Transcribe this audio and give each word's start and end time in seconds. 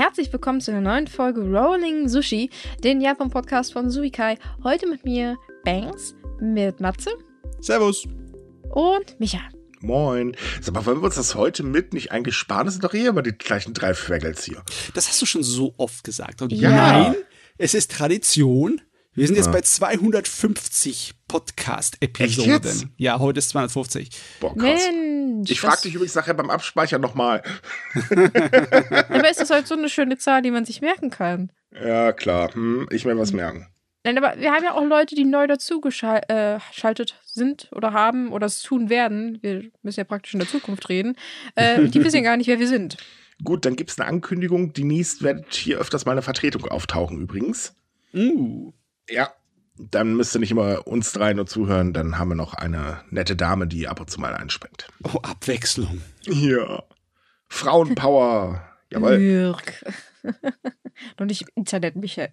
herzlich 0.00 0.32
willkommen 0.32 0.62
zu 0.62 0.70
einer 0.70 0.80
neuen 0.80 1.06
Folge 1.06 1.42
Rolling 1.42 2.08
Sushi, 2.08 2.48
den 2.82 3.02
Japan-Podcast 3.02 3.74
von 3.74 3.90
Suikai. 3.90 4.38
Heute 4.64 4.86
mit 4.88 5.04
mir 5.04 5.36
Banks, 5.62 6.14
mit 6.40 6.80
Matze. 6.80 7.10
Servus. 7.60 8.08
Und 8.70 9.20
Micha. 9.20 9.40
Moin. 9.82 10.34
Sag 10.62 10.74
mal, 10.74 10.86
wollen 10.86 11.00
wir 11.02 11.04
uns 11.04 11.16
das 11.16 11.34
heute 11.34 11.62
mit 11.64 11.92
nicht 11.92 12.12
eingesparen? 12.12 12.64
Das 12.64 12.72
sind 12.76 12.82
doch 12.82 12.94
eher 12.94 13.10
immer 13.10 13.20
die 13.20 13.32
gleichen 13.32 13.74
drei 13.74 13.92
Fraggles 13.92 14.42
hier. 14.42 14.62
Das 14.94 15.06
hast 15.06 15.20
du 15.20 15.26
schon 15.26 15.42
so 15.42 15.74
oft 15.76 16.02
gesagt. 16.02 16.40
Und 16.40 16.50
Ja. 16.50 16.70
nein, 16.70 17.16
es 17.58 17.74
ist 17.74 17.90
Tradition. 17.90 18.80
Wir 19.12 19.26
sind 19.26 19.36
jetzt 19.36 19.46
Ja. 19.46 19.52
bei 19.52 19.60
250 19.60 21.12
Podcast-Episoden. 21.28 22.50
Jetzt? 22.50 22.86
Ja, 22.96 23.18
heute 23.18 23.40
ist 23.40 23.50
250. 23.50 24.08
Boah, 24.40 24.56
krass. 24.56 24.80
Mensch. 25.40 25.50
Ich 25.50 25.60
frage 25.60 25.82
dich 25.82 25.94
übrigens 25.94 26.14
nachher 26.14 26.34
beim 26.34 26.50
Abspeichern 26.50 27.00
nochmal. 27.00 27.42
Aber 28.10 29.30
ist 29.30 29.40
das 29.40 29.50
halt 29.50 29.66
so 29.66 29.74
eine 29.74 29.88
schöne 29.88 30.18
Zahl, 30.18 30.42
die 30.42 30.50
man 30.50 30.64
sich 30.64 30.80
merken 30.80 31.10
kann? 31.10 31.50
Ja, 31.72 32.12
klar. 32.12 32.52
Hm, 32.54 32.88
ich 32.90 33.04
will 33.04 33.18
was 33.18 33.32
merken. 33.32 33.66
Nein, 34.02 34.16
aber 34.16 34.40
wir 34.40 34.50
haben 34.50 34.64
ja 34.64 34.72
auch 34.72 34.84
Leute, 34.84 35.14
die 35.14 35.26
neu 35.26 35.46
dazugeschaltet 35.46 37.20
sind 37.22 37.68
oder 37.72 37.92
haben 37.92 38.32
oder 38.32 38.46
es 38.46 38.62
tun 38.62 38.88
werden. 38.88 39.38
Wir 39.42 39.64
müssen 39.82 40.00
ja 40.00 40.04
praktisch 40.04 40.32
in 40.32 40.40
der 40.40 40.48
Zukunft 40.48 40.88
reden. 40.88 41.16
Äh, 41.54 41.86
die 41.86 42.02
wissen 42.04 42.16
ja 42.16 42.22
gar 42.22 42.38
nicht, 42.38 42.46
wer 42.46 42.58
wir 42.58 42.68
sind. 42.68 42.96
Gut, 43.44 43.66
dann 43.66 43.76
gibt's 43.76 43.98
eine 43.98 44.08
Ankündigung. 44.08 44.72
Demnächst 44.72 45.22
wird 45.22 45.52
hier 45.54 45.78
öfters 45.78 46.06
mal 46.06 46.12
eine 46.12 46.22
Vertretung 46.22 46.64
auftauchen 46.64 47.20
übrigens. 47.20 47.74
Uh. 48.14 48.72
Ja. 49.08 49.30
Dann 49.90 50.14
müsst 50.14 50.34
ihr 50.36 50.40
nicht 50.40 50.50
immer 50.50 50.86
uns 50.86 51.12
drei 51.12 51.32
nur 51.32 51.46
zuhören. 51.46 51.92
Dann 51.92 52.18
haben 52.18 52.28
wir 52.28 52.34
noch 52.34 52.54
eine 52.54 53.02
nette 53.10 53.34
Dame, 53.36 53.66
die 53.66 53.88
ab 53.88 54.00
und 54.00 54.10
zu 54.10 54.20
mal 54.20 54.34
einspringt. 54.34 54.88
Oh, 55.04 55.18
Abwechslung. 55.22 56.02
Ja. 56.24 56.82
Frauenpower. 57.48 58.62
Jawohl. 58.90 59.18
Jürg. 59.18 59.84
Noch 61.18 61.26
nicht 61.26 61.42
im 61.42 61.48
Internet, 61.54 61.96
Micha. 61.96 62.28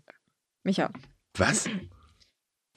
Micha. 0.63 0.91
Was? 1.35 1.69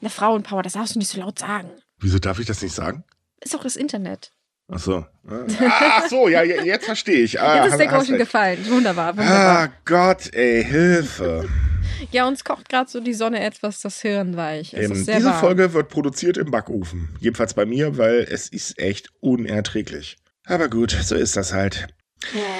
Eine 0.00 0.10
Frauenpower, 0.10 0.62
das 0.62 0.74
darfst 0.74 0.94
du 0.94 0.98
nicht 0.98 1.08
so 1.08 1.20
laut 1.20 1.38
sagen. 1.38 1.70
Wieso 1.98 2.18
darf 2.18 2.38
ich 2.38 2.46
das 2.46 2.62
nicht 2.62 2.74
sagen? 2.74 3.04
Ist 3.40 3.54
doch 3.54 3.62
das 3.62 3.76
Internet. 3.76 4.32
Ach 4.72 4.78
so. 4.78 5.04
Ach 5.28 6.08
so, 6.08 6.28
ja, 6.28 6.42
jetzt 6.42 6.84
verstehe 6.86 7.20
ich. 7.20 7.40
Ah, 7.40 7.64
Jetzt 7.64 7.72
ist 7.72 7.78
der 7.78 7.86
Groschen 7.88 8.18
gefallen. 8.18 8.58
Wunderbar, 8.68 9.16
wunderbar. 9.16 9.58
Ah 9.68 9.72
Gott, 9.84 10.32
ey, 10.32 10.64
Hilfe. 10.64 11.48
Ja, 12.12 12.26
uns 12.26 12.44
kocht 12.44 12.68
gerade 12.68 12.88
so 12.90 13.00
die 13.00 13.12
Sonne 13.14 13.40
etwas 13.42 13.80
das 13.80 14.00
Hirn 14.00 14.36
weich. 14.36 14.72
Ähm, 14.74 14.92
diese 14.94 15.24
warm. 15.24 15.40
Folge 15.40 15.72
wird 15.74 15.88
produziert 15.88 16.36
im 16.36 16.50
Backofen. 16.50 17.14
Jedenfalls 17.20 17.54
bei 17.54 17.66
mir, 17.66 17.98
weil 17.98 18.26
es 18.30 18.48
ist 18.48 18.78
echt 18.78 19.10
unerträglich. 19.20 20.16
Aber 20.46 20.68
gut, 20.68 20.90
so 21.02 21.14
ist 21.14 21.36
das 21.36 21.52
halt. 21.52 21.88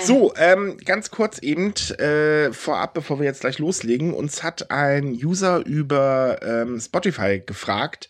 So, 0.02 0.32
ähm, 0.36 0.78
ganz 0.84 1.10
kurz 1.10 1.38
eben 1.38 1.74
äh, 1.98 2.50
vorab, 2.52 2.94
bevor 2.94 3.18
wir 3.18 3.26
jetzt 3.26 3.42
gleich 3.42 3.58
loslegen. 3.58 4.14
Uns 4.14 4.42
hat 4.42 4.70
ein 4.70 5.12
User 5.12 5.64
über 5.66 6.38
ähm, 6.42 6.80
Spotify 6.80 7.42
gefragt 7.44 8.08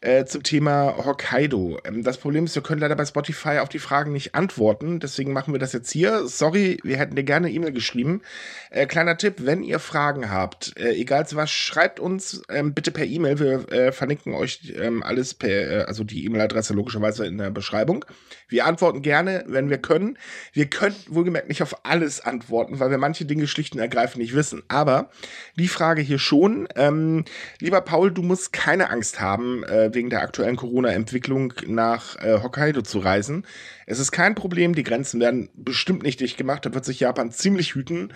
äh, 0.00 0.24
zum 0.24 0.42
Thema 0.42 0.94
Hokkaido. 1.04 1.78
Ähm, 1.84 2.02
das 2.02 2.18
Problem 2.18 2.44
ist, 2.44 2.54
wir 2.54 2.62
können 2.62 2.80
leider 2.80 2.96
bei 2.96 3.04
Spotify 3.04 3.58
auf 3.58 3.68
die 3.68 3.78
Fragen 3.78 4.12
nicht 4.12 4.34
antworten. 4.34 5.00
Deswegen 5.00 5.32
machen 5.32 5.52
wir 5.52 5.58
das 5.58 5.72
jetzt 5.72 5.90
hier. 5.90 6.26
Sorry, 6.26 6.78
wir 6.82 6.96
hätten 6.98 7.16
dir 7.16 7.24
gerne 7.24 7.50
E-Mail 7.50 7.72
geschrieben. 7.72 8.22
Äh, 8.70 8.86
kleiner 8.86 9.16
Tipp, 9.16 9.36
wenn 9.38 9.62
ihr 9.62 9.78
Fragen 9.78 10.30
habt, 10.30 10.78
äh, 10.78 10.92
egal 10.92 11.26
zu 11.26 11.36
was, 11.36 11.50
schreibt 11.50 12.00
uns 12.00 12.42
ähm, 12.48 12.74
bitte 12.74 12.90
per 12.90 13.04
E-Mail. 13.04 13.38
Wir 13.38 13.72
äh, 13.72 13.92
verlinken 13.92 14.34
euch 14.34 14.74
ähm, 14.76 15.02
alles 15.02 15.34
per, 15.34 15.70
äh, 15.70 15.82
also 15.84 16.04
die 16.04 16.24
E-Mail-Adresse 16.24 16.74
logischerweise 16.74 17.26
in 17.26 17.38
der 17.38 17.50
Beschreibung. 17.50 18.04
Wir 18.48 18.66
antworten 18.66 19.02
gerne, 19.02 19.44
wenn 19.46 19.70
wir 19.70 19.78
können. 19.78 20.18
Wir 20.52 20.66
können 20.66 20.96
wohlgemerkt 21.08 21.48
nicht 21.48 21.62
auf 21.62 21.84
alles 21.84 22.20
antworten, 22.20 22.80
weil 22.80 22.90
wir 22.90 22.98
manche 22.98 23.24
Dinge 23.24 23.46
schlicht 23.46 23.74
und 23.74 23.80
ergreifend 23.80 24.22
nicht 24.22 24.34
wissen. 24.34 24.62
Aber 24.68 25.10
die 25.56 25.68
Frage 25.68 26.02
hier 26.02 26.18
schon. 26.18 26.68
Ähm, 26.76 27.24
lieber 27.60 27.80
Paul, 27.80 28.10
du 28.10 28.22
musst 28.22 28.52
keine 28.52 28.90
Angst 28.90 29.20
haben, 29.20 29.64
äh, 29.64 29.87
wegen 29.94 30.10
der 30.10 30.22
aktuellen 30.22 30.56
Corona-Entwicklung 30.56 31.52
nach 31.66 32.16
äh, 32.16 32.40
Hokkaido 32.42 32.82
zu 32.82 32.98
reisen. 32.98 33.46
Es 33.86 33.98
ist 33.98 34.12
kein 34.12 34.34
Problem, 34.34 34.74
die 34.74 34.82
Grenzen 34.82 35.20
werden 35.20 35.50
bestimmt 35.54 36.02
nicht 36.02 36.20
dicht 36.20 36.36
gemacht, 36.36 36.66
da 36.66 36.74
wird 36.74 36.84
sich 36.84 37.00
Japan 37.00 37.30
ziemlich 37.30 37.74
hüten. 37.74 38.12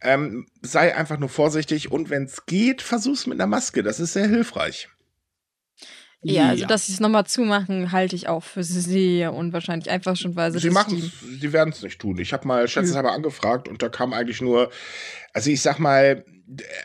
Ähm, 0.00 0.46
sei 0.62 0.94
einfach 0.96 1.18
nur 1.18 1.28
vorsichtig 1.28 1.90
und 1.90 2.08
wenn 2.08 2.24
es 2.24 2.46
geht, 2.46 2.82
versuch's 2.82 3.26
mit 3.26 3.40
einer 3.40 3.48
Maske. 3.48 3.82
Das 3.82 3.98
ist 3.98 4.12
sehr 4.12 4.28
hilfreich. 4.28 4.88
Ja, 6.22 6.48
also 6.48 6.66
dass 6.66 6.86
sie 6.86 6.92
es 6.92 7.00
nochmal 7.00 7.26
zumachen, 7.26 7.92
halte 7.92 8.16
ich 8.16 8.28
auch 8.28 8.42
für 8.42 8.64
sehr 8.64 9.34
unwahrscheinlich. 9.34 9.88
Einfach 9.88 10.16
schon, 10.16 10.34
weil 10.34 10.50
sie 10.50 10.58
Sie 10.58 10.70
machen 10.70 11.12
sie 11.40 11.52
werden 11.52 11.70
es 11.70 11.82
nicht 11.82 12.00
tun. 12.00 12.18
Ich 12.18 12.32
habe 12.32 12.46
mal 12.46 12.66
schätzeshalber 12.66 13.12
angefragt 13.12 13.68
und 13.68 13.82
da 13.82 13.88
kam 13.88 14.12
eigentlich 14.12 14.40
nur, 14.40 14.70
also 15.32 15.50
ich 15.50 15.62
sag 15.62 15.78
mal, 15.78 16.24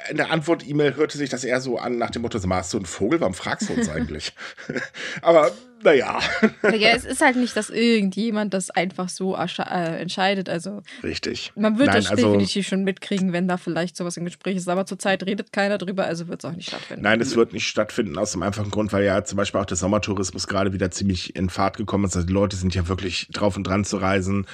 in 0.10 0.18
der 0.18 0.30
Antwort-E-Mail 0.32 0.96
hörte 0.96 1.18
sich 1.18 1.30
das 1.30 1.44
eher 1.44 1.62
so 1.62 1.78
an 1.78 1.98
nach 1.98 2.10
dem 2.12 2.22
Motto, 2.22 2.38
sag 2.38 2.48
mal, 2.50 2.58
hast 2.58 2.74
du 2.74 2.78
einen 2.78 2.86
Vogel? 2.86 3.22
Warum 3.22 3.34
fragst 3.34 3.70
du 3.70 3.74
uns 3.74 3.88
eigentlich? 3.90 4.34
Aber 5.22 5.52
naja, 5.84 6.20
Ja, 6.64 6.90
es 6.96 7.06
ist 7.06 7.22
halt 7.22 7.36
nicht, 7.36 7.56
dass 7.58 7.70
irgendjemand 7.70 8.54
das 8.54 8.70
einfach 8.70 9.10
so 9.10 9.36
äh, 9.36 10.00
entscheidet. 10.02 10.50
Also 10.50 10.82
richtig. 11.02 11.52
man 11.56 11.78
wird 11.78 11.88
Nein, 11.88 11.98
das 11.98 12.08
also- 12.12 12.28
definitiv 12.32 12.68
schon 12.68 12.84
mitkriegen, 12.84 13.32
wenn 13.34 13.48
da 13.48 13.58
vielleicht 13.58 13.96
sowas 13.96 14.18
im 14.18 14.26
Gespräch 14.26 14.58
ist. 14.58 14.68
Aber 14.68 14.86
zurzeit 14.86 15.24
redet 15.26 15.52
keiner 15.54 15.78
drüber, 15.78 16.06
also 16.06 16.28
wird 16.28 16.44
es 16.44 16.50
auch 16.50 16.56
nicht 16.56 16.68
stattfinden. 16.70 17.04
Nein, 17.04 17.22
es 17.22 17.36
wird 17.36 17.54
nicht 17.54 17.68
stattfinden 17.68 18.18
aus 18.18 18.32
dem 18.34 18.44
einfachen 18.44 18.72
Grund, 18.72 18.92
weil 18.92 19.04
ja 19.06 19.24
zum 19.24 19.38
Beispiel 19.38 19.60
auch 19.62 19.66
der 19.66 19.78
Sommertourismus 19.78 20.48
gerade 20.48 20.74
wieder 20.74 20.92
ziemlich 20.92 21.36
in 21.36 21.50
Fahrt 21.50 21.78
gekommen 21.78 22.06
ist. 22.06 22.16
Also 22.16 22.28
die 22.28 22.34
Leute 22.34 22.56
sind 22.58 22.76
ja 22.76 22.88
wirklich 22.88 23.28
drauf 23.32 23.56
und 23.58 23.66
dran 23.66 23.86
zu 23.86 23.98
reisen. 23.98 24.46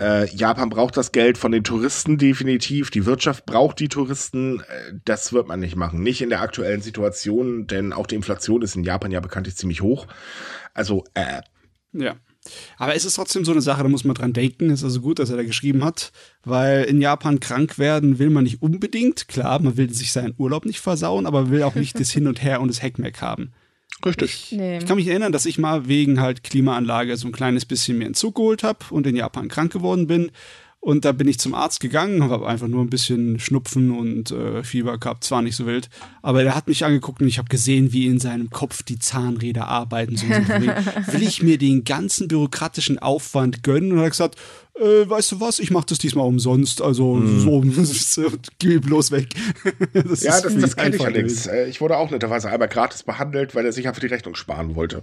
Äh, 0.00 0.28
Japan 0.34 0.70
braucht 0.70 0.96
das 0.96 1.12
Geld 1.12 1.38
von 1.38 1.52
den 1.52 1.62
Touristen 1.62 2.18
definitiv. 2.18 2.90
Die 2.90 3.06
Wirtschaft 3.06 3.46
braucht 3.46 3.78
die 3.78 3.88
Touristen. 3.88 4.60
Äh, 4.60 4.94
das 5.04 5.32
wird 5.32 5.46
man 5.46 5.60
nicht 5.60 5.76
machen. 5.76 6.02
Nicht 6.02 6.20
in 6.20 6.30
der 6.30 6.40
aktuellen 6.40 6.80
Situation, 6.80 7.66
denn 7.66 7.92
auch 7.92 8.06
die 8.06 8.16
Inflation 8.16 8.62
ist 8.62 8.76
in 8.76 8.84
Japan 8.84 9.12
ja 9.12 9.20
bekanntlich 9.20 9.56
ziemlich 9.56 9.82
hoch. 9.82 10.06
Also, 10.72 11.04
äh, 11.14 11.42
Ja. 11.92 12.16
Aber 12.76 12.94
es 12.94 13.04
ist 13.04 13.14
trotzdem 13.14 13.44
so 13.44 13.52
eine 13.52 13.62
Sache, 13.62 13.82
da 13.82 13.88
muss 13.88 14.04
man 14.04 14.14
dran 14.14 14.32
denken. 14.32 14.68
Es 14.68 14.80
ist 14.80 14.84
also 14.84 15.00
gut, 15.00 15.18
dass 15.18 15.30
er 15.30 15.36
da 15.36 15.44
geschrieben 15.44 15.82
hat, 15.82 16.12
weil 16.42 16.84
in 16.84 17.00
Japan 17.00 17.40
krank 17.40 17.78
werden 17.78 18.18
will 18.18 18.30
man 18.30 18.44
nicht 18.44 18.60
unbedingt. 18.60 19.28
Klar, 19.28 19.62
man 19.62 19.76
will 19.76 19.92
sich 19.92 20.12
seinen 20.12 20.34
Urlaub 20.36 20.66
nicht 20.66 20.80
versauen, 20.80 21.26
aber 21.26 21.50
will 21.50 21.62
auch 21.62 21.74
nicht 21.74 21.98
das 22.00 22.10
Hin 22.10 22.26
und 22.26 22.42
Her 22.42 22.60
und 22.60 22.68
das 22.68 22.82
Heckmeck 22.82 23.22
haben. 23.22 23.52
Richtig. 24.04 24.52
Nee. 24.52 24.78
Ich 24.78 24.86
kann 24.86 24.96
mich 24.96 25.08
erinnern, 25.08 25.32
dass 25.32 25.46
ich 25.46 25.58
mal 25.58 25.88
wegen 25.88 26.20
halt 26.20 26.44
Klimaanlage 26.44 27.16
so 27.16 27.28
ein 27.28 27.32
kleines 27.32 27.64
bisschen 27.64 27.98
mir 27.98 28.06
Entzug 28.06 28.36
geholt 28.36 28.62
habe 28.62 28.78
und 28.90 29.06
in 29.06 29.16
Japan 29.16 29.48
krank 29.48 29.72
geworden 29.72 30.06
bin. 30.06 30.30
Und 30.84 31.06
da 31.06 31.12
bin 31.12 31.28
ich 31.28 31.38
zum 31.38 31.54
Arzt 31.54 31.80
gegangen, 31.80 32.22
habe 32.22 32.46
einfach 32.46 32.68
nur 32.68 32.82
ein 32.82 32.90
bisschen 32.90 33.38
Schnupfen 33.38 33.90
und 33.90 34.30
äh, 34.32 34.62
Fieber 34.62 34.98
gehabt, 34.98 35.24
zwar 35.24 35.40
nicht 35.40 35.56
so 35.56 35.64
wild, 35.64 35.88
aber 36.20 36.42
der 36.42 36.54
hat 36.54 36.68
mich 36.68 36.84
angeguckt 36.84 37.22
und 37.22 37.26
ich 37.28 37.38
habe 37.38 37.48
gesehen, 37.48 37.94
wie 37.94 38.06
in 38.06 38.20
seinem 38.20 38.50
Kopf 38.50 38.82
die 38.82 38.98
Zahnräder 38.98 39.66
arbeiten. 39.66 40.18
So, 40.18 40.26
will 40.28 41.22
ich 41.22 41.42
mir 41.42 41.56
den 41.56 41.84
ganzen 41.84 42.28
bürokratischen 42.28 42.98
Aufwand 42.98 43.62
gönnen? 43.62 43.92
Und 43.92 43.98
er 44.00 44.04
hat 44.04 44.10
gesagt, 44.10 44.36
äh, 44.78 45.08
weißt 45.08 45.32
du 45.32 45.40
was, 45.40 45.58
ich 45.60 45.70
mache 45.70 45.86
das 45.88 45.98
diesmal 45.98 46.26
umsonst, 46.26 46.82
also 46.82 47.20
so, 47.24 47.62
so, 47.82 48.32
geh 48.58 48.78
bloß 48.78 49.10
weg. 49.12 49.28
das 49.92 50.22
Ja, 50.22 50.36
ist 50.36 50.44
das, 50.44 50.56
das 50.56 50.76
kenne 50.76 50.88
ich 50.88 50.94
einfach 50.94 51.06
allerdings. 51.06 51.46
Äh, 51.46 51.68
Ich 51.68 51.80
wurde 51.80 51.96
auch 51.96 52.10
netterweise 52.10 52.50
einmal 52.50 52.68
gratis 52.68 53.02
behandelt, 53.04 53.54
weil 53.54 53.64
er 53.64 53.72
sich 53.72 53.86
einfach 53.86 54.00
die 54.00 54.08
Rechnung 54.08 54.34
sparen 54.34 54.74
wollte. 54.74 55.02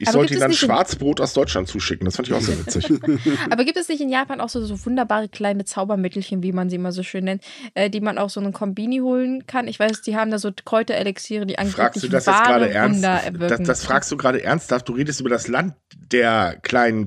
Ich 0.00 0.08
Aber 0.08 0.14
sollte 0.18 0.34
ihm 0.34 0.40
dann 0.40 0.52
Schwarzbrot 0.52 1.20
aus 1.20 1.32
Deutschland 1.32 1.68
zuschicken. 1.68 2.04
Das 2.06 2.16
fand 2.16 2.28
ich 2.28 2.34
auch 2.34 2.40
sehr 2.40 2.58
witzig. 2.58 2.90
Aber 3.50 3.64
gibt 3.64 3.78
es 3.78 3.88
nicht 3.88 4.00
in 4.00 4.08
Japan 4.08 4.40
auch 4.40 4.48
so, 4.48 4.64
so 4.64 4.84
wunderbare 4.84 5.28
kleine 5.28 5.64
Zaubermittelchen, 5.64 6.42
wie 6.42 6.52
man 6.52 6.68
sie 6.68 6.76
immer 6.76 6.90
so 6.92 7.02
schön 7.02 7.24
nennt, 7.24 7.42
äh, 7.74 7.90
die 7.90 8.00
man 8.00 8.18
auch 8.18 8.30
so 8.30 8.40
einen 8.40 8.52
Kombini 8.52 8.98
holen 8.98 9.46
kann? 9.46 9.68
Ich 9.68 9.78
weiß, 9.78 10.02
die 10.02 10.16
haben 10.16 10.30
da 10.32 10.38
so 10.38 10.50
Kräuterelixiere, 10.64 11.46
die 11.46 11.58
angeblich 11.58 11.76
Fragst 11.76 12.02
du 12.02 12.08
das 12.08 12.26
jetzt 12.26 12.34
wahre 12.34 12.48
gerade 12.60 12.70
ernst? 12.70 12.96
Wunder 12.96 13.14
Das, 13.16 13.24
erwirken. 13.26 13.64
das 13.64 13.84
fragst 13.84 14.10
du 14.12 14.16
gerade 14.16 14.42
ernsthaft. 14.42 14.88
Du 14.88 14.92
redest 14.94 15.20
über 15.20 15.30
das 15.30 15.46
Land 15.46 15.74
der 16.10 16.58
kleinen 16.62 17.06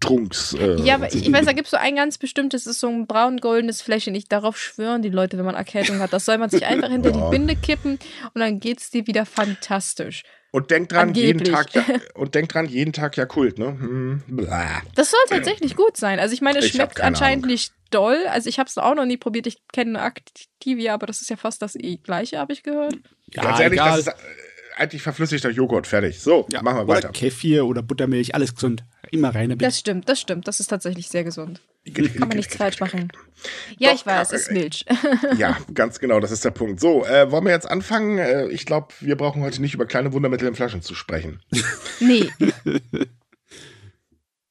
Kräutertrunks. 0.00 0.54
Äh, 0.54 0.80
ja, 0.82 0.94
aber 0.96 1.12
ich, 1.12 1.30
weiß, 1.30 1.44
da 1.44 1.52
gibt 1.52 1.66
es 1.66 1.70
so 1.70 1.76
ein 1.76 1.96
ganz 1.96 2.18
bestimmtes, 2.18 2.64
das 2.64 2.74
ist 2.74 2.80
so 2.80 2.88
ein 2.88 3.06
braun-goldenes 3.06 3.82
Fläschchen. 3.82 4.14
Ich, 4.14 4.28
darauf 4.28 4.58
schwören 4.58 5.02
die 5.02 5.08
Leute, 5.10 5.38
wenn 5.38 5.44
man 5.44 5.54
Erkältung 5.54 5.98
hat. 6.00 6.12
Das 6.12 6.24
soll 6.24 6.38
man 6.38 6.50
sich 6.50 6.64
einfach 6.66 6.88
hinter 6.88 7.10
Ja. 7.10 7.24
die 7.24 7.30
Binde 7.30 7.56
kippen 7.56 7.98
und 8.34 8.40
dann 8.40 8.60
geht's 8.60 8.90
dir 8.90 9.06
wieder 9.06 9.26
fantastisch. 9.26 10.22
und 10.52 10.70
denk 10.70 10.88
dran, 10.88 11.14
jeden 11.14 11.40
Angeblich. 11.40 11.54
Tag 11.54 11.74
ja, 11.74 11.84
und 12.14 12.34
denk 12.34 12.48
dran, 12.48 12.66
jeden 12.66 12.92
Tag 12.92 13.16
ja 13.16 13.26
Kult, 13.26 13.58
ne? 13.58 13.66
Hm. 13.66 14.22
Das 14.94 15.10
soll 15.10 15.20
tatsächlich 15.28 15.76
gut 15.76 15.96
sein. 15.96 16.18
Also 16.18 16.34
ich 16.34 16.40
meine, 16.40 16.58
es 16.58 16.68
schmeckt 16.68 17.00
anscheinend 17.00 17.44
Ahnung. 17.44 17.52
nicht 17.52 17.72
doll. 17.90 18.18
Also 18.30 18.48
ich 18.48 18.58
habe 18.58 18.68
es 18.68 18.78
auch 18.78 18.94
noch 18.94 19.04
nie 19.04 19.16
probiert. 19.16 19.46
Ich 19.46 19.58
kenne 19.72 20.00
Activia, 20.00 20.94
aber 20.94 21.06
das 21.06 21.20
ist 21.20 21.30
ja 21.30 21.36
fast 21.36 21.62
das 21.62 21.76
eh 21.76 21.96
gleiche, 21.96 22.38
habe 22.38 22.52
ich 22.52 22.62
gehört. 22.62 22.94
Ja, 23.32 23.42
Ganz 23.42 23.60
ehrlich, 23.60 23.78
egal. 23.80 23.90
das 24.02 24.06
ist 24.08 24.14
eigentlich 24.80 25.02
verflüssigter 25.02 25.50
Joghurt. 25.50 25.86
Fertig. 25.86 26.20
So, 26.20 26.46
Ja, 26.50 26.62
machen 26.62 26.78
wir 26.78 26.82
oder 26.84 26.94
weiter. 26.94 27.08
Kefir 27.10 27.66
oder 27.66 27.82
Buttermilch, 27.82 28.34
alles 28.34 28.54
gesund. 28.54 28.84
Immer 29.10 29.34
rein 29.34 29.50
damit. 29.50 29.62
Das 29.62 29.78
stimmt, 29.78 30.08
das 30.08 30.20
stimmt. 30.20 30.46
Das 30.48 30.58
ist 30.60 30.68
tatsächlich 30.68 31.08
sehr 31.08 31.24
gesund. 31.24 31.60
Kann 31.94 32.10
man 32.28 32.28
nichts 32.36 32.56
falsch 32.56 32.78
machen. 32.80 33.08
Ja, 33.78 33.88
Doch, 33.90 33.96
ich 33.96 34.06
weiß, 34.06 34.28
kann- 34.30 34.36
es 34.36 34.42
ist 34.42 34.50
Milch. 34.52 34.84
Ja, 35.38 35.56
ganz 35.72 35.98
genau, 35.98 36.20
das 36.20 36.30
ist 36.30 36.44
der 36.44 36.50
Punkt. 36.50 36.78
So, 36.80 37.04
äh, 37.06 37.30
wollen 37.30 37.44
wir 37.44 37.52
jetzt 37.52 37.70
anfangen? 37.70 38.18
Äh, 38.18 38.48
ich 38.48 38.66
glaube, 38.66 38.88
wir 39.00 39.16
brauchen 39.16 39.42
heute 39.42 39.60
nicht 39.62 39.74
über 39.74 39.86
kleine 39.86 40.12
Wundermittel 40.12 40.46
in 40.48 40.54
Flaschen 40.54 40.82
zu 40.82 40.94
sprechen. 40.94 41.40
nee, 42.00 42.28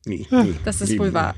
Nie, 0.06 0.25
nie, 0.32 0.56
das 0.66 0.82
ist 0.82 0.90
nie, 0.92 1.00
wohl 1.00 1.10
nie. 1.10 1.14
wahr. 1.14 1.36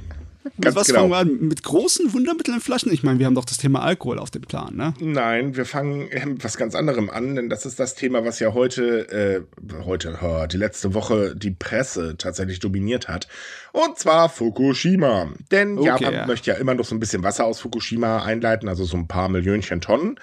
Ganz 0.59 0.75
was 0.75 0.87
genau. 0.87 0.99
fangen 0.99 1.11
wir 1.11 1.17
an? 1.17 1.47
Mit 1.47 1.63
großen 1.63 2.13
Wundermitteln 2.13 2.59
Ich 2.91 3.03
meine, 3.03 3.19
wir 3.19 3.25
haben 3.25 3.35
doch 3.35 3.45
das 3.45 3.57
Thema 3.57 3.81
Alkohol 3.81 4.19
auf 4.19 4.31
dem 4.31 4.41
Plan, 4.41 4.75
ne? 4.75 4.93
Nein, 4.99 5.55
wir 5.55 5.65
fangen 5.65 6.09
mit 6.25 6.43
was 6.43 6.57
ganz 6.57 6.75
anderem 6.75 7.09
an, 7.09 7.35
denn 7.35 7.49
das 7.49 7.65
ist 7.65 7.79
das 7.79 7.95
Thema, 7.95 8.25
was 8.25 8.39
ja 8.39 8.53
heute, 8.53 9.09
äh, 9.09 9.41
heute, 9.85 10.47
die 10.51 10.57
letzte 10.57 10.93
Woche 10.93 11.35
die 11.35 11.51
Presse 11.51 12.15
tatsächlich 12.17 12.59
dominiert 12.59 13.07
hat. 13.07 13.27
Und 13.71 13.97
zwar 13.99 14.29
Fukushima. 14.29 15.29
Denn 15.51 15.77
okay, 15.77 15.87
Japan 15.87 16.13
ja. 16.13 16.25
möchte 16.25 16.51
ja 16.51 16.57
immer 16.57 16.73
noch 16.73 16.85
so 16.85 16.95
ein 16.95 16.99
bisschen 16.99 17.23
Wasser 17.23 17.45
aus 17.45 17.59
Fukushima 17.59 18.23
einleiten, 18.23 18.67
also 18.67 18.83
so 18.83 18.97
ein 18.97 19.07
paar 19.07 19.29
Millionchen 19.29 19.81
Tonnen. 19.81 20.19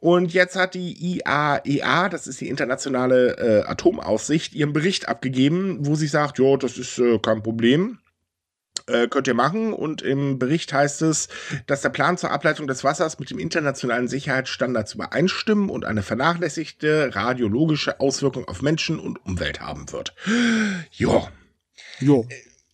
Und 0.00 0.34
jetzt 0.34 0.56
hat 0.56 0.74
die 0.74 0.92
IAEA, 0.92 2.06
e 2.06 2.08
das 2.10 2.26
ist 2.26 2.40
die 2.40 2.48
internationale 2.48 3.38
äh, 3.38 3.66
Atomaufsicht, 3.66 4.54
ihren 4.54 4.72
Bericht 4.72 5.08
abgegeben, 5.08 5.78
wo 5.80 5.94
sie 5.94 6.06
sagt, 6.06 6.38
ja, 6.38 6.56
das 6.56 6.76
ist 6.76 6.98
äh, 6.98 7.18
kein 7.18 7.42
Problem. 7.42 7.98
Äh, 8.86 9.08
könnt 9.08 9.26
ihr 9.26 9.34
machen. 9.34 9.72
Und 9.72 10.02
im 10.02 10.38
Bericht 10.38 10.72
heißt 10.72 11.02
es, 11.02 11.28
dass 11.66 11.82
der 11.82 11.88
Plan 11.88 12.18
zur 12.18 12.30
Ableitung 12.30 12.66
des 12.66 12.84
Wassers 12.84 13.18
mit 13.18 13.30
dem 13.30 13.38
internationalen 13.38 14.08
Sicherheitsstandards 14.08 14.94
übereinstimmen 14.94 15.70
und 15.70 15.84
eine 15.84 16.02
vernachlässigte 16.02 17.14
radiologische 17.14 18.00
Auswirkung 18.00 18.46
auf 18.46 18.62
Menschen 18.62 18.98
und 18.98 19.24
Umwelt 19.24 19.60
haben 19.60 19.90
wird. 19.92 20.14
Ja. 20.92 21.28
Jo. 21.98 22.26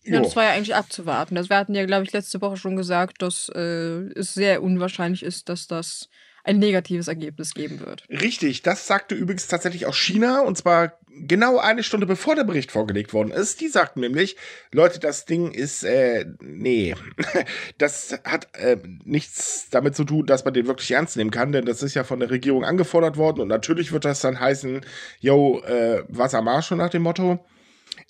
Ja, 0.05 0.21
das 0.21 0.35
war 0.35 0.43
ja 0.43 0.51
eigentlich 0.51 0.75
abzuwarten. 0.75 1.35
Das, 1.35 1.49
wir 1.49 1.57
hatten 1.57 1.75
ja, 1.75 1.85
glaube 1.85 2.03
ich, 2.03 2.11
letzte 2.11 2.41
Woche 2.41 2.57
schon 2.57 2.75
gesagt, 2.75 3.21
dass 3.21 3.49
äh, 3.55 4.09
es 4.15 4.33
sehr 4.33 4.61
unwahrscheinlich 4.61 5.23
ist, 5.23 5.47
dass 5.47 5.67
das 5.67 6.09
ein 6.43 6.59
negatives 6.59 7.07
Ergebnis 7.07 7.53
geben 7.53 7.79
wird. 7.79 8.03
Richtig, 8.09 8.61
das 8.61 8.87
sagte 8.87 9.15
übrigens 9.15 9.47
tatsächlich 9.47 9.85
auch 9.85 9.95
China 9.95 10.41
und 10.41 10.57
zwar 10.57 10.99
genau 11.15 11.57
eine 11.57 11.83
Stunde 11.83 12.05
bevor 12.05 12.35
der 12.35 12.43
Bericht 12.43 12.71
vorgelegt 12.71 13.13
worden 13.13 13.31
ist. 13.31 13.61
Die 13.61 13.67
sagten 13.67 14.01
nämlich, 14.01 14.35
Leute, 14.71 14.99
das 14.99 15.25
Ding 15.25 15.51
ist, 15.51 15.83
äh, 15.83 16.25
nee, 16.41 16.95
das 17.77 18.19
hat 18.23 18.55
äh, 18.55 18.77
nichts 19.03 19.67
damit 19.69 19.95
zu 19.95 20.03
tun, 20.03 20.25
dass 20.25 20.43
man 20.43 20.53
den 20.53 20.67
wirklich 20.67 20.91
ernst 20.91 21.15
nehmen 21.15 21.31
kann, 21.31 21.51
denn 21.51 21.65
das 21.65 21.83
ist 21.83 21.93
ja 21.93 22.03
von 22.03 22.19
der 22.19 22.29
Regierung 22.29 22.65
angefordert 22.65 23.17
worden 23.17 23.41
und 23.41 23.47
natürlich 23.47 23.91
wird 23.91 24.05
das 24.05 24.21
dann 24.21 24.39
heißen, 24.39 24.81
yo, 25.19 25.61
äh, 25.61 26.03
Wassermarsch 26.09 26.71
nach 26.71 26.89
dem 26.89 27.03
Motto. 27.03 27.45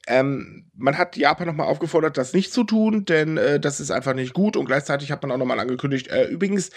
Ähm, 0.08 0.66
man 0.76 0.98
hat 0.98 1.18
Japan 1.18 1.48
nochmal 1.48 1.68
aufgefordert, 1.68 2.18
das 2.18 2.34
nicht 2.34 2.52
zu 2.52 2.64
tun, 2.64 3.06
denn 3.06 3.38
äh, 3.38 3.60
das 3.60 3.80
ist 3.80 3.92
einfach 3.92 4.14
nicht 4.14 4.34
gut. 4.34 4.58
Und 4.58 4.66
gleichzeitig 4.66 5.12
hat 5.12 5.22
man 5.22 5.32
auch 5.32 5.38
nochmal 5.38 5.60
angekündigt, 5.60 6.08
äh, 6.08 6.26
übrigens, 6.26 6.72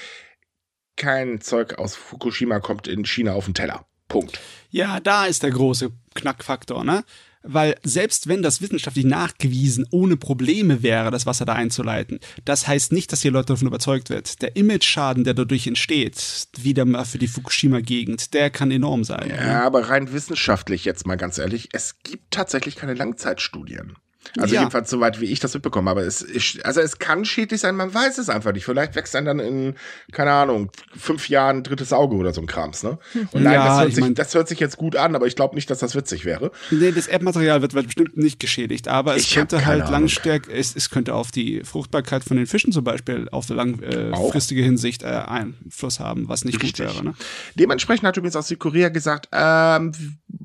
kein 0.97 1.41
Zeug 1.41 1.79
aus 1.79 1.95
Fukushima 1.95 2.61
kommt 2.61 2.89
in 2.89 3.05
China 3.05 3.33
auf 3.33 3.45
den 3.45 3.55
Teller. 3.55 3.87
Punkt. 4.09 4.41
Ja, 4.71 5.01
da 5.01 5.27
ist 5.27 5.43
der 5.43 5.51
große 5.51 5.91
Knackfaktor, 6.15 6.85
ne? 6.85 7.05
Weil 7.49 7.77
selbst 7.85 8.27
wenn 8.27 8.43
das 8.43 8.61
wissenschaftlich 8.61 9.05
nachgewiesen 9.05 9.87
ohne 9.93 10.17
Probleme 10.17 10.83
wäre, 10.83 11.13
das 11.13 11.27
Wasser 11.27 11.45
da 11.45 11.53
einzuleiten, 11.53 12.19
das 12.45 12.67
heißt 12.67 12.93
nicht, 12.93 13.13
dass 13.13 13.23
hier 13.23 13.31
Leute 13.31 13.53
davon 13.53 13.69
überzeugt 13.69 14.11
wird. 14.11 14.43
Der 14.43 14.57
Image-Schaden, 14.57 15.23
der 15.23 15.35
dadurch 15.35 15.69
entsteht, 15.69 16.49
wieder 16.59 16.85
mal 16.85 17.05
für 17.05 17.19
die 17.19 17.29
Fukushima-Gegend, 17.29 18.35
der 18.35 18.51
kann 18.51 18.73
enorm 18.73 19.05
sein. 19.05 19.31
Ja, 19.31 19.63
aber 19.65 19.89
rein 19.89 20.13
wissenschaftlich 20.13 20.85
jetzt 20.85 21.07
mal 21.07 21.15
ganz 21.17 21.39
ehrlich, 21.39 21.69
es 21.73 22.01
gibt 22.03 22.33
tatsächlich 22.33 22.75
keine 22.75 22.95
Langzeitstudien. 22.95 23.97
Also 24.39 24.55
ja. 24.55 24.61
jedenfalls 24.61 24.91
soweit 24.91 25.21
wie 25.21 25.27
ich 25.27 25.41
das 25.41 25.55
mitbekommen 25.55 25.89
habe. 25.89 26.03
Es 26.03 26.23
ist, 26.23 26.65
also 26.65 26.81
es 26.81 26.99
kann 26.99 27.25
schädlich 27.25 27.61
sein, 27.61 27.77
man 27.77 27.93
weiß 27.93 28.19
es 28.19 28.29
einfach 28.29 28.53
nicht. 28.53 28.65
Vielleicht 28.65 28.95
wächst 28.95 29.15
dann 29.15 29.25
dann 29.25 29.39
in, 29.39 29.75
keine 30.13 30.33
Ahnung, 30.33 30.71
fünf 30.97 31.29
Jahren 31.29 31.59
ein 31.59 31.63
drittes 31.63 31.93
Auge 31.93 32.17
oder 32.17 32.33
so 32.33 32.41
ein 32.41 32.47
Krams, 32.47 32.83
ne? 32.83 32.99
Und 33.33 33.43
nein, 33.43 33.55
ja, 33.55 33.67
das, 33.67 33.81
hört 33.81 33.95
sich, 33.95 34.05
mein, 34.05 34.15
das 34.15 34.35
hört 34.35 34.49
sich 34.49 34.61
jetzt 34.61 34.77
gut 34.77 34.97
an, 34.97 35.15
aber 35.15 35.27
ich 35.27 35.37
glaube 35.37 35.55
nicht, 35.55 35.71
dass 35.71 35.79
das 35.79 35.95
witzig 35.95 36.25
wäre. 36.25 36.51
Nee, 36.71 36.93
das 36.93 37.07
Erbmaterial 37.07 37.63
wird, 37.63 37.75
wird 37.75 37.87
bestimmt 37.87 38.17
nicht 38.17 38.41
geschädigt, 38.41 38.89
aber 38.89 39.17
es 39.17 39.23
ich 39.23 39.35
könnte 39.35 39.65
halt 39.65 39.89
langstärk, 39.91 40.49
es, 40.49 40.75
es 40.75 40.91
könnte 40.91 41.15
auf 41.15 41.31
die 41.31 41.63
Fruchtbarkeit 41.65 42.25
von 42.25 42.37
den 42.37 42.47
Fischen 42.47 42.73
zum 42.73 42.85
Beispiel 42.85 43.29
auf 43.31 43.49
langfristige 43.49 44.61
äh, 44.61 44.65
Hinsicht 44.65 45.03
äh, 45.03 45.07
Einfluss 45.07 46.01
haben, 46.01 46.29
was 46.29 46.45
nicht 46.45 46.63
Richtig. 46.63 46.87
gut 46.87 46.95
wäre. 46.95 47.05
Ne? 47.05 47.15
Dementsprechend 47.55 48.07
hat 48.07 48.17
übrigens 48.17 48.37
aus 48.37 48.49
Südkorea 48.49 48.89
gesagt, 48.89 49.29
ähm, 49.33 49.93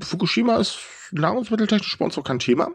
Fukushima 0.01 0.57
ist 0.57 0.77
nahrungsmitteltechnisch 1.11 1.97
bei 1.97 2.05
uns 2.05 2.17
auch 2.17 2.23
kein 2.23 2.39
Thema. 2.39 2.71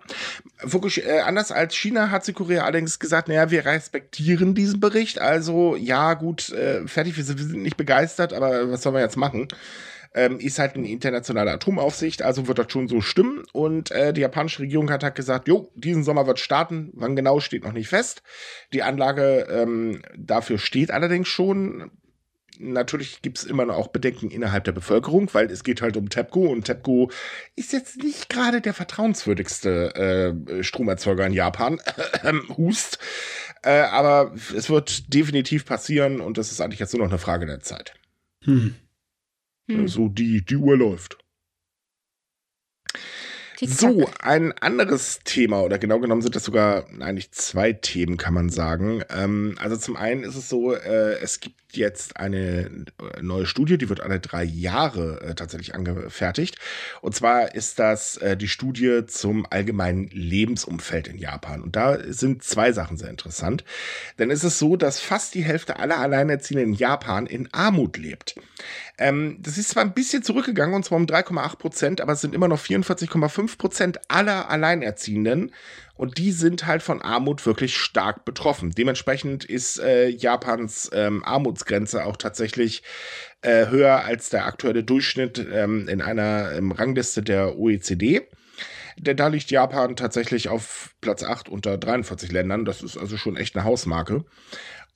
Fukush 0.58 0.98
äh, 0.98 1.20
anders 1.20 1.52
als 1.52 1.74
China 1.74 2.10
hat 2.10 2.24
Südkorea 2.24 2.64
allerdings 2.64 2.98
gesagt, 2.98 3.28
naja, 3.28 3.50
wir 3.50 3.64
respektieren 3.64 4.54
diesen 4.54 4.80
Bericht. 4.80 5.20
Also 5.20 5.76
ja, 5.76 6.14
gut, 6.14 6.50
äh, 6.52 6.86
fertig, 6.86 7.16
wir 7.16 7.24
sind, 7.24 7.38
wir 7.38 7.46
sind 7.46 7.62
nicht 7.62 7.76
begeistert, 7.76 8.32
aber 8.32 8.70
was 8.70 8.82
sollen 8.82 8.94
wir 8.94 9.02
jetzt 9.02 9.16
machen? 9.16 9.48
Ähm, 10.14 10.38
ist 10.38 10.58
halt 10.58 10.76
eine 10.76 10.88
internationale 10.88 11.52
Atomaufsicht, 11.52 12.22
also 12.22 12.48
wird 12.48 12.58
das 12.58 12.72
schon 12.72 12.88
so 12.88 13.02
stimmen. 13.02 13.44
Und 13.52 13.90
äh, 13.90 14.14
die 14.14 14.22
japanische 14.22 14.62
Regierung 14.62 14.90
hat 14.90 15.02
halt 15.02 15.14
gesagt, 15.14 15.46
jo, 15.46 15.70
diesen 15.74 16.04
Sommer 16.04 16.26
wird 16.26 16.38
starten. 16.38 16.90
Wann 16.94 17.16
genau 17.16 17.40
steht 17.40 17.64
noch 17.64 17.72
nicht 17.72 17.88
fest. 17.88 18.22
Die 18.72 18.82
Anlage 18.82 19.46
ähm, 19.50 20.02
dafür 20.16 20.58
steht 20.58 20.90
allerdings 20.90 21.28
schon 21.28 21.90
natürlich 22.58 23.22
gibt 23.22 23.38
es 23.38 23.44
immer 23.44 23.66
noch 23.66 23.76
auch 23.76 23.88
Bedenken 23.88 24.30
innerhalb 24.30 24.64
der 24.64 24.72
Bevölkerung, 24.72 25.32
weil 25.32 25.50
es 25.50 25.64
geht 25.64 25.82
halt 25.82 25.96
um 25.96 26.08
TEPCO 26.08 26.46
und 26.46 26.64
TEPCO 26.64 27.10
ist 27.54 27.72
jetzt 27.72 28.02
nicht 28.02 28.28
gerade 28.28 28.60
der 28.60 28.74
vertrauenswürdigste 28.74 30.34
äh, 30.48 30.62
Stromerzeuger 30.62 31.26
in 31.26 31.32
Japan. 31.32 31.80
Hust. 32.56 32.98
Äh, 33.62 33.80
aber 33.80 34.32
es 34.56 34.70
wird 34.70 35.12
definitiv 35.12 35.64
passieren 35.64 36.20
und 36.20 36.38
das 36.38 36.52
ist 36.52 36.60
eigentlich 36.60 36.80
jetzt 36.80 36.92
nur 36.92 37.02
noch 37.02 37.10
eine 37.10 37.18
Frage 37.18 37.46
der 37.46 37.60
Zeit. 37.60 37.94
Hm. 38.44 38.74
Hm. 39.68 39.80
Also 39.80 40.08
die, 40.08 40.44
die 40.44 40.56
Uhr 40.56 40.76
läuft. 40.76 41.18
So, 43.64 44.10
ein 44.20 44.52
anderes 44.52 45.20
Thema, 45.24 45.62
oder 45.62 45.78
genau 45.78 45.98
genommen 45.98 46.22
sind 46.22 46.36
das 46.36 46.44
sogar 46.44 46.86
eigentlich 47.00 47.30
zwei 47.32 47.72
Themen, 47.72 48.16
kann 48.16 48.34
man 48.34 48.50
sagen. 48.50 49.02
Ähm, 49.08 49.56
also 49.58 49.76
zum 49.76 49.96
einen 49.96 50.24
ist 50.24 50.36
es 50.36 50.48
so, 50.48 50.74
äh, 50.74 51.18
es 51.20 51.40
gibt 51.40 51.56
jetzt 51.76 52.16
eine 52.16 52.66
äh, 52.66 53.22
neue 53.22 53.46
Studie, 53.46 53.78
die 53.78 53.88
wird 53.88 54.00
alle 54.00 54.20
drei 54.20 54.44
Jahre 54.44 55.20
äh, 55.20 55.34
tatsächlich 55.34 55.74
angefertigt. 55.74 56.58
Und 57.00 57.14
zwar 57.14 57.54
ist 57.54 57.78
das 57.78 58.16
äh, 58.18 58.36
die 58.36 58.48
Studie 58.48 59.02
zum 59.06 59.46
allgemeinen 59.48 60.08
Lebensumfeld 60.08 61.08
in 61.08 61.18
Japan. 61.18 61.62
Und 61.62 61.76
da 61.76 61.98
sind 62.12 62.42
zwei 62.42 62.72
Sachen 62.72 62.96
sehr 62.96 63.10
interessant. 63.10 63.64
Denn 64.18 64.30
es 64.30 64.44
ist 64.44 64.58
so, 64.58 64.76
dass 64.76 65.00
fast 65.00 65.34
die 65.34 65.44
Hälfte 65.44 65.78
aller 65.78 65.98
Alleinerziehenden 65.98 66.72
in 66.72 66.74
Japan 66.74 67.26
in 67.26 67.48
Armut 67.52 67.96
lebt. 67.96 68.36
Ähm, 68.98 69.38
das 69.40 69.58
ist 69.58 69.70
zwar 69.70 69.84
ein 69.84 69.92
bisschen 69.92 70.22
zurückgegangen, 70.22 70.74
und 70.74 70.84
zwar 70.84 70.96
um 70.96 71.06
3,8 71.06 71.56
Prozent, 71.56 72.00
aber 72.00 72.12
es 72.12 72.22
sind 72.22 72.34
immer 72.34 72.48
noch 72.48 72.60
44,5 72.60 73.45
Prozent 73.54 73.98
aller 74.08 74.50
Alleinerziehenden. 74.50 75.52
Und 75.94 76.18
die 76.18 76.32
sind 76.32 76.66
halt 76.66 76.82
von 76.82 77.00
Armut 77.00 77.46
wirklich 77.46 77.76
stark 77.76 78.24
betroffen. 78.24 78.70
Dementsprechend 78.70 79.44
ist 79.44 79.78
äh, 79.78 80.08
Japans 80.08 80.90
ähm, 80.92 81.24
Armutsgrenze 81.24 82.04
auch 82.04 82.16
tatsächlich 82.16 82.82
äh, 83.40 83.68
höher 83.68 84.04
als 84.04 84.28
der 84.28 84.44
aktuelle 84.44 84.84
Durchschnitt 84.84 85.38
ähm, 85.50 85.88
in 85.88 86.02
einer 86.02 86.52
ähm, 86.52 86.72
Rangliste 86.72 87.22
der 87.22 87.56
OECD. 87.56 88.28
Denn 88.98 89.16
da 89.16 89.28
liegt 89.28 89.50
Japan 89.50 89.96
tatsächlich 89.96 90.48
auf 90.48 90.94
Platz 91.00 91.22
8 91.22 91.48
unter 91.48 91.78
43 91.78 92.32
Ländern. 92.32 92.64
Das 92.64 92.82
ist 92.82 92.96
also 92.96 93.16
schon 93.16 93.36
echt 93.36 93.54
eine 93.54 93.64
Hausmarke. 93.64 94.24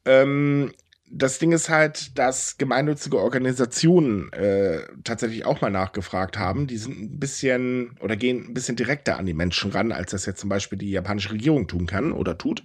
Ähm, 0.04 0.72
das 1.12 1.38
Ding 1.38 1.50
ist 1.50 1.68
halt, 1.68 2.16
dass 2.18 2.56
gemeinnützige 2.56 3.18
Organisationen 3.18 4.32
äh, 4.32 4.82
tatsächlich 5.02 5.44
auch 5.44 5.60
mal 5.60 5.70
nachgefragt 5.70 6.38
haben. 6.38 6.68
Die 6.68 6.78
sind 6.78 6.98
ein 7.00 7.18
bisschen 7.18 7.96
oder 8.00 8.16
gehen 8.16 8.46
ein 8.48 8.54
bisschen 8.54 8.76
direkter 8.76 9.18
an 9.18 9.26
die 9.26 9.34
Menschen 9.34 9.72
ran, 9.72 9.90
als 9.90 10.12
das 10.12 10.24
jetzt 10.26 10.40
zum 10.40 10.48
Beispiel 10.48 10.78
die 10.78 10.90
japanische 10.90 11.32
Regierung 11.32 11.66
tun 11.66 11.86
kann 11.86 12.12
oder 12.12 12.38
tut. 12.38 12.62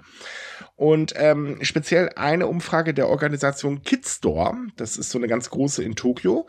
Und 0.75 1.13
ähm, 1.15 1.57
speziell 1.61 2.09
eine 2.15 2.47
Umfrage 2.47 2.93
der 2.93 3.09
Organisation 3.09 3.81
Kidstore, 3.81 4.55
das 4.75 4.97
ist 4.97 5.09
so 5.09 5.17
eine 5.17 5.27
ganz 5.27 5.49
große 5.49 5.83
in 5.83 5.95
Tokio, 5.95 6.47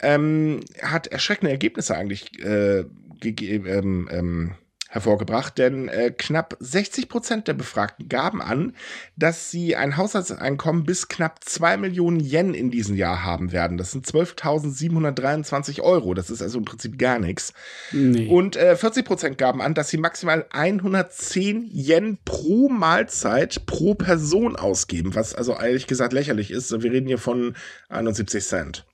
ähm, 0.00 0.60
hat 0.80 1.08
erschreckende 1.08 1.50
Ergebnisse 1.50 1.94
eigentlich 1.94 2.38
äh, 2.42 2.84
gegeben. 3.20 3.66
Ähm, 3.66 4.08
ähm, 4.10 4.54
hervorgebracht, 4.94 5.58
denn 5.58 5.88
äh, 5.88 6.12
knapp 6.16 6.56
60 6.60 7.08
Prozent 7.08 7.48
der 7.48 7.54
Befragten 7.54 8.08
gaben 8.08 8.40
an, 8.40 8.74
dass 9.16 9.50
sie 9.50 9.74
ein 9.74 9.96
Haushaltseinkommen 9.96 10.84
bis 10.84 11.08
knapp 11.08 11.42
2 11.44 11.78
Millionen 11.78 12.20
Yen 12.20 12.54
in 12.54 12.70
diesem 12.70 12.94
Jahr 12.94 13.24
haben 13.24 13.50
werden. 13.50 13.76
Das 13.76 13.90
sind 13.90 14.06
12.723 14.06 15.80
Euro. 15.80 16.14
Das 16.14 16.30
ist 16.30 16.42
also 16.42 16.58
im 16.58 16.64
Prinzip 16.64 16.96
gar 16.96 17.18
nichts. 17.18 17.54
Nee. 17.90 18.28
Und 18.28 18.54
äh, 18.54 18.76
40 18.76 19.04
Prozent 19.04 19.36
gaben 19.36 19.60
an, 19.60 19.74
dass 19.74 19.88
sie 19.88 19.98
maximal 19.98 20.46
110 20.52 21.68
Yen 21.72 22.18
pro 22.24 22.68
Mahlzeit 22.68 23.66
pro 23.66 23.94
Person 23.94 24.54
ausgeben, 24.54 25.16
was 25.16 25.34
also 25.34 25.54
ehrlich 25.54 25.88
gesagt 25.88 26.12
lächerlich 26.12 26.52
ist. 26.52 26.70
Wir 26.70 26.92
reden 26.92 27.08
hier 27.08 27.18
von 27.18 27.56
71 27.88 28.44
Cent. 28.44 28.86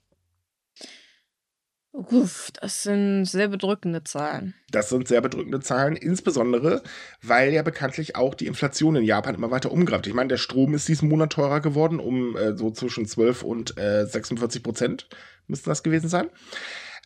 Uff, 1.92 2.52
das 2.60 2.84
sind 2.84 3.24
sehr 3.24 3.48
bedrückende 3.48 4.04
Zahlen. 4.04 4.54
Das 4.70 4.90
sind 4.90 5.08
sehr 5.08 5.20
bedrückende 5.20 5.58
Zahlen, 5.60 5.96
insbesondere, 5.96 6.82
weil 7.20 7.52
ja 7.52 7.62
bekanntlich 7.62 8.14
auch 8.14 8.34
die 8.34 8.46
Inflation 8.46 8.94
in 8.94 9.04
Japan 9.04 9.34
immer 9.34 9.50
weiter 9.50 9.72
umgreift. 9.72 10.06
Ich 10.06 10.14
meine, 10.14 10.28
der 10.28 10.36
Strom 10.36 10.74
ist 10.74 10.86
diesen 10.86 11.08
Monat 11.08 11.32
teurer 11.32 11.60
geworden, 11.60 11.98
um 11.98 12.36
äh, 12.36 12.56
so 12.56 12.70
zwischen 12.70 13.06
12 13.06 13.42
und 13.42 13.76
äh, 13.76 14.06
46 14.06 14.62
Prozent 14.62 15.08
müssten 15.48 15.68
das 15.68 15.82
gewesen 15.82 16.08
sein. 16.08 16.30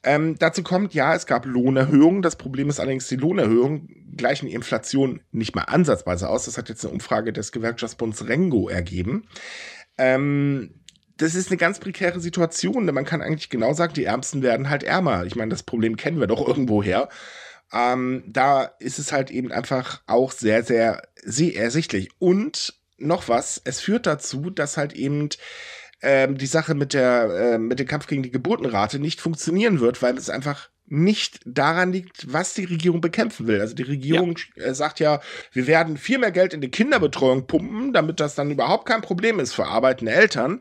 Ähm, 0.02 0.36
dazu 0.38 0.62
kommt, 0.62 0.92
ja, 0.92 1.14
es 1.14 1.24
gab 1.24 1.46
Lohnerhöhungen. 1.46 2.20
Das 2.20 2.36
Problem 2.36 2.68
ist 2.68 2.78
allerdings, 2.78 3.08
die 3.08 3.16
Lohnerhöhungen 3.16 4.14
gleichen 4.18 4.46
die 4.46 4.52
Inflation 4.52 5.22
nicht 5.32 5.56
mal 5.56 5.62
ansatzweise 5.62 6.28
aus. 6.28 6.44
Das 6.44 6.58
hat 6.58 6.68
jetzt 6.68 6.84
eine 6.84 6.92
Umfrage 6.92 7.32
des 7.32 7.52
Gewerkschaftsbunds 7.52 8.28
Rengo 8.28 8.68
ergeben. 8.68 9.26
Ähm, 9.96 10.74
das 11.16 11.34
ist 11.34 11.48
eine 11.50 11.56
ganz 11.56 11.78
prekäre 11.78 12.20
Situation, 12.20 12.86
denn 12.86 12.94
man 12.94 13.04
kann 13.04 13.22
eigentlich 13.22 13.50
genau 13.50 13.72
sagen, 13.72 13.94
die 13.94 14.04
Ärmsten 14.04 14.42
werden 14.42 14.70
halt 14.70 14.82
ärmer. 14.82 15.24
Ich 15.24 15.36
meine, 15.36 15.50
das 15.50 15.62
Problem 15.62 15.96
kennen 15.96 16.20
wir 16.20 16.26
doch 16.26 16.46
irgendwo 16.46 16.82
her. 16.82 17.08
Ähm, 17.72 18.24
da 18.26 18.64
ist 18.78 18.98
es 18.98 19.12
halt 19.12 19.30
eben 19.30 19.52
einfach 19.52 20.02
auch 20.06 20.32
sehr, 20.32 20.64
sehr, 20.64 21.02
sehr 21.22 21.56
ersichtlich. 21.56 22.10
Und 22.18 22.74
noch 22.98 23.28
was, 23.28 23.60
es 23.64 23.80
führt 23.80 24.06
dazu, 24.06 24.50
dass 24.50 24.76
halt 24.76 24.92
eben 24.92 25.28
ähm, 26.02 26.36
die 26.36 26.46
Sache 26.46 26.74
mit 26.74 26.94
der 26.94 27.54
äh, 27.54 27.58
mit 27.58 27.78
dem 27.78 27.86
Kampf 27.86 28.06
gegen 28.06 28.22
die 28.22 28.30
Geburtenrate 28.30 28.98
nicht 28.98 29.20
funktionieren 29.20 29.80
wird, 29.80 30.02
weil 30.02 30.16
es 30.16 30.30
einfach 30.30 30.68
nicht 30.86 31.40
daran 31.46 31.92
liegt, 31.92 32.32
was 32.32 32.54
die 32.54 32.64
Regierung 32.64 33.00
bekämpfen 33.00 33.46
will. 33.46 33.60
Also 33.60 33.74
die 33.74 33.84
Regierung 33.84 34.38
ja. 34.56 34.64
Äh, 34.64 34.74
sagt 34.74 35.00
ja, 35.00 35.20
wir 35.52 35.66
werden 35.66 35.96
viel 35.96 36.18
mehr 36.18 36.30
Geld 36.30 36.52
in 36.52 36.60
die 36.60 36.70
Kinderbetreuung 36.70 37.46
pumpen, 37.46 37.92
damit 37.92 38.20
das 38.20 38.34
dann 38.34 38.50
überhaupt 38.50 38.86
kein 38.86 39.00
Problem 39.00 39.40
ist 39.40 39.54
für 39.54 39.66
arbeitende 39.66 40.12
Eltern 40.12 40.60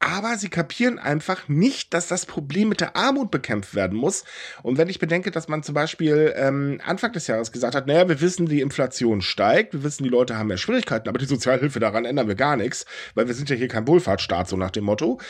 aber 0.00 0.38
sie 0.38 0.48
kapieren 0.48 0.98
einfach 0.98 1.46
nicht, 1.46 1.92
dass 1.92 2.08
das 2.08 2.24
Problem 2.24 2.70
mit 2.70 2.80
der 2.80 2.96
Armut 2.96 3.30
bekämpft 3.30 3.74
werden 3.74 3.98
muss. 3.98 4.24
Und 4.62 4.78
wenn 4.78 4.88
ich 4.88 4.98
bedenke, 4.98 5.30
dass 5.30 5.46
man 5.46 5.62
zum 5.62 5.74
Beispiel 5.74 6.32
ähm, 6.36 6.80
Anfang 6.84 7.12
des 7.12 7.26
Jahres 7.26 7.52
gesagt 7.52 7.74
hat, 7.74 7.86
naja, 7.86 8.08
wir 8.08 8.22
wissen, 8.22 8.46
die 8.46 8.62
Inflation 8.62 9.20
steigt, 9.20 9.74
wir 9.74 9.84
wissen, 9.84 10.02
die 10.02 10.08
Leute 10.08 10.38
haben 10.38 10.48
mehr 10.48 10.56
Schwierigkeiten, 10.56 11.08
aber 11.08 11.18
die 11.18 11.26
Sozialhilfe 11.26 11.80
daran 11.80 12.06
ändern 12.06 12.28
wir 12.28 12.34
gar 12.34 12.56
nichts, 12.56 12.86
weil 13.14 13.26
wir 13.26 13.34
sind 13.34 13.50
ja 13.50 13.56
hier 13.56 13.68
kein 13.68 13.86
Wohlfahrtsstaat, 13.86 14.48
so 14.48 14.56
nach 14.56 14.70
dem 14.70 14.84
Motto, 14.84 15.20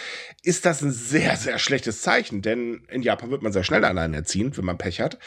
ist 0.44 0.64
das 0.64 0.82
ein 0.82 0.92
sehr, 0.92 1.36
sehr 1.36 1.58
schlechtes 1.58 2.02
Zeichen, 2.02 2.40
denn 2.40 2.82
in 2.88 3.02
Japan 3.02 3.32
wird 3.32 3.42
man 3.42 3.52
sehr 3.52 3.64
schnell 3.64 3.84
alleinerziehend, 3.84 4.56
wenn 4.56 4.64
man 4.64 4.78
Pech 4.78 5.00
hat. 5.00 5.18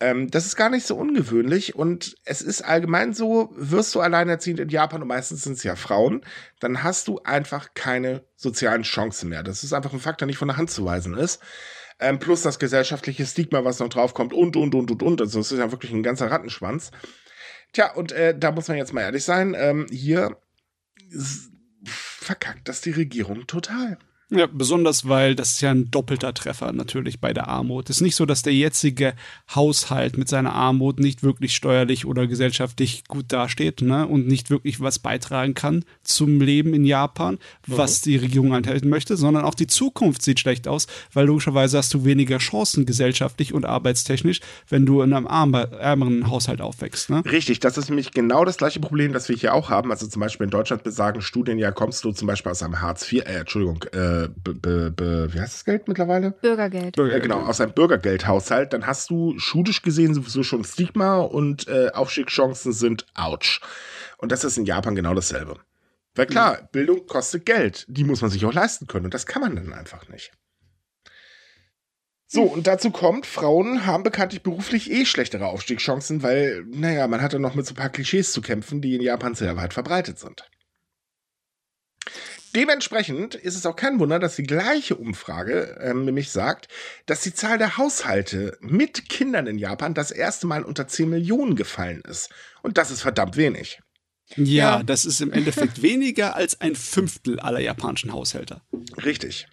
Ähm, 0.00 0.30
das 0.30 0.46
ist 0.46 0.56
gar 0.56 0.70
nicht 0.70 0.86
so 0.86 0.96
ungewöhnlich 0.96 1.74
und 1.74 2.16
es 2.24 2.42
ist 2.42 2.62
allgemein 2.62 3.12
so, 3.12 3.52
wirst 3.54 3.94
du 3.94 4.00
alleinerziehend 4.00 4.60
in 4.60 4.68
Japan 4.68 5.02
und 5.02 5.08
meistens 5.08 5.44
sind 5.44 5.54
es 5.54 5.62
ja 5.62 5.76
Frauen, 5.76 6.24
dann 6.60 6.82
hast 6.82 7.08
du 7.08 7.20
einfach 7.22 7.74
keine 7.74 8.24
sozialen 8.36 8.82
Chancen 8.82 9.28
mehr. 9.28 9.42
Das 9.42 9.62
ist 9.62 9.72
einfach 9.72 9.92
ein 9.92 10.00
Fakt, 10.00 10.20
der 10.20 10.26
nicht 10.26 10.38
von 10.38 10.48
der 10.48 10.56
Hand 10.56 10.70
zu 10.70 10.84
weisen 10.84 11.16
ist. 11.16 11.40
Ähm, 12.00 12.18
plus 12.18 12.42
das 12.42 12.58
gesellschaftliche 12.58 13.24
Stigma, 13.26 13.64
was 13.64 13.78
noch 13.78 13.88
draufkommt 13.88 14.32
und, 14.32 14.56
und, 14.56 14.74
und, 14.74 14.90
und, 14.90 15.02
und. 15.02 15.20
Also 15.20 15.38
es 15.38 15.52
ist 15.52 15.58
ja 15.58 15.70
wirklich 15.70 15.92
ein 15.92 16.02
ganzer 16.02 16.30
Rattenschwanz. 16.30 16.90
Tja, 17.72 17.92
und 17.92 18.12
äh, 18.12 18.36
da 18.36 18.50
muss 18.50 18.68
man 18.68 18.76
jetzt 18.76 18.92
mal 18.92 19.02
ehrlich 19.02 19.24
sein, 19.24 19.54
ähm, 19.56 19.86
hier 19.88 20.36
verkackt 21.84 22.68
das 22.68 22.80
die 22.80 22.90
Regierung 22.90 23.46
total. 23.46 23.98
Ja, 24.34 24.48
besonders 24.50 25.06
weil 25.06 25.34
das 25.34 25.52
ist 25.52 25.60
ja 25.60 25.70
ein 25.70 25.90
doppelter 25.90 26.32
Treffer 26.32 26.72
natürlich 26.72 27.20
bei 27.20 27.34
der 27.34 27.48
Armut. 27.48 27.90
Es 27.90 27.96
ist 27.96 28.02
nicht 28.02 28.16
so, 28.16 28.24
dass 28.24 28.40
der 28.40 28.54
jetzige 28.54 29.12
Haushalt 29.54 30.16
mit 30.16 30.26
seiner 30.30 30.54
Armut 30.54 31.00
nicht 31.00 31.22
wirklich 31.22 31.54
steuerlich 31.54 32.06
oder 32.06 32.26
gesellschaftlich 32.26 33.04
gut 33.08 33.26
dasteht 33.28 33.82
ne? 33.82 34.06
und 34.06 34.26
nicht 34.26 34.48
wirklich 34.48 34.80
was 34.80 34.98
beitragen 34.98 35.52
kann 35.52 35.84
zum 36.02 36.40
Leben 36.40 36.72
in 36.72 36.86
Japan, 36.86 37.38
was 37.66 38.00
mhm. 38.00 38.10
die 38.10 38.16
Regierung 38.16 38.54
anhalten 38.54 38.88
möchte, 38.88 39.18
sondern 39.18 39.44
auch 39.44 39.54
die 39.54 39.66
Zukunft 39.66 40.22
sieht 40.22 40.40
schlecht 40.40 40.66
aus, 40.66 40.86
weil 41.12 41.26
logischerweise 41.26 41.76
hast 41.76 41.92
du 41.92 42.06
weniger 42.06 42.38
Chancen 42.38 42.86
gesellschaftlich 42.86 43.52
und 43.52 43.66
arbeitstechnisch, 43.66 44.40
wenn 44.70 44.86
du 44.86 45.02
in 45.02 45.12
einem 45.12 45.26
ärmeren 45.26 46.30
Haushalt 46.30 46.62
aufwächst. 46.62 47.10
Ne? 47.10 47.22
Richtig, 47.26 47.60
das 47.60 47.76
ist 47.76 47.90
nämlich 47.90 48.12
genau 48.12 48.46
das 48.46 48.56
gleiche 48.56 48.80
Problem, 48.80 49.12
das 49.12 49.28
wir 49.28 49.36
hier 49.36 49.52
auch 49.52 49.68
haben. 49.68 49.90
Also 49.90 50.06
zum 50.06 50.20
Beispiel 50.20 50.44
in 50.44 50.50
Deutschland 50.50 50.84
besagen 50.84 51.20
Studien, 51.20 51.58
ja, 51.58 51.70
kommst 51.70 52.02
du 52.04 52.12
zum 52.12 52.26
Beispiel 52.26 52.50
aus 52.50 52.62
einem 52.62 52.80
Hartz 52.80 53.12
IV, 53.12 53.20
äh, 53.26 53.40
Entschuldigung, 53.40 53.82
äh, 53.92 54.21
be, 54.28 54.90
be, 54.90 55.32
wie 55.32 55.40
heißt 55.40 55.54
das 55.54 55.64
Geld 55.64 55.88
mittlerweile? 55.88 56.32
Bürgergeld. 56.32 56.96
Bürgergeld. 56.96 57.22
genau, 57.22 57.40
aus 57.46 57.60
einem 57.60 57.72
Bürgergeldhaushalt, 57.72 58.72
dann 58.72 58.86
hast 58.86 59.10
du 59.10 59.38
schulisch 59.38 59.82
gesehen 59.82 60.14
sowieso 60.14 60.42
schon 60.42 60.64
Stigma 60.64 61.20
und 61.20 61.68
äh, 61.68 61.90
Aufstiegschancen 61.92 62.72
sind 62.72 63.06
ouch. 63.14 63.60
Und 64.18 64.32
das 64.32 64.44
ist 64.44 64.56
in 64.56 64.64
Japan 64.64 64.94
genau 64.94 65.14
dasselbe. 65.14 65.56
Weil 66.14 66.26
klar, 66.26 66.58
mhm. 66.60 66.68
Bildung 66.72 67.06
kostet 67.06 67.46
Geld. 67.46 67.86
Die 67.88 68.04
muss 68.04 68.20
man 68.20 68.30
sich 68.30 68.44
auch 68.44 68.52
leisten 68.52 68.86
können. 68.86 69.06
Und 69.06 69.14
das 69.14 69.26
kann 69.26 69.42
man 69.42 69.56
dann 69.56 69.72
einfach 69.72 70.08
nicht. 70.08 70.32
So, 72.26 72.44
und 72.44 72.66
dazu 72.66 72.90
kommt, 72.90 73.26
Frauen 73.26 73.84
haben 73.84 74.04
bekanntlich 74.04 74.42
beruflich 74.42 74.90
eh 74.90 75.04
schlechtere 75.04 75.48
Aufstiegschancen, 75.48 76.22
weil, 76.22 76.64
naja, 76.66 77.06
man 77.06 77.20
hat 77.20 77.34
ja 77.34 77.38
noch 77.38 77.54
mit 77.54 77.66
so 77.66 77.74
ein 77.74 77.76
paar 77.76 77.90
Klischees 77.90 78.32
zu 78.32 78.40
kämpfen, 78.40 78.80
die 78.80 78.94
in 78.94 79.02
Japan 79.02 79.34
sehr 79.34 79.54
weit 79.58 79.74
verbreitet 79.74 80.18
sind. 80.18 80.48
Dementsprechend 82.54 83.34
ist 83.34 83.56
es 83.56 83.64
auch 83.64 83.76
kein 83.76 83.98
Wunder, 83.98 84.18
dass 84.18 84.36
die 84.36 84.42
gleiche 84.42 84.94
Umfrage 84.94 85.78
ähm, 85.80 86.04
nämlich 86.04 86.30
sagt, 86.30 86.68
dass 87.06 87.22
die 87.22 87.32
Zahl 87.32 87.56
der 87.56 87.78
Haushalte 87.78 88.58
mit 88.60 89.08
Kindern 89.08 89.46
in 89.46 89.58
Japan 89.58 89.94
das 89.94 90.10
erste 90.10 90.46
Mal 90.46 90.62
unter 90.62 90.86
10 90.86 91.08
Millionen 91.08 91.56
gefallen 91.56 92.02
ist. 92.02 92.28
Und 92.62 92.76
das 92.76 92.90
ist 92.90 93.02
verdammt 93.02 93.36
wenig. 93.36 93.80
Ja, 94.36 94.78
ja. 94.78 94.82
das 94.82 95.04
ist 95.04 95.20
im 95.20 95.32
Endeffekt 95.32 95.82
weniger 95.82 96.36
als 96.36 96.60
ein 96.60 96.74
Fünftel 96.74 97.40
aller 97.40 97.60
japanischen 97.60 98.12
Haushalte. 98.12 98.60
Richtig. 99.02 99.48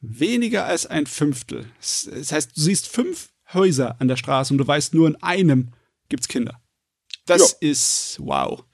Weniger 0.00 0.64
als 0.64 0.86
ein 0.86 1.06
Fünftel. 1.06 1.66
Das 1.78 2.32
heißt, 2.32 2.56
du 2.56 2.60
siehst 2.60 2.88
fünf 2.88 3.30
Häuser 3.52 4.00
an 4.00 4.08
der 4.08 4.16
Straße 4.16 4.54
und 4.54 4.58
du 4.58 4.66
weißt, 4.66 4.94
nur 4.94 5.08
in 5.08 5.16
einem 5.22 5.72
gibt's 6.08 6.28
Kinder. 6.28 6.60
Das 7.26 7.56
jo. 7.60 7.68
ist 7.68 8.16
wow. 8.20 8.64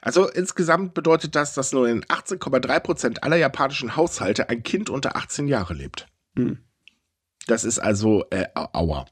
Also 0.00 0.28
insgesamt 0.28 0.94
bedeutet 0.94 1.34
das, 1.34 1.54
dass 1.54 1.72
nur 1.72 1.88
in 1.88 2.04
18,3 2.04 2.80
Prozent 2.80 3.22
aller 3.24 3.36
japanischen 3.36 3.96
Haushalte 3.96 4.48
ein 4.48 4.62
Kind 4.62 4.90
unter 4.90 5.16
18 5.16 5.48
Jahre 5.48 5.74
lebt. 5.74 6.06
Hm. 6.36 6.58
Das 7.46 7.64
ist 7.64 7.78
also 7.78 8.24
äh, 8.30 8.46
Aua. 8.54 9.06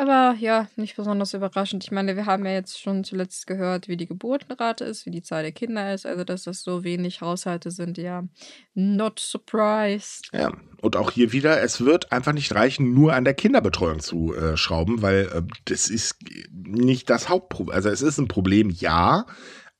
Aber 0.00 0.34
ja, 0.38 0.66
nicht 0.76 0.96
besonders 0.96 1.34
überraschend. 1.34 1.84
Ich 1.84 1.90
meine, 1.90 2.16
wir 2.16 2.24
haben 2.24 2.46
ja 2.46 2.52
jetzt 2.52 2.80
schon 2.80 3.04
zuletzt 3.04 3.46
gehört, 3.46 3.86
wie 3.86 3.98
die 3.98 4.06
Geburtenrate 4.06 4.82
ist, 4.86 5.04
wie 5.04 5.10
die 5.10 5.20
Zahl 5.20 5.42
der 5.42 5.52
Kinder 5.52 5.92
ist. 5.92 6.06
Also, 6.06 6.24
dass 6.24 6.44
das 6.44 6.62
so 6.62 6.84
wenig 6.84 7.20
Haushalte 7.20 7.70
sind, 7.70 7.98
ja, 7.98 8.24
not 8.72 9.20
surprised. 9.20 10.30
Ja, 10.32 10.54
und 10.80 10.96
auch 10.96 11.10
hier 11.10 11.32
wieder, 11.32 11.60
es 11.60 11.84
wird 11.84 12.12
einfach 12.12 12.32
nicht 12.32 12.54
reichen, 12.54 12.94
nur 12.94 13.12
an 13.12 13.24
der 13.24 13.34
Kinderbetreuung 13.34 14.00
zu 14.00 14.34
äh, 14.34 14.56
schrauben, 14.56 15.02
weil 15.02 15.28
äh, 15.34 15.42
das 15.66 15.90
ist 15.90 16.16
nicht 16.50 17.10
das 17.10 17.28
Hauptproblem. 17.28 17.76
Also, 17.76 17.90
es 17.90 18.00
ist 18.00 18.16
ein 18.16 18.28
Problem, 18.28 18.70
ja, 18.70 19.26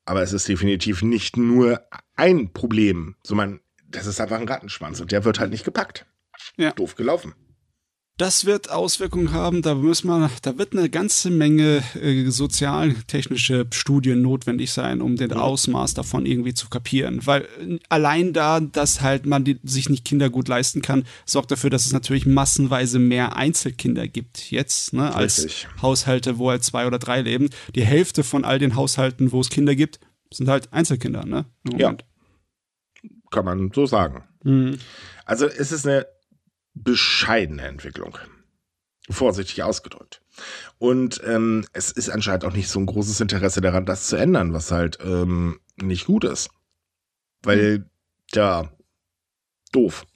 aber 0.05 0.21
es 0.21 0.35
ist 0.35 0.47
definitiv 0.47 1.01
nicht 1.01 1.39
nur 1.39 1.81
ein 2.15 2.53
Problem, 2.53 3.17
sondern 3.23 3.61
das 3.89 4.05
ist 4.05 4.21
einfach 4.21 4.39
ein 4.39 4.47
Rattenschwanz 4.47 5.01
und 5.01 5.13
der 5.13 5.25
wird 5.25 5.41
halt 5.41 5.51
nicht 5.51 5.65
gepackt. 5.65 6.05
Ja. 6.59 6.73
Doof 6.73 6.95
gelaufen. 6.95 7.35
Das 8.21 8.45
wird 8.45 8.71
Auswirkungen 8.71 9.33
haben, 9.33 9.63
da 9.63 9.75
muss 9.75 10.05
man, 10.05 10.29
da 10.43 10.59
wird 10.59 10.77
eine 10.77 10.91
ganze 10.91 11.31
Menge 11.31 11.83
äh, 11.95 12.29
sozialtechnische 12.29 13.67
Studien 13.73 14.21
notwendig 14.21 14.73
sein, 14.73 15.01
um 15.01 15.17
den 15.17 15.33
Ausmaß 15.33 15.95
davon 15.95 16.27
irgendwie 16.27 16.53
zu 16.53 16.69
kapieren. 16.69 17.27
Weil 17.27 17.49
äh, 17.59 17.79
allein 17.89 18.35
da, 18.35 18.61
dass 18.61 19.01
halt 19.01 19.25
man 19.25 19.45
die, 19.45 19.59
sich 19.63 19.89
nicht 19.89 20.05
Kinder 20.05 20.29
gut 20.29 20.49
leisten 20.49 20.83
kann, 20.83 21.07
sorgt 21.25 21.51
dafür, 21.51 21.71
dass 21.71 21.87
es 21.87 21.95
natürlich 21.95 22.27
massenweise 22.27 22.99
mehr 22.99 23.37
Einzelkinder 23.37 24.07
gibt 24.07 24.51
jetzt, 24.51 24.93
ne, 24.93 25.15
als 25.15 25.39
Richtig. 25.43 25.69
Haushalte, 25.81 26.37
wo 26.37 26.51
halt 26.51 26.63
zwei 26.63 26.87
oder 26.87 26.99
drei 26.99 27.23
leben. 27.23 27.49
Die 27.75 27.87
Hälfte 27.87 28.23
von 28.23 28.45
all 28.45 28.59
den 28.59 28.77
Haushalten, 28.77 29.33
wo 29.33 29.41
es 29.41 29.49
Kinder 29.49 29.75
gibt, 29.75 29.99
sind 30.31 30.51
halt 30.51 30.71
Einzelkinder, 30.75 31.25
ne? 31.25 31.47
Ja. 31.75 31.97
Kann 33.31 33.47
man 33.47 33.73
so 33.75 33.87
sagen. 33.87 34.25
Mhm. 34.45 34.79
Also 35.25 35.47
es 35.47 35.73
ist 35.73 35.87
eine 35.87 36.05
bescheidene 36.75 37.63
Entwicklung. 37.63 38.19
Vorsichtig 39.09 39.63
ausgedrückt. 39.63 40.23
Und 40.79 41.21
ähm, 41.25 41.65
es 41.73 41.91
ist 41.91 42.11
anscheinend 42.11 42.45
auch 42.45 42.53
nicht 42.53 42.69
so 42.69 42.79
ein 42.79 42.87
großes 42.87 43.21
Interesse 43.21 43.61
daran, 43.61 43.87
das 43.87 44.07
zu 44.07 44.17
ändern, 44.17 44.53
was 44.53 44.71
halt 44.71 44.99
ähm, 45.03 45.61
nicht 45.77 46.07
gut 46.07 46.25
ist. 46.25 46.51
Weil, 47.43 47.75
hm. 47.77 47.85
ja, 48.33 48.71
doof. 49.73 50.07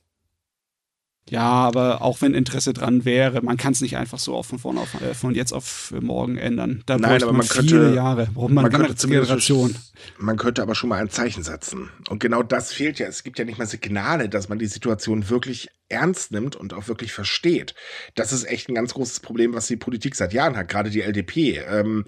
Ja, 1.30 1.40
aber 1.42 2.02
auch 2.02 2.20
wenn 2.20 2.34
Interesse 2.34 2.74
dran 2.74 3.06
wäre, 3.06 3.40
man 3.40 3.56
kann 3.56 3.72
es 3.72 3.80
nicht 3.80 3.96
einfach 3.96 4.18
so 4.18 4.42
von 4.42 4.58
vorne 4.58 4.80
auf, 4.80 5.00
äh, 5.00 5.14
von 5.14 5.34
jetzt 5.34 5.52
auf 5.52 5.94
morgen 6.00 6.36
ändern. 6.36 6.82
Da 6.84 6.98
Nein, 6.98 7.22
aber 7.22 7.32
man, 7.32 7.38
man 7.38 7.46
viele 7.46 7.80
könnte, 7.80 7.94
Jahre, 7.94 8.26
braucht 8.26 8.50
man, 8.50 8.70
man 8.70 8.72
könnte 8.72 9.08
Generation. 9.08 9.74
Man 10.18 10.36
könnte 10.36 10.62
aber 10.62 10.74
schon 10.74 10.88
mal 10.88 11.00
ein 11.00 11.10
Zeichen 11.10 11.42
setzen. 11.42 11.90
Und 12.08 12.20
genau 12.20 12.42
das 12.42 12.72
fehlt 12.72 12.98
ja. 12.98 13.06
Es 13.06 13.24
gibt 13.24 13.38
ja 13.38 13.44
nicht 13.44 13.58
mal 13.58 13.66
Signale, 13.66 14.28
dass 14.28 14.48
man 14.48 14.58
die 14.58 14.66
Situation 14.66 15.28
wirklich 15.28 15.70
ernst 15.88 16.32
nimmt 16.32 16.56
und 16.56 16.72
auch 16.72 16.88
wirklich 16.88 17.12
versteht. 17.12 17.74
Das 18.14 18.32
ist 18.32 18.44
echt 18.44 18.68
ein 18.68 18.74
ganz 18.74 18.94
großes 18.94 19.20
Problem, 19.20 19.54
was 19.54 19.66
die 19.66 19.76
Politik 19.76 20.14
seit 20.14 20.32
Jahren 20.32 20.56
hat, 20.56 20.68
gerade 20.68 20.90
die 20.90 21.02
LDP. 21.02 21.58
Ähm, 21.58 22.04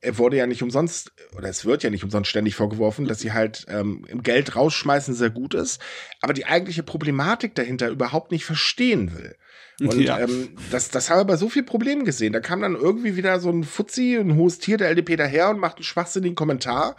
er 0.00 0.18
wurde 0.18 0.36
ja 0.36 0.46
nicht 0.46 0.62
umsonst, 0.62 1.12
oder 1.36 1.48
es 1.48 1.64
wird 1.64 1.82
ja 1.82 1.90
nicht 1.90 2.04
umsonst 2.04 2.30
ständig 2.30 2.54
vorgeworfen, 2.54 3.06
dass 3.06 3.20
sie 3.20 3.32
halt 3.32 3.66
ähm, 3.68 4.04
im 4.08 4.22
Geld 4.22 4.56
rausschmeißen 4.56 5.14
sehr 5.14 5.30
gut 5.30 5.54
ist, 5.54 5.80
aber 6.20 6.32
die 6.32 6.46
eigentliche 6.46 6.82
Problematik 6.82 7.54
dahinter 7.54 7.88
überhaupt 7.88 8.32
nicht 8.32 8.44
verstehen 8.44 9.14
will. 9.14 9.36
Und 9.80 10.00
ja. 10.00 10.18
ähm, 10.18 10.50
das, 10.70 10.90
das 10.90 11.08
haben 11.08 11.20
wir 11.20 11.24
bei 11.24 11.36
so 11.36 11.48
viel 11.48 11.62
Problemen 11.62 12.04
gesehen. 12.04 12.32
Da 12.32 12.40
kam 12.40 12.60
dann 12.60 12.74
irgendwie 12.74 13.16
wieder 13.16 13.40
so 13.40 13.48
ein 13.50 13.64
Fuzzi, 13.64 14.16
ein 14.16 14.36
hohes 14.36 14.58
Tier 14.58 14.76
der 14.76 14.90
LDP 14.90 15.16
daher 15.16 15.48
und 15.50 15.58
macht 15.58 15.76
einen 15.76 15.84
schwachsinnigen 15.84 16.34
Kommentar. 16.34 16.96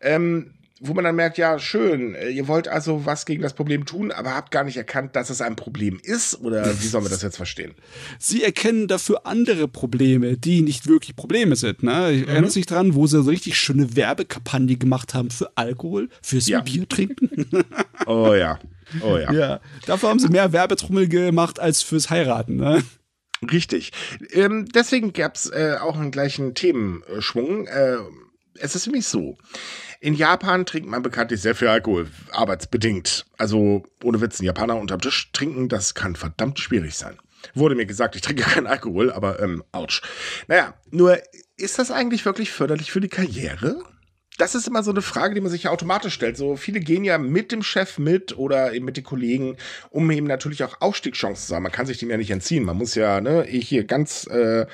Ähm, 0.00 0.54
wo 0.82 0.94
man 0.94 1.04
dann 1.04 1.14
merkt, 1.14 1.36
ja, 1.36 1.58
schön, 1.58 2.14
äh, 2.14 2.30
ihr 2.30 2.48
wollt 2.48 2.66
also 2.66 3.04
was 3.04 3.26
gegen 3.26 3.42
das 3.42 3.52
Problem 3.52 3.84
tun, 3.84 4.10
aber 4.10 4.34
habt 4.34 4.50
gar 4.50 4.64
nicht 4.64 4.78
erkannt, 4.78 5.14
dass 5.14 5.28
es 5.28 5.42
ein 5.42 5.54
Problem 5.54 6.00
ist? 6.02 6.40
Oder 6.40 6.66
wie 6.80 6.86
sollen 6.86 7.04
wir 7.04 7.10
das 7.10 7.20
jetzt 7.20 7.36
verstehen? 7.36 7.74
Sie 8.18 8.42
erkennen 8.42 8.88
dafür 8.88 9.26
andere 9.26 9.68
Probleme, 9.68 10.38
die 10.38 10.62
nicht 10.62 10.86
wirklich 10.86 11.16
Probleme 11.16 11.54
sind. 11.56 11.82
Ne? 11.82 12.12
Ich 12.12 12.22
mhm. 12.22 12.28
erinnere 12.30 12.50
sich 12.50 12.64
dran, 12.64 12.94
wo 12.94 13.06
sie 13.06 13.22
so 13.22 13.28
richtig 13.28 13.58
schöne 13.58 13.94
Werbekampagne 13.94 14.76
gemacht 14.76 15.12
haben 15.12 15.30
für 15.30 15.50
Alkohol, 15.54 16.08
fürs 16.22 16.48
ja. 16.48 16.62
Bier 16.62 16.88
trinken. 16.88 17.46
oh 18.06 18.32
ja. 18.32 18.58
Oh 19.02 19.18
ja. 19.18 19.32
Ja, 19.32 19.60
dafür 19.86 20.08
haben 20.08 20.18
sie 20.18 20.28
mehr 20.28 20.52
Werbetrommel 20.52 21.08
gemacht 21.08 21.60
als 21.60 21.82
fürs 21.82 22.08
Heiraten. 22.08 22.56
Ne? 22.56 22.82
Richtig. 23.52 23.92
Ähm, 24.32 24.66
deswegen 24.74 25.12
gab 25.12 25.36
es 25.36 25.50
äh, 25.50 25.76
auch 25.78 25.96
einen 25.96 26.10
gleichen 26.10 26.54
Themenschwung. 26.54 27.66
Äh, 27.66 27.98
es 28.54 28.74
ist 28.74 28.86
nämlich 28.86 29.06
so. 29.06 29.38
In 30.02 30.14
Japan 30.14 30.64
trinkt 30.64 30.88
man 30.88 31.02
bekanntlich 31.02 31.42
sehr 31.42 31.54
viel 31.54 31.68
Alkohol, 31.68 32.08
arbeitsbedingt. 32.32 33.26
Also 33.36 33.84
ohne 34.02 34.22
Witz, 34.22 34.40
ein 34.40 34.46
Japaner 34.46 34.76
unterm 34.76 35.02
Tisch 35.02 35.30
trinken, 35.32 35.68
das 35.68 35.94
kann 35.94 36.16
verdammt 36.16 36.58
schwierig 36.58 36.94
sein. 36.94 37.18
Wurde 37.54 37.74
mir 37.74 37.84
gesagt, 37.84 38.16
ich 38.16 38.22
trinke 38.22 38.42
keinen 38.50 38.66
Alkohol, 38.66 39.12
aber 39.12 39.40
ähm, 39.40 39.62
ouch. 39.72 40.00
Naja, 40.48 40.72
nur 40.90 41.18
ist 41.58 41.78
das 41.78 41.90
eigentlich 41.90 42.24
wirklich 42.24 42.50
förderlich 42.50 42.90
für 42.90 43.00
die 43.00 43.08
Karriere? 43.08 43.82
das 44.40 44.54
ist 44.54 44.66
immer 44.66 44.82
so 44.82 44.90
eine 44.90 45.02
Frage, 45.02 45.34
die 45.34 45.40
man 45.40 45.50
sich 45.50 45.64
ja 45.64 45.70
automatisch 45.70 46.14
stellt. 46.14 46.36
So 46.36 46.56
viele 46.56 46.80
gehen 46.80 47.04
ja 47.04 47.18
mit 47.18 47.52
dem 47.52 47.62
Chef 47.62 47.98
mit 47.98 48.38
oder 48.38 48.72
eben 48.72 48.86
mit 48.86 48.96
den 48.96 49.04
Kollegen, 49.04 49.56
um 49.90 50.10
eben 50.10 50.26
natürlich 50.26 50.64
auch 50.64 50.80
Aufstiegschancen 50.80 51.48
zu 51.48 51.54
haben. 51.54 51.62
Man 51.62 51.72
kann 51.72 51.86
sich 51.86 51.98
dem 51.98 52.10
ja 52.10 52.16
nicht 52.16 52.30
entziehen. 52.30 52.64
Man 52.64 52.78
muss 52.78 52.94
ja, 52.94 53.20
ne, 53.20 53.42
hier 53.42 53.84
ganz 53.84 54.26
äh, 54.28 54.66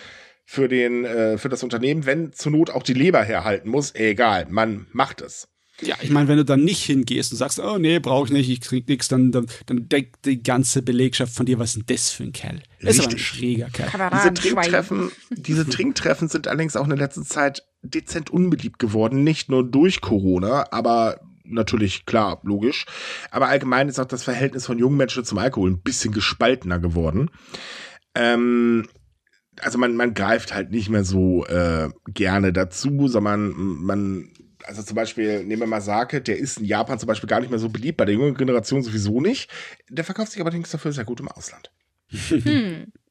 für 0.46 0.68
den, 0.68 1.04
äh, 1.04 1.36
für 1.36 1.48
das 1.48 1.62
Unternehmen, 1.62 2.06
wenn 2.06 2.32
zur 2.32 2.52
Not 2.52 2.70
auch 2.70 2.84
die 2.84 2.94
Leber 2.94 3.22
herhalten 3.22 3.68
muss, 3.68 3.94
egal, 3.94 4.46
man 4.48 4.86
macht 4.92 5.20
es. 5.20 5.48
Ja, 5.82 5.96
ich 6.00 6.08
meine, 6.08 6.28
wenn 6.28 6.38
du 6.38 6.44
dann 6.44 6.64
nicht 6.64 6.84
hingehst 6.84 7.32
und 7.32 7.38
sagst, 7.38 7.58
oh 7.58 7.76
nee, 7.76 7.98
brauche 7.98 8.26
ich 8.26 8.32
nicht, 8.32 8.48
ich 8.48 8.62
krieg 8.62 8.88
nichts, 8.88 9.08
dann, 9.08 9.30
dann, 9.30 9.46
dann 9.66 9.88
denkt 9.90 10.24
die 10.24 10.42
ganze 10.42 10.80
Belegschaft 10.80 11.34
von 11.34 11.44
dir, 11.44 11.58
was 11.58 11.70
ist 11.70 11.76
denn 11.76 11.94
das 11.94 12.12
für 12.12 12.22
ein 12.22 12.32
Kerl? 12.32 12.62
Das 12.80 12.94
ist 12.94 13.04
aber 13.04 13.12
ein 13.12 13.18
schräger 13.18 13.68
Kerl. 13.68 14.10
Diese 14.14 14.32
Trinktreffen, 14.32 15.10
diese 15.30 15.66
Trinktreffen 15.68 16.28
sind 16.28 16.48
allerdings 16.48 16.76
auch 16.76 16.84
in 16.84 16.90
der 16.90 16.98
letzten 16.98 17.26
Zeit 17.26 17.64
dezent 17.82 18.30
unbeliebt 18.30 18.78
geworden, 18.78 19.22
nicht 19.22 19.50
nur 19.50 19.68
durch 19.68 20.00
Corona, 20.00 20.66
aber 20.70 21.20
natürlich, 21.44 22.06
klar, 22.06 22.40
logisch. 22.42 22.86
Aber 23.30 23.48
allgemein 23.48 23.88
ist 23.88 23.98
auch 23.98 24.06
das 24.06 24.22
Verhältnis 24.22 24.64
von 24.64 24.78
jungen 24.78 24.96
Menschen 24.96 25.24
zum 25.24 25.38
Alkohol 25.38 25.70
ein 25.72 25.82
bisschen 25.82 26.12
gespaltener 26.12 26.78
geworden. 26.78 27.30
Ähm, 28.14 28.88
also 29.60 29.78
man, 29.78 29.96
man 29.96 30.14
greift 30.14 30.54
halt 30.54 30.70
nicht 30.70 30.88
mehr 30.88 31.04
so 31.04 31.44
äh, 31.46 31.90
gerne 32.08 32.52
dazu, 32.52 33.08
sondern 33.08 33.52
man 33.56 34.30
also 34.66 34.82
zum 34.82 34.96
Beispiel, 34.96 35.44
nehmen 35.44 35.62
wir 35.62 35.66
mal 35.68 35.80
Sake, 35.80 36.20
der 36.20 36.38
ist 36.38 36.58
in 36.58 36.64
Japan 36.64 36.98
zum 36.98 37.06
Beispiel 37.06 37.28
gar 37.28 37.40
nicht 37.40 37.50
mehr 37.50 37.58
so 37.58 37.68
beliebt, 37.68 37.98
bei 37.98 38.04
der 38.04 38.14
jungen 38.14 38.34
Generation 38.34 38.82
sowieso 38.82 39.20
nicht. 39.20 39.48
Der 39.88 40.04
verkauft 40.04 40.32
sich 40.32 40.42
allerdings 40.42 40.70
dafür 40.70 40.92
sehr 40.92 41.04
gut 41.04 41.20
im 41.20 41.28
Ausland. 41.28 41.70
Hm. 42.08 42.92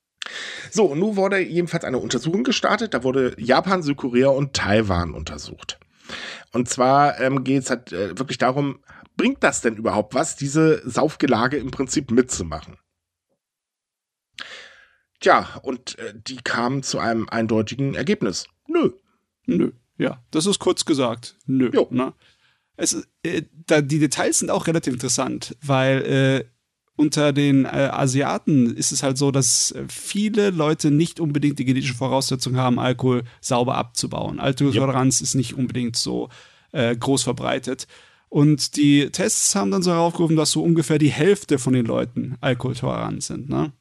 So, 0.71 0.85
und 0.85 0.99
nun 0.99 1.15
wurde 1.15 1.39
jedenfalls 1.39 1.83
eine 1.83 1.99
Untersuchung 1.99 2.43
gestartet. 2.43 2.95
Da 2.95 3.03
wurde 3.03 3.35
Japan, 3.37 3.83
Südkorea 3.83 4.29
und 4.29 4.53
Taiwan 4.53 5.13
untersucht. 5.13 5.79
Und 6.51 6.67
zwar 6.67 7.19
ähm, 7.21 7.43
geht 7.43 7.63
es 7.63 7.69
halt 7.69 7.91
äh, 7.91 8.17
wirklich 8.17 8.39
darum, 8.39 8.79
bringt 9.17 9.43
das 9.43 9.61
denn 9.61 9.75
überhaupt 9.75 10.15
was, 10.15 10.35
diese 10.35 10.81
Saufgelage 10.89 11.57
im 11.57 11.69
Prinzip 11.69 12.09
mitzumachen? 12.09 12.77
Tja, 15.25 15.47
und 15.63 15.97
äh, 15.97 16.13
die 16.15 16.35
kamen 16.35 16.83
zu 16.83 16.99
einem 16.99 17.27
eindeutigen 17.27 17.95
Ergebnis. 17.95 18.45
Nö. 18.67 18.91
Nö. 19.47 19.71
Ja, 19.97 20.23
das 20.29 20.45
ist 20.45 20.59
kurz 20.59 20.85
gesagt. 20.85 21.35
Nö. 21.47 21.71
Jo. 21.73 21.87
Ne? 21.89 22.13
Es, 22.77 23.07
äh, 23.23 23.41
da, 23.65 23.81
die 23.81 23.97
Details 23.97 24.37
sind 24.37 24.51
auch 24.51 24.67
relativ 24.67 24.93
interessant, 24.93 25.57
weil 25.63 26.01
äh, 26.03 26.45
unter 26.95 27.33
den 27.33 27.65
äh, 27.65 27.89
Asiaten 27.91 28.75
ist 28.75 28.91
es 28.91 29.01
halt 29.01 29.17
so, 29.17 29.31
dass 29.31 29.73
viele 29.87 30.51
Leute 30.51 30.91
nicht 30.91 31.19
unbedingt 31.19 31.57
die 31.57 31.65
genetische 31.65 31.95
Voraussetzung 31.95 32.55
haben, 32.55 32.77
Alkohol 32.77 33.23
sauber 33.41 33.77
abzubauen. 33.77 34.39
Alkoholtoleranz 34.39 35.21
yep. 35.21 35.23
ist 35.23 35.33
nicht 35.33 35.55
unbedingt 35.55 35.95
so 35.95 36.29
äh, 36.71 36.95
groß 36.95 37.23
verbreitet. 37.23 37.87
Und 38.29 38.75
die 38.75 39.09
Tests 39.09 39.55
haben 39.55 39.71
dann 39.71 39.81
so 39.81 39.89
heraufgerufen, 39.89 40.35
dass 40.35 40.51
so 40.51 40.61
ungefähr 40.61 40.99
die 40.99 41.09
Hälfte 41.09 41.57
von 41.57 41.73
den 41.73 41.87
Leuten 41.87 42.35
alkoholtolerant 42.41 43.23
sind. 43.23 43.49
Ne? 43.49 43.73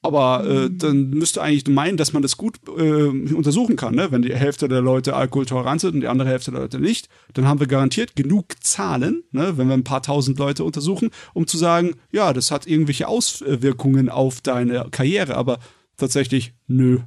Aber 0.00 0.44
äh, 0.46 0.68
mhm. 0.68 0.78
dann 0.78 1.10
müsste 1.10 1.42
eigentlich 1.42 1.66
meinen, 1.66 1.96
dass 1.96 2.12
man 2.12 2.22
das 2.22 2.36
gut 2.36 2.56
äh, 2.68 3.08
untersuchen 3.08 3.74
kann, 3.74 3.96
ne? 3.96 4.12
wenn 4.12 4.22
die 4.22 4.34
Hälfte 4.34 4.68
der 4.68 4.80
Leute 4.80 5.16
alkoholtolerant 5.16 5.80
sind 5.80 5.94
und 5.94 6.00
die 6.02 6.08
andere 6.08 6.28
Hälfte 6.28 6.52
der 6.52 6.60
Leute 6.60 6.78
nicht. 6.78 7.08
Dann 7.34 7.48
haben 7.48 7.58
wir 7.58 7.66
garantiert 7.66 8.14
genug 8.14 8.54
Zahlen, 8.62 9.24
ne? 9.32 9.58
wenn 9.58 9.66
wir 9.66 9.74
ein 9.74 9.84
paar 9.84 10.02
tausend 10.02 10.38
Leute 10.38 10.62
untersuchen, 10.62 11.10
um 11.34 11.48
zu 11.48 11.58
sagen, 11.58 11.96
ja, 12.12 12.32
das 12.32 12.52
hat 12.52 12.66
irgendwelche 12.66 13.08
Auswirkungen 13.08 14.08
auf 14.08 14.40
deine 14.40 14.88
Karriere. 14.90 15.34
Aber 15.34 15.58
tatsächlich, 15.96 16.54
nö. 16.68 17.00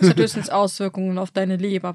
Das 0.00 0.10
hat 0.10 0.18
höchstens 0.18 0.50
Auswirkungen 0.50 1.16
auf 1.16 1.30
deine 1.30 1.56
Leber. 1.56 1.94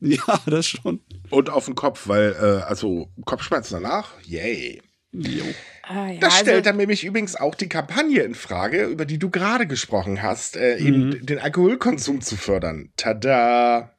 Ja, 0.00 0.40
das 0.46 0.66
schon. 0.66 1.00
Und 1.28 1.50
auf 1.50 1.66
den 1.66 1.74
Kopf, 1.74 2.08
weil, 2.08 2.34
äh, 2.40 2.62
also 2.64 3.08
Kopfschmerzen 3.26 3.82
danach, 3.82 4.12
yay. 4.24 4.82
Jo. 5.12 5.44
Ah, 5.82 6.08
ja, 6.08 6.20
das 6.20 6.34
stellt 6.34 6.48
also, 6.48 6.62
dann 6.62 6.76
nämlich 6.76 7.04
übrigens 7.04 7.34
auch 7.34 7.54
die 7.54 7.68
Kampagne 7.68 8.22
in 8.22 8.34
Frage, 8.34 8.84
über 8.84 9.04
die 9.04 9.18
du 9.18 9.28
gerade 9.28 9.66
gesprochen 9.66 10.22
hast, 10.22 10.56
äh, 10.56 10.78
mhm. 10.78 10.86
eben 10.86 11.26
den 11.26 11.38
Alkoholkonsum 11.40 12.20
zu 12.20 12.36
fördern. 12.36 12.92
Tada! 12.96 13.92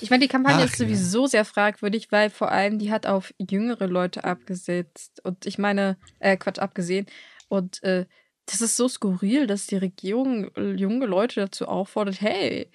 Ich 0.00 0.08
meine, 0.08 0.22
die 0.22 0.28
Kampagne 0.28 0.62
Ach, 0.62 0.64
ist 0.64 0.78
sowieso 0.78 1.24
ja. 1.24 1.28
sehr 1.28 1.44
fragwürdig, 1.44 2.10
weil 2.10 2.30
vor 2.30 2.50
allem 2.50 2.78
die 2.78 2.90
hat 2.90 3.04
auf 3.06 3.34
jüngere 3.38 3.86
Leute 3.86 4.24
abgesetzt. 4.24 5.20
Und 5.24 5.44
ich 5.44 5.58
meine, 5.58 5.98
äh, 6.20 6.38
Quatsch, 6.38 6.58
abgesehen. 6.58 7.06
Und 7.48 7.82
äh, 7.82 8.06
das 8.46 8.62
ist 8.62 8.76
so 8.76 8.88
skurril, 8.88 9.46
dass 9.46 9.66
die 9.66 9.76
Regierung 9.76 10.50
äh, 10.56 10.72
junge 10.72 11.04
Leute 11.04 11.40
dazu 11.40 11.68
auffordert, 11.68 12.22
hey, 12.22 12.70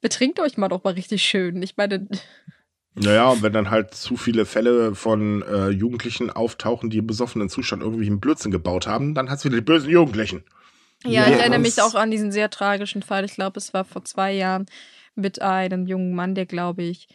betrinkt 0.00 0.38
euch 0.38 0.56
mal 0.56 0.68
doch 0.68 0.84
mal 0.84 0.94
richtig 0.94 1.24
schön. 1.24 1.60
Ich 1.62 1.76
meine. 1.76 2.06
Naja, 2.94 3.28
und 3.28 3.42
wenn 3.42 3.52
dann 3.52 3.70
halt 3.70 3.94
zu 3.94 4.16
viele 4.16 4.44
Fälle 4.44 4.94
von 4.94 5.42
äh, 5.42 5.68
Jugendlichen 5.68 6.30
auftauchen, 6.30 6.90
die 6.90 6.98
im 6.98 7.06
besoffenen 7.06 7.48
Zustand 7.48 7.82
irgendwie 7.82 8.06
einen 8.06 8.20
Blödsinn 8.20 8.50
gebaut 8.50 8.86
haben, 8.86 9.14
dann 9.14 9.30
hast 9.30 9.44
du 9.44 9.48
wieder 9.48 9.60
die 9.60 9.64
bösen 9.64 9.90
Jugendlichen. 9.90 10.42
Ja, 11.04 11.22
ja 11.22 11.28
ich 11.28 11.40
erinnere 11.40 11.60
mich 11.60 11.80
auch 11.80 11.94
an 11.94 12.10
diesen 12.10 12.32
sehr 12.32 12.50
tragischen 12.50 13.02
Fall. 13.02 13.24
Ich 13.24 13.34
glaube, 13.34 13.58
es 13.58 13.72
war 13.72 13.84
vor 13.84 14.04
zwei 14.04 14.32
Jahren 14.32 14.66
mit 15.14 15.40
einem 15.40 15.86
jungen 15.86 16.14
Mann, 16.14 16.34
der, 16.34 16.46
glaube 16.46 16.82
ich, 16.82 17.08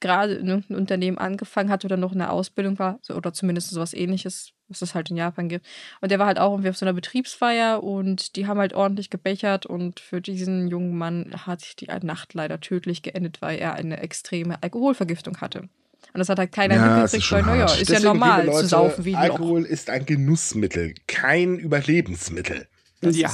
gerade 0.00 0.34
in 0.34 0.48
irgendeinem 0.48 0.80
Unternehmen 0.80 1.18
angefangen 1.18 1.70
hat 1.70 1.84
oder 1.84 1.96
noch 1.96 2.12
in 2.12 2.18
der 2.18 2.32
Ausbildung 2.32 2.78
war, 2.78 3.00
oder 3.14 3.32
zumindest 3.32 3.70
sowas 3.70 3.94
ähnliches, 3.94 4.52
was 4.80 4.90
es 4.90 4.94
halt 4.94 5.10
in 5.10 5.16
Japan 5.16 5.48
gibt. 5.48 5.66
Und 6.00 6.10
der 6.10 6.18
war 6.18 6.26
halt 6.26 6.38
auch 6.38 6.52
irgendwie 6.52 6.70
auf 6.70 6.76
so 6.76 6.84
einer 6.84 6.92
Betriebsfeier 6.92 7.82
und 7.82 8.36
die 8.36 8.46
haben 8.46 8.58
halt 8.58 8.74
ordentlich 8.74 9.10
gebechert 9.10 9.66
und 9.66 10.00
für 10.00 10.20
diesen 10.20 10.68
jungen 10.68 10.96
Mann 10.96 11.32
hat 11.46 11.80
die 11.80 11.88
Nacht 12.02 12.34
leider 12.34 12.60
tödlich 12.60 13.02
geendet, 13.02 13.42
weil 13.42 13.58
er 13.58 13.74
eine 13.74 13.98
extreme 14.00 14.62
Alkoholvergiftung 14.62 15.40
hatte. 15.40 15.68
Und 16.14 16.18
das 16.18 16.28
hat 16.28 16.38
halt 16.38 16.52
keiner 16.52 16.74
ja, 16.74 16.96
mitgekriegt, 16.96 17.32
weil, 17.32 17.42
naja, 17.42 17.64
ist 17.66 17.80
Deswegen, 17.80 18.02
ja 18.02 18.08
normal 18.08 18.46
Leute, 18.46 18.60
zu 18.60 18.66
saufen 18.66 19.04
wie 19.04 19.14
Alkohol 19.14 19.64
ist 19.64 19.88
ein 19.88 20.04
Genussmittel, 20.04 20.94
kein 21.06 21.58
Überlebensmittel. 21.58 22.66
Das 23.00 23.16
ja. 23.16 23.30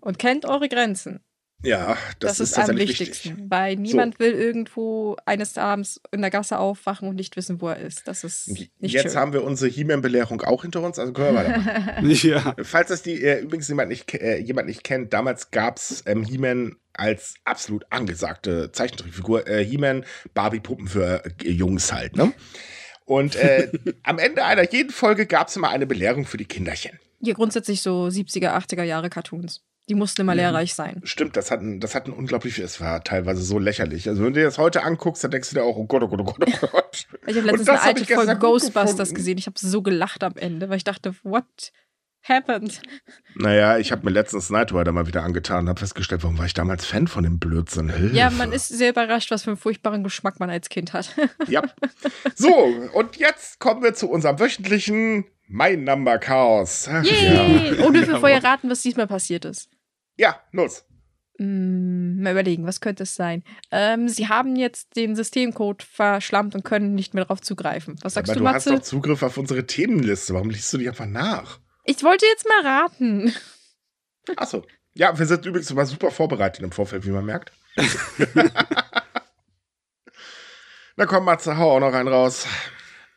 Und 0.00 0.18
kennt 0.18 0.44
eure 0.44 0.68
Grenzen. 0.68 1.20
Ja, 1.64 1.96
das, 2.18 2.38
das 2.38 2.40
ist, 2.40 2.58
ist 2.58 2.70
am 2.70 2.76
wichtigsten, 2.76 3.30
wichtig. 3.30 3.44
weil 3.48 3.76
niemand 3.76 4.14
so. 4.14 4.20
will 4.20 4.32
irgendwo 4.32 5.16
eines 5.24 5.56
Abends 5.56 6.00
in 6.12 6.20
der 6.20 6.30
Gasse 6.30 6.58
aufwachen 6.58 7.08
und 7.08 7.16
nicht 7.16 7.36
wissen, 7.36 7.60
wo 7.60 7.68
er 7.68 7.78
ist. 7.78 8.06
Das 8.06 8.22
ist 8.22 8.48
nicht 8.48 8.70
Jetzt 8.80 9.12
schön. 9.12 9.16
haben 9.16 9.32
wir 9.32 9.42
unsere 9.42 9.70
He-Man-Belehrung 9.70 10.42
auch 10.42 10.62
hinter 10.62 10.82
uns, 10.82 10.98
also 10.98 11.12
können 11.12 11.34
wir 11.34 11.40
weitermachen. 11.40 12.10
ja. 12.22 12.54
Falls 12.62 12.88
das 12.88 13.02
die 13.02 13.22
äh, 13.22 13.40
übrigens 13.40 13.68
jemand 13.68 13.88
nicht, 13.88 14.12
äh, 14.14 14.38
jemand 14.38 14.68
nicht 14.68 14.84
kennt, 14.84 15.12
damals 15.12 15.50
gab 15.50 15.78
es 15.78 16.02
ähm, 16.06 16.22
He-Man 16.22 16.76
als 16.92 17.34
absolut 17.44 17.84
angesagte 17.90 18.70
Zeichentrickfigur. 18.72 19.46
Äh, 19.46 19.64
He-Man, 19.64 20.04
Barbie-Puppen 20.34 20.86
für 20.86 21.24
äh, 21.24 21.50
Jungs 21.50 21.92
halt, 21.92 22.16
ne? 22.16 22.32
Und 23.04 23.36
äh, 23.36 23.70
am 24.02 24.18
Ende 24.18 24.44
einer 24.44 24.70
jeden 24.70 24.90
Folge 24.90 25.26
gab 25.26 25.48
es 25.48 25.56
immer 25.56 25.70
eine 25.70 25.86
Belehrung 25.86 26.24
für 26.24 26.36
die 26.36 26.46
Kinderchen. 26.46 26.98
Ja, 27.20 27.34
grundsätzlich 27.34 27.80
so 27.82 28.04
70er, 28.04 28.54
80er 28.54 28.82
Jahre 28.82 29.10
Cartoons. 29.10 29.62
Die 29.88 29.94
mussten 29.94 30.22
immer 30.22 30.34
lehrreich 30.34 30.74
sein. 30.74 31.02
Stimmt, 31.04 31.36
das 31.36 31.50
hat 31.50 31.60
ein, 31.60 31.78
das 31.78 31.94
hat 31.94 32.06
ein 32.06 32.12
unglaublich, 32.12 32.58
es 32.58 32.80
war 32.80 33.04
teilweise 33.04 33.42
so 33.42 33.58
lächerlich. 33.58 34.08
Also 34.08 34.22
wenn 34.22 34.32
du 34.32 34.40
dir 34.40 34.46
das 34.46 34.56
heute 34.56 34.82
anguckst, 34.82 35.22
dann 35.22 35.30
denkst 35.30 35.50
du 35.50 35.56
dir 35.56 35.64
auch, 35.64 35.76
oh 35.76 35.84
Gott, 35.84 36.02
oh 36.02 36.08
Gott, 36.08 36.20
oh 36.20 36.24
Gott, 36.24 36.38
oh 36.62 36.66
Gott. 36.68 37.06
Ich 37.26 37.36
habe 37.36 37.46
letztens 37.46 37.68
eine 37.68 37.82
alte 37.82 38.04
Folge 38.04 38.36
Ghostbusters 38.36 39.14
gesehen. 39.14 39.38
Ich 39.38 39.46
habe 39.46 39.58
so 39.58 39.82
gelacht 39.82 40.22
am 40.22 40.36
Ende, 40.36 40.68
weil 40.68 40.76
ich 40.76 40.84
dachte, 40.84 41.14
what 41.22 41.72
happened? 42.22 42.80
Naja, 43.34 43.78
ich 43.78 43.92
habe 43.92 44.04
mir 44.04 44.10
letztens 44.10 44.50
Night 44.50 44.72
Rider 44.72 44.92
mal 44.92 45.06
wieder 45.06 45.22
angetan 45.22 45.64
und 45.64 45.68
habe 45.68 45.80
festgestellt, 45.80 46.22
warum 46.22 46.38
war 46.38 46.46
ich 46.46 46.54
damals 46.54 46.84
Fan 46.84 47.08
von 47.08 47.24
dem 47.24 47.38
Blödsinn? 47.38 47.90
Hilfe. 47.90 48.16
Ja, 48.16 48.30
man 48.30 48.52
ist 48.52 48.68
sehr 48.68 48.90
überrascht, 48.90 49.30
was 49.30 49.42
für 49.42 49.50
einen 49.50 49.56
furchtbaren 49.56 50.02
Geschmack 50.02 50.40
man 50.40 50.50
als 50.50 50.68
Kind 50.68 50.92
hat. 50.92 51.14
ja. 51.46 51.62
So, 52.34 52.54
und 52.92 53.16
jetzt 53.16 53.58
kommen 53.58 53.82
wir 53.82 53.94
zu 53.94 54.08
unserem 54.08 54.38
wöchentlichen 54.38 55.26
mein 55.46 55.84
Number 55.84 56.18
Chaos. 56.18 56.88
Yay! 57.02 57.76
Ja. 57.76 57.84
Und 57.84 57.94
wir 57.94 58.18
vorher 58.18 58.42
raten, 58.42 58.70
was 58.70 58.82
diesmal 58.82 59.06
passiert 59.06 59.44
ist. 59.44 59.68
Ja, 60.16 60.40
los. 60.52 60.84
Hm, 61.38 62.22
mal 62.22 62.32
überlegen, 62.32 62.64
was 62.66 62.80
könnte 62.80 63.02
es 63.02 63.16
sein? 63.16 63.42
Ähm, 63.72 64.08
sie 64.08 64.28
haben 64.28 64.54
jetzt 64.54 64.94
den 64.94 65.16
Systemcode 65.16 65.82
verschlammt 65.82 66.54
und 66.54 66.64
können 66.64 66.94
nicht 66.94 67.12
mehr 67.14 67.24
darauf 67.24 67.40
zugreifen. 67.40 67.96
Was 68.02 68.14
sagst 68.14 68.30
Aber 68.30 68.38
du, 68.38 68.44
du 68.44 68.44
Matze? 68.44 68.70
hast 68.72 68.78
doch 68.78 68.84
Zugriff 68.84 69.22
auf 69.22 69.36
unsere 69.36 69.66
Themenliste. 69.66 70.34
Warum 70.34 70.50
liest 70.50 70.72
du 70.72 70.78
die 70.78 70.88
einfach 70.88 71.06
nach? 71.06 71.58
Ich 71.84 72.02
wollte 72.04 72.24
jetzt 72.26 72.46
mal 72.48 72.62
raten. 72.62 73.34
Achso. 74.36 74.64
Ja, 74.94 75.18
wir 75.18 75.26
sind 75.26 75.44
übrigens 75.44 75.70
immer 75.72 75.86
super 75.86 76.12
vorbereitet 76.12 76.62
im 76.62 76.70
Vorfeld, 76.70 77.04
wie 77.04 77.10
man 77.10 77.24
merkt. 77.24 77.52
Na 80.96 81.06
komm, 81.06 81.24
Matze, 81.24 81.56
hau 81.58 81.76
auch 81.76 81.80
noch 81.80 81.92
einen 81.92 82.08
raus. 82.08 82.46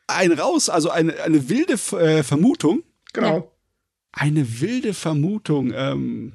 Ein 0.08 0.32
raus, 0.32 0.70
also 0.70 0.90
eine, 0.90 1.22
eine 1.22 1.50
wilde 1.50 1.74
äh, 1.98 2.24
Vermutung. 2.24 2.84
Genau. 3.14 3.52
Eine 4.12 4.60
wilde 4.62 4.96
Vermutung. 4.96 5.72
Ähm, 5.76 6.34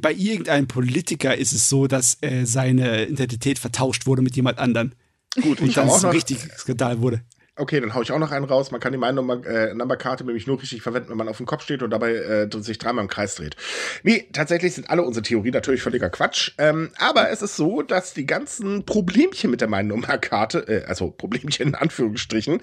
bei 0.00 0.12
irgendeinem 0.12 0.66
Politiker 0.66 1.36
ist 1.36 1.52
es 1.52 1.68
so, 1.68 1.86
dass 1.86 2.18
äh, 2.22 2.44
seine 2.46 3.06
Identität 3.06 3.58
vertauscht 3.58 4.06
wurde 4.06 4.22
mit 4.22 4.34
jemand 4.36 4.58
anderen. 4.58 4.94
Gut, 5.40 5.60
Und 5.60 5.76
dann 5.76 5.88
auch 5.88 5.96
ein 5.96 6.02
noch, 6.02 6.14
richtig 6.14 6.38
Skandal 6.56 7.00
wurde. 7.00 7.22
Okay, 7.58 7.80
dann 7.80 7.94
hau 7.94 8.02
ich 8.02 8.12
auch 8.12 8.18
noch 8.18 8.30
einen 8.30 8.44
raus. 8.44 8.70
Man 8.70 8.80
kann 8.80 8.92
die 8.92 8.98
Number, 8.98 9.44
äh, 9.44 9.74
Numberkarte 9.74 10.24
nämlich 10.24 10.46
nur 10.46 10.60
richtig 10.62 10.80
verwenden, 10.80 11.10
wenn 11.10 11.16
man 11.16 11.28
auf 11.28 11.38
dem 11.38 11.46
Kopf 11.46 11.64
steht 11.64 11.82
und 11.82 11.90
dabei 11.90 12.14
äh, 12.14 12.48
sich 12.60 12.78
dreimal 12.78 13.02
im 13.02 13.10
Kreis 13.10 13.34
dreht. 13.34 13.56
Nee, 14.04 14.28
tatsächlich 14.32 14.74
sind 14.74 14.88
alle 14.88 15.02
unsere 15.02 15.24
Theorien 15.24 15.52
natürlich 15.52 15.82
völliger 15.82 16.08
Quatsch. 16.08 16.52
Ähm, 16.58 16.90
aber 16.98 17.30
es 17.30 17.42
ist 17.42 17.56
so, 17.56 17.82
dass 17.82 18.14
die 18.14 18.26
ganzen 18.26 18.84
Problemchen 18.86 19.50
mit 19.50 19.60
der 19.60 19.68
mein 19.68 19.88
Nummerkarte, 19.88 20.60
äh, 20.68 20.84
also 20.86 21.10
Problemchen 21.10 21.68
in 21.68 21.74
Anführungsstrichen, 21.74 22.60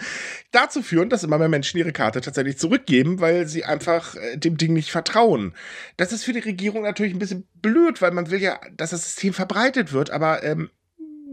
dazu 0.52 0.82
führen, 0.82 1.10
dass 1.10 1.24
immer 1.24 1.38
mehr 1.38 1.50
Menschen 1.50 1.78
ihre 1.78 1.92
Karte 1.92 2.22
tatsächlich 2.22 2.58
zurückgeben, 2.58 3.20
weil 3.20 3.48
sie 3.48 3.66
einfach 3.66 4.16
äh, 4.16 4.38
dem 4.38 4.56
Ding 4.56 4.74
nicht 4.74 4.92
vertrauen. 4.92 5.54
Das 5.98 6.14
ist 6.14 6.24
für 6.24 6.34
die 6.34 6.40
Regierung 6.40 6.84
natürlich 6.84 7.14
ein 7.14 7.20
bisschen 7.20 7.46
blöd, 7.56 8.02
weil 8.02 8.12
man 8.12 8.32
will 8.32 8.42
ja, 8.42 8.60
dass 8.78 8.92
das 8.92 9.04
System 9.04 9.34
verbreitet 9.34 9.92
wird, 9.92 10.10
aber 10.10 10.44
ähm, 10.44 10.70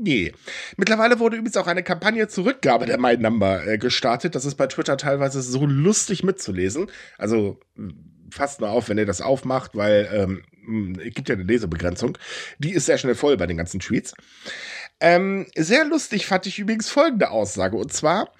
Nee. 0.00 0.32
Mittlerweile 0.76 1.18
wurde 1.18 1.36
übrigens 1.36 1.56
auch 1.56 1.66
eine 1.66 1.82
Kampagne 1.82 2.26
zur 2.28 2.46
Rückgabe 2.46 2.86
der 2.86 2.98
My 2.98 3.16
Number 3.16 3.66
äh, 3.66 3.78
gestartet. 3.78 4.34
Das 4.34 4.44
ist 4.44 4.56
bei 4.56 4.66
Twitter 4.66 4.96
teilweise 4.96 5.42
so 5.42 5.66
lustig 5.66 6.24
mitzulesen. 6.24 6.90
Also 7.18 7.60
fasst 8.30 8.60
nur 8.60 8.70
auf, 8.70 8.88
wenn 8.88 8.98
ihr 8.98 9.06
das 9.06 9.20
aufmacht, 9.20 9.76
weil 9.76 10.08
ähm, 10.12 10.98
es 10.98 11.14
gibt 11.14 11.28
ja 11.28 11.34
eine 11.34 11.44
Lesebegrenzung. 11.44 12.18
Die 12.58 12.72
ist 12.72 12.86
sehr 12.86 12.98
schnell 12.98 13.14
voll 13.14 13.36
bei 13.36 13.46
den 13.46 13.56
ganzen 13.56 13.80
Tweets. 13.80 14.14
Ähm, 15.00 15.46
sehr 15.56 15.84
lustig 15.84 16.26
fand 16.26 16.46
ich 16.46 16.58
übrigens 16.58 16.88
folgende 16.88 17.30
Aussage. 17.30 17.76
Und 17.76 17.92
zwar, 17.92 18.32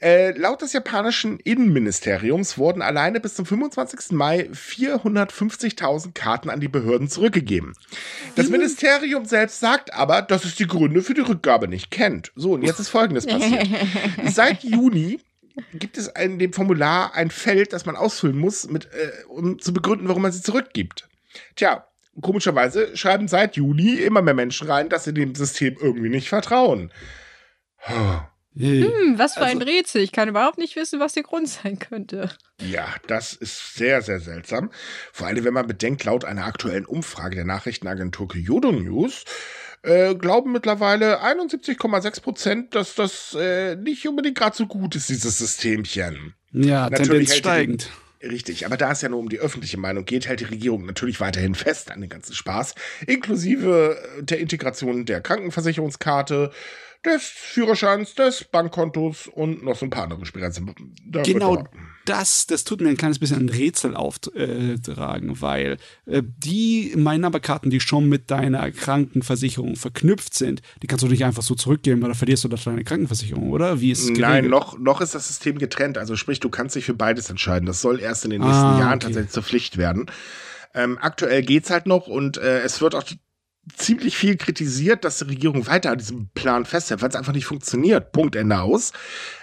äh, 0.00 0.30
laut 0.38 0.62
des 0.62 0.72
japanischen 0.72 1.38
Innenministeriums 1.40 2.56
wurden 2.56 2.82
alleine 2.82 3.18
bis 3.18 3.34
zum 3.34 3.46
25. 3.46 4.12
Mai 4.12 4.48
450.000 4.52 6.12
Karten 6.14 6.50
an 6.50 6.60
die 6.60 6.68
Behörden 6.68 7.08
zurückgegeben. 7.08 7.74
Das 8.36 8.48
Ministerium 8.48 9.24
selbst 9.24 9.58
sagt 9.58 9.92
aber, 9.92 10.22
dass 10.22 10.44
es 10.44 10.54
die 10.54 10.68
Gründe 10.68 11.02
für 11.02 11.14
die 11.14 11.22
Rückgabe 11.22 11.66
nicht 11.66 11.90
kennt. 11.90 12.30
So, 12.36 12.52
und 12.52 12.62
jetzt 12.62 12.78
ist 12.78 12.90
Folgendes 12.90 13.26
passiert. 13.26 13.66
Seit 14.26 14.62
Juni 14.62 15.20
gibt 15.74 15.98
es 15.98 16.06
in 16.08 16.38
dem 16.38 16.52
Formular 16.52 17.14
ein 17.14 17.30
Feld, 17.30 17.72
das 17.72 17.84
man 17.84 17.96
ausfüllen 17.96 18.38
muss, 18.38 18.68
mit, 18.68 18.86
äh, 18.86 19.24
um 19.26 19.58
zu 19.58 19.72
begründen, 19.72 20.06
warum 20.06 20.22
man 20.22 20.30
sie 20.30 20.42
zurückgibt. 20.42 21.08
Tja, 21.56 21.88
komischerweise 22.20 22.96
schreiben 22.96 23.26
seit 23.26 23.56
Juni 23.56 23.94
immer 23.94 24.22
mehr 24.22 24.34
Menschen 24.34 24.68
rein, 24.70 24.88
dass 24.88 25.04
sie 25.04 25.14
dem 25.14 25.34
System 25.34 25.76
irgendwie 25.80 26.08
nicht 26.08 26.28
vertrauen. 26.28 26.92
Hey. 28.58 28.82
Hm, 28.82 29.18
was 29.18 29.34
für 29.34 29.42
ein 29.42 29.58
Also- 29.60 29.70
Rätsel. 29.70 30.02
Ich 30.02 30.12
kann 30.12 30.28
überhaupt 30.28 30.58
nicht 30.58 30.74
wissen, 30.76 30.98
was 31.00 31.12
der 31.12 31.22
Grund 31.22 31.48
sein 31.48 31.78
könnte. 31.78 32.30
Ja, 32.60 32.86
das 33.06 33.32
ist 33.32 33.74
sehr, 33.76 34.02
sehr 34.02 34.20
seltsam. 34.20 34.70
Vor 35.12 35.26
allem, 35.26 35.44
wenn 35.44 35.54
man 35.54 35.66
bedenkt, 35.66 36.04
laut 36.04 36.24
einer 36.24 36.44
aktuellen 36.44 36.84
Umfrage 36.84 37.36
der 37.36 37.44
Nachrichtenagentur 37.44 38.28
Kyodo 38.28 38.72
News 38.72 39.24
äh, 39.82 40.14
glauben 40.16 40.50
mittlerweile 40.52 41.22
71,6 41.22 42.20
Prozent, 42.20 42.74
dass 42.74 42.96
das 42.96 43.36
äh, 43.38 43.76
nicht 43.76 44.06
unbedingt 44.08 44.36
gerade 44.36 44.56
so 44.56 44.66
gut 44.66 44.96
ist, 44.96 45.08
dieses 45.08 45.38
Systemchen. 45.38 46.34
Ja, 46.52 46.90
Natürlich 46.90 47.08
Tendenz 47.08 47.36
steigend. 47.36 47.90
Richtig, 48.20 48.66
aber 48.66 48.76
da 48.76 48.90
es 48.90 49.00
ja 49.02 49.08
nur 49.08 49.20
um 49.20 49.28
die 49.28 49.38
öffentliche 49.38 49.78
Meinung 49.78 50.04
geht, 50.04 50.26
hält 50.26 50.40
die 50.40 50.44
Regierung 50.46 50.84
natürlich 50.84 51.20
weiterhin 51.20 51.54
fest 51.54 51.92
an 51.92 52.00
den 52.00 52.10
ganzen 52.10 52.34
Spaß, 52.34 52.74
inklusive 53.06 53.96
äh, 54.18 54.22
der 54.24 54.40
Integration 54.40 55.04
der 55.04 55.20
Krankenversicherungskarte, 55.20 56.50
des 57.04 57.22
Führerscheins, 57.22 58.14
des 58.14 58.44
Bankkontos 58.44 59.28
und 59.28 59.62
noch 59.64 59.76
so 59.76 59.86
ein 59.86 59.90
paar 59.90 60.04
andere 60.04 60.26
Spielreisen. 60.26 60.74
Da 61.06 61.18
wird 61.20 61.26
Genau 61.26 61.64
das, 62.04 62.46
das 62.46 62.64
tut 62.64 62.80
mir 62.80 62.88
ein 62.88 62.96
kleines 62.96 63.18
bisschen 63.18 63.38
ein 63.38 63.48
Rätsel 63.50 63.94
auftragen, 63.94 65.40
weil 65.42 65.76
äh, 66.06 66.22
die 66.24 66.94
Mein-Number-Karten, 66.96 67.68
die 67.70 67.80
schon 67.80 68.08
mit 68.08 68.30
deiner 68.30 68.70
Krankenversicherung 68.72 69.76
verknüpft 69.76 70.34
sind, 70.34 70.62
die 70.82 70.86
kannst 70.86 71.04
du 71.04 71.08
nicht 71.08 71.24
einfach 71.24 71.42
so 71.42 71.54
zurückgeben, 71.54 72.00
weil 72.00 72.08
dann 72.08 72.16
verlierst 72.16 72.44
du 72.44 72.48
doch 72.48 72.62
deine 72.62 72.82
Krankenversicherung, 72.84 73.50
oder? 73.50 73.80
Wie 73.80 73.90
ist 73.90 74.02
es 74.10 74.18
Nein, 74.18 74.48
noch, 74.48 74.78
noch 74.78 75.00
ist 75.02 75.14
das 75.14 75.28
System 75.28 75.58
getrennt. 75.58 75.98
Also 75.98 76.16
sprich, 76.16 76.40
du 76.40 76.48
kannst 76.48 76.76
dich 76.76 76.86
für 76.86 76.94
beides 76.94 77.28
entscheiden. 77.28 77.66
Das 77.66 77.82
soll 77.82 78.00
erst 78.00 78.24
in 78.24 78.30
den 78.30 78.40
nächsten 78.40 78.56
Ah, 78.64 78.78
Jahren 78.80 78.94
okay. 78.96 79.06
tatsächlich 79.06 79.32
zur 79.32 79.42
Pflicht 79.42 79.76
werden. 79.76 80.06
Ähm, 80.74 80.98
aktuell 81.00 81.42
geht's 81.42 81.70
halt 81.70 81.86
noch 81.86 82.06
und 82.06 82.38
äh, 82.38 82.60
es 82.60 82.80
wird 82.80 82.94
auch 82.94 83.04
ziemlich 83.76 84.16
viel 84.16 84.36
kritisiert, 84.36 85.04
dass 85.04 85.18
die 85.18 85.24
Regierung 85.24 85.66
weiter 85.66 85.90
an 85.90 85.98
diesem 85.98 86.28
Plan 86.34 86.64
festhält, 86.64 87.02
weil 87.02 87.08
es 87.08 87.16
einfach 87.16 87.32
nicht 87.32 87.46
funktioniert. 87.46 88.12
Punkt, 88.12 88.36
Ende 88.36 88.60
aus. 88.60 88.92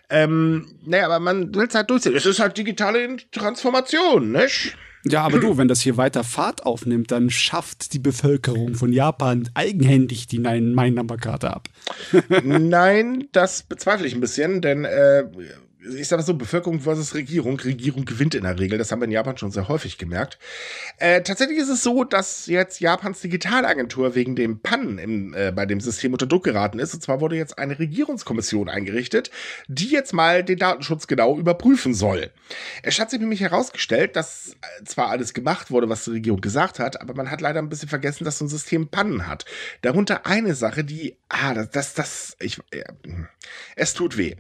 Ähm, 0.10 0.68
naja, 0.86 1.06
aber 1.06 1.20
man 1.20 1.54
will 1.56 1.68
es 1.68 1.76
halt 1.76 1.90
durchziehen. 1.90 2.16
Es 2.16 2.26
ist 2.26 2.40
halt 2.40 2.58
digitale 2.58 3.18
Transformation, 3.32 4.32
nicht? 4.32 4.76
Ja, 5.08 5.24
aber 5.24 5.40
du, 5.40 5.58
wenn 5.58 5.68
das 5.68 5.82
hier 5.82 5.98
weiter 5.98 6.24
Fahrt 6.24 6.66
aufnimmt, 6.66 7.12
dann 7.12 7.30
schafft 7.30 7.94
die 7.94 8.00
Bevölkerung 8.00 8.74
von 8.74 8.92
Japan 8.92 9.48
eigenhändig 9.54 10.26
die 10.26 10.40
Mein-Number-Karte 10.40 11.52
ab. 11.54 11.70
Nein, 12.44 13.28
das 13.32 13.62
bezweifle 13.62 14.08
ich 14.08 14.16
ein 14.16 14.22
bisschen, 14.22 14.62
denn 14.62 14.84
äh, 14.84 15.26
ich 15.94 16.08
sage 16.08 16.22
mal 16.22 16.26
so, 16.26 16.34
Bevölkerung 16.34 16.82
versus 16.82 17.14
Regierung. 17.14 17.60
Regierung 17.60 18.06
gewinnt 18.06 18.36
in 18.36 18.44
der 18.44 18.60
Regel. 18.60 18.78
Das 18.78 18.92
haben 18.92 19.00
wir 19.00 19.06
in 19.06 19.12
Japan 19.12 19.38
schon 19.38 19.52
sehr 19.52 19.68
häufig 19.68 19.98
gemerkt. 19.98 20.40
Äh, 20.98 21.22
tatsächlich 21.22 21.58
ist 21.60 21.70
es 21.70 21.84
so, 21.84 22.04
dass 22.04 22.48
jetzt 22.48 22.80
Japans 22.80 23.22
Digitalagentur 23.22 24.16
wegen 24.16 24.36
dem 24.36 24.60
Pannen 24.60 24.98
im, 24.98 25.34
äh, 25.34 25.52
bei 25.52 25.66
dem 25.66 25.80
System 25.80 26.14
unter 26.14 26.26
Druck 26.26 26.44
geraten 26.44 26.80
ist. 26.80 26.94
Und 26.94 27.02
zwar 27.02 27.22
wurde 27.22 27.36
jetzt 27.36 27.58
eine 27.58 27.78
Regierungskommission 27.78 28.70
eingerichtet, 28.70 29.32
die 29.68 29.90
jetzt 29.90 30.14
mal 30.14 30.44
den 30.44 30.58
Datenschutz 30.58 31.08
genau 31.08 31.38
überprüfen 31.38 31.94
soll. 31.94 32.32
Es 32.84 33.00
hat 33.00 33.10
sich 33.12 33.20
nämlich 33.20 33.42
herausgestellt, 33.42 34.16
dass 34.16 34.56
äh, 34.80 34.84
zwar 34.86 35.10
alles 35.10 35.34
gemacht 35.34 35.72
wurde, 35.72 35.90
was 35.90 36.06
die 36.06 36.12
Regierung 36.12 36.42
gesagt 36.42 36.80
hat, 36.80 37.02
aber 37.02 37.14
man 37.14 37.30
hat 37.30 37.42
leider 37.42 37.60
ein 37.60 37.70
bisschen 37.70 37.90
vergessen, 37.90 38.24
dass 38.24 38.40
so 38.40 38.46
ein 38.46 38.50
System 38.50 38.88
Pannen 38.88 39.28
hat. 39.28 39.46
Darunter 39.82 40.26
eine 40.26 40.56
Sache, 40.56 40.84
die, 40.84 41.18
ah, 41.30 41.54
das, 41.54 41.70
das, 41.72 41.94
das 41.94 42.38
ich, 42.40 42.60
äh, 42.72 42.84
es 43.76 43.94
tut 43.94 44.18
weh. 44.18 44.36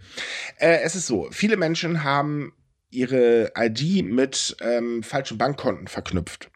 Äh, 0.57 0.79
es 0.81 0.95
ist 0.95 1.07
so, 1.07 1.29
viele 1.35 1.57
Menschen 1.57 2.03
haben 2.03 2.53
ihre 2.89 3.51
ID 3.57 4.05
mit 4.05 4.55
ähm, 4.61 5.03
falschen 5.03 5.37
Bankkonten 5.37 5.87
verknüpft. 5.87 6.49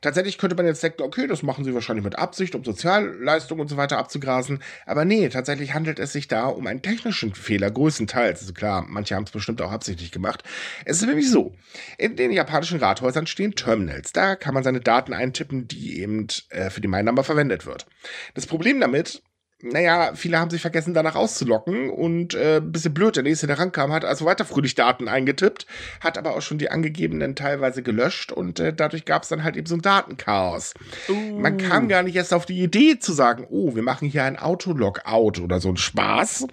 Tatsächlich 0.00 0.38
könnte 0.38 0.56
man 0.56 0.66
jetzt 0.66 0.82
denken, 0.82 1.02
okay, 1.02 1.26
das 1.26 1.42
machen 1.42 1.64
sie 1.64 1.74
wahrscheinlich 1.74 2.04
mit 2.04 2.18
Absicht, 2.18 2.54
um 2.54 2.64
Sozialleistungen 2.64 3.60
und 3.60 3.68
so 3.68 3.76
weiter 3.76 3.98
abzugrasen. 3.98 4.62
Aber 4.86 5.04
nee, 5.04 5.28
tatsächlich 5.28 5.74
handelt 5.74 5.98
es 5.98 6.12
sich 6.12 6.26
da 6.26 6.46
um 6.46 6.66
einen 6.66 6.80
technischen 6.80 7.34
Fehler, 7.34 7.70
größtenteils. 7.70 8.40
Also 8.40 8.54
klar, 8.54 8.86
manche 8.88 9.14
haben 9.14 9.24
es 9.24 9.30
bestimmt 9.30 9.60
auch 9.60 9.70
absichtlich 9.70 10.10
gemacht. 10.10 10.42
Es 10.86 11.02
ist 11.02 11.06
nämlich 11.06 11.30
so, 11.30 11.54
in 11.98 12.16
den 12.16 12.32
japanischen 12.32 12.78
Rathäusern 12.78 13.26
stehen 13.26 13.54
Terminals. 13.54 14.12
Da 14.12 14.36
kann 14.36 14.54
man 14.54 14.62
seine 14.62 14.80
Daten 14.80 15.12
eintippen, 15.12 15.68
die 15.68 16.00
eben 16.00 16.26
äh, 16.48 16.70
für 16.70 16.80
die 16.80 16.88
My-Number 16.88 17.24
verwendet 17.24 17.66
wird. 17.66 17.86
Das 18.34 18.46
Problem 18.46 18.80
damit, 18.80 19.22
naja, 19.60 20.12
viele 20.14 20.38
haben 20.38 20.50
sich 20.50 20.60
vergessen, 20.62 20.94
danach 20.94 21.16
auszulocken 21.16 21.90
und 21.90 22.34
äh, 22.34 22.58
ein 22.58 22.70
bisschen 22.70 22.94
blöd, 22.94 23.16
der 23.16 23.24
nächste, 23.24 23.46
der 23.48 23.58
rankam, 23.58 23.92
hat 23.92 24.04
also 24.04 24.24
weiter 24.24 24.44
fröhlich 24.44 24.74
Daten 24.76 25.08
eingetippt, 25.08 25.66
hat 26.00 26.16
aber 26.16 26.36
auch 26.36 26.42
schon 26.42 26.58
die 26.58 26.70
angegebenen 26.70 27.34
teilweise 27.34 27.82
gelöscht 27.82 28.30
und 28.30 28.60
äh, 28.60 28.72
dadurch 28.72 29.04
gab 29.04 29.24
es 29.24 29.28
dann 29.30 29.42
halt 29.42 29.56
eben 29.56 29.66
so 29.66 29.74
ein 29.74 29.82
Datenchaos. 29.82 30.74
Man 31.08 31.56
kam 31.58 31.88
gar 31.88 32.02
nicht 32.04 32.14
erst 32.14 32.32
auf 32.34 32.46
die 32.46 32.62
Idee 32.62 32.98
zu 32.98 33.12
sagen, 33.12 33.46
oh, 33.50 33.74
wir 33.74 33.82
machen 33.82 34.08
hier 34.08 34.24
ein 34.24 34.38
Autolog-Out 34.38 35.40
oder 35.40 35.58
so 35.60 35.70
ein 35.70 35.76
Spaß. 35.76 36.46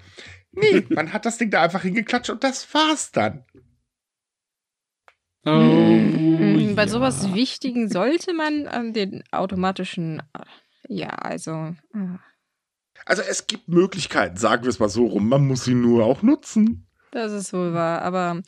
Nee, 0.52 0.86
man 0.90 1.14
hat 1.14 1.26
das 1.26 1.38
Ding 1.38 1.52
da 1.52 1.62
einfach 1.62 1.84
hingeklatscht 1.84 2.32
und 2.32 2.44
das 2.44 2.74
war's 2.74 3.12
dann. 3.12 3.46
Oh, 5.46 5.52
Hm, 5.52 6.76
Bei 6.76 6.84
ja. 6.84 6.88
sowas 6.88 7.34
Wichtigen 7.34 7.90
sollte 7.90 8.34
man 8.34 8.68
an 8.68 8.94
den 8.94 9.24
automatischen. 9.32 10.22
Ja, 10.88 11.10
also. 11.10 11.76
äh, 11.94 12.18
Also 13.06 13.22
es 13.22 13.48
gibt 13.48 13.68
Möglichkeiten, 13.68 14.38
sagen 14.38 14.64
wir 14.64 14.70
es 14.70 14.80
mal 14.80 14.90
so 14.90 15.06
rum, 15.06 15.30
man 15.30 15.46
muss 15.46 15.64
sie 15.64 15.76
nur 15.76 16.06
auch 16.06 16.24
nutzen. 16.24 16.88
Das 17.12 17.32
ist 17.32 17.54
wohl 17.54 17.74
wahr. 17.74 18.02
Aber 18.02 18.42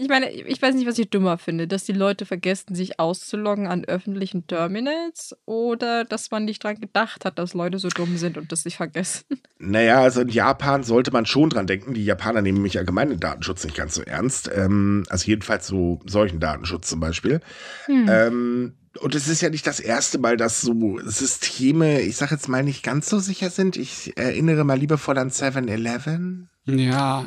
ich 0.00 0.08
meine, 0.08 0.30
ich 0.30 0.62
weiß 0.62 0.76
nicht, 0.76 0.86
was 0.86 0.98
ich 0.98 1.10
dümmer 1.10 1.38
finde, 1.38 1.66
dass 1.66 1.84
die 1.84 1.92
Leute 1.92 2.24
vergessen, 2.24 2.76
sich 2.76 3.00
auszuloggen 3.00 3.66
an 3.66 3.84
öffentlichen 3.84 4.46
Terminals 4.46 5.36
oder 5.44 6.04
dass 6.04 6.30
man 6.30 6.44
nicht 6.44 6.62
dran 6.62 6.80
gedacht 6.80 7.24
hat, 7.24 7.38
dass 7.38 7.52
Leute 7.52 7.78
so 7.78 7.88
dumm 7.88 8.16
sind 8.16 8.38
und 8.38 8.52
das 8.52 8.62
sich 8.62 8.76
vergessen. 8.76 9.24
Naja, 9.58 10.00
also 10.00 10.20
in 10.20 10.28
Japan 10.28 10.84
sollte 10.84 11.10
man 11.10 11.26
schon 11.26 11.50
dran 11.50 11.66
denken. 11.66 11.94
Die 11.94 12.04
Japaner 12.04 12.42
nehmen 12.42 12.58
nämlich 12.58 12.78
allgemein 12.78 13.10
den 13.10 13.18
Datenschutz 13.18 13.64
nicht 13.64 13.76
ganz 13.76 13.96
so 13.96 14.02
ernst. 14.02 14.48
Ähm, 14.54 15.04
also 15.10 15.26
jedenfalls 15.26 15.66
so 15.66 15.98
solchen 16.06 16.38
Datenschutz 16.38 16.88
zum 16.88 17.00
Beispiel. 17.00 17.40
Hm. 17.86 18.06
Ähm, 18.08 18.74
Und 19.00 19.14
es 19.14 19.28
ist 19.28 19.40
ja 19.40 19.50
nicht 19.50 19.66
das 19.66 19.80
erste 19.80 20.18
Mal, 20.18 20.36
dass 20.36 20.60
so 20.60 20.98
Systeme, 21.04 22.00
ich 22.00 22.16
sag 22.16 22.30
jetzt 22.30 22.48
mal, 22.48 22.62
nicht 22.62 22.82
ganz 22.82 23.08
so 23.08 23.18
sicher 23.18 23.50
sind. 23.50 23.76
Ich 23.76 24.16
erinnere 24.16 24.64
mal 24.64 24.78
liebevoll 24.78 25.18
an 25.18 25.30
7-Eleven. 25.30 26.48
Ja, 26.76 27.24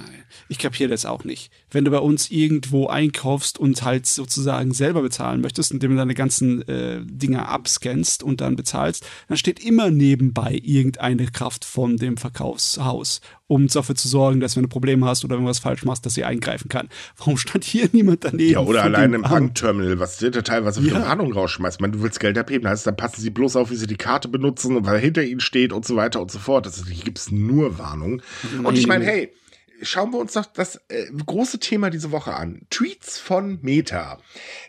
ich 0.49 0.59
kapiere 0.59 0.89
das 0.89 1.05
auch 1.05 1.23
nicht. 1.23 1.51
Wenn 1.71 1.83
du 1.83 1.91
bei 1.91 1.97
uns 1.97 2.29
irgendwo 2.29 2.87
einkaufst 2.87 3.57
und 3.57 3.81
halt 3.81 4.05
sozusagen 4.05 4.71
selber 4.71 5.01
bezahlen 5.01 5.41
möchtest, 5.41 5.71
indem 5.71 5.91
du 5.91 5.97
deine 5.97 6.13
ganzen 6.13 6.67
äh, 6.67 7.01
Dinger 7.03 7.47
abscannst 7.47 8.21
und 8.21 8.41
dann 8.41 8.55
bezahlst, 8.55 9.03
dann 9.27 9.37
steht 9.37 9.63
immer 9.65 9.89
nebenbei 9.89 10.59
irgendeine 10.61 11.25
Kraft 11.25 11.65
von 11.65 11.97
dem 11.97 12.17
Verkaufshaus, 12.17 13.21
um 13.51 13.67
dafür 13.67 13.95
zu 13.95 14.07
sorgen, 14.07 14.39
dass 14.39 14.55
wenn 14.55 14.63
du 14.63 14.69
Probleme 14.69 15.05
hast 15.05 15.25
oder 15.25 15.35
irgendwas 15.35 15.59
falsch 15.59 15.83
machst, 15.83 16.05
dass 16.05 16.13
sie 16.13 16.23
eingreifen 16.23 16.69
kann. 16.69 16.87
Warum 17.17 17.37
stand 17.37 17.65
hier 17.65 17.89
niemand 17.91 18.23
daneben? 18.23 18.49
Ja, 18.49 18.59
oder 18.59 18.83
allein 18.83 19.11
im 19.13 19.23
Bankterminal, 19.23 19.99
was 19.99 20.17
dir 20.17 20.31
teilweise 20.31 20.81
für 20.81 20.95
ja. 20.95 21.01
Warnung 21.01 21.33
rausschmeißt. 21.33 21.75
Ich 21.75 21.81
meine, 21.81 21.91
du 21.91 22.01
willst 22.01 22.21
Geld 22.21 22.37
abheben, 22.37 22.69
heißt, 22.69 22.87
dann 22.87 22.95
passen 22.95 23.19
sie 23.19 23.29
bloß 23.29 23.57
auf, 23.57 23.69
wie 23.69 23.75
sie 23.75 23.87
die 23.87 23.97
Karte 23.97 24.29
benutzen 24.29 24.77
und 24.77 24.85
weil 24.85 24.99
hinter 24.99 25.21
ihnen 25.23 25.41
steht 25.41 25.73
und 25.73 25.85
so 25.85 25.97
weiter 25.97 26.21
und 26.21 26.31
so 26.31 26.39
fort. 26.39 26.65
Das, 26.65 26.85
hier 26.87 27.03
gibt 27.03 27.17
es 27.17 27.29
nur 27.29 27.77
Warnung. 27.77 28.21
Und 28.63 28.77
ich 28.77 28.87
meine, 28.87 29.03
hey, 29.03 29.33
schauen 29.81 30.11
wir 30.11 30.19
uns 30.19 30.33
doch 30.33 30.45
das 30.45 30.77
äh, 30.89 31.07
große 31.25 31.59
Thema 31.59 31.89
diese 31.89 32.11
Woche 32.11 32.33
an. 32.33 32.65
Tweets 32.69 33.19
von 33.19 33.59
Meta. 33.61 34.19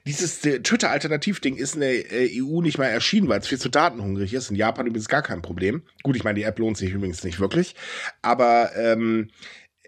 Dieses 0.07 0.45
äh, 0.45 0.61
Twitter-Alternativ-Ding 0.61 1.57
ist 1.57 1.75
in 1.75 1.81
der 1.81 2.13
äh, 2.13 2.43
EU 2.43 2.61
nicht 2.61 2.79
mal 2.79 2.87
erschienen, 2.87 3.29
weil 3.29 3.41
es 3.41 3.47
viel 3.47 3.59
zu 3.59 3.69
datenhungrig 3.69 4.35
ist. 4.35 4.51
In 4.51 4.57
Japan 4.57 4.87
übrigens 4.87 5.09
gar 5.09 5.23
kein 5.23 5.43
Problem. 5.43 5.83
Gut, 6.03 6.17
ich 6.17 6.25
meine, 6.25 6.39
die 6.39 6.45
App 6.45 6.59
lohnt 6.59 6.77
sich 6.77 6.91
übrigens 6.91 7.25
nicht 7.25 7.41
wirklich. 7.41 7.75
Aber 8.23 8.75
ähm, 8.77 9.31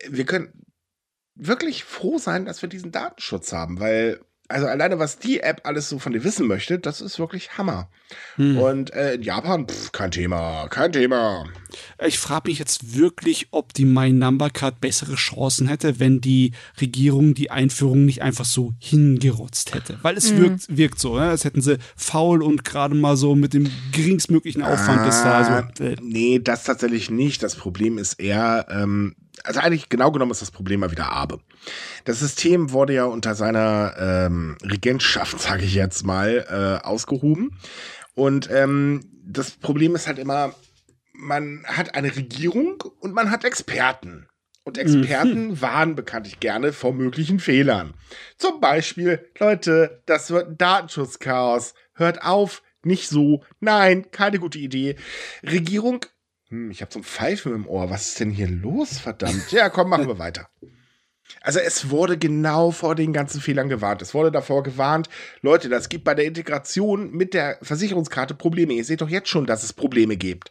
wir 0.08 0.24
können 0.24 0.52
wirklich 1.34 1.84
froh 1.84 2.18
sein, 2.18 2.44
dass 2.44 2.62
wir 2.62 2.68
diesen 2.68 2.92
Datenschutz 2.92 3.52
haben, 3.52 3.80
weil 3.80 4.20
also 4.48 4.66
alleine 4.66 4.98
was 4.98 5.18
die 5.18 5.40
App 5.40 5.62
alles 5.64 5.88
so 5.88 5.98
von 5.98 6.12
dir 6.12 6.22
wissen 6.22 6.46
möchte, 6.46 6.78
das 6.78 7.00
ist 7.00 7.18
wirklich 7.18 7.56
Hammer. 7.56 7.88
Hm. 8.36 8.58
Und 8.58 8.92
äh, 8.92 9.14
in 9.14 9.22
Japan, 9.22 9.66
pff, 9.66 9.92
kein 9.92 10.10
Thema, 10.10 10.68
kein 10.68 10.92
Thema. 10.92 11.46
Ich 12.04 12.18
frage 12.18 12.50
mich 12.50 12.58
jetzt 12.58 12.94
wirklich, 12.94 13.48
ob 13.50 13.72
die 13.72 13.86
My 13.86 14.12
Number 14.12 14.50
Card 14.50 14.80
bessere 14.80 15.14
Chancen 15.14 15.66
hätte, 15.66 15.98
wenn 15.98 16.20
die 16.20 16.52
Regierung 16.80 17.34
die 17.34 17.50
Einführung 17.50 18.04
nicht 18.04 18.22
einfach 18.22 18.44
so 18.44 18.74
hingerotzt 18.78 19.74
hätte. 19.74 19.98
Weil 20.02 20.16
es 20.16 20.30
hm. 20.30 20.40
wirkt, 20.40 20.76
wirkt 20.76 20.98
so, 21.00 21.16
ne? 21.16 21.22
als 21.22 21.44
hätten 21.44 21.62
sie 21.62 21.78
faul 21.96 22.42
und 22.42 22.64
gerade 22.64 22.94
mal 22.94 23.16
so 23.16 23.34
mit 23.34 23.54
dem 23.54 23.70
geringstmöglichen 23.92 24.62
Aufwand 24.62 25.00
ah, 25.00 25.08
ist 25.08 25.22
da. 25.22 25.68
So, 25.76 25.84
äh. 25.84 25.96
Nee, 26.02 26.38
das 26.38 26.64
tatsächlich 26.64 27.10
nicht. 27.10 27.42
Das 27.42 27.56
Problem 27.56 27.98
ist 27.98 28.20
eher, 28.20 28.66
ähm, 28.70 29.16
also 29.44 29.60
eigentlich 29.60 29.88
genau 29.88 30.10
genommen 30.10 30.32
ist 30.32 30.42
das 30.42 30.50
Problem 30.50 30.80
mal 30.80 30.90
wieder 30.90 31.12
Abe. 31.12 31.38
Das 32.04 32.18
System 32.18 32.72
wurde 32.72 32.94
ja 32.94 33.04
unter 33.04 33.34
seiner 33.34 33.94
ähm, 33.98 34.56
Regentschaft, 34.62 35.40
sage 35.40 35.64
ich 35.64 35.74
jetzt 35.74 36.04
mal, 36.04 36.80
äh, 36.82 36.84
ausgehoben. 36.84 37.56
Und 38.14 38.50
ähm, 38.50 39.04
das 39.24 39.52
Problem 39.52 39.94
ist 39.94 40.06
halt 40.06 40.18
immer, 40.18 40.54
man 41.12 41.64
hat 41.66 41.94
eine 41.94 42.16
Regierung 42.16 42.82
und 43.00 43.14
man 43.14 43.30
hat 43.30 43.44
Experten. 43.44 44.26
Und 44.64 44.78
Experten 44.78 45.48
mhm. 45.48 45.60
warnen 45.60 45.94
bekanntlich 45.94 46.40
gerne 46.40 46.72
vor 46.72 46.94
möglichen 46.94 47.38
Fehlern. 47.38 47.94
Zum 48.38 48.60
Beispiel, 48.60 49.28
Leute, 49.38 50.02
das 50.06 50.30
wird 50.30 50.48
ein 50.48 50.58
Datenschutzchaos. 50.58 51.74
Hört 51.92 52.22
auf, 52.22 52.62
nicht 52.82 53.08
so. 53.08 53.44
Nein, 53.60 54.10
keine 54.10 54.38
gute 54.38 54.58
Idee. 54.58 54.96
Regierung 55.42 56.06
hm, 56.48 56.70
ich 56.70 56.80
habe 56.82 56.92
so 56.92 57.00
ein 57.00 57.04
Pfeifen 57.04 57.54
im 57.54 57.66
Ohr. 57.66 57.90
Was 57.90 58.08
ist 58.08 58.20
denn 58.20 58.30
hier 58.30 58.48
los, 58.48 58.98
verdammt? 58.98 59.50
Ja, 59.52 59.68
komm, 59.68 59.90
machen 59.90 60.08
wir 60.08 60.18
weiter. 60.18 60.48
Also 61.40 61.58
es 61.58 61.90
wurde 61.90 62.18
genau 62.18 62.70
vor 62.70 62.94
den 62.94 63.12
ganzen 63.12 63.40
Fehlern 63.40 63.68
gewarnt. 63.68 64.02
Es 64.02 64.14
wurde 64.14 64.30
davor 64.30 64.62
gewarnt, 64.62 65.08
Leute, 65.40 65.68
das 65.68 65.88
gibt 65.88 66.04
bei 66.04 66.14
der 66.14 66.26
Integration 66.26 67.10
mit 67.12 67.34
der 67.34 67.58
Versicherungskarte 67.62 68.34
Probleme. 68.34 68.74
Ihr 68.74 68.84
seht 68.84 69.00
doch 69.00 69.08
jetzt 69.08 69.28
schon, 69.28 69.46
dass 69.46 69.62
es 69.62 69.72
Probleme 69.72 70.16
gibt. 70.16 70.50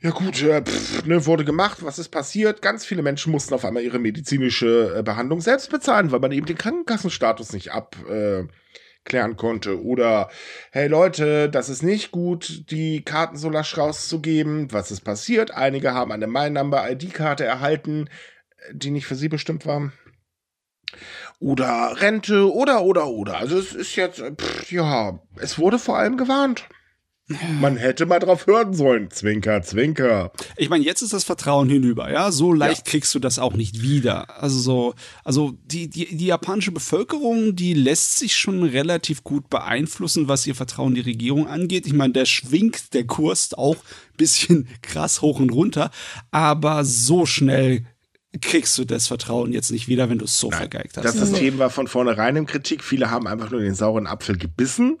Ja 0.00 0.10
gut, 0.10 0.42
äh, 0.42 0.62
pff, 0.62 1.04
ne, 1.06 1.24
wurde 1.26 1.44
gemacht. 1.44 1.78
Was 1.80 1.98
ist 1.98 2.10
passiert? 2.10 2.60
Ganz 2.60 2.84
viele 2.84 3.02
Menschen 3.02 3.32
mussten 3.32 3.54
auf 3.54 3.64
einmal 3.64 3.82
ihre 3.82 3.98
medizinische 3.98 4.94
äh, 4.98 5.02
Behandlung 5.02 5.40
selbst 5.40 5.70
bezahlen, 5.70 6.12
weil 6.12 6.20
man 6.20 6.32
eben 6.32 6.46
den 6.46 6.58
Krankenkassenstatus 6.58 7.52
nicht 7.52 7.72
ab, 7.72 7.96
äh, 8.08 8.44
klären 9.06 9.36
konnte. 9.36 9.82
Oder, 9.82 10.28
hey 10.70 10.88
Leute, 10.88 11.48
das 11.48 11.70
ist 11.70 11.82
nicht 11.82 12.10
gut, 12.10 12.70
die 12.70 13.02
Karten 13.02 13.36
so 13.36 13.48
lasch 13.48 13.78
rauszugeben. 13.78 14.72
Was 14.72 14.90
ist 14.90 15.00
passiert? 15.00 15.52
Einige 15.52 15.94
haben 15.94 16.12
eine 16.12 16.26
My 16.26 16.50
Number 16.50 16.90
ID-Karte 16.90 17.44
erhalten, 17.44 18.10
die 18.72 18.90
nicht 18.90 19.06
für 19.06 19.14
sie 19.14 19.28
bestimmt 19.28 19.64
war. 19.64 19.92
Oder 21.38 21.94
Rente, 22.00 22.52
oder, 22.52 22.82
oder, 22.82 23.08
oder. 23.08 23.38
Also 23.38 23.58
es 23.58 23.74
ist 23.74 23.96
jetzt, 23.96 24.20
pff, 24.20 24.70
ja, 24.70 25.20
es 25.36 25.58
wurde 25.58 25.78
vor 25.78 25.98
allem 25.98 26.16
gewarnt. 26.16 26.68
Man 27.60 27.76
hätte 27.76 28.06
mal 28.06 28.20
drauf 28.20 28.46
hören 28.46 28.72
sollen. 28.72 29.10
Zwinker, 29.10 29.60
zwinker. 29.62 30.30
Ich 30.56 30.68
meine, 30.68 30.84
jetzt 30.84 31.02
ist 31.02 31.12
das 31.12 31.24
Vertrauen 31.24 31.68
hinüber, 31.68 32.10
ja. 32.10 32.30
So 32.30 32.52
leicht 32.52 32.86
ja. 32.86 32.90
kriegst 32.92 33.12
du 33.16 33.18
das 33.18 33.40
auch 33.40 33.54
nicht 33.54 33.82
wieder. 33.82 34.40
Also 34.40 34.60
so, 34.60 34.94
also 35.24 35.54
die, 35.64 35.90
die, 35.90 36.16
die 36.16 36.26
japanische 36.26 36.70
Bevölkerung, 36.70 37.56
die 37.56 37.74
lässt 37.74 38.18
sich 38.18 38.36
schon 38.36 38.62
relativ 38.62 39.24
gut 39.24 39.50
beeinflussen, 39.50 40.28
was 40.28 40.46
ihr 40.46 40.54
Vertrauen 40.54 40.90
in 40.90 41.02
die 41.02 41.10
Regierung 41.10 41.48
angeht. 41.48 41.88
Ich 41.88 41.94
meine, 41.94 42.12
der 42.12 42.26
schwingt 42.26 42.94
der 42.94 43.04
Kurs 43.04 43.54
auch 43.54 43.74
ein 43.74 44.16
bisschen 44.16 44.68
krass 44.82 45.20
hoch 45.20 45.40
und 45.40 45.50
runter, 45.50 45.90
aber 46.30 46.84
so 46.84 47.26
schnell 47.26 47.86
kriegst 48.40 48.78
du 48.78 48.84
das 48.84 49.08
Vertrauen 49.08 49.52
jetzt 49.52 49.72
nicht 49.72 49.88
wieder, 49.88 50.08
wenn 50.10 50.18
du 50.18 50.26
es 50.26 50.38
so 50.38 50.50
Nein, 50.50 50.58
vergeigt 50.58 50.96
hast. 50.96 51.04
Das 51.04 51.14
System 51.14 51.58
war 51.58 51.70
von 51.70 51.88
vornherein 51.88 52.36
im 52.36 52.46
Kritik. 52.46 52.84
Viele 52.84 53.10
haben 53.10 53.26
einfach 53.26 53.50
nur 53.50 53.60
den 53.60 53.74
sauren 53.74 54.06
Apfel 54.06 54.36
gebissen. 54.36 54.98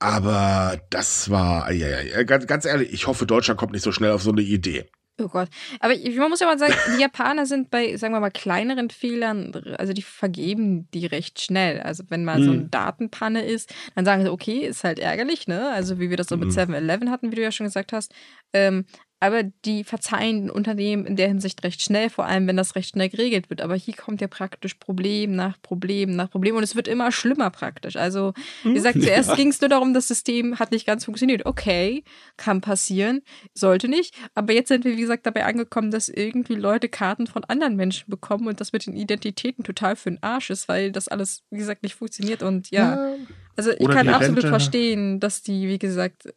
Aber 0.00 0.80
das 0.88 1.28
war, 1.28 1.70
ja, 1.72 2.00
ja, 2.00 2.22
ganz, 2.22 2.46
ganz 2.46 2.64
ehrlich, 2.64 2.92
ich 2.92 3.06
hoffe, 3.06 3.26
Deutschland 3.26 3.60
kommt 3.60 3.72
nicht 3.72 3.82
so 3.82 3.92
schnell 3.92 4.12
auf 4.12 4.22
so 4.22 4.30
eine 4.32 4.40
Idee. 4.40 4.90
Oh 5.22 5.28
Gott. 5.28 5.48
Aber 5.80 5.94
man 5.94 6.30
muss 6.30 6.40
ja 6.40 6.46
mal 6.46 6.58
sagen, 6.58 6.72
die 6.96 7.00
Japaner 7.02 7.44
sind 7.44 7.70
bei, 7.70 7.94
sagen 7.96 8.14
wir 8.14 8.20
mal, 8.20 8.30
kleineren 8.30 8.88
Fehlern, 8.88 9.52
also 9.76 9.92
die 9.92 10.00
vergeben 10.00 10.88
die 10.94 11.04
recht 11.04 11.40
schnell. 11.40 11.80
Also 11.80 12.04
wenn 12.08 12.24
mal 12.24 12.38
hm. 12.38 12.44
so 12.44 12.50
eine 12.52 12.64
Datenpanne 12.68 13.44
ist, 13.44 13.74
dann 13.94 14.06
sagen 14.06 14.22
sie, 14.22 14.32
okay, 14.32 14.60
ist 14.60 14.84
halt 14.84 14.98
ärgerlich, 14.98 15.46
ne? 15.46 15.70
Also 15.70 16.00
wie 16.00 16.08
wir 16.08 16.16
das 16.16 16.28
so 16.28 16.38
mit 16.38 16.48
7-Eleven 16.48 17.08
hm. 17.08 17.10
hatten, 17.10 17.30
wie 17.30 17.36
du 17.36 17.42
ja 17.42 17.52
schon 17.52 17.66
gesagt 17.66 17.92
hast. 17.92 18.14
Ähm, 18.54 18.86
aber 19.20 19.42
die 19.42 19.84
verzeihen 19.84 20.50
Unternehmen 20.50 21.04
in 21.04 21.14
der 21.14 21.28
Hinsicht 21.28 21.62
recht 21.62 21.82
schnell, 21.82 22.08
vor 22.08 22.24
allem 22.24 22.46
wenn 22.46 22.56
das 22.56 22.74
recht 22.74 22.90
schnell 22.90 23.10
geregelt 23.10 23.50
wird. 23.50 23.60
Aber 23.60 23.76
hier 23.76 23.94
kommt 23.94 24.22
ja 24.22 24.28
praktisch 24.28 24.74
Problem 24.74 25.36
nach 25.36 25.60
Problem 25.60 26.16
nach 26.16 26.30
Problem 26.30 26.56
und 26.56 26.62
es 26.62 26.74
wird 26.74 26.88
immer 26.88 27.12
schlimmer 27.12 27.50
praktisch. 27.50 27.96
Also, 27.96 28.32
wie 28.62 28.72
gesagt, 28.72 28.94
hm? 28.94 29.02
zuerst 29.02 29.28
ja. 29.28 29.36
ging 29.36 29.48
es 29.48 29.60
nur 29.60 29.68
darum, 29.68 29.92
das 29.92 30.08
System 30.08 30.58
hat 30.58 30.72
nicht 30.72 30.86
ganz 30.86 31.04
funktioniert. 31.04 31.44
Okay, 31.44 32.02
kann 32.38 32.62
passieren, 32.62 33.20
sollte 33.52 33.88
nicht. 33.88 34.14
Aber 34.34 34.54
jetzt 34.54 34.68
sind 34.68 34.86
wir, 34.86 34.96
wie 34.96 35.00
gesagt, 35.02 35.26
dabei 35.26 35.44
angekommen, 35.44 35.90
dass 35.90 36.08
irgendwie 36.08 36.54
Leute 36.54 36.88
Karten 36.88 37.26
von 37.26 37.44
anderen 37.44 37.76
Menschen 37.76 38.08
bekommen 38.08 38.48
und 38.48 38.58
das 38.58 38.72
mit 38.72 38.86
den 38.86 38.96
Identitäten 38.96 39.64
total 39.64 39.96
für 39.96 40.10
den 40.10 40.22
Arsch 40.22 40.48
ist, 40.48 40.66
weil 40.66 40.92
das 40.92 41.08
alles, 41.08 41.42
wie 41.50 41.58
gesagt, 41.58 41.82
nicht 41.82 41.94
funktioniert. 41.94 42.42
Und 42.42 42.70
ja, 42.70 42.94
ja. 42.94 43.16
also 43.54 43.70
ich 43.72 43.88
kann 43.88 44.08
absolut 44.08 44.38
Rente. 44.38 44.48
verstehen, 44.48 45.20
dass 45.20 45.42
die, 45.42 45.68
wie 45.68 45.78
gesagt, 45.78 46.32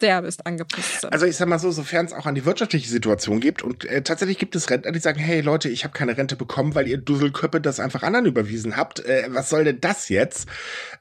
derbest 0.00 0.46
angepisst 0.46 1.02
sind. 1.02 1.12
Also 1.12 1.26
ich 1.26 1.36
sag 1.36 1.48
mal 1.48 1.58
so, 1.58 1.70
sofern 1.70 2.06
es 2.06 2.12
auch 2.12 2.26
an 2.26 2.34
die 2.34 2.44
wirtschaftliche 2.44 2.88
Situation 2.88 3.40
gibt 3.40 3.62
und 3.62 3.84
äh, 3.84 4.02
tatsächlich 4.02 4.38
gibt 4.38 4.56
es 4.56 4.68
Rentner, 4.68 4.92
die 4.92 4.98
sagen, 4.98 5.18
hey 5.18 5.40
Leute, 5.40 5.68
ich 5.68 5.84
habe 5.84 5.94
keine 5.94 6.16
Rente 6.16 6.36
bekommen, 6.36 6.74
weil 6.74 6.88
ihr 6.88 6.98
Dusselköppe 6.98 7.60
das 7.60 7.80
einfach 7.80 8.02
anderen 8.02 8.26
überwiesen 8.26 8.76
habt. 8.76 9.00
Äh, 9.00 9.26
was 9.28 9.50
soll 9.50 9.64
denn 9.64 9.80
das 9.80 10.08
jetzt? 10.08 10.48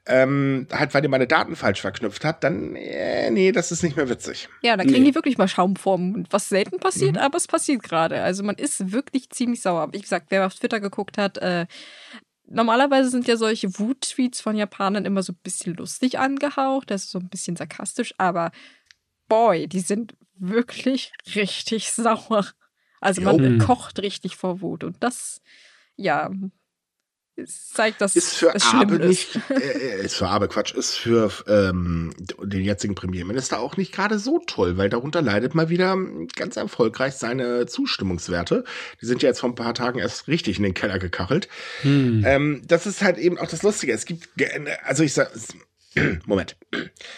Ähm, 0.06 0.68
halt, 0.72 0.94
weil 0.94 1.04
ihr 1.04 1.10
meine 1.10 1.28
Daten 1.28 1.56
falsch 1.56 1.82
verknüpft 1.82 2.24
habt, 2.24 2.44
dann, 2.44 2.76
äh, 2.76 3.32
nee, 3.32 3.52
das 3.52 3.72
ist 3.72 3.84
nicht 3.84 3.98
mehr 3.98 4.10
witzig. 4.10 4.50
Ja, 4.62 4.78
da 4.78 4.84
kriegen 4.84 5.04
nee. 5.04 5.10
die 5.10 5.16
wirklich 5.16 5.38
mal 5.38 5.48
Schaumformen, 5.48 6.28
was 6.30 6.50
selten 6.50 6.80
passiert, 6.80 7.14
mhm. 7.14 7.22
aber 7.22 7.38
es 7.38 7.48
passiert 7.48 7.84
gerade. 7.84 8.22
Also 8.22 8.44
man 8.44 8.56
ist 8.56 8.92
wirklich 8.92 9.30
ziemlich 9.30 9.62
sauer. 9.62 9.92
Wie 9.92 10.02
gesagt, 10.02 10.28
wer 10.30 10.46
auf 10.46 10.56
Twitter 10.56 10.80
geguckt 10.80 11.18
hat, 11.18 11.38
äh, 11.40 11.66
Normalerweise 12.46 13.10
sind 13.10 13.28
ja 13.28 13.38
solche 13.38 13.80
Wut-Tweets 13.80 14.42
von 14.42 14.56
Japanern 14.56 15.06
immer 15.06 15.24
so 15.24 15.32
ein 15.34 15.40
bisschen 15.44 15.76
lustig 15.76 16.20
angehaucht, 16.20 16.92
das 16.92 17.06
ist 17.06 17.12
so 17.12 17.20
ein 17.20 17.30
bisschen 17.30 17.56
sarkastisch, 17.56 18.14
aber 18.18 18.52
boy, 19.34 19.68
die 19.68 19.80
sind 19.80 20.16
wirklich 20.36 21.12
richtig 21.36 21.92
sauer. 21.94 22.46
Also 23.02 23.22
man 23.22 23.60
jo. 23.60 23.66
kocht 23.66 24.00
richtig 24.00 24.36
vor 24.36 24.62
Wut. 24.62 24.84
Und 24.84 24.98
das, 25.02 25.42
ja, 25.96 26.30
zeigt, 27.46 28.00
dass 28.00 28.16
ist 28.16 28.36
für 28.36 28.54
es 28.54 28.64
Abe 28.74 28.96
ist. 28.96 29.36
nicht, 29.36 29.40
äh, 29.50 29.56
äh, 29.56 30.06
ist 30.06 30.16
für 30.16 30.28
Abe 30.28 30.48
Quatsch, 30.48 30.74
ist 30.74 30.96
für 30.96 31.32
ähm, 31.48 32.14
den 32.44 32.64
jetzigen 32.64 32.94
Premierminister 32.94 33.60
auch 33.60 33.76
nicht 33.76 33.92
gerade 33.92 34.20
so 34.20 34.40
toll, 34.46 34.78
weil 34.78 34.90
darunter 34.90 35.22
leidet 35.22 35.56
mal 35.56 35.70
wieder 35.70 35.98
ganz 36.36 36.56
erfolgreich 36.56 37.16
seine 37.16 37.66
Zustimmungswerte. 37.66 38.64
Die 39.02 39.06
sind 39.08 39.24
ja 39.24 39.30
jetzt 39.30 39.40
vor 39.40 39.50
ein 39.50 39.56
paar 39.56 39.74
Tagen 39.74 40.00
erst 40.00 40.28
richtig 40.28 40.58
in 40.58 40.64
den 40.64 40.76
Keller 40.76 41.00
gekachelt. 41.00 41.50
Hm. 41.82 42.24
Ähm, 42.26 42.62
das 42.68 42.86
ist 42.86 43.02
halt 43.02 43.18
eben 43.18 43.40
auch 43.40 43.48
das 43.48 43.64
Lustige. 43.64 43.94
Es 43.94 44.06
gibt, 44.06 44.30
also 44.84 45.04
ich 45.04 45.14
sag, 45.14 45.32
Moment. 46.26 46.56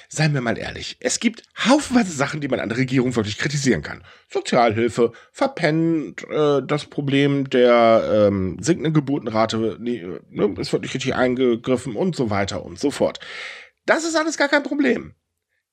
Seien 0.09 0.33
wir 0.33 0.41
mal 0.41 0.57
ehrlich. 0.57 0.97
Es 0.99 1.19
gibt 1.19 1.43
haufenweise 1.65 2.11
Sachen, 2.11 2.41
die 2.41 2.47
man 2.47 2.59
an 2.59 2.69
der 2.69 2.77
Regierung 2.77 3.15
wirklich 3.15 3.37
kritisieren 3.37 3.81
kann. 3.81 4.03
Sozialhilfe, 4.29 5.13
verpennt, 5.31 6.23
äh, 6.29 6.61
das 6.65 6.85
Problem 6.85 7.49
der 7.49 8.27
ähm, 8.27 8.57
sinkenden 8.59 8.93
Geburtenrate 8.93 9.77
ne, 9.79 10.19
ist 10.59 10.73
wirklich 10.73 10.93
richtig 10.93 11.15
eingegriffen 11.15 11.95
und 11.95 12.15
so 12.15 12.29
weiter 12.29 12.63
und 12.65 12.79
so 12.79 12.91
fort. 12.91 13.19
Das 13.85 14.03
ist 14.03 14.15
alles 14.15 14.37
gar 14.37 14.49
kein 14.49 14.63
Problem. 14.63 15.13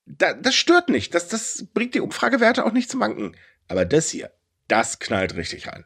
Da, 0.06 0.34
das 0.34 0.54
stört 0.54 0.88
nicht. 0.88 1.14
Das, 1.14 1.28
das 1.28 1.66
bringt 1.72 1.94
die 1.94 2.00
Umfragewerte 2.00 2.64
auch 2.64 2.72
nicht 2.72 2.90
zum 2.90 3.00
Wanken. 3.00 3.36
Aber 3.68 3.84
das 3.84 4.10
hier, 4.10 4.30
das 4.68 4.98
knallt 4.98 5.34
richtig 5.34 5.68
rein. 5.68 5.84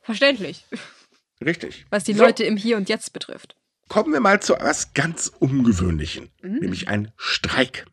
Verständlich. 0.00 0.64
Richtig. 1.44 1.86
Was 1.90 2.04
die 2.04 2.14
so. 2.14 2.24
Leute 2.24 2.44
im 2.44 2.56
Hier 2.56 2.76
und 2.76 2.88
Jetzt 2.88 3.12
betrifft. 3.12 3.56
Kommen 3.92 4.14
wir 4.14 4.20
mal 4.20 4.40
zu 4.40 4.54
etwas 4.54 4.94
ganz 4.94 5.30
Ungewöhnlichen, 5.38 6.30
mhm. 6.40 6.60
nämlich 6.60 6.88
ein 6.88 7.12
Streik. 7.18 7.84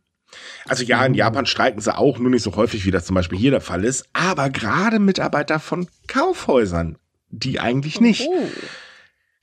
Also 0.66 0.86
ja, 0.86 1.06
in 1.06 1.14
Japan 1.14 1.46
streiken 1.46 1.82
sie 1.82 1.94
auch, 1.94 2.20
nur 2.20 2.32
nicht 2.32 2.42
so 2.42 2.56
häufig, 2.56 2.86
wie 2.86 2.92
das 2.92 3.04
zum 3.04 3.16
Beispiel 3.16 3.38
hier 3.38 3.52
der 3.52 3.60
Fall 3.60 3.84
ist, 3.84 4.06
aber 4.14 4.50
gerade 4.50 5.00
Mitarbeiter 5.00 5.60
von 5.60 5.90
Kaufhäusern, 6.08 6.98
die 7.28 7.60
eigentlich 7.60 8.00
nicht. 8.00 8.26
Oh. 8.30 8.48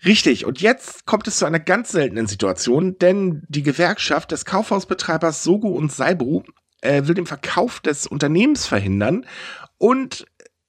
Richtig, 0.06 0.46
und 0.46 0.62
jetzt 0.62 1.04
kommt 1.04 1.28
es 1.28 1.36
zu 1.36 1.44
einer 1.44 1.60
ganz 1.60 1.90
seltenen 1.92 2.26
Situation, 2.26 2.96
denn 2.96 3.42
die 3.48 3.62
Gewerkschaft 3.62 4.32
des 4.32 4.46
Kaufhausbetreibers 4.46 5.44
Sogo 5.44 5.68
und 5.68 5.92
Saibu 5.92 6.42
äh, 6.80 7.02
will 7.04 7.16
den 7.16 7.26
Verkauf 7.26 7.80
des 7.80 8.06
Unternehmens 8.06 8.66
verhindern 8.66 9.26
und 9.76 10.24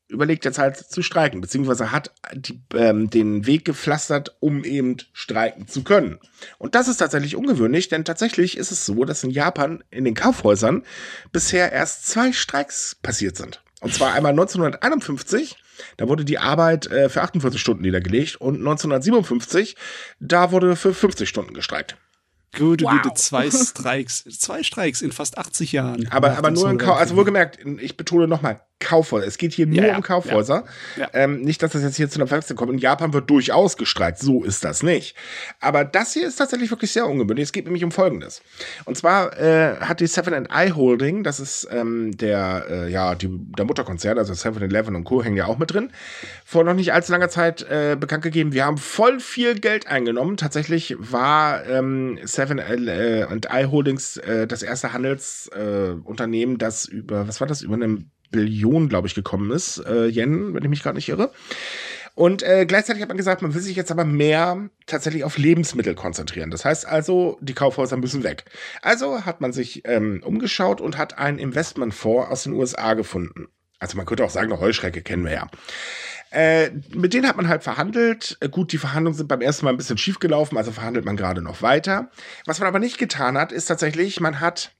überlegt 0.09 0.45
jetzt 0.45 0.57
halt 0.57 0.77
zu 0.77 1.01
streiken, 1.01 1.41
beziehungsweise 1.41 1.91
hat 1.91 2.11
die, 2.33 2.61
ähm, 2.73 3.09
den 3.09 3.45
Weg 3.45 3.65
gepflastert, 3.65 4.37
um 4.39 4.63
eben 4.63 4.97
streiken 5.13 5.67
zu 5.67 5.83
können. 5.83 6.19
Und 6.57 6.75
das 6.75 6.87
ist 6.87 6.97
tatsächlich 6.97 7.35
ungewöhnlich, 7.35 7.89
denn 7.89 8.05
tatsächlich 8.05 8.57
ist 8.57 8.71
es 8.71 8.85
so, 8.85 9.03
dass 9.05 9.23
in 9.23 9.31
Japan 9.31 9.83
in 9.91 10.05
den 10.05 10.13
Kaufhäusern 10.13 10.83
bisher 11.31 11.71
erst 11.71 12.07
zwei 12.07 12.31
Streiks 12.31 12.95
passiert 12.95 13.35
sind. 13.35 13.61
Und 13.81 13.93
zwar 13.93 14.13
einmal 14.13 14.31
1951, 14.31 15.57
da 15.97 16.07
wurde 16.07 16.25
die 16.25 16.39
Arbeit 16.39 16.87
äh, 16.87 17.09
für 17.09 17.21
48 17.21 17.59
Stunden 17.59 17.83
niedergelegt 17.83 18.37
und 18.37 18.55
1957, 18.55 19.75
da 20.19 20.51
wurde 20.51 20.75
für 20.75 20.93
50 20.93 21.29
Stunden 21.29 21.53
gestreikt. 21.53 21.97
Gute, 22.55 22.85
wow. 22.85 23.01
gute 23.01 23.13
zwei 23.13 23.51
Streiks. 23.51 24.23
Zwei 24.23 24.63
Streiks 24.63 25.01
in 25.01 25.11
fast 25.11 25.37
80 25.37 25.73
Jahren. 25.73 26.07
Aber, 26.09 26.37
aber 26.37 26.49
nur 26.49 26.69
in 26.69 26.77
Kaufhäusern. 26.77 26.99
Also 27.01 27.15
wohlgemerkt, 27.17 27.59
ich 27.79 27.97
betone 27.97 28.27
nochmal, 28.27 28.61
Kaufhäuser. 28.79 29.25
Es 29.25 29.37
geht 29.37 29.53
hier 29.53 29.67
nur 29.67 29.83
ja, 29.83 29.95
um 29.95 30.03
Kaufhäuser. 30.03 30.65
Ja. 30.95 31.09
Ähm, 31.13 31.41
nicht, 31.41 31.63
dass 31.63 31.71
das 31.71 31.83
jetzt 31.83 31.97
hier 31.97 32.09
zu 32.09 32.19
einer 32.19 32.27
Verwechslung 32.27 32.57
kommt. 32.57 32.71
In 32.71 32.77
Japan 32.77 33.13
wird 33.13 33.29
durchaus 33.29 33.77
gestreikt. 33.77 34.19
So 34.19 34.43
ist 34.43 34.63
das 34.63 34.83
nicht. 34.83 35.15
Aber 35.59 35.83
das 35.83 36.13
hier 36.13 36.27
ist 36.27 36.35
tatsächlich 36.35 36.69
wirklich 36.69 36.91
sehr 36.91 37.07
ungewöhnlich. 37.07 37.45
Es 37.45 37.51
geht 37.51 37.65
nämlich 37.65 37.83
um 37.83 37.91
Folgendes. 37.91 38.41
Und 38.85 38.97
zwar 38.97 39.37
äh, 39.39 39.77
hat 39.79 39.99
die 39.99 40.07
Seven 40.07 40.47
I 40.53 40.71
Holding, 40.71 41.23
das 41.23 41.39
ist 41.39 41.67
ähm, 41.71 42.15
der, 42.17 42.65
äh, 42.69 42.91
ja, 42.91 43.15
die, 43.15 43.29
der 43.57 43.65
Mutterkonzern, 43.65 44.17
also 44.17 44.33
Seven 44.33 44.61
Eleven 44.61 44.95
und 44.95 45.03
Co. 45.03 45.23
hängen 45.23 45.37
ja 45.37 45.45
auch 45.45 45.57
mit 45.57 45.73
drin, 45.73 45.91
vor 46.45 46.63
noch 46.63 46.73
nicht 46.73 46.93
allzu 46.93 47.11
langer 47.11 47.29
Zeit 47.29 47.63
äh, 47.63 47.95
bekannt 47.99 48.23
gegeben, 48.23 48.53
wir 48.53 48.65
haben 48.65 48.77
voll 48.77 49.19
viel 49.19 49.59
Geld 49.59 49.87
eingenommen. 49.87 50.37
Tatsächlich 50.37 50.95
war 50.99 51.65
ähm, 51.65 52.19
Seven 52.23 52.59
äh, 52.59 53.25
I 53.25 53.65
Holdings 53.65 54.17
äh, 54.17 54.47
das 54.47 54.63
erste 54.63 54.93
Handelsunternehmen, 54.93 56.55
äh, 56.55 56.57
das 56.59 56.85
über, 56.85 57.27
was 57.27 57.39
war 57.39 57.47
das, 57.47 57.61
über 57.61 57.75
einem 57.75 58.11
Billion, 58.31 58.89
glaube 58.89 59.07
ich, 59.07 59.15
gekommen 59.15 59.51
ist, 59.51 59.77
äh, 59.85 60.07
Yen, 60.07 60.53
wenn 60.53 60.63
ich 60.63 60.69
mich 60.69 60.83
gerade 60.83 60.95
nicht 60.95 61.09
irre. 61.09 61.31
Und 62.15 62.41
äh, 62.41 62.65
gleichzeitig 62.65 63.03
hat 63.03 63.09
man 63.09 63.17
gesagt, 63.17 63.43
man 63.43 63.53
will 63.53 63.61
sich 63.61 63.75
jetzt 63.75 63.91
aber 63.91 64.03
mehr 64.03 64.69
tatsächlich 64.87 65.23
auf 65.23 65.37
Lebensmittel 65.37 65.93
konzentrieren. 65.93 66.49
Das 66.49 66.65
heißt 66.65 66.87
also, 66.87 67.37
die 67.41 67.53
Kaufhäuser 67.53 67.95
müssen 67.95 68.23
weg. 68.23 68.45
Also 68.81 69.23
hat 69.23 69.39
man 69.39 69.53
sich 69.53 69.83
ähm, 69.85 70.23
umgeschaut 70.25 70.81
und 70.81 70.97
hat 70.97 71.19
einen 71.19 71.37
Investmentfonds 71.37 72.31
aus 72.31 72.43
den 72.43 72.53
USA 72.53 72.95
gefunden. 72.95 73.49
Also 73.77 73.97
man 73.97 74.07
könnte 74.07 74.23
auch 74.23 74.31
sagen, 74.31 74.51
eine 74.51 74.59
Heuschrecke 74.59 75.03
kennen 75.03 75.25
wir 75.25 75.33
ja. 75.33 75.47
Äh, 76.31 76.71
mit 76.93 77.13
denen 77.13 77.27
hat 77.27 77.37
man 77.37 77.47
halt 77.47 77.63
verhandelt. 77.63 78.37
Äh, 78.41 78.49
gut, 78.49 78.71
die 78.71 78.79
Verhandlungen 78.79 79.15
sind 79.15 79.27
beim 79.27 79.41
ersten 79.41 79.65
Mal 79.65 79.71
ein 79.71 79.77
bisschen 79.77 79.99
schief 79.99 80.17
gelaufen, 80.19 80.57
also 80.57 80.71
verhandelt 80.71 81.05
man 81.05 81.17
gerade 81.17 81.43
noch 81.43 81.61
weiter. 81.61 82.09
Was 82.45 82.59
man 82.59 82.67
aber 82.67 82.79
nicht 82.79 82.97
getan 82.97 83.37
hat, 83.37 83.51
ist 83.51 83.65
tatsächlich, 83.65 84.19
man 84.19 84.39
hat 84.39 84.71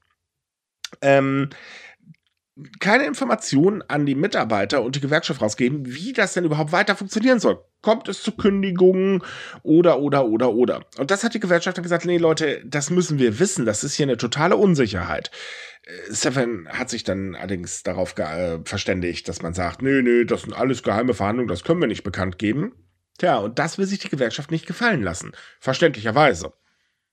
ähm, 1.02 1.50
keine 2.80 3.04
Informationen 3.06 3.82
an 3.82 4.06
die 4.06 4.14
Mitarbeiter 4.14 4.82
und 4.82 4.96
die 4.96 5.00
Gewerkschaft 5.00 5.40
rausgeben, 5.40 5.86
wie 5.86 6.12
das 6.12 6.34
denn 6.34 6.44
überhaupt 6.44 6.72
weiter 6.72 6.96
funktionieren 6.96 7.40
soll. 7.40 7.62
Kommt 7.82 8.08
es 8.08 8.22
zu 8.22 8.32
Kündigungen 8.32 9.22
oder, 9.62 10.00
oder, 10.00 10.26
oder, 10.26 10.52
oder. 10.52 10.80
Und 10.98 11.10
das 11.10 11.22
hat 11.22 11.34
die 11.34 11.40
Gewerkschaft 11.40 11.76
dann 11.76 11.84
gesagt, 11.84 12.04
nee, 12.04 12.18
Leute, 12.18 12.62
das 12.64 12.90
müssen 12.90 13.18
wir 13.18 13.38
wissen. 13.38 13.64
Das 13.64 13.84
ist 13.84 13.94
hier 13.94 14.06
eine 14.06 14.16
totale 14.16 14.56
Unsicherheit. 14.56 15.30
Äh, 15.84 16.12
Seven 16.12 16.68
hat 16.68 16.90
sich 16.90 17.04
dann 17.04 17.34
allerdings 17.34 17.82
darauf 17.82 18.18
äh, 18.18 18.58
verständigt, 18.64 19.28
dass 19.28 19.42
man 19.42 19.54
sagt, 19.54 19.82
nö, 19.82 20.02
nö, 20.02 20.24
das 20.24 20.42
sind 20.42 20.52
alles 20.52 20.82
geheime 20.82 21.14
Verhandlungen, 21.14 21.48
das 21.48 21.64
können 21.64 21.80
wir 21.80 21.88
nicht 21.88 22.04
bekannt 22.04 22.38
geben. 22.38 22.72
Tja, 23.18 23.36
und 23.38 23.58
das 23.58 23.78
will 23.78 23.86
sich 23.86 23.98
die 23.98 24.08
Gewerkschaft 24.08 24.50
nicht 24.50 24.66
gefallen 24.66 25.02
lassen. 25.02 25.32
Verständlicherweise. 25.60 26.52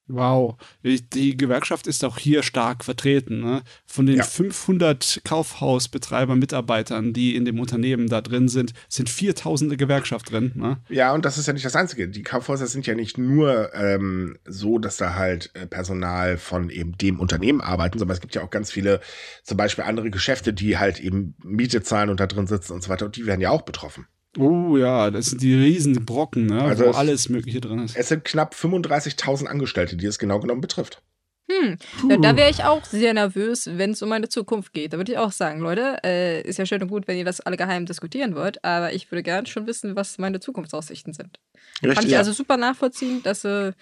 Wow, 0.07 0.57
die 0.83 1.35
Gewerkschaft 1.35 1.87
ist 1.87 2.05
auch 2.05 2.19
hier 2.19 2.43
stark 2.43 2.83
vertreten. 2.83 3.39
Ne? 3.39 3.63
Von 3.87 4.05
den 4.05 4.17
ja. 4.17 4.23
500 4.23 5.21
Kaufhausbetreiber, 5.23 6.35
Mitarbeitern, 6.35 7.11
die 7.11 7.35
in 7.35 7.43
dem 7.43 7.59
Unternehmen 7.59 8.07
da 8.07 8.21
drin 8.21 8.47
sind, 8.47 8.73
sind 8.87 9.09
4000 9.09 9.77
Gewerkschaft 9.77 10.31
drin. 10.31 10.51
Ne? 10.53 10.77
Ja, 10.89 11.11
und 11.13 11.25
das 11.25 11.39
ist 11.39 11.47
ja 11.47 11.53
nicht 11.53 11.65
das 11.65 11.75
Einzige. 11.75 12.07
Die 12.07 12.21
Kaufhäuser 12.21 12.67
sind 12.67 12.85
ja 12.85 12.93
nicht 12.93 13.17
nur 13.17 13.73
ähm, 13.73 14.37
so, 14.45 14.77
dass 14.77 14.97
da 14.97 15.15
halt 15.15 15.49
äh, 15.55 15.65
Personal 15.65 16.37
von 16.37 16.69
eben 16.69 16.95
dem 16.99 17.19
Unternehmen 17.19 17.61
arbeiten, 17.61 17.97
sondern 17.97 18.13
es 18.13 18.21
gibt 18.21 18.35
ja 18.35 18.43
auch 18.43 18.51
ganz 18.51 18.71
viele, 18.71 19.01
zum 19.43 19.57
Beispiel 19.57 19.85
andere 19.85 20.11
Geschäfte, 20.11 20.53
die 20.53 20.77
halt 20.77 20.99
eben 20.99 21.35
Miete 21.43 21.81
zahlen 21.81 22.11
und 22.11 22.19
da 22.19 22.27
drin 22.27 22.45
sitzen 22.45 22.73
und 22.73 22.83
so 22.83 22.89
weiter. 22.89 23.07
Und 23.07 23.15
die 23.15 23.25
werden 23.25 23.41
ja 23.41 23.49
auch 23.49 23.63
betroffen. 23.63 24.05
Oh 24.37 24.77
ja, 24.77 25.11
das 25.11 25.27
sind 25.27 25.41
die 25.41 25.53
riesen 25.53 26.05
Brocken, 26.05 26.47
ne, 26.47 26.61
also 26.61 26.85
wo 26.85 26.89
es, 26.89 26.95
alles 26.95 27.29
Mögliche 27.29 27.61
drin 27.61 27.79
ist. 27.79 27.95
Es 27.95 28.09
sind 28.09 28.25
knapp 28.25 28.53
35.000 28.53 29.45
Angestellte, 29.45 29.95
die 29.95 30.05
es 30.05 30.19
genau 30.19 30.39
genommen 30.39 30.61
betrifft. 30.61 31.01
Hm, 31.47 31.77
ja, 32.09 32.17
da 32.17 32.35
wäre 32.35 32.49
ich 32.49 32.63
auch 32.63 32.83
sehr 32.85 33.13
nervös, 33.13 33.69
wenn 33.71 33.91
es 33.91 34.01
um 34.01 34.09
meine 34.09 34.29
Zukunft 34.29 34.73
geht. 34.73 34.93
Da 34.93 34.97
würde 34.97 35.11
ich 35.11 35.17
auch 35.19 35.31
sagen, 35.31 35.59
Leute, 35.59 35.97
äh, 36.03 36.41
ist 36.41 36.57
ja 36.57 36.65
schön 36.65 36.81
und 36.81 36.89
gut, 36.89 37.07
wenn 37.07 37.17
ihr 37.17 37.25
das 37.25 37.39
alle 37.39 37.55
geheim 37.55 37.85
diskutieren 37.85 38.35
wollt, 38.35 38.63
aber 38.65 38.93
ich 38.93 39.11
würde 39.11 39.21
gerne 39.21 39.45
schon 39.45 39.67
wissen, 39.67 39.95
was 39.95 40.17
meine 40.17 40.39
Zukunftsaussichten 40.39 41.13
sind. 41.13 41.39
Richtig, 41.83 41.95
Kann 41.95 42.05
ich 42.05 42.11
ja. 42.11 42.17
also 42.17 42.31
super 42.31 42.57
nachvollziehen, 42.57 43.21
dass 43.21 43.43
sie 43.43 43.75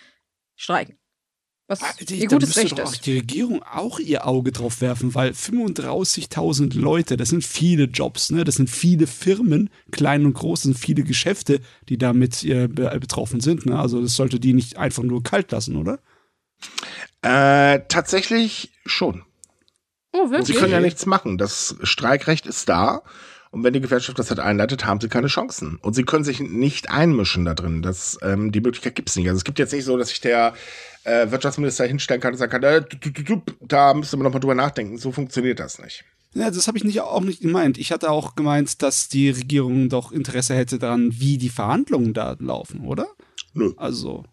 streiken. 0.57 0.97
Was 1.67 1.81
ah, 1.81 1.93
die, 2.01 2.19
ihr 2.19 2.27
gutes 2.27 2.57
Recht 2.57 2.77
doch 2.77 2.91
ist. 2.91 3.05
die 3.05 3.17
Regierung 3.17 3.63
auch 3.63 3.97
ihr 3.97 4.27
Auge 4.27 4.51
drauf 4.51 4.81
werfen, 4.81 5.15
weil 5.15 5.31
35.000 5.31 6.77
Leute, 6.77 7.15
das 7.15 7.29
sind 7.29 7.43
viele 7.45 7.85
Jobs, 7.85 8.31
ne? 8.31 8.43
das 8.43 8.55
sind 8.55 8.69
viele 8.69 9.07
Firmen, 9.07 9.69
klein 9.91 10.25
und 10.25 10.33
groß, 10.33 10.59
das 10.59 10.63
sind 10.63 10.77
viele 10.77 11.03
Geschäfte, 11.03 11.61
die 11.87 11.97
damit 11.97 12.43
äh, 12.43 12.67
betroffen 12.67 13.39
sind. 13.39 13.65
Ne? 13.65 13.79
Also 13.79 14.01
das 14.01 14.15
sollte 14.15 14.41
die 14.41 14.53
nicht 14.53 14.77
einfach 14.77 15.03
nur 15.03 15.23
kalt 15.23 15.51
lassen, 15.51 15.77
oder? 15.77 15.99
Äh, 17.21 17.79
tatsächlich 17.87 18.73
schon. 18.85 19.23
Oh, 20.11 20.29
wirklich? 20.29 20.47
Sie 20.47 20.53
können 20.53 20.73
ja 20.73 20.81
nichts 20.81 21.05
machen. 21.05 21.37
Das 21.37 21.75
Streikrecht 21.83 22.45
ist 22.45 22.67
da. 22.67 23.03
Und 23.53 23.63
wenn 23.63 23.73
die 23.73 23.81
Gewerkschaft 23.81 24.17
das 24.17 24.31
halt 24.31 24.39
einleitet, 24.39 24.87
haben 24.87 24.99
sie 24.99 25.09
keine 25.09 25.27
Chancen. 25.27 25.77
Und 25.83 25.93
sie 25.93 26.05
können 26.05 26.23
sich 26.23 26.39
nicht 26.39 26.89
einmischen 26.89 27.45
da 27.45 27.53
drin. 27.53 27.83
Das, 27.83 28.17
ähm, 28.23 28.51
die 28.51 28.61
Möglichkeit 28.61 28.95
gibt 28.95 29.09
es 29.09 29.15
nicht. 29.15 29.27
Also 29.27 29.37
es 29.37 29.43
gibt 29.43 29.59
jetzt 29.59 29.71
nicht 29.71 29.85
so, 29.85 29.95
dass 29.95 30.09
sich 30.09 30.21
der 30.21 30.55
äh, 31.03 31.29
Wirtschaftsminister 31.29 31.85
hinstellen 31.85 32.19
kann 32.19 32.33
und 32.33 32.39
sagen 32.39 32.51
kann, 32.51 32.63
äh, 32.63 32.81
da 33.61 33.93
müsste 33.93 34.17
man 34.17 34.23
nochmal 34.23 34.39
drüber 34.39 34.55
nachdenken. 34.55 34.97
So 34.97 35.11
funktioniert 35.11 35.59
das 35.59 35.77
nicht. 35.77 36.03
Ja, 36.33 36.49
das 36.49 36.67
habe 36.67 36.79
ich 36.79 36.83
nicht, 36.83 36.99
auch 37.01 37.21
nicht 37.21 37.41
gemeint. 37.41 37.77
Ich 37.77 37.91
hatte 37.91 38.09
auch 38.09 38.33
gemeint, 38.33 38.81
dass 38.81 39.07
die 39.07 39.29
Regierung 39.29 39.87
doch 39.87 40.11
Interesse 40.11 40.55
hätte 40.55 40.79
daran, 40.79 41.11
wie 41.19 41.37
die 41.37 41.49
Verhandlungen 41.49 42.15
da 42.15 42.35
laufen, 42.39 42.87
oder? 42.87 43.05
Nö. 43.53 43.73
Also. 43.77 44.25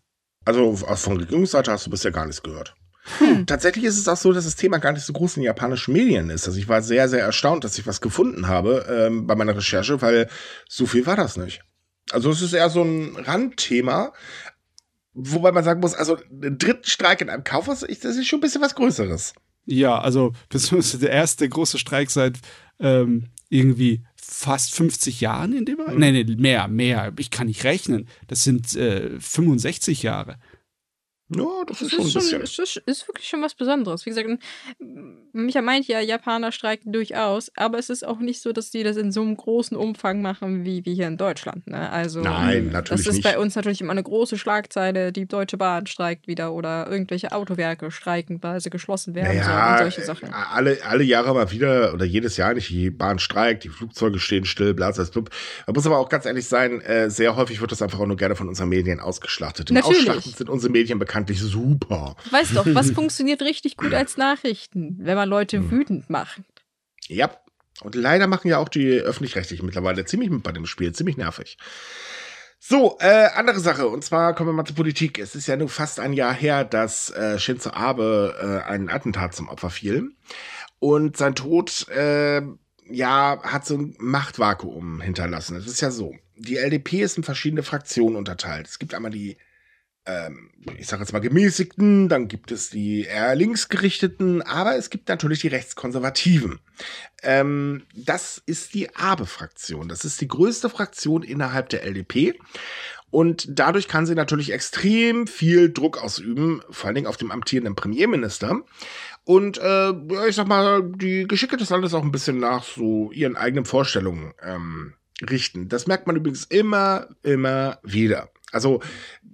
Also 0.46 0.76
von 0.76 1.18
Regierungsseite 1.18 1.70
hast 1.70 1.84
du 1.84 1.90
bisher 1.90 2.10
gar 2.10 2.24
nichts 2.24 2.42
gehört. 2.42 2.74
Hm. 3.18 3.46
Tatsächlich 3.46 3.84
ist 3.84 3.98
es 3.98 4.08
auch 4.08 4.16
so, 4.16 4.32
dass 4.32 4.44
das 4.44 4.56
Thema 4.56 4.78
gar 4.78 4.92
nicht 4.92 5.04
so 5.04 5.12
groß 5.12 5.36
in 5.36 5.42
japanischen 5.42 5.92
Medien 5.92 6.30
ist. 6.30 6.46
Also 6.46 6.58
ich 6.58 6.68
war 6.68 6.82
sehr, 6.82 7.08
sehr 7.08 7.24
erstaunt, 7.24 7.64
dass 7.64 7.78
ich 7.78 7.86
was 7.86 8.00
gefunden 8.00 8.48
habe 8.48 8.86
ähm, 8.88 9.26
bei 9.26 9.34
meiner 9.34 9.56
Recherche, 9.56 10.00
weil 10.02 10.28
so 10.68 10.86
viel 10.86 11.06
war 11.06 11.16
das 11.16 11.36
nicht. 11.36 11.62
Also 12.10 12.30
es 12.30 12.42
ist 12.42 12.52
eher 12.52 12.70
so 12.70 12.82
ein 12.82 13.16
Randthema, 13.16 14.12
Wobei 15.12 15.50
man 15.52 15.64
sagen 15.64 15.80
muss, 15.80 15.94
also 15.94 16.18
ein 16.30 16.56
dritten 16.58 16.84
Streik 16.86 17.20
in 17.20 17.30
einem 17.30 17.44
Kaufhaus, 17.44 17.80
das 17.80 18.16
ist 18.16 18.26
schon 18.26 18.38
ein 18.38 18.42
bisschen 18.42 18.62
was 18.62 18.74
Größeres. 18.74 19.34
Ja, 19.66 20.00
also 20.00 20.32
beziehungsweise 20.48 20.98
der 21.00 21.10
erste 21.10 21.48
große 21.48 21.78
Streik 21.78 22.10
seit 22.10 22.38
ähm, 22.78 23.26
irgendwie 23.48 24.04
fast 24.14 24.72
50 24.74 25.20
Jahren 25.20 25.52
in 25.52 25.64
dem 25.64 25.78
mhm. 25.78 25.98
Nee, 25.98 26.12
nee, 26.12 26.36
mehr, 26.36 26.68
mehr. 26.68 27.12
Ich 27.18 27.30
kann 27.30 27.48
nicht 27.48 27.64
rechnen. 27.64 28.08
Das 28.28 28.44
sind 28.44 28.74
äh, 28.76 29.18
65 29.18 30.02
Jahre. 30.02 30.36
Ja, 31.34 31.44
das, 31.66 31.78
das 31.78 31.92
ist 31.92 31.92
schon 31.92 32.00
ein 32.00 32.12
bisschen. 32.12 32.46
Schon, 32.46 32.64
ist, 32.64 32.76
ist 32.86 33.08
wirklich 33.08 33.28
schon 33.28 33.42
was 33.42 33.54
Besonderes. 33.54 34.04
Wie 34.06 34.10
gesagt, 34.10 34.28
Micha 35.32 35.62
meint 35.62 35.86
ja, 35.86 36.00
Japaner 36.00 36.52
streiken 36.52 36.92
durchaus, 36.92 37.50
aber 37.56 37.78
es 37.78 37.90
ist 37.90 38.06
auch 38.06 38.18
nicht 38.18 38.40
so, 38.42 38.52
dass 38.52 38.70
die 38.70 38.82
das 38.82 38.96
in 38.96 39.12
so 39.12 39.22
einem 39.22 39.36
großen 39.36 39.76
Umfang 39.76 40.22
machen 40.22 40.64
wie, 40.64 40.84
wie 40.84 40.94
hier 40.94 41.06
in 41.06 41.16
Deutschland. 41.16 41.66
Ne? 41.66 41.90
Also, 41.90 42.20
Nein, 42.20 42.70
natürlich 42.70 43.04
Das 43.04 43.14
ist 43.14 43.14
nicht. 43.16 43.24
bei 43.24 43.38
uns 43.38 43.54
natürlich 43.54 43.80
immer 43.80 43.92
eine 43.92 44.02
große 44.02 44.38
Schlagzeile. 44.38 45.12
Die 45.12 45.26
Deutsche 45.26 45.56
Bahn 45.56 45.86
streikt 45.86 46.26
wieder 46.26 46.52
oder 46.52 46.88
irgendwelche 46.90 47.32
Autowerke 47.32 47.90
streiken, 47.90 48.42
weil 48.42 48.60
sie 48.60 48.70
geschlossen 48.70 49.14
werden 49.14 49.36
Naja, 49.38 49.44
sollen 49.44 49.86
und 49.86 49.92
solche 49.92 50.02
Sachen. 50.06 50.28
äh, 50.28 50.32
alle, 50.32 50.78
alle 50.84 51.04
Jahre 51.04 51.32
mal 51.34 51.50
wieder 51.52 51.94
oder 51.94 52.04
jedes 52.04 52.36
Jahr 52.36 52.54
nicht, 52.54 52.70
die 52.70 52.90
Bahn 52.90 53.18
streikt, 53.18 53.64
die 53.64 53.68
Flugzeuge 53.68 54.18
stehen 54.18 54.44
still, 54.44 54.74
bla, 54.74 54.90
bla, 54.90 55.04
bla. 55.04 55.22
Man 55.66 55.74
muss 55.74 55.86
aber 55.86 55.98
auch 55.98 56.08
ganz 56.08 56.26
ehrlich 56.26 56.46
sein, 56.46 56.80
äh, 56.80 57.08
sehr 57.10 57.36
häufig 57.36 57.60
wird 57.60 57.70
das 57.72 57.82
einfach 57.82 58.00
auch 58.00 58.06
nur 58.06 58.16
gerne 58.16 58.34
von 58.36 58.48
unseren 58.48 58.68
Medien 58.68 59.00
ausgeschlachtet. 59.00 59.70
Natürlich. 59.70 59.98
Ausschlachten 60.08 60.32
sind 60.32 60.50
unsere 60.50 60.72
Medien 60.72 60.98
bekanntlich 61.20 61.40
super. 61.40 62.16
Weißt 62.30 62.56
doch, 62.56 62.66
was 62.66 62.90
funktioniert 62.92 63.42
richtig 63.42 63.76
gut 63.76 63.94
als 63.94 64.16
Nachrichten, 64.16 64.96
wenn 65.00 65.16
man 65.16 65.28
Leute 65.28 65.58
Hm. 65.58 65.70
wütend 65.70 66.10
macht? 66.10 66.40
Ja. 67.08 67.30
Und 67.82 67.94
leider 67.94 68.26
machen 68.26 68.48
ja 68.48 68.58
auch 68.58 68.68
die 68.68 68.98
Öffentlich-Rechtlichen 68.98 69.64
mittlerweile 69.64 70.04
ziemlich 70.04 70.28
mit 70.28 70.42
bei 70.42 70.52
dem 70.52 70.66
Spiel, 70.66 70.92
ziemlich 70.92 71.16
nervig. 71.16 71.56
So, 72.58 72.98
äh, 73.00 73.28
andere 73.34 73.58
Sache, 73.58 73.88
und 73.88 74.04
zwar 74.04 74.34
kommen 74.34 74.50
wir 74.50 74.52
mal 74.52 74.66
zur 74.66 74.76
Politik. 74.76 75.18
Es 75.18 75.34
ist 75.34 75.46
ja 75.46 75.56
nur 75.56 75.70
fast 75.70 75.98
ein 75.98 76.12
Jahr 76.12 76.34
her, 76.34 76.64
dass 76.64 77.08
äh, 77.10 77.38
Shinzo 77.38 77.70
Abe 77.70 78.62
äh, 78.66 78.68
einen 78.68 78.90
Attentat 78.90 79.34
zum 79.34 79.48
Opfer 79.48 79.70
fiel. 79.70 80.10
Und 80.78 81.16
sein 81.16 81.34
Tod, 81.34 81.88
äh, 81.88 82.42
ja, 82.90 83.40
hat 83.42 83.64
so 83.64 83.78
ein 83.78 83.94
Machtvakuum 83.98 85.00
hinterlassen. 85.00 85.56
Es 85.56 85.66
ist 85.66 85.80
ja 85.80 85.90
so, 85.90 86.14
die 86.36 86.58
LDP 86.58 87.00
ist 87.00 87.16
in 87.16 87.22
verschiedene 87.24 87.62
Fraktionen 87.62 88.16
unterteilt. 88.16 88.66
Es 88.66 88.78
gibt 88.78 88.92
einmal 88.92 89.10
die 89.10 89.38
ähm, 90.06 90.50
ich 90.76 90.86
sage 90.86 91.02
jetzt 91.02 91.12
mal 91.12 91.20
gemäßigten, 91.20 92.08
dann 92.08 92.28
gibt 92.28 92.52
es 92.52 92.70
die 92.70 93.04
eher 93.04 93.34
linksgerichteten, 93.34 94.42
aber 94.42 94.76
es 94.76 94.90
gibt 94.90 95.08
natürlich 95.08 95.40
die 95.40 95.48
Rechtskonservativen. 95.48 96.58
Ähm, 97.22 97.84
das 97.94 98.42
ist 98.46 98.74
die 98.74 98.94
Abe-Fraktion. 98.94 99.88
Das 99.88 100.04
ist 100.04 100.20
die 100.20 100.28
größte 100.28 100.70
Fraktion 100.70 101.22
innerhalb 101.22 101.68
der 101.68 101.84
LDP. 101.84 102.38
Und 103.10 103.46
dadurch 103.48 103.88
kann 103.88 104.06
sie 104.06 104.14
natürlich 104.14 104.52
extrem 104.52 105.26
viel 105.26 105.72
Druck 105.72 106.02
ausüben, 106.02 106.62
vor 106.70 106.86
allen 106.86 106.94
Dingen 106.94 107.06
auf 107.08 107.16
dem 107.16 107.32
amtierenden 107.32 107.74
Premierminister. 107.74 108.60
Und 109.24 109.58
äh, 109.58 109.90
ich 110.28 110.36
sag 110.36 110.46
mal, 110.46 110.82
die 110.82 111.26
Geschicke 111.26 111.56
des 111.56 111.70
Landes 111.70 111.92
auch 111.92 112.02
ein 112.02 112.12
bisschen 112.12 112.38
nach 112.38 112.62
so 112.62 113.10
ihren 113.12 113.36
eigenen 113.36 113.64
Vorstellungen 113.64 114.32
ähm, 114.42 114.94
richten. 115.28 115.68
Das 115.68 115.86
merkt 115.86 116.06
man 116.06 116.16
übrigens 116.16 116.44
immer, 116.44 117.08
immer 117.22 117.78
wieder. 117.82 118.30
Also, 118.52 118.80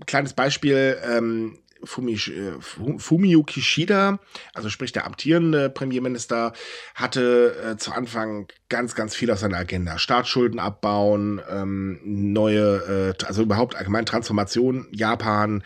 kleines 0.06 0.34
Beispiel, 0.34 0.96
ähm, 1.04 1.58
Fumi, 1.84 2.14
äh, 2.14 2.52
Fu- 2.60 2.98
Fumio 2.98 3.42
Kishida, 3.42 4.18
also 4.54 4.70
sprich 4.70 4.92
der 4.92 5.04
amtierende 5.06 5.68
Premierminister, 5.70 6.52
hatte 6.94 7.54
äh, 7.72 7.76
zu 7.76 7.92
Anfang 7.92 8.48
ganz, 8.68 8.94
ganz 8.94 9.14
viel 9.14 9.30
auf 9.30 9.38
seiner 9.38 9.58
Agenda. 9.58 9.98
Staatsschulden 9.98 10.58
abbauen, 10.58 11.40
ähm, 11.50 12.00
neue, 12.02 13.14
äh, 13.20 13.24
also 13.26 13.42
überhaupt 13.42 13.76
allgemein 13.76 14.06
Transformation, 14.06 14.86
Japan, 14.90 15.62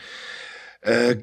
äh, 0.82 1.16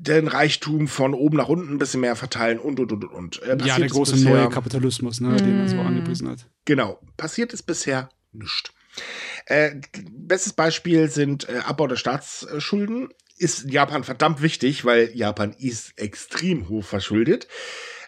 den 0.00 0.28
Reichtum 0.28 0.86
von 0.86 1.12
oben 1.14 1.36
nach 1.36 1.48
unten 1.48 1.74
ein 1.74 1.78
bisschen 1.78 2.00
mehr 2.00 2.14
verteilen 2.14 2.60
und, 2.60 2.78
und, 2.78 2.92
und, 2.92 3.04
und. 3.04 3.42
Äh, 3.42 3.58
Ja, 3.64 3.76
der 3.78 3.88
große 3.88 4.12
bisher- 4.12 4.30
neue 4.34 4.48
Kapitalismus, 4.48 5.20
ne, 5.20 5.36
den 5.36 5.58
er 5.60 5.68
so 5.68 5.76
Mm. 5.76 5.86
angepriesen 5.88 6.28
hat. 6.28 6.46
Genau. 6.64 7.00
Passiert 7.16 7.52
ist 7.52 7.64
bisher 7.64 8.08
nichts. 8.32 8.70
Äh, 9.48 9.80
bestes 10.12 10.52
Beispiel 10.52 11.08
sind 11.08 11.48
äh, 11.48 11.60
Abbau 11.64 11.86
der 11.86 11.96
Staatsschulden. 11.96 13.08
Ist 13.38 13.64
in 13.64 13.70
Japan 13.70 14.04
verdammt 14.04 14.42
wichtig, 14.42 14.84
weil 14.84 15.10
Japan 15.14 15.54
ist 15.58 15.98
extrem 15.98 16.68
hoch 16.68 16.84
verschuldet. 16.84 17.48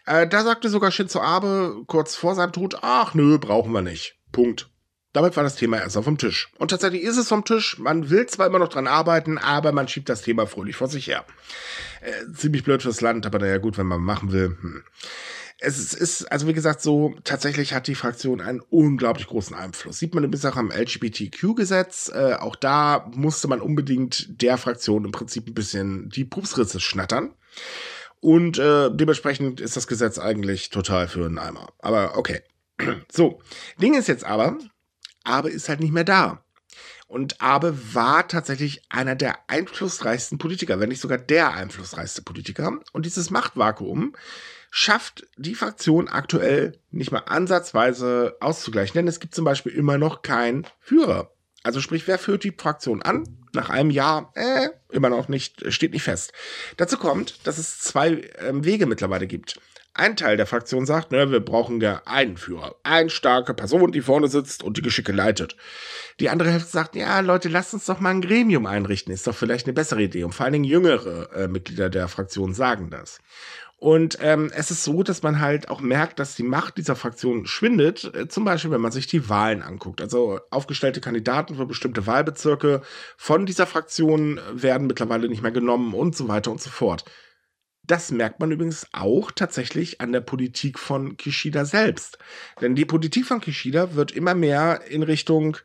Äh, 0.04 0.26
da 0.26 0.42
sagte 0.42 0.68
sogar 0.68 0.90
Shinzo 0.90 1.20
Abe 1.20 1.84
kurz 1.86 2.14
vor 2.14 2.34
seinem 2.34 2.52
Tod, 2.52 2.78
ach 2.82 3.14
nö, 3.14 3.38
brauchen 3.38 3.72
wir 3.72 3.80
nicht. 3.80 4.18
Punkt. 4.32 4.68
Damit 5.14 5.34
war 5.36 5.42
das 5.42 5.56
Thema 5.56 5.78
erst 5.78 5.96
auf 5.96 6.04
dem 6.04 6.18
Tisch. 6.18 6.52
Und 6.58 6.72
tatsächlich 6.72 7.02
ist 7.02 7.16
es 7.16 7.28
vom 7.28 7.44
Tisch. 7.44 7.78
Man 7.78 8.10
will 8.10 8.26
zwar 8.26 8.46
immer 8.46 8.58
noch 8.58 8.68
dran 8.68 8.86
arbeiten, 8.86 9.38
aber 9.38 9.72
man 9.72 9.88
schiebt 9.88 10.10
das 10.10 10.22
Thema 10.22 10.46
fröhlich 10.46 10.76
vor 10.76 10.88
sich 10.88 11.06
her. 11.06 11.24
Äh, 12.02 12.32
ziemlich 12.34 12.64
blöd 12.64 12.82
fürs 12.82 13.00
Land, 13.00 13.24
aber 13.24 13.38
naja 13.38 13.56
gut, 13.56 13.78
wenn 13.78 13.86
man 13.86 14.02
machen 14.02 14.30
will. 14.30 14.58
Hm 14.60 14.84
es 15.62 15.92
ist, 15.92 16.24
also 16.32 16.46
wie 16.46 16.54
gesagt, 16.54 16.80
so, 16.80 17.14
tatsächlich 17.22 17.74
hat 17.74 17.86
die 17.86 17.94
Fraktion 17.94 18.40
einen 18.40 18.60
unglaublich 18.60 19.26
großen 19.26 19.54
Einfluss. 19.54 19.98
Sieht 19.98 20.14
man 20.14 20.24
übrigens 20.24 20.46
auch 20.46 20.56
am 20.56 20.70
LGBTQ-Gesetz. 20.70 22.10
Äh, 22.14 22.34
auch 22.34 22.56
da 22.56 23.10
musste 23.14 23.46
man 23.46 23.60
unbedingt 23.60 24.40
der 24.40 24.56
Fraktion 24.56 25.04
im 25.04 25.12
Prinzip 25.12 25.48
ein 25.48 25.54
bisschen 25.54 26.08
die 26.08 26.24
Pupsritze 26.24 26.80
schnattern. 26.80 27.34
Und 28.20 28.58
äh, 28.58 28.90
dementsprechend 28.90 29.60
ist 29.60 29.76
das 29.76 29.86
Gesetz 29.86 30.18
eigentlich 30.18 30.70
total 30.70 31.08
für 31.08 31.26
einen 31.26 31.38
Eimer. 31.38 31.68
Aber 31.78 32.16
okay. 32.16 32.40
So, 33.12 33.40
Ding 33.80 33.94
ist 33.94 34.08
jetzt 34.08 34.24
aber, 34.24 34.56
Abe 35.24 35.50
ist 35.50 35.68
halt 35.68 35.80
nicht 35.80 35.92
mehr 35.92 36.04
da. 36.04 36.42
Und 37.06 37.40
Abe 37.42 37.76
war 37.92 38.28
tatsächlich 38.28 38.82
einer 38.88 39.16
der 39.16 39.50
einflussreichsten 39.50 40.38
Politiker, 40.38 40.80
wenn 40.80 40.88
nicht 40.88 41.00
sogar 41.00 41.18
der 41.18 41.52
einflussreichste 41.52 42.22
Politiker. 42.22 42.78
Und 42.92 43.04
dieses 43.04 43.30
Machtvakuum 43.30 44.14
schafft 44.70 45.26
die 45.36 45.54
Fraktion 45.54 46.08
aktuell 46.08 46.78
nicht 46.90 47.10
mal 47.12 47.24
ansatzweise 47.26 48.36
auszugleichen, 48.40 48.94
denn 48.94 49.08
es 49.08 49.20
gibt 49.20 49.34
zum 49.34 49.44
Beispiel 49.44 49.72
immer 49.72 49.98
noch 49.98 50.22
keinen 50.22 50.66
Führer. 50.78 51.32
Also 51.62 51.80
sprich, 51.80 52.06
wer 52.06 52.18
führt 52.18 52.44
die 52.44 52.54
Fraktion 52.56 53.02
an? 53.02 53.24
Nach 53.52 53.68
einem 53.68 53.90
Jahr, 53.90 54.32
äh, 54.34 54.68
immer 54.90 55.10
noch 55.10 55.28
nicht, 55.28 55.72
steht 55.72 55.92
nicht 55.92 56.04
fest. 56.04 56.32
Dazu 56.76 56.96
kommt, 56.96 57.46
dass 57.46 57.58
es 57.58 57.80
zwei 57.80 58.30
ähm, 58.38 58.64
Wege 58.64 58.86
mittlerweile 58.86 59.26
gibt. 59.26 59.60
Ein 59.92 60.16
Teil 60.16 60.36
der 60.36 60.46
Fraktion 60.46 60.86
sagt, 60.86 61.10
ne, 61.10 61.32
wir 61.32 61.40
brauchen 61.40 61.80
ja 61.80 62.00
einen 62.06 62.36
Führer. 62.36 62.76
Eine 62.84 63.10
starke 63.10 63.54
Person, 63.54 63.90
die 63.90 64.02
vorne 64.02 64.28
sitzt 64.28 64.62
und 64.62 64.76
die 64.76 64.82
Geschicke 64.82 65.10
leitet. 65.10 65.56
Die 66.20 66.30
andere 66.30 66.52
Hälfte 66.52 66.70
sagt, 66.70 66.94
ja, 66.94 67.18
Leute, 67.20 67.48
lasst 67.48 67.74
uns 67.74 67.86
doch 67.86 67.98
mal 67.98 68.10
ein 68.10 68.22
Gremium 68.22 68.66
einrichten. 68.66 69.12
Ist 69.12 69.26
doch 69.26 69.34
vielleicht 69.34 69.66
eine 69.66 69.74
bessere 69.74 70.02
Idee. 70.02 70.22
Und 70.22 70.32
vor 70.32 70.44
allen 70.44 70.52
Dingen 70.52 70.64
jüngere 70.64 71.32
äh, 71.34 71.48
Mitglieder 71.48 71.90
der 71.90 72.06
Fraktion 72.06 72.54
sagen 72.54 72.88
das. 72.88 73.18
Und 73.80 74.18
ähm, 74.20 74.52
es 74.54 74.70
ist 74.70 74.84
so, 74.84 75.02
dass 75.02 75.22
man 75.22 75.40
halt 75.40 75.70
auch 75.70 75.80
merkt, 75.80 76.18
dass 76.18 76.36
die 76.36 76.42
Macht 76.42 76.76
dieser 76.76 76.96
Fraktion 76.96 77.46
schwindet. 77.46 78.14
Äh, 78.14 78.28
zum 78.28 78.44
Beispiel, 78.44 78.70
wenn 78.70 78.80
man 78.82 78.92
sich 78.92 79.06
die 79.06 79.30
Wahlen 79.30 79.62
anguckt. 79.62 80.02
Also 80.02 80.38
aufgestellte 80.50 81.00
Kandidaten 81.00 81.54
für 81.54 81.64
bestimmte 81.64 82.06
Wahlbezirke 82.06 82.82
von 83.16 83.46
dieser 83.46 83.66
Fraktion 83.66 84.38
werden 84.52 84.86
mittlerweile 84.86 85.30
nicht 85.30 85.42
mehr 85.42 85.50
genommen 85.50 85.94
und 85.94 86.14
so 86.14 86.28
weiter 86.28 86.50
und 86.50 86.60
so 86.60 86.68
fort. 86.68 87.06
Das 87.82 88.10
merkt 88.10 88.38
man 88.38 88.52
übrigens 88.52 88.86
auch 88.92 89.30
tatsächlich 89.30 90.02
an 90.02 90.12
der 90.12 90.20
Politik 90.20 90.78
von 90.78 91.16
Kishida 91.16 91.64
selbst. 91.64 92.18
Denn 92.60 92.74
die 92.74 92.84
Politik 92.84 93.24
von 93.24 93.40
Kishida 93.40 93.94
wird 93.94 94.12
immer 94.12 94.34
mehr 94.34 94.82
in 94.88 95.02
Richtung, 95.02 95.56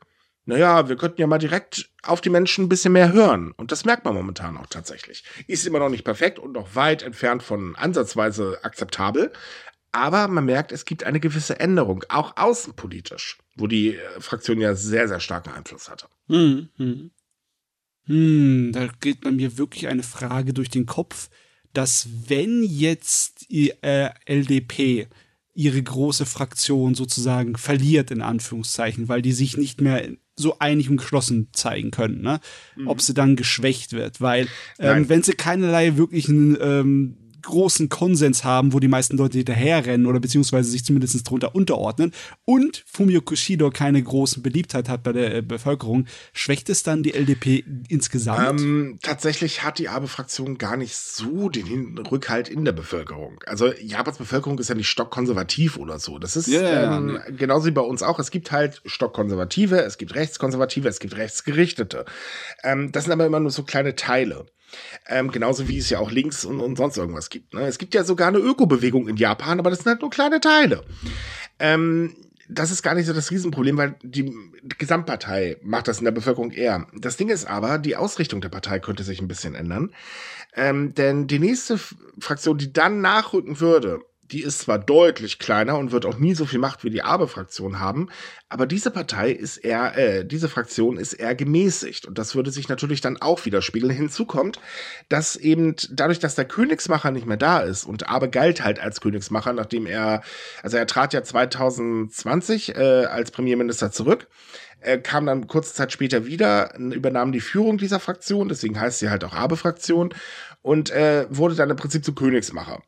naja, 0.45 0.87
wir 0.87 0.95
könnten 0.95 1.21
ja 1.21 1.27
mal 1.27 1.39
direkt 1.39 1.89
auf 2.03 2.21
die 2.21 2.29
Menschen 2.29 2.65
ein 2.65 2.69
bisschen 2.69 2.93
mehr 2.93 3.11
hören. 3.11 3.51
Und 3.51 3.71
das 3.71 3.83
merkt 3.83 4.05
man 4.05 4.13
momentan 4.13 4.57
auch 4.57 4.67
tatsächlich. 4.67 5.23
Ist 5.47 5.65
immer 5.65 5.79
noch 5.79 5.89
nicht 5.89 6.03
perfekt 6.03 6.37
und 6.37 6.51
noch 6.51 6.75
weit 6.75 7.01
entfernt 7.01 7.41
von 7.41 7.75
ansatzweise 7.75 8.59
akzeptabel. 8.63 9.33
Aber 9.91 10.27
man 10.27 10.45
merkt, 10.45 10.71
es 10.71 10.85
gibt 10.85 11.03
eine 11.03 11.19
gewisse 11.19 11.59
Änderung, 11.59 12.03
auch 12.09 12.35
außenpolitisch, 12.35 13.39
wo 13.55 13.65
die 13.65 13.95
äh, 13.95 14.19
Fraktion 14.19 14.59
ja 14.59 14.75
sehr, 14.75 15.07
sehr 15.07 15.19
starken 15.19 15.51
Einfluss 15.51 15.89
hatte. 15.89 16.07
Hm, 16.27 16.69
hm. 16.75 17.11
Hm, 18.03 18.71
da 18.73 18.87
geht 18.99 19.21
bei 19.21 19.31
mir 19.31 19.57
wirklich 19.57 19.87
eine 19.87 20.03
Frage 20.03 20.53
durch 20.53 20.69
den 20.69 20.85
Kopf, 20.85 21.29
dass 21.73 22.07
wenn 22.27 22.63
jetzt 22.63 23.49
die 23.49 23.71
äh, 23.81 24.09
LDP 24.25 25.07
ihre 25.53 25.81
große 25.81 26.25
Fraktion 26.25 26.93
sozusagen 26.93 27.55
verliert, 27.57 28.11
in 28.11 28.21
Anführungszeichen, 28.21 29.07
weil 29.07 29.21
die 29.21 29.31
sich 29.31 29.57
nicht 29.57 29.81
mehr 29.81 30.07
so 30.35 30.59
einig 30.59 30.89
und 30.89 30.97
geschlossen 30.97 31.47
zeigen 31.53 31.91
können, 31.91 32.21
ne? 32.21 32.39
ob 32.85 33.01
sie 33.01 33.13
dann 33.13 33.35
geschwächt 33.35 33.93
wird, 33.93 34.19
weil 34.19 34.47
ähm, 34.79 35.07
wenn 35.07 35.23
sie 35.23 35.33
keinerlei 35.33 35.95
wirklichen 35.97 36.57
ähm, 36.59 37.17
großen 37.45 37.89
Konsens 37.89 38.43
haben, 38.43 38.73
wo 38.73 38.79
die 38.79 38.87
meisten 38.87 39.17
Leute 39.17 39.37
hinterherrennen 39.37 40.05
oder 40.05 40.19
beziehungsweise 40.19 40.69
sich 40.69 40.83
zumindest 40.83 41.29
drunter 41.29 41.55
unterordnen 41.55 42.11
und 42.43 42.83
Fumio 42.85 43.21
Kushido 43.21 43.69
keine 43.69 44.01
großen 44.01 44.43
Beliebtheit 44.43 44.89
hat 44.89 45.03
bei 45.03 45.13
der 45.13 45.35
äh, 45.35 45.41
Bevölkerung, 45.41 46.07
schwächt 46.33 46.69
es 46.69 46.83
dann 46.83 47.03
die 47.03 47.13
LDP 47.13 47.63
insgesamt? 47.89 48.59
Ähm, 48.59 48.99
tatsächlich 49.01 49.63
hat 49.63 49.79
die 49.79 49.89
Abe-Fraktion 49.89 50.57
gar 50.57 50.77
nicht 50.77 50.95
so 50.95 51.49
den 51.49 51.97
Rückhalt 51.97 52.49
in 52.49 52.65
der 52.65 52.73
Bevölkerung. 52.73 53.39
Also 53.45 53.71
Japans 53.73 54.17
Bevölkerung 54.17 54.59
ist 54.59 54.69
ja 54.69 54.75
nicht 54.75 54.89
stockkonservativ 54.89 55.77
oder 55.77 55.99
so. 55.99 56.19
Das 56.19 56.35
ist 56.35 56.47
ja, 56.47 56.97
ähm, 56.97 57.19
genauso 57.37 57.67
wie 57.67 57.71
bei 57.71 57.81
uns 57.81 58.03
auch. 58.03 58.19
Es 58.19 58.31
gibt 58.31 58.51
halt 58.51 58.81
stockkonservative, 58.85 59.81
es 59.81 59.97
gibt 59.97 60.15
rechtskonservative, 60.15 60.87
es 60.87 60.99
gibt 60.99 61.15
rechtsgerichtete. 61.15 62.05
Ähm, 62.63 62.91
das 62.91 63.05
sind 63.05 63.13
aber 63.13 63.25
immer 63.25 63.39
nur 63.39 63.51
so 63.51 63.63
kleine 63.63 63.95
Teile. 63.95 64.45
Ähm, 65.07 65.31
genauso 65.31 65.67
wie 65.67 65.77
es 65.77 65.89
ja 65.89 65.99
auch 65.99 66.11
links 66.11 66.45
und, 66.45 66.59
und 66.59 66.77
sonst 66.77 66.97
irgendwas 66.97 67.29
gibt. 67.29 67.53
Ne? 67.53 67.61
Es 67.61 67.77
gibt 67.77 67.93
ja 67.93 68.03
sogar 68.03 68.29
eine 68.29 68.39
Ökobewegung 68.39 69.07
in 69.07 69.17
Japan, 69.17 69.59
aber 69.59 69.69
das 69.69 69.79
sind 69.79 69.91
halt 69.91 70.01
nur 70.01 70.09
kleine 70.09 70.39
Teile. 70.39 70.83
Ähm, 71.59 72.15
das 72.47 72.71
ist 72.71 72.83
gar 72.83 72.93
nicht 72.93 73.07
so 73.07 73.13
das 73.13 73.31
Riesenproblem, 73.31 73.77
weil 73.77 73.95
die 74.03 74.31
Gesamtpartei 74.77 75.57
macht 75.63 75.87
das 75.87 75.99
in 75.99 76.05
der 76.05 76.11
Bevölkerung 76.11 76.51
eher. 76.51 76.87
Das 76.93 77.17
Ding 77.17 77.29
ist 77.29 77.45
aber, 77.45 77.79
die 77.79 77.95
Ausrichtung 77.95 78.41
der 78.41 78.49
Partei 78.49 78.79
könnte 78.79 79.03
sich 79.03 79.21
ein 79.21 79.27
bisschen 79.27 79.55
ändern. 79.55 79.91
Ähm, 80.55 80.93
denn 80.93 81.27
die 81.27 81.39
nächste 81.39 81.79
Fraktion, 82.19 82.57
die 82.57 82.71
dann 82.71 83.01
nachrücken 83.01 83.59
würde, 83.59 84.01
die 84.31 84.41
ist 84.41 84.59
zwar 84.59 84.79
deutlich 84.79 85.39
kleiner 85.39 85.77
und 85.77 85.91
wird 85.91 86.05
auch 86.05 86.17
nie 86.17 86.33
so 86.33 86.45
viel 86.45 86.59
Macht 86.59 86.83
wie 86.83 86.89
die 86.89 87.03
Abe-Fraktion 87.03 87.79
haben, 87.79 88.09
aber 88.49 88.65
diese 88.65 88.91
Partei 88.91 89.31
ist 89.31 89.57
eher, 89.57 89.97
äh, 89.97 90.25
diese 90.25 90.49
Fraktion 90.49 90.97
ist 90.97 91.13
eher 91.13 91.35
gemäßigt 91.35 92.05
und 92.07 92.17
das 92.17 92.35
würde 92.35 92.51
sich 92.51 92.67
natürlich 92.67 93.01
dann 93.01 93.21
auch 93.21 93.45
widerspiegeln. 93.45 93.93
Hinzu 93.93 94.25
kommt, 94.25 94.59
dass 95.09 95.35
eben 95.35 95.75
dadurch, 95.91 96.19
dass 96.19 96.35
der 96.35 96.45
Königsmacher 96.45 97.11
nicht 97.11 97.25
mehr 97.25 97.37
da 97.37 97.59
ist 97.59 97.85
und 97.85 98.09
Abe 98.09 98.29
galt 98.29 98.63
halt 98.63 98.79
als 98.79 99.01
Königsmacher, 99.01 99.53
nachdem 99.53 99.85
er, 99.85 100.21
also 100.63 100.77
er 100.77 100.87
trat 100.87 101.13
ja 101.13 101.23
2020 101.23 102.75
äh, 102.75 103.05
als 103.05 103.31
Premierminister 103.31 103.91
zurück, 103.91 104.27
er 104.79 105.01
kam 105.01 105.25
dann 105.25 105.47
kurze 105.47 105.73
Zeit 105.73 105.91
später 105.91 106.25
wieder, 106.25 106.77
übernahm 106.77 107.31
die 107.31 107.39
Führung 107.39 107.77
dieser 107.77 107.99
Fraktion, 107.99 108.49
deswegen 108.49 108.79
heißt 108.79 108.99
sie 108.99 109.09
halt 109.09 109.23
auch 109.23 109.33
Abe-Fraktion 109.33 110.13
und 110.61 110.89
äh, 110.91 111.25
wurde 111.29 111.55
dann 111.55 111.69
im 111.69 111.75
Prinzip 111.75 112.05
zu 112.05 112.13
Königsmacher. 112.13 112.81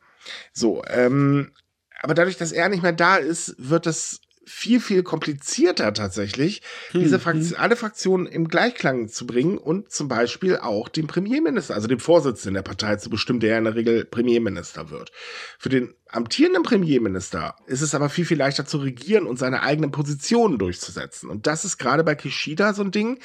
So, 0.52 0.82
ähm, 0.88 1.52
aber 2.00 2.14
dadurch, 2.14 2.36
dass 2.36 2.52
er 2.52 2.68
nicht 2.68 2.82
mehr 2.82 2.92
da 2.92 3.16
ist, 3.16 3.54
wird 3.58 3.86
es 3.86 4.20
viel, 4.48 4.80
viel 4.80 5.02
komplizierter 5.02 5.92
tatsächlich, 5.92 6.62
hm, 6.90 7.02
diese 7.02 7.18
Fraktion, 7.18 7.58
hm. 7.58 7.62
alle 7.62 7.76
Fraktionen 7.76 8.26
im 8.26 8.48
Gleichklang 8.48 9.08
zu 9.08 9.26
bringen 9.26 9.58
und 9.58 9.92
zum 9.92 10.08
Beispiel 10.08 10.56
auch 10.56 10.88
den 10.88 11.06
Premierminister, 11.06 11.74
also 11.74 11.86
den 11.86 12.00
Vorsitzenden 12.00 12.54
der 12.54 12.62
Partei 12.62 12.96
zu 12.96 13.10
bestimmen, 13.10 13.40
der 13.40 13.50
ja 13.50 13.58
in 13.58 13.64
der 13.64 13.74
Regel 13.74 14.04
Premierminister 14.06 14.90
wird. 14.90 15.12
Für 15.58 15.68
den 15.68 15.94
amtierenden 16.08 16.62
Premierminister 16.62 17.56
ist 17.66 17.82
es 17.82 17.94
aber 17.94 18.08
viel, 18.08 18.24
viel 18.24 18.38
leichter 18.38 18.64
zu 18.64 18.78
regieren 18.78 19.26
und 19.26 19.38
seine 19.38 19.62
eigenen 19.62 19.90
Positionen 19.90 20.58
durchzusetzen. 20.58 21.28
Und 21.28 21.46
das 21.46 21.66
ist 21.66 21.76
gerade 21.76 22.02
bei 22.02 22.14
Kishida 22.14 22.72
so 22.72 22.82
ein 22.82 22.90
Ding. 22.90 23.18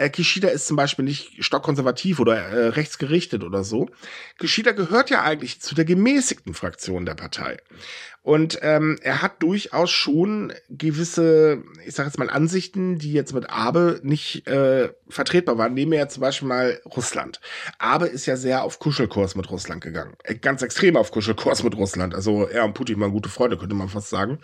Äh, 0.00 0.08
Kishida 0.08 0.48
ist 0.48 0.66
zum 0.66 0.78
Beispiel 0.78 1.04
nicht 1.04 1.44
stockkonservativ 1.44 2.20
oder 2.20 2.36
äh, 2.36 2.68
rechtsgerichtet 2.68 3.44
oder 3.44 3.64
so. 3.64 3.90
Kishida 4.38 4.72
gehört 4.72 5.10
ja 5.10 5.22
eigentlich 5.22 5.60
zu 5.60 5.74
der 5.74 5.84
gemäßigten 5.84 6.54
Fraktion 6.54 7.04
der 7.04 7.14
Partei. 7.14 7.58
Und 8.22 8.58
ähm, 8.62 8.98
er 9.02 9.20
hat 9.20 9.42
durchaus 9.42 9.90
schon 9.90 10.54
gewisse, 10.70 11.62
ich 11.86 11.94
sage 11.94 12.08
jetzt 12.08 12.18
mal, 12.18 12.30
Ansichten, 12.30 12.98
die 12.98 13.12
jetzt 13.12 13.34
mit 13.34 13.50
Abe 13.50 14.00
nicht 14.02 14.46
äh, 14.46 14.90
vertretbar 15.10 15.58
waren. 15.58 15.74
Nehmen 15.74 15.92
wir 15.92 15.98
ja 15.98 16.08
zum 16.08 16.22
Beispiel 16.22 16.48
mal 16.48 16.80
Russland. 16.86 17.40
Abe 17.78 18.06
ist 18.06 18.24
ja 18.24 18.36
sehr 18.36 18.62
auf 18.62 18.78
Kuschelkurs 18.78 19.34
mit 19.34 19.50
Russland 19.50 19.82
gegangen. 19.82 20.14
Äh, 20.24 20.36
ganz 20.36 20.62
extrem 20.62 20.96
auf 20.96 21.10
Kuschelkurs 21.10 21.62
mit 21.62 21.76
Russland. 21.76 22.14
Also 22.14 22.46
er 22.46 22.64
und 22.64 22.72
Putin 22.72 23.00
waren 23.00 23.12
gute 23.12 23.28
Freunde, 23.28 23.58
könnte 23.58 23.74
man 23.74 23.90
fast 23.90 24.08
sagen. 24.08 24.38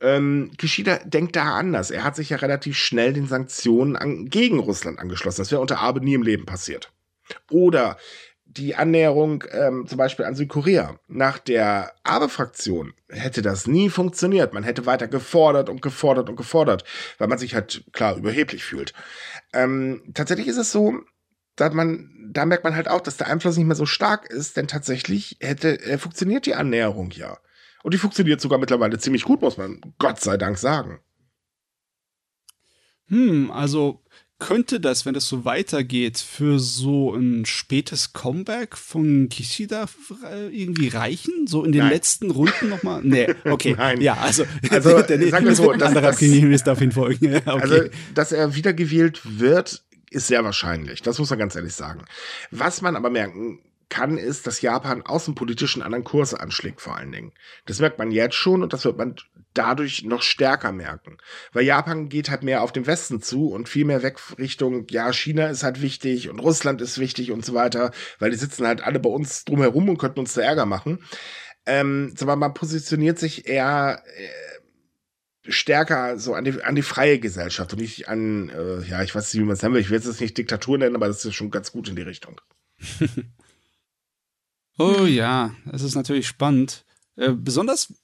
Ähm, 0.00 0.50
Kishida 0.58 0.98
denkt 1.04 1.36
da 1.36 1.56
anders. 1.56 1.90
Er 1.90 2.04
hat 2.04 2.16
sich 2.16 2.30
ja 2.30 2.36
relativ 2.36 2.76
schnell 2.76 3.12
den 3.12 3.26
Sanktionen 3.26 3.96
an, 3.96 4.26
gegen 4.26 4.58
Russland 4.58 4.98
angeschlossen. 4.98 5.40
Das 5.40 5.50
wäre 5.50 5.60
unter 5.60 5.80
Abe 5.80 6.00
nie 6.00 6.14
im 6.14 6.22
Leben 6.22 6.44
passiert. 6.44 6.92
Oder 7.50 7.96
die 8.44 8.74
Annäherung 8.74 9.44
ähm, 9.50 9.86
zum 9.86 9.98
Beispiel 9.98 10.24
an 10.24 10.34
Südkorea. 10.34 10.98
Nach 11.08 11.38
der 11.38 11.92
Abe-Fraktion 12.04 12.94
hätte 13.08 13.42
das 13.42 13.66
nie 13.66 13.90
funktioniert. 13.90 14.52
Man 14.54 14.62
hätte 14.62 14.86
weiter 14.86 15.08
gefordert 15.08 15.68
und 15.68 15.82
gefordert 15.82 16.28
und 16.28 16.36
gefordert, 16.36 16.84
weil 17.18 17.28
man 17.28 17.38
sich 17.38 17.54
halt 17.54 17.84
klar 17.92 18.16
überheblich 18.16 18.64
fühlt. 18.64 18.92
Ähm, 19.52 20.02
tatsächlich 20.14 20.48
ist 20.48 20.56
es 20.56 20.72
so, 20.72 21.00
dass 21.56 21.72
man, 21.72 22.10
da 22.30 22.46
merkt 22.46 22.64
man 22.64 22.76
halt 22.76 22.88
auch, 22.88 23.00
dass 23.00 23.16
der 23.16 23.28
Einfluss 23.28 23.56
nicht 23.56 23.66
mehr 23.66 23.76
so 23.76 23.86
stark 23.86 24.30
ist, 24.30 24.56
denn 24.56 24.68
tatsächlich 24.68 25.36
hätte, 25.40 25.80
äh, 25.80 25.98
funktioniert 25.98 26.46
die 26.46 26.54
Annäherung 26.54 27.10
ja. 27.10 27.38
Und 27.86 27.94
die 27.94 27.98
funktioniert 27.98 28.40
sogar 28.40 28.58
mittlerweile 28.58 28.98
ziemlich 28.98 29.22
gut, 29.22 29.42
muss 29.42 29.58
man 29.58 29.80
Gott 30.00 30.18
sei 30.18 30.36
Dank 30.36 30.58
sagen. 30.58 30.98
Hm, 33.06 33.52
also 33.52 34.02
könnte 34.40 34.80
das, 34.80 35.06
wenn 35.06 35.14
das 35.14 35.28
so 35.28 35.44
weitergeht, 35.44 36.18
für 36.18 36.58
so 36.58 37.14
ein 37.14 37.46
spätes 37.46 38.12
Comeback 38.12 38.76
von 38.76 39.28
Kishida 39.28 39.86
äh, 40.24 40.48
irgendwie 40.48 40.88
reichen? 40.88 41.46
So 41.46 41.62
in 41.62 41.70
den 41.70 41.82
Nein. 41.82 41.92
letzten 41.92 42.32
Runden 42.32 42.70
nochmal? 42.70 43.02
Nee, 43.04 43.32
okay. 43.44 43.76
Nein. 43.78 44.00
Ja, 44.00 44.14
also, 44.14 44.44
also 44.68 45.02
der, 45.02 45.18
der, 45.18 45.28
sagen 45.28 45.46
wir 45.46 45.54
so, 45.54 45.72
das, 45.74 45.94
das, 45.94 46.20
ist 46.20 46.68
auf 46.68 46.80
jeden 46.80 46.90
Fall. 46.90 47.12
Okay. 47.12 47.40
Also, 47.44 47.82
dass 48.16 48.32
er 48.32 48.56
wiedergewählt 48.56 49.38
wird, 49.38 49.84
ist 50.10 50.26
sehr 50.26 50.42
wahrscheinlich. 50.42 51.02
Das 51.02 51.20
muss 51.20 51.30
man 51.30 51.38
ganz 51.38 51.54
ehrlich 51.54 51.74
sagen. 51.74 52.04
Was 52.50 52.82
man 52.82 52.96
aber 52.96 53.10
merken 53.10 53.60
kann, 53.88 54.18
ist, 54.18 54.46
dass 54.46 54.62
Japan 54.62 55.02
außenpolitisch 55.02 55.76
einen 55.76 55.84
anderen 55.84 56.04
Kurs 56.04 56.34
anschlägt, 56.34 56.80
vor 56.80 56.96
allen 56.96 57.12
Dingen. 57.12 57.32
Das 57.66 57.78
merkt 57.78 57.98
man 57.98 58.10
jetzt 58.10 58.34
schon 58.34 58.62
und 58.62 58.72
das 58.72 58.84
wird 58.84 58.98
man 58.98 59.14
dadurch 59.54 60.04
noch 60.04 60.22
stärker 60.22 60.72
merken. 60.72 61.18
Weil 61.52 61.64
Japan 61.64 62.08
geht 62.08 62.28
halt 62.30 62.42
mehr 62.42 62.62
auf 62.62 62.72
den 62.72 62.86
Westen 62.86 63.22
zu 63.22 63.48
und 63.48 63.68
viel 63.68 63.84
mehr 63.84 64.02
weg 64.02 64.18
Richtung, 64.38 64.86
ja, 64.90 65.12
China 65.12 65.46
ist 65.48 65.62
halt 65.62 65.82
wichtig 65.82 66.28
und 66.28 66.40
Russland 66.40 66.80
ist 66.80 66.98
wichtig 66.98 67.30
und 67.30 67.44
so 67.44 67.54
weiter, 67.54 67.92
weil 68.18 68.30
die 68.30 68.36
sitzen 68.36 68.66
halt 68.66 68.82
alle 68.82 68.98
bei 68.98 69.10
uns 69.10 69.44
drumherum 69.44 69.88
und 69.88 69.98
könnten 69.98 70.20
uns 70.20 70.34
da 70.34 70.42
Ärger 70.42 70.66
machen. 70.66 70.98
Ähm, 71.64 72.14
aber 72.20 72.36
man 72.36 72.54
positioniert 72.54 73.18
sich 73.18 73.46
eher 73.46 74.02
äh, 74.16 75.50
stärker 75.50 76.18
so 76.18 76.34
an 76.34 76.44
die, 76.44 76.62
an 76.62 76.74
die 76.74 76.82
freie 76.82 77.20
Gesellschaft 77.20 77.72
und 77.72 77.80
nicht 77.80 78.08
an, 78.08 78.48
äh, 78.48 78.82
ja, 78.82 79.02
ich 79.02 79.14
weiß 79.14 79.32
nicht, 79.32 79.40
wie 79.40 79.46
man 79.46 79.54
es 79.54 79.62
nennen 79.62 79.74
will, 79.74 79.80
ich 79.80 79.90
will 79.90 79.98
es 79.98 80.06
jetzt 80.06 80.20
nicht 80.20 80.36
Diktatur 80.36 80.78
nennen, 80.78 80.96
aber 80.96 81.06
das 81.06 81.24
ist 81.24 81.34
schon 81.34 81.50
ganz 81.50 81.70
gut 81.70 81.88
in 81.88 81.96
die 81.96 82.02
Richtung. 82.02 82.40
Oh 84.78 85.06
ja, 85.06 85.54
es 85.72 85.82
ist 85.82 85.94
natürlich 85.94 86.26
spannend. 86.26 86.84
Äh, 87.16 87.32
besonders, 87.32 87.94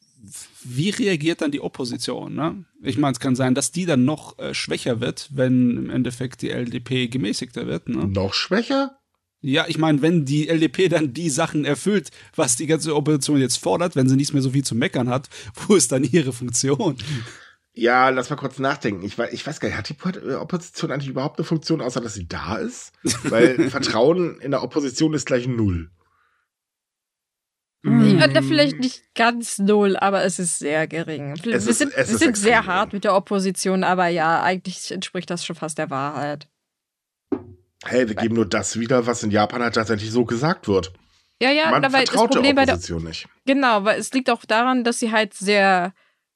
wie 0.65 0.91
reagiert 0.91 1.43
dann 1.43 1.51
die 1.51 1.61
Opposition? 1.61 2.35
Ne? 2.35 2.65
Ich 2.83 2.97
meine, 2.97 3.13
es 3.13 3.21
kann 3.21 3.37
sein, 3.37 3.55
dass 3.55 3.73
die 3.73 3.87
dann 3.87 4.05
noch 4.05 4.39
äh, 4.39 4.55
schwächer 4.55 5.01
wird, 5.01 5.29
wenn 5.33 5.77
im 5.77 5.91
Endeffekt 5.91 6.43
die 6.43 6.51
LDP 6.51 7.09
gemäßigter 7.09 7.67
wird. 7.67 7.89
Ne? 7.89 8.07
Noch 8.07 8.35
schwächer? 8.35 8.99
Ja, 9.45 9.67
ich 9.67 9.77
meine, 9.77 10.01
wenn 10.03 10.25
die 10.25 10.49
LDP 10.49 10.89
dann 10.89 11.13
die 11.13 11.29
Sachen 11.29 11.65
erfüllt, 11.65 12.13
was 12.37 12.57
die 12.57 12.67
ganze 12.67 12.95
Opposition 12.95 13.41
jetzt 13.41 13.57
fordert, 13.57 13.97
wenn 13.97 14.09
sie 14.09 14.15
nicht 14.15 14.33
mehr 14.33 14.43
so 14.43 14.51
viel 14.51 14.65
zu 14.65 14.77
meckern 14.77 15.09
hat, 15.09 15.29
wo 15.67 15.75
ist 15.75 15.91
dann 15.91 16.05
ihre 16.05 16.33
Funktion? 16.33 16.97
Ja, 17.75 18.11
lass 18.11 18.31
mal 18.31 18.37
kurz 18.37 18.59
nachdenken. 18.59 19.05
Ich 19.05 19.19
weiß, 19.19 19.33
ich 19.33 19.45
weiß 19.47 19.59
gar 19.59 19.69
nicht, 19.69 19.79
hat 19.79 19.89
die 19.89 20.35
Opposition 20.37 20.93
eigentlich 20.93 21.09
überhaupt 21.09 21.39
eine 21.39 21.47
Funktion, 21.47 21.81
außer 21.81 22.01
dass 22.01 22.15
sie 22.15 22.29
da 22.29 22.57
ist? 22.57 22.93
Weil 23.25 23.69
Vertrauen 23.71 24.39
in 24.41 24.53
der 24.53 24.63
Opposition 24.63 25.15
ist 25.15 25.27
gleich 25.27 25.49
null. 25.49 25.91
Mhm. 27.83 28.21
Ja, 28.21 28.43
vielleicht 28.43 28.79
nicht 28.79 29.03
ganz 29.15 29.59
null, 29.59 29.97
aber 29.97 30.25
es 30.25 30.39
ist 30.39 30.61
sehr 30.61 30.87
gering. 30.87 31.33
Es 31.33 31.45
wir 31.45 31.55
ist, 31.55 31.79
sind, 31.79 31.97
wir 31.97 32.05
sind 32.05 32.37
sehr 32.37 32.67
hart 32.67 32.93
mit 32.93 33.03
der 33.03 33.15
Opposition, 33.15 33.83
aber 33.83 34.07
ja, 34.07 34.43
eigentlich 34.43 34.93
entspricht 34.93 35.29
das 35.31 35.45
schon 35.45 35.57
fast 35.57 35.79
der 35.79 35.91
Wahrheit. 35.91 36.47
Hey, 37.85 38.09
wir 38.09 38.15
geben 38.15 38.37
nur 38.37 38.47
das 38.47 38.79
wieder, 38.79 39.07
was 39.07 39.25
in 39.25 39.33
Japan 39.33 39.63
halt 39.63 39.75
tatsächlich 39.75 40.13
so 40.13 40.25
gesagt 40.25 40.69
wird. 40.69 40.93
Ja, 41.41 41.51
ja, 41.51 41.71
Man 41.71 41.85
aber 41.85 41.99
vertraut 41.99 42.31
das 42.31 42.37
Problem 42.37 42.55
der 42.55 42.65
Opposition 42.65 42.99
bei 42.99 43.03
der, 43.03 43.11
nicht. 43.11 43.29
Genau, 43.47 43.85
weil 43.85 43.99
es 43.99 44.13
liegt 44.13 44.31
auch 44.31 44.45
daran, 44.45 44.85
dass 44.85 45.01
sie 45.01 45.11
halt 45.11 45.35
sehr 45.35 45.93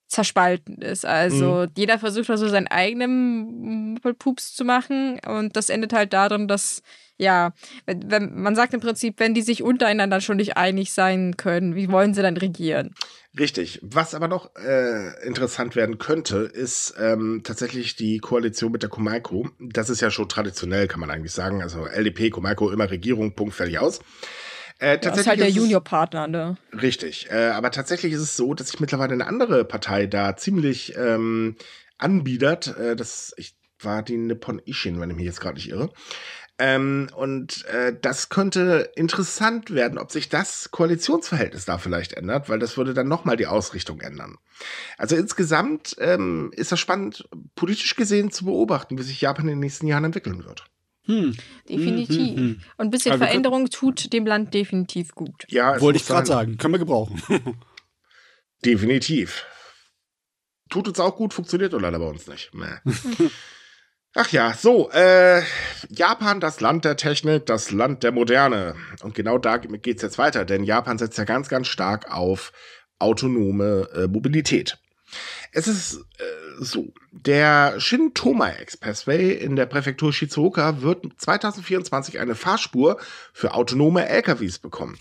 zerspalten 0.09 0.83
ist. 0.83 1.07
Also 1.07 1.67
mhm. 1.67 1.73
jeder 1.77 2.01
versucht 2.01 2.29
also 2.29 2.49
seinen 2.49 2.67
eigenen 2.67 4.01
Pups 4.19 4.55
zu 4.55 4.65
machen 4.65 5.21
und 5.27 5.55
das 5.57 5.69
endet 5.69 5.93
halt 5.93 6.13
darin, 6.13 6.49
dass 6.49 6.83
ja, 7.19 7.53
wenn, 7.87 8.11
wenn, 8.11 8.41
man 8.41 8.55
sagt 8.55 8.75
im 8.75 8.81
Prinzip, 8.81 9.19
wenn 9.19 9.35
die 9.35 9.43
sich 9.43 9.63
untereinander 9.63 10.21
schon 10.21 10.37
nicht 10.37 10.57
einig 10.57 10.93
sein 10.93 11.37
können, 11.37 11.75
wie 11.75 11.91
wollen 11.91 12.15
sie 12.15 12.23
dann 12.23 12.37
regieren? 12.37 12.95
Richtig. 13.39 13.81
Was 13.83 14.15
aber 14.15 14.29
noch 14.29 14.51
äh, 14.57 15.27
interessant 15.27 15.77
werden 15.77 15.99
könnte, 15.99 16.39
ist 16.39 16.95
ähm, 16.99 17.43
tatsächlich 17.45 17.97
die 17.97 18.19
Koalition 18.19 18.73
mit 18.73 18.83
der 18.83 18.91
Komaiko. 18.91 19.49
Das 19.61 19.91
ist 19.91 20.01
ja 20.01 20.11
schon 20.11 20.29
traditionell, 20.29 20.89
kann 20.89 21.01
man 21.01 21.11
eigentlich 21.11 21.33
sagen. 21.33 21.63
Also 21.63 21.87
LDP, 21.87 22.31
Komaiko, 22.31 22.71
immer 22.71 22.91
Regierung, 22.91 23.35
Punkt, 23.35 23.55
fertig 23.55 23.79
aus. 23.79 24.01
Äh, 24.79 24.99
das 24.99 25.19
ist 25.19 25.27
halt 25.27 25.41
der 25.41 25.51
Juniorpartner, 25.51 26.29
ne? 26.29 26.57
Richtig. 26.73 27.29
Äh, 27.31 27.49
aber 27.49 27.71
tatsächlich 27.71 28.13
ist 28.13 28.21
es 28.21 28.37
so, 28.37 28.55
dass 28.55 28.69
sich 28.69 28.81
mittlerweile 28.81 29.15
eine 29.15 29.27
andere 29.27 29.65
Partei 29.65 30.07
da 30.07 30.37
ziemlich 30.37 30.97
ähm, 30.97 31.57
anbiedert. 31.99 32.77
Äh, 32.79 32.97
das 32.97 33.35
ich, 33.37 33.57
war 33.81 34.03
die 34.03 34.17
Nippon 34.17 34.61
Ishin, 34.65 35.01
wenn 35.01 35.11
ich 35.11 35.17
mich 35.17 35.27
jetzt 35.27 35.41
gerade 35.41 35.57
nicht 35.57 35.71
irre. 35.71 35.91
Ähm, 36.59 37.11
und 37.15 37.67
äh, 37.67 37.95
das 38.01 38.31
könnte 38.31 38.91
interessant 38.97 39.71
werden, 39.75 39.99
ob 39.99 40.11
sich 40.11 40.31
das 40.31 40.71
Koalitionsverhältnis 40.71 41.67
da 41.67 41.77
vielleicht 41.77 42.15
ändert, 42.15 42.49
weil 42.49 42.59
das 42.59 42.79
würde 42.79 42.95
dann 42.95 43.09
nochmal 43.09 43.37
die 43.37 43.47
Ausrichtung 43.47 44.01
ändern. 44.01 44.39
Also 44.97 45.17
insgesamt 45.17 45.97
ähm, 45.99 46.51
ist 46.55 46.73
das 46.73 46.81
spannend, 46.81 47.29
politisch 47.57 47.95
gesehen 47.95 48.31
zu 48.31 48.47
beobachten, 48.47 48.97
wie 48.97 49.03
sich 49.03 49.21
Japan 49.21 49.47
in 49.47 49.57
den 49.57 49.61
nächsten 49.61 49.87
Jahren 49.87 50.05
entwickeln 50.05 50.45
wird. 50.47 50.65
Hm. 51.05 51.37
Definitiv. 51.69 52.17
Hm, 52.17 52.27
hm, 52.27 52.37
hm. 52.37 52.61
Und 52.79 52.87
ein 52.87 52.91
bisschen 52.91 53.13
also 53.13 53.25
Veränderung 53.25 53.69
tut 53.69 54.13
dem 54.15 54.27
Land 54.27 54.55
definitiv 54.55 55.15
gut. 55.15 55.45
Ja, 55.49 55.79
wollte 55.81 55.99
ich 55.99 56.07
gerade 56.07 56.27
sagen. 56.27 56.57
Können 56.57 56.75
wir 56.75 56.79
gebrauchen. 56.79 57.23
definitiv. 58.65 59.45
Tut 60.71 60.89
uns 60.89 60.99
auch 60.99 61.17
gut, 61.17 61.35
funktioniert 61.35 61.75
oder 61.75 61.93
bei 61.93 62.07
uns 62.07 62.27
nicht. 62.27 62.51
Nee. 62.55 63.31
Ach 64.19 64.33
ja, 64.33 64.55
so, 64.55 64.91
äh, 64.93 65.43
Japan, 65.91 66.41
das 66.41 66.63
Land 66.63 66.87
der 66.87 66.97
Technik, 66.97 67.45
das 67.45 67.71
Land 67.71 68.03
der 68.03 68.13
Moderne. 68.13 68.75
Und 69.03 69.15
genau 69.15 69.37
da 69.37 69.59
geht's 69.59 70.01
jetzt 70.01 70.17
weiter, 70.17 70.47
denn 70.47 70.65
Japan 70.65 70.97
setzt 70.97 71.19
ja 71.19 71.25
ganz, 71.25 71.51
ganz 71.51 71.69
stark 71.69 72.11
auf 72.11 72.51
autonome 72.99 73.91
äh, 73.95 74.07
Mobilität. 74.07 74.79
Es 75.53 75.69
ist 75.69 75.97
äh, 76.17 76.25
so, 76.59 76.95
der 77.13 77.79
Shin-Tomai 77.79 78.53
Expressway 78.53 79.33
in 79.33 79.55
der 79.55 79.67
Präfektur 79.67 80.15
Shizuoka 80.15 80.81
wird 80.81 81.05
2024 81.19 82.19
eine 82.19 82.35
Fahrspur 82.35 82.99
für 83.35 83.53
autonome 83.53 84.09
LKWs 84.09 84.61
bekommen. 84.61 84.99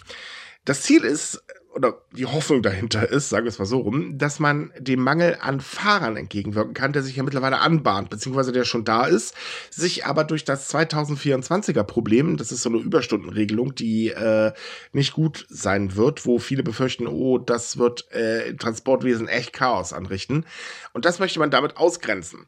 Das 0.66 0.82
Ziel 0.82 1.06
ist, 1.06 1.42
oder 1.76 2.02
die 2.14 2.26
Hoffnung 2.26 2.62
dahinter 2.62 3.10
ist, 3.10 3.30
sagen 3.30 3.46
wir 3.46 3.50
es 3.50 3.60
mal 3.60 3.66
so 3.66 3.80
rum, 3.80 4.18
dass 4.18 4.40
man 4.40 4.72
dem 4.80 5.02
Mangel 5.02 5.38
an 5.42 5.60
Fahrern 5.60 6.16
entgegenwirken 6.16 6.74
kann, 6.74 6.94
der 6.94 7.04
sich 7.04 7.18
ja 7.18 7.24
mittlerweile 7.24 7.60
anbahnt, 7.60 8.10
beziehungsweise 8.10 8.54
der 8.54 8.64
schon 8.64 8.86
da 8.86 9.06
ist, 9.06 9.36
sich 9.70 10.06
aber 10.06 10.24
durch 10.24 10.46
das 10.46 10.74
2024er 10.74 11.84
Problem, 11.84 12.38
das 12.38 12.54
ist 12.54 12.62
so 12.62 12.70
eine 12.70 12.78
Überstundenregelung, 12.78 13.76
die 13.76 14.08
äh, 14.08 14.54
nicht 14.94 15.14
gut 15.14 15.46
sein 15.50 15.98
wird, 15.98 16.26
wo 16.26 16.40
viele 16.40 16.64
befürchten, 16.64 17.08
oh, 17.08 17.38
das 17.38 17.78
wird 17.78 18.10
äh, 18.14 18.48
im 18.50 18.58
Transportwesen 18.58 19.28
echt 19.28 19.52
Chaos 19.52 19.92
anrichten. 19.92 20.46
Und 20.94 21.04
das 21.04 21.20
möchte 21.20 21.40
man 21.40 21.52
damit 21.52 21.76
ausgrenzen. 21.76 22.46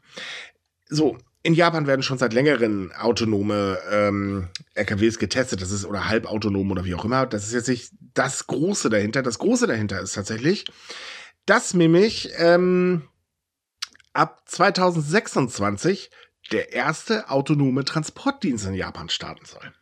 So, 0.88 1.18
in 1.42 1.54
Japan 1.54 1.86
werden 1.86 2.02
schon 2.02 2.18
seit 2.18 2.32
längerem 2.32 2.92
autonome 2.92 3.78
ähm, 3.90 4.48
LKWs 4.74 5.18
getestet, 5.18 5.62
das 5.62 5.70
ist 5.70 5.84
oder 5.84 6.08
halbautonom 6.08 6.70
oder 6.70 6.84
wie 6.84 6.94
auch 6.94 7.04
immer. 7.04 7.26
Das 7.26 7.46
ist 7.46 7.52
jetzt 7.52 7.68
nicht 7.68 7.92
das 8.14 8.46
Große 8.46 8.90
dahinter. 8.90 9.22
Das 9.22 9.38
Große 9.38 9.66
dahinter 9.66 10.00
ist 10.00 10.14
tatsächlich, 10.14 10.64
dass 11.46 11.74
nämlich 11.74 12.30
ähm, 12.36 13.02
ab 14.12 14.42
2026 14.46 16.10
der 16.50 16.72
erste 16.72 17.30
autonome 17.30 17.84
Transportdienst 17.84 18.66
in 18.66 18.74
Japan 18.74 19.08
starten 19.08 19.44
soll. 19.44 19.72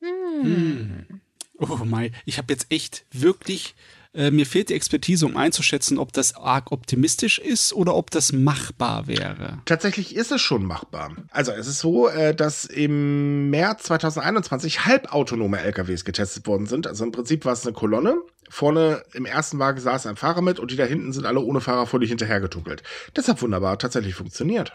Hm. 0.00 1.20
Oh 1.58 1.78
mein, 1.84 2.14
ich 2.24 2.38
habe 2.38 2.52
jetzt 2.52 2.66
echt 2.70 3.06
wirklich 3.12 3.74
äh, 4.16 4.30
mir 4.30 4.46
fehlt 4.46 4.70
die 4.70 4.74
Expertise, 4.74 5.26
um 5.26 5.36
einzuschätzen, 5.36 5.98
ob 5.98 6.12
das 6.12 6.34
arg 6.34 6.72
optimistisch 6.72 7.38
ist 7.38 7.72
oder 7.72 7.94
ob 7.94 8.10
das 8.10 8.32
machbar 8.32 9.06
wäre. 9.06 9.58
Tatsächlich 9.66 10.16
ist 10.16 10.32
es 10.32 10.40
schon 10.40 10.64
machbar. 10.64 11.14
Also 11.30 11.52
es 11.52 11.66
ist 11.66 11.80
so, 11.80 12.08
äh, 12.08 12.34
dass 12.34 12.64
im 12.64 13.50
März 13.50 13.84
2021 13.84 14.86
halbautonome 14.86 15.60
LKWs 15.60 16.04
getestet 16.04 16.46
worden 16.46 16.66
sind. 16.66 16.86
Also 16.86 17.04
im 17.04 17.12
Prinzip 17.12 17.44
war 17.44 17.52
es 17.52 17.66
eine 17.66 17.74
Kolonne. 17.74 18.16
Vorne 18.48 19.02
im 19.12 19.26
ersten 19.26 19.58
Wagen 19.58 19.80
saß 19.80 20.06
ein 20.06 20.16
Fahrer 20.16 20.40
mit 20.40 20.58
und 20.58 20.70
die 20.70 20.76
da 20.76 20.84
hinten 20.84 21.12
sind 21.12 21.26
alle 21.26 21.40
ohne 21.40 21.60
Fahrer 21.60 21.86
völlig 21.86 22.08
hinterhergetuckelt. 22.08 22.82
Das 23.14 23.28
hat 23.28 23.42
wunderbar 23.42 23.78
tatsächlich 23.78 24.14
funktioniert. 24.14 24.72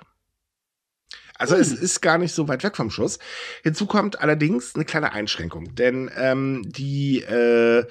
Also 1.42 1.56
hm. 1.56 1.62
es 1.62 1.72
ist 1.72 2.02
gar 2.02 2.18
nicht 2.18 2.34
so 2.34 2.48
weit 2.48 2.64
weg 2.64 2.78
vom 2.78 2.92
Schuss. 2.92 3.18
Hinzu 3.64 3.88
kommt 3.88 4.22
allerdings 4.22 4.76
eine 4.76 4.86
kleine 4.86 5.12
Einschränkung, 5.12 5.74
denn 5.74 6.10
ähm, 6.16 6.64
die 6.66 7.24
äh, 7.24 7.86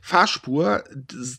Fahrspur 0.00 0.84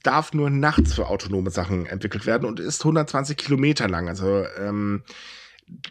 darf 0.04 0.34
nur 0.34 0.52
nachts 0.52 0.94
für 0.94 1.08
autonome 1.08 1.50
Sachen 1.50 1.88
entwickelt 1.88 2.26
werden 2.28 2.46
und 2.48 2.60
ist 2.60 2.82
120 2.82 3.36
Kilometer 3.36 3.90
lang. 3.90 4.08
Also 4.08 4.46
ähm, 4.60 5.04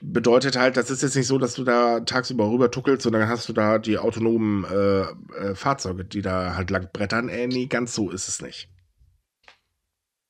bedeutet 0.01 0.57
halt, 0.57 0.77
das 0.77 0.91
ist 0.91 1.03
jetzt 1.03 1.17
nicht 1.17 1.27
so, 1.27 1.39
dass 1.39 1.55
du 1.55 1.65
da 1.65 2.01
tagsüber 2.01 2.49
rüber 2.49 2.71
tuckelst, 2.71 3.03
sondern 3.03 3.29
hast 3.29 3.49
du 3.49 3.53
da 3.53 3.79
die 3.79 3.99
autonomen 3.99 4.65
äh, 4.65 5.01
äh, 5.01 5.55
Fahrzeuge, 5.57 6.05
die 6.05 6.23
da 6.23 6.55
halt 6.55 6.71
lang 6.71 6.89
brettern. 6.93 7.29
Äh, 7.29 7.49
nee, 7.49 7.67
ganz 7.67 7.95
so 7.95 8.11
ist 8.11 8.29
es 8.29 8.41
nicht. 8.41 8.69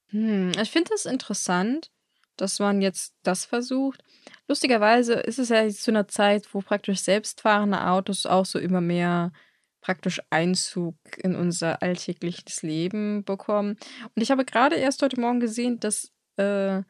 Hm, 0.08 0.52
ich 0.58 0.70
finde 0.70 0.90
das 0.90 1.04
interessant, 1.04 1.90
dass 2.36 2.58
man 2.58 2.80
jetzt 2.80 3.12
das 3.22 3.44
versucht. 3.44 4.02
Lustigerweise 4.48 5.14
ist 5.14 5.38
es 5.38 5.48
ja 5.48 5.66
zu 5.68 5.90
einer 5.90 6.08
Zeit, 6.08 6.52
wo 6.52 6.60
praktisch 6.60 7.00
selbstfahrende 7.00 7.86
Autos 7.86 8.26
auch 8.26 8.44
so 8.44 8.58
immer 8.58 8.80
mehr 8.80 9.32
praktisch 9.80 10.20
Einzug 10.30 10.96
in 11.18 11.34
unser 11.34 11.82
alltägliches 11.82 12.62
Leben 12.62 13.24
bekommen. 13.24 13.76
Und 14.14 14.22
ich 14.22 14.30
habe 14.30 14.44
gerade 14.44 14.76
erst 14.76 15.02
heute 15.02 15.20
Morgen 15.20 15.40
gesehen, 15.40 15.78
dass 15.78 16.10
äh, 16.36 16.82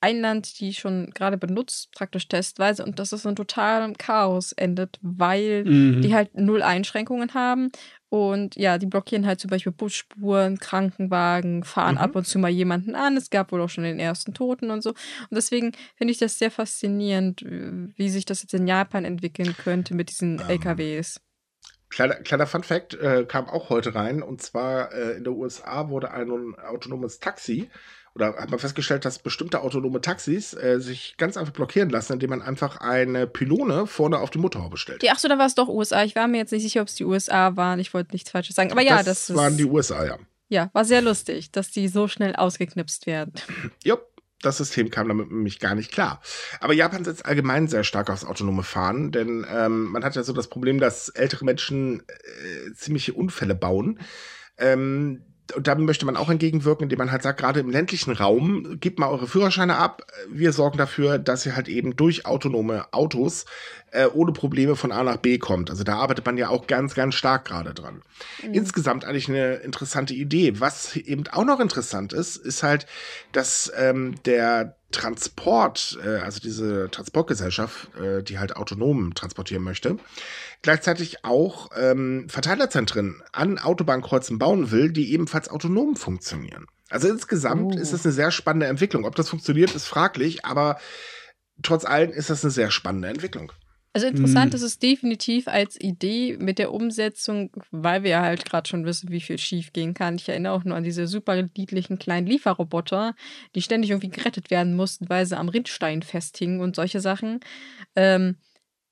ein 0.00 0.20
Land, 0.20 0.60
die 0.60 0.74
schon 0.74 1.10
gerade 1.10 1.36
benutzt, 1.36 1.92
praktisch 1.92 2.28
testweise, 2.28 2.84
und 2.84 2.98
das 3.00 3.12
ist 3.12 3.24
in 3.24 3.34
totalem 3.34 3.96
Chaos 3.96 4.52
endet, 4.52 4.98
weil 5.02 5.64
mhm. 5.64 6.02
die 6.02 6.14
halt 6.14 6.36
null 6.36 6.62
Einschränkungen 6.62 7.34
haben 7.34 7.70
und 8.10 8.56
ja, 8.56 8.78
die 8.78 8.86
blockieren 8.86 9.26
halt 9.26 9.40
zum 9.40 9.50
Beispiel 9.50 9.72
Busspuren, 9.72 10.58
Krankenwagen, 10.58 11.64
fahren 11.64 11.96
mhm. 11.96 12.00
ab 12.00 12.16
und 12.16 12.26
zu 12.26 12.38
mal 12.38 12.48
jemanden 12.48 12.94
an. 12.94 13.16
Es 13.16 13.30
gab 13.30 13.52
wohl 13.52 13.60
auch 13.60 13.68
schon 13.68 13.84
den 13.84 14.00
ersten 14.00 14.32
Toten 14.32 14.70
und 14.70 14.82
so. 14.82 14.90
Und 14.90 15.32
deswegen 15.32 15.72
finde 15.96 16.12
ich 16.12 16.18
das 16.18 16.38
sehr 16.38 16.50
faszinierend, 16.50 17.42
wie 17.42 18.08
sich 18.08 18.24
das 18.24 18.42
jetzt 18.42 18.54
in 18.54 18.66
Japan 18.66 19.04
entwickeln 19.04 19.54
könnte 19.56 19.94
mit 19.94 20.10
diesen 20.10 20.40
ähm. 20.40 20.48
LKWs. 20.48 21.20
Kleiner, 21.90 22.16
kleiner 22.16 22.46
Fun 22.46 22.62
Fact 22.62 22.94
äh, 22.94 23.24
kam 23.26 23.48
auch 23.48 23.70
heute 23.70 23.94
rein. 23.94 24.22
Und 24.22 24.42
zwar 24.42 24.92
äh, 24.92 25.16
in 25.16 25.24
der 25.24 25.32
USA 25.32 25.88
wurde 25.88 26.10
ein 26.10 26.54
autonomes 26.56 27.18
Taxi 27.18 27.70
oder 28.18 28.36
hat 28.36 28.50
man 28.50 28.58
festgestellt, 28.58 29.04
dass 29.04 29.20
bestimmte 29.20 29.60
autonome 29.60 30.00
Taxis 30.00 30.52
äh, 30.52 30.80
sich 30.80 31.14
ganz 31.18 31.36
einfach 31.36 31.52
blockieren 31.52 31.88
lassen, 31.88 32.14
indem 32.14 32.30
man 32.30 32.42
einfach 32.42 32.78
eine 32.78 33.28
Pylone 33.28 33.86
vorne 33.86 34.18
auf 34.18 34.30
die 34.30 34.38
Motorhaube 34.38 34.76
stellt. 34.76 35.02
Die, 35.02 35.10
ach 35.10 35.20
so, 35.20 35.28
da 35.28 35.38
war 35.38 35.46
es 35.46 35.54
doch 35.54 35.68
USA. 35.68 36.02
Ich 36.02 36.16
war 36.16 36.26
mir 36.26 36.38
jetzt 36.38 36.50
nicht 36.50 36.64
sicher, 36.64 36.82
ob 36.82 36.88
es 36.88 36.96
die 36.96 37.04
USA 37.04 37.56
waren. 37.56 37.78
Ich 37.78 37.94
wollte 37.94 38.12
nichts 38.12 38.30
Falsches 38.30 38.56
sagen. 38.56 38.72
Aber 38.72 38.82
ja, 38.82 39.04
das, 39.04 39.26
das 39.26 39.36
waren 39.36 39.56
die 39.56 39.64
USA, 39.64 40.04
ja. 40.04 40.18
Ja, 40.48 40.70
war 40.72 40.84
sehr 40.84 41.00
lustig, 41.00 41.52
dass 41.52 41.70
die 41.70 41.86
so 41.86 42.08
schnell 42.08 42.34
ausgeknipst 42.34 43.06
werden. 43.06 43.34
Jupp. 43.84 44.04
Das 44.40 44.58
System 44.58 44.88
kam 44.88 45.08
damit 45.08 45.32
nämlich 45.32 45.58
gar 45.58 45.74
nicht 45.74 45.90
klar. 45.90 46.22
Aber 46.60 46.72
Japan 46.72 47.04
setzt 47.04 47.26
allgemein 47.26 47.66
sehr 47.66 47.82
stark 47.82 48.08
aufs 48.08 48.24
autonome 48.24 48.62
Fahren, 48.62 49.10
denn 49.10 49.44
ähm, 49.52 49.86
man 49.86 50.04
hat 50.04 50.14
ja 50.14 50.22
so 50.22 50.32
das 50.32 50.46
Problem, 50.46 50.78
dass 50.78 51.08
ältere 51.08 51.44
Menschen 51.44 52.04
äh, 52.06 52.72
ziemliche 52.72 53.14
Unfälle 53.14 53.56
bauen. 53.56 53.98
Ähm, 54.56 55.24
da 55.60 55.74
möchte 55.74 56.04
man 56.04 56.16
auch 56.16 56.28
entgegenwirken, 56.28 56.84
indem 56.84 56.98
man 56.98 57.10
halt 57.10 57.22
sagt, 57.22 57.40
gerade 57.40 57.60
im 57.60 57.70
ländlichen 57.70 58.12
Raum, 58.12 58.78
gebt 58.80 58.98
mal 58.98 59.08
eure 59.08 59.26
Führerscheine 59.26 59.76
ab. 59.76 60.02
Wir 60.30 60.52
sorgen 60.52 60.78
dafür, 60.78 61.18
dass 61.18 61.46
ihr 61.46 61.56
halt 61.56 61.68
eben 61.68 61.96
durch 61.96 62.26
autonome 62.26 62.86
Autos 62.92 63.46
äh, 63.90 64.06
ohne 64.06 64.32
Probleme 64.32 64.76
von 64.76 64.92
A 64.92 65.02
nach 65.02 65.16
B 65.16 65.38
kommt. 65.38 65.70
Also 65.70 65.84
da 65.84 65.96
arbeitet 65.96 66.26
man 66.26 66.36
ja 66.36 66.48
auch 66.48 66.66
ganz, 66.66 66.94
ganz 66.94 67.14
stark 67.14 67.46
gerade 67.46 67.72
dran. 67.72 68.02
Mhm. 68.42 68.54
Insgesamt 68.54 69.04
eigentlich 69.04 69.28
eine 69.28 69.54
interessante 69.56 70.14
Idee. 70.14 70.60
Was 70.60 70.96
eben 70.96 71.24
auch 71.28 71.44
noch 71.44 71.60
interessant 71.60 72.12
ist, 72.12 72.36
ist 72.36 72.62
halt, 72.62 72.86
dass 73.32 73.72
ähm, 73.76 74.16
der 74.24 74.76
Transport, 74.90 75.98
äh, 76.04 76.18
also 76.18 76.40
diese 76.40 76.90
Transportgesellschaft, 76.90 77.90
äh, 77.98 78.22
die 78.22 78.38
halt 78.38 78.56
autonom 78.56 79.14
transportieren 79.14 79.62
möchte, 79.62 79.98
gleichzeitig 80.62 81.24
auch 81.24 81.70
ähm, 81.76 82.26
Verteilerzentren 82.28 83.22
an 83.32 83.58
Autobahnkreuzen 83.58 84.38
bauen 84.38 84.70
will, 84.70 84.90
die 84.92 85.12
ebenfalls 85.12 85.48
autonom 85.48 85.96
funktionieren. 85.96 86.66
Also 86.90 87.08
insgesamt 87.08 87.76
oh. 87.76 87.78
ist 87.78 87.92
es 87.92 88.04
eine 88.04 88.12
sehr 88.12 88.30
spannende 88.30 88.66
Entwicklung. 88.66 89.04
Ob 89.04 89.14
das 89.14 89.28
funktioniert, 89.28 89.74
ist 89.74 89.86
fraglich, 89.86 90.44
aber 90.44 90.78
trotz 91.62 91.84
allem 91.84 92.10
ist 92.10 92.30
das 92.30 92.44
eine 92.44 92.50
sehr 92.50 92.70
spannende 92.70 93.08
Entwicklung. 93.08 93.52
Also 93.94 94.06
interessant 94.06 94.52
hm. 94.52 94.56
ist 94.56 94.62
es 94.62 94.78
definitiv 94.78 95.48
als 95.48 95.80
Idee 95.80 96.36
mit 96.38 96.58
der 96.58 96.72
Umsetzung, 96.72 97.50
weil 97.70 98.02
wir 98.02 98.10
ja 98.10 98.22
halt 98.22 98.44
gerade 98.44 98.68
schon 98.68 98.84
wissen, 98.84 99.10
wie 99.10 99.20
viel 99.20 99.38
schief 99.38 99.72
gehen 99.72 99.94
kann. 99.94 100.16
Ich 100.16 100.28
erinnere 100.28 100.52
auch 100.52 100.64
nur 100.64 100.76
an 100.76 100.84
diese 100.84 101.06
super 101.06 101.42
niedlichen 101.56 101.98
kleinen 101.98 102.26
Lieferroboter, 102.26 103.14
die 103.54 103.62
ständig 103.62 103.90
irgendwie 103.90 104.10
gerettet 104.10 104.50
werden 104.50 104.76
mussten, 104.76 105.08
weil 105.08 105.26
sie 105.26 105.36
am 105.36 105.48
Rindstein 105.48 106.02
festhingen 106.02 106.60
und 106.60 106.76
solche 106.76 107.00
Sachen. 107.00 107.40
Ähm, 107.96 108.36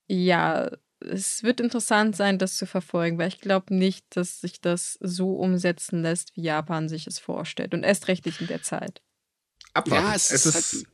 ja, 0.07 0.71
es 1.07 1.43
wird 1.43 1.59
interessant 1.59 2.15
sein, 2.15 2.37
das 2.37 2.57
zu 2.57 2.65
verfolgen, 2.65 3.17
weil 3.17 3.29
ich 3.29 3.41
glaube 3.41 3.73
nicht, 3.73 4.05
dass 4.15 4.41
sich 4.41 4.61
das 4.61 4.97
so 5.01 5.33
umsetzen 5.33 6.01
lässt, 6.01 6.35
wie 6.35 6.43
Japan 6.43 6.89
sich 6.89 7.07
es 7.07 7.19
vorstellt. 7.19 7.73
Und 7.73 7.83
erst 7.83 8.07
recht 8.07 8.25
nicht 8.25 8.41
in 8.41 8.47
der 8.47 8.61
Zeit. 8.61 9.01
Abwarten. 9.73 10.05
Ja, 10.05 10.15
es, 10.15 10.31
es 10.31 10.45
ist, 10.45 10.55
ist 10.55 10.73
halt, 10.73 10.87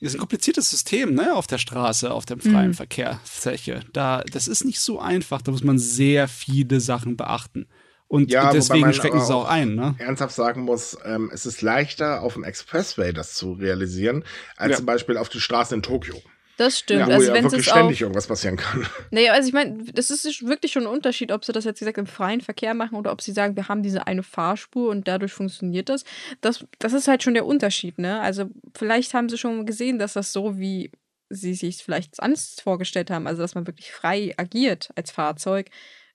ist 0.00 0.14
ein 0.14 0.20
kompliziertes 0.20 0.70
System, 0.70 1.14
ne, 1.14 1.34
auf 1.34 1.46
der 1.46 1.58
Straße, 1.58 2.10
auf 2.10 2.24
der 2.24 2.38
freien 2.38 2.68
mhm. 2.68 2.74
Verkehrsfläche. 2.74 3.84
Da, 3.92 4.22
das 4.32 4.48
ist 4.48 4.64
nicht 4.64 4.80
so 4.80 5.00
einfach. 5.00 5.42
Da 5.42 5.50
muss 5.50 5.64
man 5.64 5.78
sehr 5.78 6.28
viele 6.28 6.80
Sachen 6.80 7.16
beachten. 7.16 7.68
Und 8.06 8.30
ja, 8.30 8.52
deswegen 8.52 8.92
schrecken 8.94 9.18
sie 9.18 9.24
es 9.24 9.30
auch 9.30 9.46
ein. 9.46 9.74
Ne? 9.74 9.94
Ernsthaft 9.98 10.34
sagen 10.34 10.62
muss, 10.62 10.96
ähm, 11.04 11.30
es 11.32 11.44
ist 11.44 11.60
leichter, 11.60 12.22
auf 12.22 12.34
dem 12.34 12.44
Expressway 12.44 13.12
das 13.12 13.34
zu 13.34 13.52
realisieren, 13.52 14.24
als 14.56 14.70
ja. 14.70 14.76
zum 14.78 14.86
Beispiel 14.86 15.18
auf 15.18 15.28
den 15.28 15.42
Straßen 15.42 15.76
in 15.76 15.82
Tokio. 15.82 16.16
Das 16.58 16.80
stimmt. 16.80 17.00
Ja, 17.00 17.06
wo 17.06 17.12
also, 17.12 17.32
ja 17.32 17.42
wirklich 17.42 17.64
ständig 17.64 17.98
auch, 17.98 18.00
irgendwas 18.02 18.26
passieren 18.26 18.56
kann. 18.56 18.84
Naja, 19.12 19.32
also 19.32 19.46
ich 19.46 19.54
meine, 19.54 19.84
das 19.94 20.10
ist 20.10 20.44
wirklich 20.44 20.72
schon 20.72 20.82
ein 20.82 20.92
Unterschied, 20.92 21.30
ob 21.30 21.44
sie 21.44 21.52
das 21.52 21.64
jetzt 21.64 21.78
gesagt 21.78 21.98
im 21.98 22.06
freien 22.06 22.40
Verkehr 22.40 22.74
machen 22.74 22.96
oder 22.96 23.12
ob 23.12 23.22
sie 23.22 23.30
sagen, 23.30 23.54
wir 23.54 23.68
haben 23.68 23.84
diese 23.84 24.08
eine 24.08 24.24
Fahrspur 24.24 24.90
und 24.90 25.06
dadurch 25.06 25.32
funktioniert 25.32 25.88
das. 25.88 26.04
Das, 26.40 26.66
das 26.80 26.94
ist 26.94 27.06
halt 27.06 27.22
schon 27.22 27.34
der 27.34 27.46
Unterschied, 27.46 27.98
ne? 27.98 28.20
Also 28.20 28.50
vielleicht 28.76 29.14
haben 29.14 29.28
sie 29.28 29.38
schon 29.38 29.66
gesehen, 29.66 30.00
dass 30.00 30.14
das 30.14 30.32
so 30.32 30.58
wie 30.58 30.90
sie 31.30 31.54
sich 31.54 31.76
vielleicht 31.76 32.20
anders 32.20 32.56
vorgestellt 32.60 33.10
haben, 33.12 33.28
also 33.28 33.40
dass 33.40 33.54
man 33.54 33.68
wirklich 33.68 33.92
frei 33.92 34.34
agiert 34.36 34.90
als 34.96 35.12
Fahrzeug, 35.12 35.70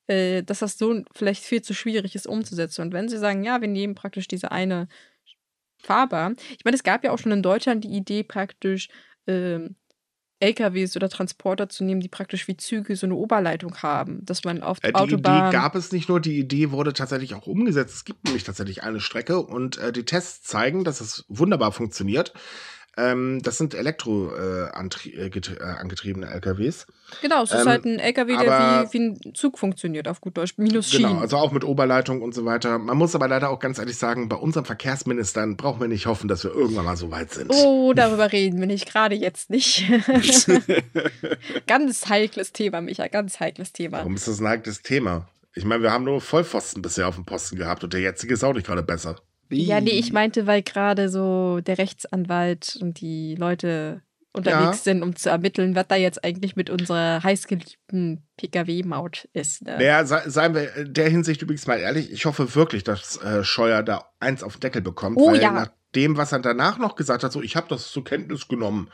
äh, 0.07 0.43
dass 0.43 0.59
das 0.59 0.77
so 0.77 1.03
vielleicht 1.13 1.45
viel 1.45 1.61
zu 1.61 1.73
schwierig 1.73 2.15
ist 2.15 2.27
umzusetzen. 2.27 2.81
Und 2.81 2.91
wenn 2.91 3.07
sie 3.07 3.17
sagen, 3.17 3.45
ja, 3.45 3.61
wir 3.61 3.69
nehmen 3.69 3.95
praktisch 3.95 4.27
diese 4.27 4.51
eine 4.51 4.89
Fahrbahn, 5.77 6.35
ich 6.57 6.65
meine, 6.65 6.75
es 6.75 6.83
gab 6.83 7.05
ja 7.05 7.11
auch 7.11 7.19
schon 7.19 7.31
in 7.31 7.43
Deutschland 7.43 7.85
die 7.85 7.95
Idee 7.95 8.23
praktisch, 8.23 8.89
ähm, 9.25 9.77
LKWs 10.43 10.95
oder 10.95 11.09
Transporter 11.09 11.69
zu 11.69 11.83
nehmen, 11.83 12.01
die 12.01 12.09
praktisch 12.09 12.47
wie 12.47 12.57
Züge 12.57 12.95
so 12.95 13.07
eine 13.07 13.15
Oberleitung 13.15 13.77
haben, 13.77 14.25
dass 14.25 14.43
man 14.43 14.61
auf 14.61 14.77
äh, 14.81 14.89
die 14.89 14.95
Autobahn. 14.95 15.47
Idee 15.49 15.57
gab 15.57 15.75
es 15.75 15.91
nicht 15.91 16.09
nur, 16.09 16.19
die 16.19 16.37
Idee 16.37 16.71
wurde 16.71 16.93
tatsächlich 16.93 17.33
auch 17.33 17.47
umgesetzt. 17.47 17.95
Es 17.95 18.05
gibt 18.05 18.25
nämlich 18.25 18.43
tatsächlich 18.43 18.83
eine 18.83 18.99
Strecke 18.99 19.39
und 19.39 19.77
äh, 19.77 19.91
die 19.93 20.03
Tests 20.03 20.47
zeigen, 20.47 20.83
dass 20.83 21.01
es 21.01 21.25
wunderbar 21.29 21.71
funktioniert. 21.71 22.33
Ähm, 22.95 23.41
das 23.41 23.57
sind 23.57 23.73
elektroangetriebene 23.73 26.27
äh, 26.27 26.29
äh, 26.29 26.33
LKWs. 26.35 26.85
Genau, 27.21 27.41
es 27.43 27.51
ist 27.51 27.61
Ähm, 27.61 27.67
halt 27.67 27.85
ein 27.85 27.97
LKW, 27.97 28.37
der 28.37 28.87
wie, 28.91 28.93
wie 28.93 28.99
ein 28.99 29.33
Zug 29.33 29.57
funktioniert, 29.57 30.07
auf 30.07 30.21
gut 30.21 30.37
Deutsch. 30.37 30.53
Minus 30.57 30.91
Schienen. 30.91 31.09
Genau, 31.09 31.21
also 31.21 31.37
auch 31.37 31.51
mit 31.51 31.63
Oberleitung 31.63 32.21
und 32.21 32.35
so 32.35 32.45
weiter. 32.45 32.77
Man 32.77 32.95
muss 32.97 33.15
aber 33.15 33.27
leider 33.27 33.49
auch 33.49 33.57
ganz 33.59 33.79
ehrlich 33.79 33.97
sagen, 33.97 34.29
bei 34.29 34.35
unseren 34.35 34.65
Verkehrsministern 34.65 35.57
brauchen 35.57 35.81
wir 35.81 35.87
nicht 35.87 36.05
hoffen, 36.05 36.27
dass 36.27 36.43
wir 36.43 36.53
irgendwann 36.53 36.85
mal 36.85 36.95
so 36.95 37.09
weit 37.09 37.31
sind. 37.31 37.49
Oh, 37.49 37.93
darüber 37.93 38.31
reden 38.31 38.59
wir 38.59 38.67
nicht, 38.67 38.91
gerade 38.91 39.15
jetzt 39.15 39.49
nicht. 39.49 39.85
ganz 41.67 42.09
heikles 42.09 42.51
Thema, 42.51 42.81
Micha, 42.81 43.07
ganz 43.07 43.39
heikles 43.39 43.73
Thema. 43.73 43.97
Warum 43.99 44.15
ist 44.15 44.27
das 44.27 44.39
ein 44.39 44.47
heikles 44.47 44.83
Thema? 44.83 45.27
Ich 45.55 45.65
meine, 45.65 45.81
wir 45.81 45.91
haben 45.91 46.03
nur 46.03 46.21
Vollpfosten 46.21 46.83
bisher 46.83 47.07
auf 47.07 47.15
dem 47.15 47.25
Posten 47.25 47.57
gehabt 47.57 47.83
und 47.83 47.93
der 47.93 48.01
jetzige 48.01 48.35
ist 48.35 48.43
auch 48.43 48.53
nicht 48.53 48.67
gerade 48.67 48.83
besser. 48.83 49.15
Ja, 49.61 49.81
nee, 49.81 49.91
ich 49.91 50.13
meinte, 50.13 50.47
weil 50.47 50.61
gerade 50.61 51.09
so 51.09 51.59
der 51.61 51.77
Rechtsanwalt 51.77 52.77
und 52.81 52.99
die 53.01 53.35
Leute 53.35 54.01
unterwegs 54.33 54.77
Ja. 54.77 54.83
sind, 54.83 55.03
um 55.03 55.15
zu 55.15 55.29
ermitteln, 55.29 55.75
was 55.75 55.87
da 55.87 55.95
jetzt 55.95 56.23
eigentlich 56.23 56.55
mit 56.55 56.69
unserer 56.69 57.21
heißgeliebten 57.23 58.23
Pkw-Maut 58.37 59.29
ist. 59.33 59.63
Ne? 59.63 59.77
Naja, 59.77 60.05
sei, 60.05 60.27
seien 60.27 60.55
wir 60.55 60.75
in 60.75 60.93
der 60.93 61.09
Hinsicht 61.09 61.41
übrigens 61.41 61.67
mal 61.67 61.77
ehrlich, 61.77 62.11
ich 62.11 62.25
hoffe 62.25 62.55
wirklich, 62.55 62.83
dass 62.83 63.17
äh, 63.17 63.43
Scheuer 63.43 63.83
da 63.83 64.05
eins 64.19 64.43
auf 64.43 64.55
den 64.55 64.61
Deckel 64.61 64.81
bekommt. 64.81 65.17
Oh 65.19 65.31
weil 65.31 65.41
ja. 65.41 65.51
nach 65.51 65.69
dem, 65.93 66.17
was 66.17 66.31
er 66.31 66.39
danach 66.39 66.79
noch 66.79 66.95
gesagt 66.95 67.23
hat, 67.23 67.31
so, 67.31 67.41
ich 67.43 67.55
habe 67.55 67.67
das 67.69 67.91
zur 67.91 68.03
Kenntnis 68.03 68.47
genommen. 68.47 68.89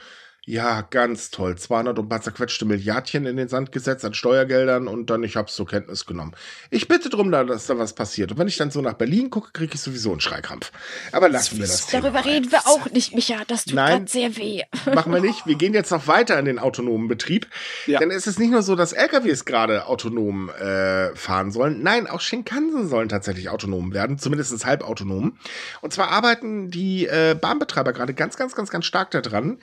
Ja, 0.49 0.81
ganz 0.81 1.29
toll. 1.29 1.59
200 1.59 1.99
und 1.99 2.05
ein 2.05 2.09
paar 2.09 2.23
zerquetschte 2.23 2.65
Milliardchen 2.65 3.27
in 3.27 3.37
den 3.37 3.47
Sand 3.49 3.71
gesetzt 3.71 4.03
an 4.03 4.15
Steuergeldern 4.15 4.87
und 4.87 5.11
dann, 5.11 5.21
ich 5.21 5.35
habe 5.35 5.47
es 5.47 5.53
zur 5.53 5.67
Kenntnis 5.67 6.07
genommen. 6.07 6.31
Ich 6.71 6.87
bitte 6.87 7.09
drum, 7.09 7.31
da, 7.31 7.43
dass 7.43 7.67
da 7.67 7.77
was 7.77 7.93
passiert. 7.93 8.31
Und 8.31 8.39
wenn 8.39 8.47
ich 8.47 8.57
dann 8.57 8.71
so 8.71 8.81
nach 8.81 8.93
Berlin 8.93 9.29
gucke, 9.29 9.51
kriege 9.53 9.75
ich 9.75 9.79
sowieso 9.79 10.09
einen 10.09 10.21
Schreikrampf. 10.21 10.71
Aber 11.11 11.29
lassen 11.29 11.59
wir 11.59 11.67
das 11.67 11.85
Thema 11.85 12.09
Darüber 12.09 12.25
reden 12.25 12.51
wir 12.51 12.65
auch 12.65 12.89
nicht, 12.89 13.13
Micha. 13.13 13.43
Das 13.45 13.65
tut 13.65 13.75
Nein. 13.75 13.91
gerade 13.91 14.07
sehr 14.07 14.37
weh. 14.37 14.63
Machen 14.95 15.13
wir 15.13 15.21
nicht. 15.21 15.45
Wir 15.45 15.53
gehen 15.53 15.75
jetzt 15.75 15.91
noch 15.91 16.07
weiter 16.07 16.39
in 16.39 16.45
den 16.45 16.57
autonomen 16.57 17.07
Betrieb. 17.07 17.45
Ja. 17.85 17.99
Denn 17.99 18.09
es 18.09 18.25
ist 18.25 18.39
nicht 18.39 18.49
nur 18.49 18.63
so, 18.63 18.75
dass 18.75 18.91
LKWs 18.91 19.45
gerade 19.45 19.85
autonom 19.85 20.49
äh, 20.49 21.15
fahren 21.15 21.51
sollen. 21.51 21.83
Nein, 21.83 22.07
auch 22.07 22.21
Shinkansen 22.21 22.87
sollen 22.87 23.07
tatsächlich 23.07 23.49
autonom 23.49 23.93
werden, 23.93 24.17
zumindest 24.17 24.65
halbautonom. 24.65 25.37
Und 25.81 25.93
zwar 25.93 26.09
arbeiten 26.09 26.71
die 26.71 27.05
äh, 27.05 27.37
Bahnbetreiber 27.39 27.93
gerade 27.93 28.15
ganz, 28.15 28.35
ganz, 28.35 28.55
ganz, 28.55 28.71
ganz 28.71 28.85
stark 28.85 29.11
daran, 29.11 29.59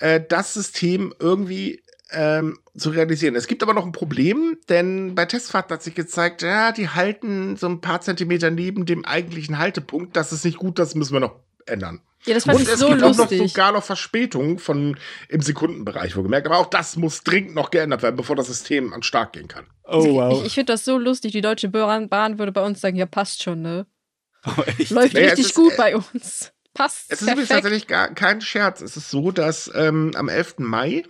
äh, 0.00 0.20
das 0.26 0.54
System 0.54 1.14
irgendwie 1.18 1.82
ähm, 2.12 2.58
zu 2.76 2.90
realisieren. 2.90 3.36
Es 3.36 3.46
gibt 3.46 3.62
aber 3.62 3.74
noch 3.74 3.86
ein 3.86 3.92
Problem, 3.92 4.58
denn 4.68 5.14
bei 5.14 5.26
Testfahrten 5.26 5.74
hat 5.74 5.82
sich 5.82 5.94
gezeigt, 5.94 6.42
ja, 6.42 6.72
die 6.72 6.88
halten 6.88 7.56
so 7.56 7.68
ein 7.68 7.80
paar 7.80 8.00
Zentimeter 8.00 8.50
neben 8.50 8.86
dem 8.86 9.04
eigentlichen 9.04 9.58
Haltepunkt. 9.58 10.16
Das 10.16 10.32
ist 10.32 10.44
nicht 10.44 10.58
gut, 10.58 10.78
das 10.78 10.94
müssen 10.94 11.12
wir 11.12 11.20
noch 11.20 11.36
ändern. 11.66 12.00
Ja, 12.26 12.34
das 12.34 12.44
fand 12.44 12.58
Und 12.58 12.62
ich 12.64 12.68
es 12.68 12.78
so 12.78 12.88
gibt 12.88 13.02
auch 13.02 13.10
noch 13.10 13.16
lustig. 13.30 13.50
sogar 13.50 13.72
noch 13.72 13.82
Verspätungen 13.82 14.58
von 14.58 14.98
im 15.28 15.40
Sekundenbereich, 15.40 16.16
wohlgemerkt. 16.16 16.46
Aber 16.46 16.58
auch 16.58 16.66
das 16.66 16.96
muss 16.96 17.22
dringend 17.22 17.54
noch 17.54 17.70
geändert 17.70 18.02
werden, 18.02 18.16
bevor 18.16 18.36
das 18.36 18.48
System 18.48 18.92
an 18.92 18.98
den 18.98 19.02
Start 19.04 19.32
gehen 19.32 19.48
kann. 19.48 19.66
Oh, 19.84 20.14
wow. 20.14 20.38
Ich, 20.40 20.48
ich 20.48 20.54
finde 20.54 20.72
das 20.74 20.84
so 20.84 20.98
lustig. 20.98 21.32
Die 21.32 21.40
Deutsche 21.40 21.68
Bahn, 21.70 22.38
würde 22.38 22.52
bei 22.52 22.62
uns 22.62 22.80
sagen, 22.80 22.96
ja, 22.96 23.06
passt 23.06 23.42
schon, 23.42 23.62
ne? 23.62 23.86
oh? 24.46 24.50
Läuft 24.90 25.14
Naja, 25.14 25.28
richtig 25.28 25.46
ist, 25.46 25.54
gut 25.54 25.72
äh, 25.72 25.76
bei 25.76 25.96
uns. 25.96 26.52
Passt. 26.80 27.12
Es 27.12 27.20
ist 27.20 27.28
übrigens 27.28 27.50
tatsächlich 27.50 27.86
gar 27.86 28.14
kein 28.14 28.40
Scherz. 28.40 28.80
Es 28.80 28.96
ist 28.96 29.10
so, 29.10 29.32
dass 29.32 29.70
ähm, 29.74 30.12
am 30.14 30.30
11. 30.30 30.60
Mai 30.60 31.04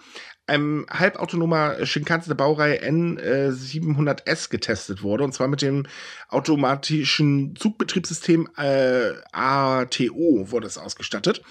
ein 0.50 0.86
halbautonomer 0.90 1.86
Shinkansen 1.86 2.30
der 2.30 2.34
Baureihe 2.34 2.82
N700S 2.82 4.50
getestet 4.50 5.02
wurde. 5.02 5.24
Und 5.24 5.32
zwar 5.32 5.48
mit 5.48 5.62
dem 5.62 5.86
automatischen 6.28 7.54
Zugbetriebssystem 7.56 8.48
äh, 8.56 9.12
ATO 9.32 10.50
wurde 10.50 10.66
es 10.66 10.76
ausgestattet. 10.76 11.42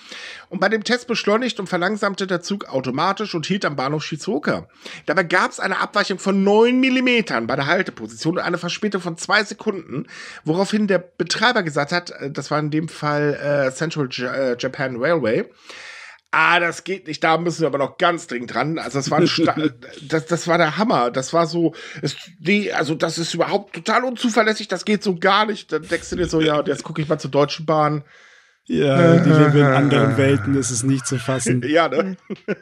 Und 0.50 0.60
bei 0.60 0.70
dem 0.70 0.84
Test 0.84 1.08
beschleunigt 1.08 1.60
und 1.60 1.68
verlangsamte 1.68 2.28
der 2.28 2.42
Zug 2.42 2.66
automatisch 2.66 3.34
und 3.36 3.46
hielt 3.46 3.66
am 3.66 3.76
Bahnhof 3.76 4.04
Shizuoka. 4.04 4.68
Dabei 5.06 5.24
gab 5.24 5.52
es 5.52 5.60
eine 5.60 5.80
Abweichung 5.80 6.20
von 6.20 6.44
9 6.44 6.80
Millimetern 6.80 7.48
bei 7.48 7.56
der 7.56 7.68
Halteposition 7.68 8.38
und 8.38 8.44
eine 8.44 8.58
Verspätung 8.58 9.02
von 9.02 9.18
zwei 9.18 9.44
Sekunden, 9.44 10.08
woraufhin 10.44 10.88
der 10.88 11.00
Betreiber 11.00 11.64
gesagt 11.64 11.92
hat, 11.92 12.12
äh, 12.12 12.30
das 12.32 12.52
war 12.52 12.60
in 12.60 12.70
dem 12.70 12.90
Fall 12.90 13.34
äh, 13.70 13.72
Central 13.74 14.08
J 14.08 14.30
äh, 14.30 14.58
Japan 14.60 14.98
Railway, 14.98 15.46
Ah, 16.32 16.60
das 16.60 16.84
geht 16.84 17.08
nicht. 17.08 17.24
Da 17.24 17.38
müssen 17.38 17.62
wir 17.62 17.68
aber 17.68 17.80
noch 17.80 17.98
ganz 17.98 18.28
dringend 18.28 18.54
dran. 18.54 18.78
Also 18.78 19.00
das 19.00 19.10
war 19.10 19.20
das, 20.08 20.26
das 20.26 20.48
war 20.48 20.58
der 20.58 20.78
Hammer. 20.78 21.10
Das 21.10 21.34
war 21.34 21.48
so, 21.48 21.74
es, 22.02 22.16
nee, 22.40 22.72
also 22.72 22.94
das 22.94 23.18
ist 23.18 23.34
überhaupt 23.34 23.74
total 23.74 24.04
unzuverlässig. 24.04 24.68
Das 24.68 24.86
geht 24.86 25.04
so 25.04 25.16
gar 25.16 25.46
nicht. 25.46 25.72
Dann 25.72 25.84
denkst 25.84 26.10
du 26.12 26.16
dir 26.16 26.28
so, 26.28 26.40
ja, 26.40 26.60
und 26.60 26.68
jetzt 26.68 26.84
gucke 26.84 27.02
ich 27.02 27.08
mal 27.08 27.20
zur 27.20 27.32
Deutschen 27.32 27.66
Bahn. 27.66 28.04
Ja, 28.70 29.18
die 29.18 29.30
leben 29.32 29.58
in 29.58 29.66
anderen 29.66 30.16
Welten, 30.16 30.54
das 30.54 30.70
ist 30.70 30.84
nicht 30.84 31.08
zu 31.08 31.18
fassen. 31.18 31.64
Ja, 31.70 31.88
ne? 31.88 32.18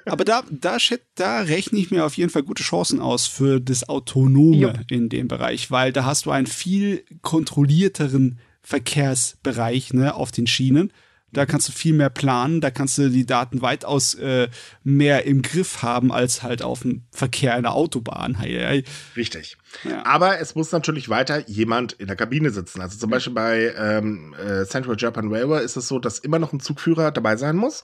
Aber 0.05 0.23
da, 0.23 0.41
da, 0.49 0.77
da 1.15 1.41
rechne 1.41 1.79
ich 1.79 1.91
mir 1.91 2.05
auf 2.05 2.15
jeden 2.15 2.29
Fall 2.29 2.43
gute 2.43 2.63
Chancen 2.63 3.01
aus 3.01 3.27
für 3.27 3.59
das 3.59 3.89
Autonome 3.89 4.55
Jupp. 4.55 4.79
in 4.89 5.09
dem 5.09 5.27
Bereich, 5.27 5.69
weil 5.69 5.91
da 5.91 6.05
hast 6.05 6.25
du 6.25 6.31
einen 6.31 6.47
viel 6.47 7.03
kontrollierteren 7.21 8.39
Verkehrsbereich 8.61 9.93
ne, 9.93 10.15
auf 10.15 10.31
den 10.31 10.47
Schienen. 10.47 10.93
Da 11.33 11.45
kannst 11.45 11.67
du 11.67 11.73
viel 11.73 11.93
mehr 11.93 12.09
planen, 12.09 12.61
da 12.61 12.71
kannst 12.71 12.97
du 12.97 13.09
die 13.09 13.25
Daten 13.25 13.61
weitaus 13.61 14.13
äh, 14.15 14.47
mehr 14.83 15.25
im 15.25 15.41
Griff 15.41 15.81
haben 15.83 16.11
als 16.11 16.41
halt 16.41 16.61
auf 16.61 16.83
dem 16.83 17.03
Verkehr 17.11 17.53
einer 17.53 17.73
Autobahn. 17.73 18.39
Hei, 18.39 18.49
hei. 18.49 18.83
Richtig. 19.17 19.57
Ja. 19.83 20.05
Aber 20.05 20.39
es 20.39 20.55
muss 20.55 20.71
natürlich 20.71 21.09
weiter 21.09 21.47
jemand 21.49 21.93
in 21.93 22.07
der 22.07 22.15
Kabine 22.15 22.49
sitzen. 22.51 22.79
Also 22.79 22.97
zum 22.97 23.09
Beispiel 23.09 23.33
bei 23.33 23.73
ähm, 23.77 24.35
äh, 24.35 24.63
Central 24.65 24.95
Japan 24.97 25.27
Railway 25.33 25.65
ist 25.65 25.75
es 25.75 25.89
so, 25.89 25.99
dass 25.99 26.19
immer 26.19 26.39
noch 26.39 26.53
ein 26.53 26.61
Zugführer 26.61 27.11
dabei 27.11 27.35
sein 27.35 27.57
muss. 27.57 27.83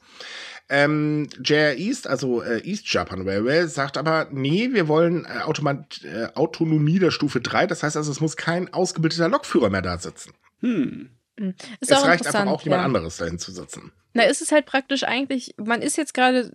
Ähm, 0.70 1.28
JR 1.44 1.78
East, 1.78 2.08
also 2.08 2.42
äh, 2.42 2.62
East 2.64 2.92
Japan 2.92 3.28
Railway, 3.28 3.68
sagt 3.68 3.98
aber, 3.98 4.30
nee, 4.32 4.70
wir 4.72 4.88
wollen 4.88 5.26
äh, 5.26 5.42
Automat 5.42 6.02
äh, 6.06 6.28
Autonomie 6.36 7.00
der 7.00 7.12
Stufe 7.12 7.42
3. 7.42 7.68
Das 7.68 7.84
heißt 7.84 7.98
also, 7.98 8.10
es 8.10 8.22
muss 8.22 8.38
kein 8.38 8.74
ausgebildeter 8.74 9.28
Lokführer 9.28 9.70
mehr 9.70 9.82
da 9.82 9.98
sitzen. 9.98 10.32
Hm. 10.62 11.10
Ist 11.36 11.92
es 11.92 12.04
reicht 12.04 12.28
einfach 12.28 12.46
auch 12.46 12.62
jemand 12.62 12.82
ja. 12.82 12.86
anderes 12.86 13.18
dahin 13.18 13.40
zu 13.40 13.52
sitzen. 13.52 13.92
Na, 14.14 14.24
ist 14.24 14.42
es 14.42 14.52
halt 14.52 14.66
praktisch 14.66 15.04
eigentlich, 15.04 15.56
man 15.58 15.82
ist 15.82 15.98
jetzt 15.98 16.14
gerade 16.14 16.52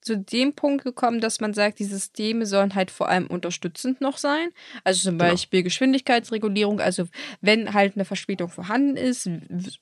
zu 0.00 0.16
dem 0.16 0.54
Punkt 0.54 0.84
gekommen, 0.84 1.20
dass 1.20 1.40
man 1.40 1.52
sagt, 1.52 1.80
die 1.80 1.84
Systeme 1.84 2.46
sollen 2.46 2.74
halt 2.74 2.90
vor 2.90 3.08
allem 3.08 3.26
unterstützend 3.26 4.00
noch 4.00 4.16
sein. 4.16 4.50
Also 4.84 5.02
zum 5.02 5.18
Genau. 5.18 5.30
Beispiel 5.30 5.62
Geschwindigkeitsregulierung. 5.62 6.80
Also 6.80 7.08
wenn 7.40 7.74
halt 7.74 7.94
eine 7.94 8.04
Verspätung 8.04 8.48
vorhanden 8.48 8.96
ist, 8.96 9.28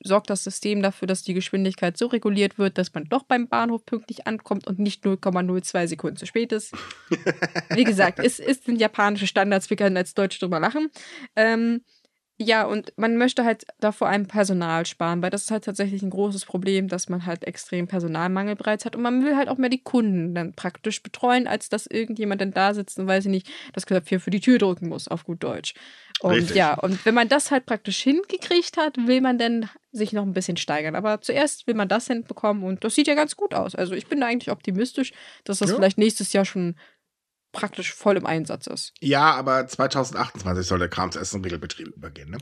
sorgt 0.03 0.29
das 0.29 0.43
System 0.43 0.81
dafür, 0.81 1.07
dass 1.07 1.23
die 1.23 1.33
Geschwindigkeit 1.33 1.97
so 1.97 2.07
reguliert 2.07 2.57
wird, 2.57 2.77
dass 2.77 2.93
man 2.93 3.05
doch 3.05 3.23
beim 3.23 3.47
Bahnhof 3.47 3.85
pünktlich 3.85 4.27
ankommt 4.27 4.67
und 4.67 4.79
nicht 4.79 5.05
0,02 5.05 5.87
Sekunden 5.87 6.17
zu 6.17 6.25
spät 6.25 6.51
ist. 6.51 6.73
Wie 7.69 7.83
gesagt, 7.83 8.19
es, 8.19 8.39
es 8.39 8.63
sind 8.63 8.81
japanische 8.81 9.27
Standards, 9.27 9.69
wir 9.69 9.77
können 9.77 9.97
als 9.97 10.13
Deutsche 10.13 10.39
drüber 10.39 10.59
lachen. 10.59 10.89
Ähm, 11.35 11.81
ja, 12.39 12.65
und 12.65 12.93
man 12.97 13.17
möchte 13.17 13.43
halt 13.43 13.65
da 13.79 13.91
vor 13.91 14.07
allem 14.07 14.27
Personal 14.27 14.85
sparen, 14.85 15.21
weil 15.23 15.31
das 15.31 15.43
ist 15.43 15.51
halt 15.51 15.63
tatsächlich 15.63 16.03
ein 16.03 16.11
großes 16.11 16.45
Problem, 16.45 16.87
dass 16.87 17.09
man 17.09 17.25
halt 17.25 17.43
extrem 17.45 17.87
Personalmangel 17.87 18.55
bereits 18.55 18.85
hat 18.85 18.95
und 18.95 19.01
man 19.01 19.23
will 19.25 19.35
halt 19.35 19.49
auch 19.49 19.57
mehr 19.57 19.71
die 19.71 19.81
Kunden 19.81 20.35
dann 20.35 20.53
praktisch 20.53 21.01
betreuen, 21.01 21.47
als 21.47 21.69
dass 21.69 21.87
irgendjemand 21.87 22.41
dann 22.41 22.51
da 22.51 22.75
sitzt 22.75 22.99
und 22.99 23.07
weiß 23.07 23.25
ich 23.25 23.31
nicht, 23.31 23.47
das 23.73 23.87
Knöpfchen 23.87 24.19
für 24.19 24.29
die 24.29 24.39
Tür 24.39 24.59
drücken 24.59 24.87
muss, 24.87 25.07
auf 25.07 25.23
gut 25.25 25.43
Deutsch. 25.43 25.73
Und 26.19 26.33
Richtig. 26.33 26.55
ja, 26.55 26.75
und 26.75 27.03
wenn 27.05 27.13
man 27.15 27.27
das 27.27 27.49
halt 27.51 27.65
praktisch 27.65 27.99
hingekriegt 28.01 28.77
hat, 28.77 28.97
will 28.97 29.21
man 29.21 29.37
dann 29.37 29.69
sich 29.91 30.13
noch 30.13 30.23
ein 30.23 30.33
bisschen 30.33 30.57
steigern. 30.57 30.95
Aber 30.95 31.21
zuerst 31.21 31.67
will 31.67 31.75
man 31.75 31.87
das 31.87 32.07
hinbekommen 32.07 32.63
und 32.63 32.83
das 32.83 32.95
sieht 32.95 33.07
ja 33.07 33.15
ganz 33.15 33.35
gut 33.35 33.53
aus. 33.53 33.75
Also 33.75 33.93
ich 33.93 34.07
bin 34.07 34.21
da 34.21 34.27
eigentlich 34.27 34.51
optimistisch, 34.51 35.11
dass 35.43 35.59
das 35.59 35.69
Ja. 35.71 35.75
vielleicht 35.75 35.97
nächstes 35.97 36.33
Jahr 36.33 36.45
schon 36.45 36.75
praktisch 37.57 37.93
voll 37.93 38.17
im 38.17 38.25
Einsatz 38.25 38.67
ist. 38.67 38.93
Ja, 39.01 39.33
aber 39.35 39.67
2028 39.67 40.65
soll 40.65 40.79
der 40.79 40.89
Kramsessen 40.89 41.43
Regelbetrieb 41.43 41.87
übergehen, 41.87 42.29
ne? 42.29 42.37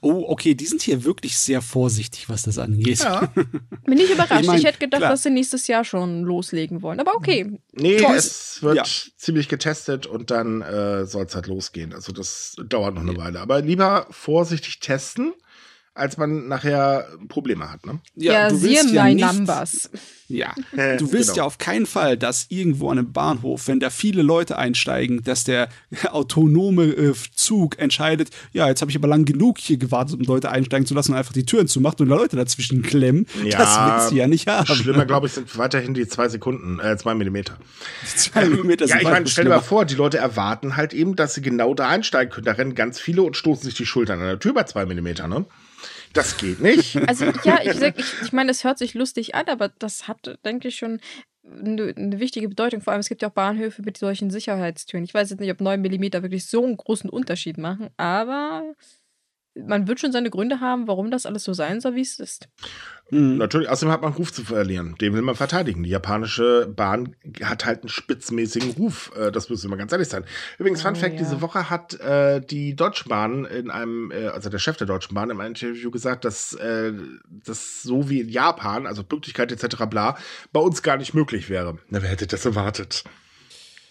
Oh, 0.00 0.24
okay, 0.28 0.54
die 0.54 0.66
sind 0.66 0.82
hier 0.82 1.04
wirklich 1.04 1.36
sehr 1.36 1.60
vorsichtig, 1.62 2.28
was 2.28 2.42
das 2.42 2.58
angeht. 2.58 3.00
Ja. 3.00 3.26
Bin 3.84 3.98
ich 3.98 4.10
überrascht. 4.10 4.32
Ich, 4.34 4.40
Ich 4.42 4.46
mein, 4.46 4.62
hätte 4.62 4.78
gedacht, 4.78 5.00
klar. 5.00 5.10
dass 5.10 5.22
sie 5.24 5.30
nächstes 5.30 5.66
Jahr 5.66 5.84
schon 5.84 6.22
loslegen 6.22 6.82
wollen. 6.82 7.00
Aber 7.00 7.14
okay. 7.14 7.58
Nee, 7.72 7.96
Toll. 7.98 8.14
es 8.16 8.62
wird 8.62 8.76
Ja. 8.76 8.84
ziemlich 9.16 9.48
getestet 9.48 10.06
und 10.06 10.30
dann 10.30 10.62
äh, 10.62 11.04
soll 11.06 11.24
es 11.26 11.34
halt 11.34 11.46
losgehen. 11.48 11.92
Also 11.92 12.12
das 12.12 12.54
dauert 12.66 12.94
noch 12.94 13.02
eine 13.02 13.16
Weile. 13.16 13.40
Aber 13.40 13.60
lieber 13.60 14.06
vorsichtig 14.10 14.80
testen, 14.80 15.32
als 15.94 16.16
man 16.16 16.48
nachher 16.48 17.06
Probleme 17.28 17.70
hat, 17.70 17.84
ne? 17.84 18.00
Ja, 18.14 18.48
du 18.48 18.62
willst 18.62 18.90
ja 18.92 19.04
my 19.04 19.14
nicht- 19.14 19.26
numbers. 19.26 19.90
Ja, 20.28 20.54
du 20.72 21.12
willst 21.12 21.30
genau. 21.30 21.36
ja 21.36 21.44
auf 21.44 21.58
keinen 21.58 21.84
Fall, 21.84 22.16
dass 22.16 22.46
irgendwo 22.48 22.88
an 22.88 22.98
einem 22.98 23.12
Bahnhof, 23.12 23.68
wenn 23.68 23.80
da 23.80 23.90
viele 23.90 24.22
Leute 24.22 24.56
einsteigen, 24.56 25.22
dass 25.22 25.44
der 25.44 25.68
autonome 26.10 26.84
äh, 26.84 27.12
Zug 27.34 27.78
entscheidet, 27.78 28.30
ja, 28.52 28.66
jetzt 28.66 28.80
habe 28.80 28.90
ich 28.90 28.96
aber 28.96 29.08
lang 29.08 29.26
genug 29.26 29.58
hier 29.58 29.76
gewartet, 29.76 30.18
um 30.18 30.22
Leute 30.22 30.50
einsteigen 30.50 30.86
zu 30.86 30.94
lassen 30.94 31.12
und 31.12 31.18
einfach 31.18 31.34
die 31.34 31.44
Türen 31.44 31.68
zu 31.68 31.82
machen 31.82 31.96
und 32.00 32.08
da 32.08 32.16
Leute 32.16 32.36
dazwischen 32.36 32.82
klemmen. 32.82 33.26
Ja, 33.42 33.58
das 33.58 33.76
willst 33.76 34.12
du 34.12 34.16
ja 34.16 34.28
nicht 34.28 34.46
haben. 34.46 34.66
Schlimmer, 34.66 35.04
glaube 35.04 35.26
ich, 35.26 35.32
sind 35.32 35.58
weiterhin 35.58 35.94
die 35.94 36.06
zwei 36.06 36.28
Sekunden, 36.28 36.78
äh, 36.78 36.96
zwei 36.96 37.14
Millimeter. 37.14 37.58
Zwei 38.16 38.48
Millimeter 38.48 38.84
ja, 38.84 38.92
sind 38.92 39.02
ich 39.02 39.08
meine, 39.08 39.26
stell 39.26 39.44
dir 39.44 39.50
mal 39.50 39.60
vor, 39.60 39.84
die 39.84 39.96
Leute 39.96 40.18
erwarten 40.18 40.76
halt 40.76 40.94
eben, 40.94 41.16
dass 41.16 41.34
sie 41.34 41.42
genau 41.42 41.74
da 41.74 41.88
einsteigen 41.88 42.32
können. 42.32 42.44
Da 42.44 42.52
rennen 42.52 42.74
ganz 42.74 43.00
viele 43.00 43.22
und 43.22 43.36
stoßen 43.36 43.64
sich 43.64 43.74
die 43.74 43.84
Schultern 43.84 44.20
an 44.20 44.26
der 44.26 44.38
Tür 44.38 44.54
bei 44.54 44.62
zwei 44.62 44.86
Millimeter, 44.86 45.26
ne? 45.26 45.44
Das 46.12 46.36
geht 46.36 46.60
nicht. 46.60 46.96
Also 47.06 47.26
ja, 47.44 47.60
ich, 47.62 47.80
ich, 47.80 48.22
ich 48.22 48.32
meine, 48.32 48.50
es 48.50 48.64
hört 48.64 48.78
sich 48.78 48.94
lustig 48.94 49.34
an, 49.34 49.46
aber 49.48 49.68
das 49.68 50.08
hat, 50.08 50.38
denke 50.44 50.68
ich, 50.68 50.76
schon 50.76 51.00
eine, 51.44 51.94
eine, 51.96 52.20
wichtige 52.20 52.48
Bedeutung. 52.48 52.80
Vor 52.80 52.92
allem, 52.92 53.00
es 53.00 53.08
gibt 53.08 53.22
ja 53.22 53.28
auch 53.28 53.32
Bahnhöfe 53.32 53.82
mit 53.82 53.98
solchen 53.98 54.30
Sicherheitstüren. 54.30 55.04
Ich 55.04 55.14
weiß 55.14 55.30
jetzt 55.30 55.40
nicht, 55.40 55.50
ob 55.50 55.60
9 55.60 55.80
mm 55.80 56.22
wirklich 56.22 56.46
so 56.46 56.64
einen 56.64 56.76
großen 56.76 57.10
Unterschied 57.10 57.58
machen, 57.58 57.90
aber 57.96 58.74
man 59.54 59.86
wird 59.86 60.00
schon 60.00 60.12
seine 60.12 60.30
Gründe 60.30 60.60
haben, 60.60 60.88
warum 60.88 61.10
das 61.10 61.26
alles 61.26 61.44
so 61.44 61.52
sein 61.52 61.80
soll, 61.80 61.94
wie 61.94 62.00
es 62.00 62.18
ist. 62.18 62.48
Mhm. 63.10 63.36
Natürlich, 63.36 63.68
außerdem 63.68 63.92
hat 63.92 64.00
man 64.00 64.12
einen 64.12 64.16
Ruf 64.16 64.32
zu 64.32 64.42
verlieren. 64.42 64.94
Den 65.00 65.12
will 65.12 65.20
man 65.20 65.34
verteidigen. 65.34 65.82
Die 65.82 65.90
japanische 65.90 66.66
Bahn 66.74 67.14
hat 67.42 67.66
halt 67.66 67.82
einen 67.82 67.90
spitzmäßigen 67.90 68.70
Ruf. 68.70 69.12
Äh, 69.16 69.30
das 69.30 69.50
müssen 69.50 69.70
wir 69.70 69.76
ganz 69.76 69.92
ehrlich 69.92 70.08
sein. 70.08 70.24
Übrigens, 70.58 70.80
Fun 70.80 70.94
oh, 70.96 70.98
Fact: 70.98 71.14
ja. 71.14 71.18
diese 71.18 71.42
Woche 71.42 71.68
hat 71.68 72.00
äh, 72.00 72.40
die 72.40 72.74
Deutsche 72.74 73.08
Bahn 73.08 73.44
in 73.44 73.70
einem, 73.70 74.10
äh, 74.10 74.28
also 74.28 74.48
der 74.48 74.58
Chef 74.58 74.78
der 74.78 74.86
Deutschen 74.86 75.14
Bahn 75.14 75.28
in 75.28 75.38
einem 75.38 75.48
Interview 75.48 75.90
gesagt, 75.90 76.24
dass 76.24 76.54
äh, 76.54 76.92
das 77.44 77.82
so 77.82 78.08
wie 78.08 78.20
in 78.20 78.30
Japan, 78.30 78.86
also 78.86 79.04
Pünktlichkeit 79.04 79.52
etc. 79.52 79.84
bla, 79.90 80.16
bei 80.52 80.60
uns 80.60 80.82
gar 80.82 80.96
nicht 80.96 81.12
möglich 81.12 81.50
wäre. 81.50 81.78
Na, 81.90 82.00
wer 82.00 82.08
hätte 82.08 82.26
das 82.26 82.46
erwartet? 82.46 83.04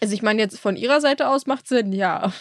Also, 0.01 0.16
ich 0.16 0.24
meine, 0.24 0.41
jetzt 0.41 0.59
von 0.59 0.76
ihrer 0.76 0.99
Seite 0.99 1.28
aus 1.30 1.45
macht 1.45 1.68
Sinn, 1.68 1.93
ja. 1.93 2.34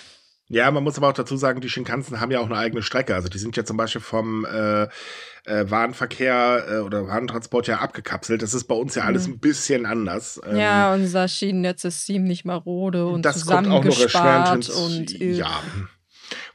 Ja, 0.50 0.68
man 0.72 0.82
muss 0.82 0.98
aber 0.98 1.08
auch 1.08 1.14
dazu 1.14 1.36
sagen, 1.36 1.60
die 1.60 1.70
Shinkansen 1.70 2.20
haben 2.20 2.32
ja 2.32 2.40
auch 2.40 2.46
eine 2.46 2.56
eigene 2.56 2.82
Strecke. 2.82 3.14
Also 3.14 3.28
die 3.28 3.38
sind 3.38 3.56
ja 3.56 3.64
zum 3.64 3.76
Beispiel 3.76 4.00
vom 4.00 4.44
äh, 4.44 4.82
äh, 4.82 5.70
Warenverkehr 5.70 6.66
äh, 6.68 6.78
oder 6.78 7.06
Warentransport 7.06 7.68
ja 7.68 7.78
abgekapselt. 7.78 8.42
Das 8.42 8.52
ist 8.52 8.64
bei 8.64 8.74
uns 8.74 8.96
ja 8.96 9.04
alles 9.04 9.28
mhm. 9.28 9.34
ein 9.34 9.38
bisschen 9.38 9.86
anders. 9.86 10.40
Ähm, 10.44 10.56
ja, 10.56 10.92
unser 10.92 11.28
Schienennetz 11.28 11.84
ist 11.84 12.04
ziemlich 12.04 12.44
marode 12.44 13.06
und 13.06 13.24
das 13.24 13.38
zusammengespart 13.38 14.48
kommt 14.48 14.70
auch 14.70 14.76
noch 14.76 14.86
und 14.86 15.20
äh, 15.20 15.32
ja. 15.32 15.62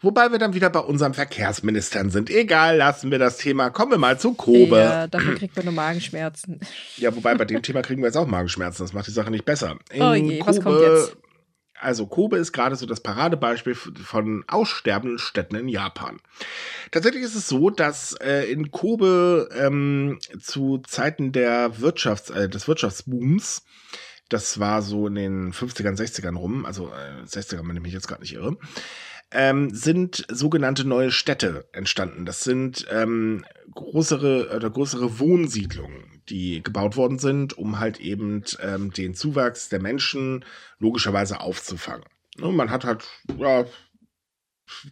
Wobei 0.01 0.29
wir 0.29 0.39
dann 0.39 0.53
wieder 0.53 0.69
bei 0.69 0.81
unseren 0.81 1.13
Verkehrsministern 1.13 2.09
sind. 2.09 2.29
Egal, 2.29 2.77
lassen 2.77 3.11
wir 3.11 3.19
das 3.19 3.37
Thema. 3.37 3.69
Kommen 3.69 3.91
wir 3.91 3.97
mal 3.97 4.19
zu 4.19 4.33
Kobe. 4.33 4.77
Ja, 4.77 5.07
dafür 5.07 5.35
kriegt 5.35 5.55
man 5.55 5.65
nur 5.65 5.73
Magenschmerzen. 5.73 6.59
Ja, 6.97 7.15
wobei 7.15 7.33
bei 7.35 7.45
dem 7.45 7.61
Thema 7.61 7.81
kriegen 7.81 8.01
wir 8.01 8.07
jetzt 8.07 8.17
auch 8.17 8.27
Magenschmerzen. 8.27 8.83
Das 8.83 8.93
macht 8.93 9.07
die 9.07 9.11
Sache 9.11 9.31
nicht 9.31 9.45
besser. 9.45 9.77
In 9.91 10.01
oh 10.01 10.13
je, 10.13 10.39
Kobe, 10.39 10.49
was 10.49 10.61
kommt 10.61 10.81
jetzt? 10.81 11.17
Also 11.85 12.07
Kobe 12.07 12.37
ist 12.37 12.51
gerade 12.51 12.75
so 12.75 12.87
das 12.87 12.99
Paradebeispiel 12.99 13.75
von 13.75 14.43
aussterbenden 14.47 15.19
Städten 15.19 15.55
in 15.55 15.67
Japan. 15.67 16.19
Tatsächlich 16.91 17.23
ist 17.23 17.35
es 17.35 17.47
so, 17.47 17.69
dass 17.69 18.13
äh, 18.13 18.51
in 18.51 18.71
Kobe 18.71 19.49
ähm, 19.55 20.17
zu 20.39 20.79
Zeiten 20.79 21.31
der 21.31 21.75
Wirtschafts-, 21.75 22.33
äh, 22.33 22.49
des 22.49 22.67
Wirtschaftsbooms, 22.67 23.63
das 24.29 24.59
war 24.59 24.81
so 24.81 25.05
in 25.05 25.15
den 25.15 25.53
50ern, 25.53 25.95
60ern 25.95 26.35
rum, 26.35 26.65
also 26.65 26.89
äh, 26.89 27.23
60ern, 27.23 27.67
wenn 27.69 27.75
ich 27.75 27.83
mich 27.83 27.93
jetzt 27.93 28.07
gerade 28.07 28.21
nicht 28.21 28.33
irre, 28.33 28.57
ähm, 29.29 29.69
sind 29.71 30.25
sogenannte 30.27 30.87
neue 30.87 31.11
Städte 31.11 31.69
entstanden. 31.71 32.25
Das 32.25 32.43
sind 32.43 32.87
ähm, 32.89 33.45
größere 33.75 34.55
oder 34.55 34.71
größere 34.71 35.19
Wohnsiedlungen, 35.19 36.14
die 36.29 36.63
gebaut 36.63 36.95
worden 36.95 37.19
sind, 37.19 37.57
um 37.57 37.79
halt 37.79 37.99
eben 37.99 38.43
ähm, 38.61 38.91
den 38.91 39.13
Zuwachs 39.13 39.69
der 39.69 39.81
Menschen 39.81 40.45
logischerweise 40.79 41.39
aufzufangen. 41.39 42.05
Ne, 42.37 42.47
man 42.51 42.69
hat 42.69 42.83
halt, 42.83 43.05
ja, 43.37 43.65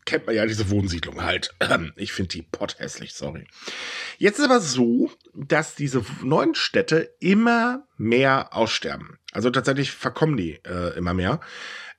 kennt 0.05 0.27
man 0.27 0.35
ja 0.35 0.45
diese 0.45 0.69
Wohnsiedlung 0.69 1.23
halt. 1.23 1.53
Ich 1.95 2.13
finde 2.13 2.29
die 2.29 2.41
potthässlich, 2.43 3.13
sorry. 3.13 3.47
Jetzt 4.17 4.39
ist 4.39 4.45
aber 4.45 4.59
so, 4.59 5.11
dass 5.33 5.75
diese 5.75 6.05
neuen 6.21 6.55
Städte 6.55 7.13
immer 7.19 7.87
mehr 7.97 8.55
aussterben. 8.55 9.17
Also 9.31 9.49
tatsächlich 9.49 9.91
verkommen 9.91 10.37
die 10.37 10.59
äh, 10.63 10.95
immer 10.97 11.13
mehr. 11.13 11.39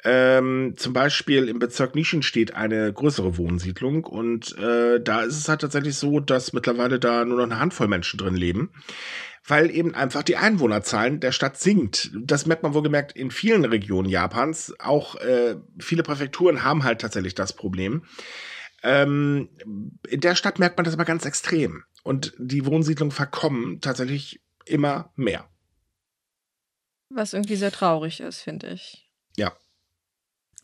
Ähm, 0.07 0.75
zum 0.77 0.93
Beispiel 0.93 1.49
im 1.49 1.59
Bezirk 1.59 1.95
Nischen 1.95 2.23
steht 2.23 2.55
eine 2.55 2.93
größere 2.93 3.39
Wohnsiedlung 3.39 4.05
und 4.05 4.57
äh, 4.59 5.01
da 5.01 5.23
ist 5.23 5.39
es 5.39 5.49
halt 5.49 5.63
tatsächlich 5.63 5.97
so, 5.97 6.21
dass 6.21 6.53
mittlerweile 6.53 7.01
da 7.01 7.25
nur 7.25 7.39
noch 7.39 7.45
eine 7.45 7.59
Handvoll 7.59 7.89
Menschen 7.89 8.19
drin 8.19 8.37
leben, 8.37 8.71
weil 9.47 9.71
eben 9.71 9.95
einfach 9.95 10.23
die 10.23 10.37
Einwohnerzahlen 10.37 11.21
der 11.21 11.33
Stadt 11.33 11.59
sinkt. 11.59 12.11
Das 12.15 12.45
merkt 12.45 12.63
man 12.63 12.75
wohlgemerkt 12.75 13.17
in 13.17 13.31
vielen 13.31 13.65
Regionen 13.65 14.11
Japans. 14.11 14.75
Auch 14.79 15.15
äh, 15.17 15.57
viele 15.79 16.03
Präfekturen 16.03 16.63
haben 16.63 16.85
halt 16.85 17.01
tatsächlich 17.01 17.35
das 17.35 17.55
Problem. 17.55 18.05
Ähm, 18.83 19.49
in 20.07 20.21
der 20.21 20.35
Stadt 20.35 20.59
merkt 20.59 20.77
man 20.77 20.85
das 20.85 20.93
aber 20.93 21.07
ganz 21.07 21.25
extrem 21.25 21.83
und 22.03 22.35
die 22.39 22.67
Wohnsiedlungen 22.67 23.11
verkommen 23.11 23.81
tatsächlich 23.81 24.43
immer 24.67 25.15
mehr. 25.17 25.49
Was 27.09 27.33
irgendwie 27.33 27.57
sehr 27.57 27.73
traurig 27.73 28.21
ist, 28.21 28.41
finde 28.41 28.69
ich. 28.69 29.04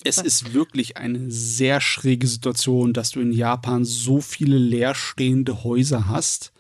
Es 0.05 0.18
ist 0.18 0.55
wirklich 0.55 0.96
eine 0.96 1.30
sehr 1.30 1.80
schräge 1.80 2.26
Situation, 2.26 2.92
dass 2.92 3.11
du 3.11 3.20
in 3.20 3.30
Japan 3.32 3.84
so 3.84 4.20
viele 4.20 4.59
leerstehende 4.59 5.64
Häuser 5.64 6.09
hast 6.09 6.53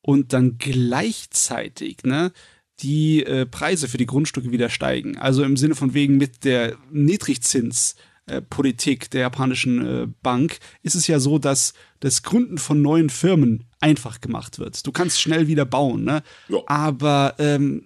und 0.00 0.32
dann 0.32 0.58
gleichzeitig, 0.58 2.04
ne, 2.04 2.32
die 2.80 3.24
äh, 3.24 3.46
Preise 3.46 3.88
für 3.88 3.98
die 3.98 4.06
Grundstücke 4.06 4.50
wieder 4.50 4.68
steigen. 4.68 5.16
Also 5.16 5.44
im 5.44 5.56
Sinne 5.56 5.74
von 5.74 5.94
wegen 5.94 6.16
mit 6.16 6.44
der 6.44 6.76
Niedrigzinspolitik 6.90 9.04
äh, 9.04 9.08
der 9.10 9.20
japanischen 9.22 9.86
äh, 9.86 10.08
Bank 10.22 10.58
ist 10.82 10.96
es 10.96 11.06
ja 11.06 11.20
so, 11.20 11.38
dass 11.38 11.74
das 12.00 12.24
Gründen 12.24 12.58
von 12.58 12.82
neuen 12.82 13.10
Firmen 13.10 13.64
einfach 13.80 14.20
gemacht 14.20 14.58
wird. 14.58 14.84
Du 14.86 14.92
kannst 14.92 15.20
schnell 15.20 15.46
wieder 15.46 15.64
bauen, 15.64 16.04
ne? 16.04 16.22
Ja. 16.48 16.58
Aber 16.66 17.36
ähm, 17.38 17.84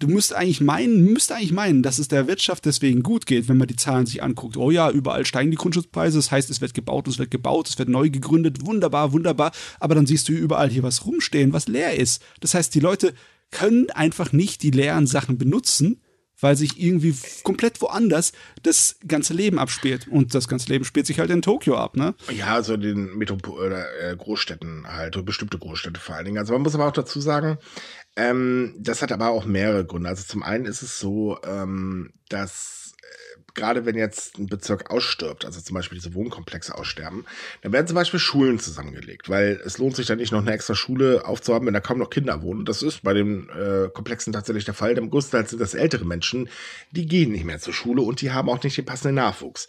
du 0.00 0.08
musst 0.08 0.34
eigentlich 0.34 0.60
meinen, 0.60 1.04
müsst 1.04 1.30
eigentlich 1.30 1.52
meinen, 1.52 1.82
dass 1.82 1.98
es 1.98 2.08
der 2.08 2.26
Wirtschaft 2.26 2.64
deswegen 2.64 3.02
gut 3.02 3.26
geht, 3.26 3.48
wenn 3.48 3.58
man 3.58 3.68
die 3.68 3.76
Zahlen 3.76 4.06
sich 4.06 4.22
anguckt. 4.22 4.56
Oh 4.56 4.70
ja, 4.70 4.90
überall 4.90 5.24
steigen 5.24 5.50
die 5.50 5.56
Grundschutzpreise, 5.56 6.18
das 6.18 6.30
heißt, 6.30 6.50
es 6.50 6.60
wird 6.60 6.74
gebaut, 6.74 7.06
es 7.06 7.18
wird 7.18 7.30
gebaut, 7.30 7.68
es 7.68 7.78
wird 7.78 7.88
neu 7.88 8.10
gegründet, 8.10 8.66
wunderbar, 8.66 9.12
wunderbar, 9.12 9.52
aber 9.78 9.94
dann 9.94 10.06
siehst 10.06 10.28
du 10.28 10.32
überall 10.32 10.70
hier 10.70 10.82
was 10.82 11.06
rumstehen, 11.06 11.52
was 11.52 11.68
leer 11.68 11.96
ist. 11.96 12.22
Das 12.40 12.54
heißt, 12.54 12.74
die 12.74 12.80
Leute 12.80 13.14
können 13.50 13.90
einfach 13.90 14.32
nicht 14.32 14.62
die 14.62 14.70
leeren 14.70 15.06
Sachen 15.06 15.38
benutzen, 15.38 16.00
weil 16.40 16.56
sich 16.56 16.80
irgendwie 16.80 17.14
komplett 17.42 17.80
woanders 17.80 18.32
das 18.62 18.96
ganze 19.06 19.34
Leben 19.34 19.58
abspielt. 19.58 20.08
Und 20.08 20.34
das 20.34 20.48
ganze 20.48 20.68
Leben 20.68 20.84
spielt 20.84 21.06
sich 21.06 21.18
halt 21.18 21.30
in 21.30 21.42
Tokio 21.42 21.76
ab, 21.76 21.96
ne? 21.96 22.14
Ja, 22.32 22.54
also 22.54 22.76
den 22.76 23.16
Metropol 23.16 23.66
oder 23.66 23.84
äh, 24.00 24.16
Großstädten 24.16 24.86
halt, 24.86 25.22
bestimmte 25.24 25.58
Großstädte 25.58 26.00
vor 26.00 26.14
allen 26.14 26.24
Dingen. 26.24 26.38
Also 26.38 26.52
man 26.52 26.62
muss 26.62 26.74
aber 26.74 26.86
auch 26.86 26.92
dazu 26.92 27.20
sagen, 27.20 27.58
ähm, 28.16 28.74
das 28.78 29.02
hat 29.02 29.12
aber 29.12 29.28
auch 29.28 29.44
mehrere 29.44 29.84
Gründe. 29.84 30.08
Also 30.08 30.24
zum 30.24 30.42
einen 30.42 30.66
ist 30.66 30.82
es 30.82 30.98
so, 30.98 31.38
ähm, 31.44 32.12
dass 32.28 32.89
gerade 33.54 33.86
wenn 33.86 33.96
jetzt 33.96 34.38
ein 34.38 34.46
Bezirk 34.46 34.90
ausstirbt, 34.90 35.44
also 35.44 35.60
zum 35.60 35.74
Beispiel 35.74 35.98
diese 35.98 36.14
Wohnkomplexe 36.14 36.74
aussterben, 36.74 37.26
dann 37.62 37.72
werden 37.72 37.86
zum 37.86 37.94
Beispiel 37.94 38.20
Schulen 38.20 38.58
zusammengelegt, 38.58 39.28
weil 39.28 39.60
es 39.64 39.78
lohnt 39.78 39.96
sich 39.96 40.06
dann 40.06 40.18
nicht 40.18 40.32
noch 40.32 40.40
eine 40.40 40.52
extra 40.52 40.74
Schule 40.74 41.24
aufzuhaben, 41.24 41.66
wenn 41.66 41.74
da 41.74 41.80
kaum 41.80 41.98
noch 41.98 42.10
Kinder 42.10 42.42
wohnen. 42.42 42.64
Das 42.64 42.82
ist 42.82 43.02
bei 43.02 43.12
den 43.12 43.48
äh, 43.50 43.88
Komplexen 43.92 44.32
tatsächlich 44.32 44.64
der 44.64 44.74
Fall. 44.74 44.96
Im 44.96 45.10
Großteil 45.10 45.46
sind 45.46 45.60
das 45.60 45.74
ältere 45.74 46.04
Menschen, 46.04 46.48
die 46.90 47.06
gehen 47.06 47.32
nicht 47.32 47.44
mehr 47.44 47.58
zur 47.58 47.72
Schule 47.72 48.02
und 48.02 48.20
die 48.20 48.32
haben 48.32 48.48
auch 48.48 48.62
nicht 48.62 48.76
den 48.76 48.84
passenden 48.84 49.16
Nachwuchs. 49.16 49.68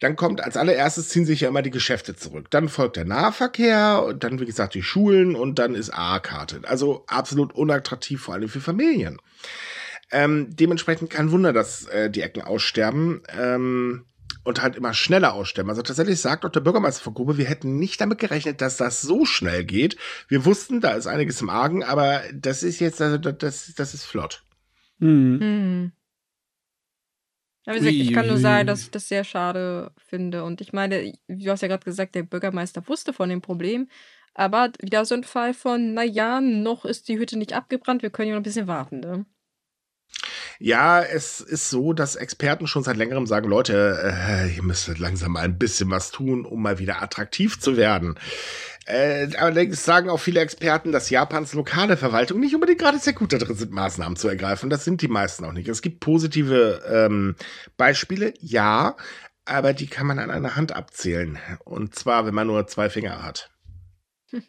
Dann 0.00 0.16
kommt 0.16 0.42
als 0.42 0.56
allererstes 0.56 1.08
ziehen 1.08 1.26
sich 1.26 1.40
ja 1.40 1.48
immer 1.48 1.62
die 1.62 1.70
Geschäfte 1.70 2.16
zurück. 2.16 2.50
Dann 2.50 2.68
folgt 2.68 2.96
der 2.96 3.04
Nahverkehr 3.04 4.04
und 4.06 4.24
dann, 4.24 4.40
wie 4.40 4.46
gesagt, 4.46 4.74
die 4.74 4.82
Schulen 4.82 5.34
und 5.34 5.58
dann 5.58 5.74
ist 5.74 5.90
A-Karte. 5.90 6.60
Also 6.64 7.04
absolut 7.06 7.54
unattraktiv, 7.54 8.22
vor 8.22 8.34
allem 8.34 8.48
für 8.48 8.60
Familien. 8.60 9.18
Ähm, 10.12 10.48
dementsprechend 10.50 11.10
kein 11.10 11.32
Wunder, 11.32 11.52
dass 11.52 11.86
äh, 11.86 12.10
die 12.10 12.20
Ecken 12.20 12.42
aussterben. 12.42 13.22
Ähm, 13.36 14.04
und 14.44 14.60
halt 14.60 14.76
immer 14.76 14.92
schneller 14.92 15.34
aussterben. 15.34 15.70
Also 15.70 15.82
tatsächlich 15.82 16.20
sagt 16.20 16.44
auch 16.44 16.50
der 16.50 16.60
Bürgermeister 16.60 17.02
von 17.02 17.14
Grube, 17.14 17.38
wir 17.38 17.44
hätten 17.44 17.78
nicht 17.78 18.00
damit 18.00 18.18
gerechnet, 18.18 18.60
dass 18.60 18.76
das 18.76 19.00
so 19.00 19.24
schnell 19.24 19.64
geht. 19.64 19.96
Wir 20.28 20.44
wussten, 20.44 20.80
da 20.80 20.92
ist 20.92 21.06
einiges 21.06 21.40
im 21.40 21.50
Argen, 21.50 21.84
aber 21.84 22.22
das 22.34 22.62
ist 22.62 22.80
jetzt, 22.80 23.00
also 23.00 23.18
das, 23.18 23.72
das 23.74 23.94
ist 23.94 24.04
flott. 24.04 24.42
Mhm. 24.98 25.38
Mhm. 25.38 25.92
Aber 27.64 27.78
gesagt, 27.78 27.94
ich 27.94 28.12
kann 28.12 28.26
nur 28.26 28.38
sagen, 28.38 28.66
dass 28.66 28.82
ich 28.82 28.90
das 28.90 29.08
sehr 29.08 29.22
schade 29.22 29.92
finde. 29.96 30.42
Und 30.42 30.60
ich 30.60 30.72
meine, 30.72 31.12
du 31.28 31.50
hast 31.50 31.60
ja 31.62 31.68
gerade 31.68 31.84
gesagt, 31.84 32.16
der 32.16 32.24
Bürgermeister 32.24 32.86
wusste 32.88 33.12
von 33.12 33.28
dem 33.28 33.40
Problem. 33.40 33.88
Aber 34.34 34.72
wieder 34.80 35.04
so 35.04 35.14
ein 35.14 35.24
Fall 35.24 35.54
von, 35.54 35.94
naja, 35.94 36.40
noch 36.40 36.84
ist 36.84 37.08
die 37.08 37.18
Hütte 37.18 37.38
nicht 37.38 37.52
abgebrannt, 37.52 38.02
wir 38.02 38.10
können 38.10 38.30
ja 38.30 38.34
noch 38.34 38.40
ein 38.40 38.44
bisschen 38.44 38.66
warten, 38.66 39.00
ne? 39.00 39.26
Ja, 40.58 41.02
es 41.02 41.40
ist 41.40 41.70
so, 41.70 41.92
dass 41.92 42.16
Experten 42.16 42.66
schon 42.66 42.82
seit 42.82 42.96
längerem 42.96 43.26
sagen, 43.26 43.48
Leute, 43.48 43.98
äh, 44.02 44.54
ihr 44.54 44.62
müsst 44.62 44.98
langsam 44.98 45.32
mal 45.32 45.40
ein 45.40 45.58
bisschen 45.58 45.90
was 45.90 46.10
tun, 46.10 46.44
um 46.44 46.62
mal 46.62 46.78
wieder 46.78 47.02
attraktiv 47.02 47.58
zu 47.58 47.76
werden. 47.76 48.18
Äh, 48.84 49.28
allerdings 49.36 49.84
sagen 49.84 50.10
auch 50.10 50.18
viele 50.18 50.40
Experten, 50.40 50.90
dass 50.90 51.10
Japans 51.10 51.54
lokale 51.54 51.96
Verwaltung 51.96 52.40
nicht 52.40 52.54
unbedingt 52.54 52.80
gerade 52.80 52.98
sehr 52.98 53.12
gut 53.12 53.32
darin 53.32 53.54
sind, 53.54 53.70
Maßnahmen 53.70 54.16
zu 54.16 54.28
ergreifen. 54.28 54.70
Das 54.70 54.84
sind 54.84 55.02
die 55.02 55.08
meisten 55.08 55.44
auch 55.44 55.52
nicht. 55.52 55.68
Es 55.68 55.82
gibt 55.82 56.00
positive 56.00 56.82
ähm, 56.86 57.36
Beispiele, 57.76 58.34
ja, 58.40 58.96
aber 59.44 59.72
die 59.72 59.86
kann 59.86 60.06
man 60.06 60.18
an 60.18 60.30
einer 60.30 60.56
Hand 60.56 60.72
abzählen. 60.72 61.38
Und 61.64 61.94
zwar, 61.94 62.26
wenn 62.26 62.34
man 62.34 62.48
nur 62.48 62.66
zwei 62.66 62.90
Finger 62.90 63.22
hat. 63.22 63.50
oh 64.32 64.40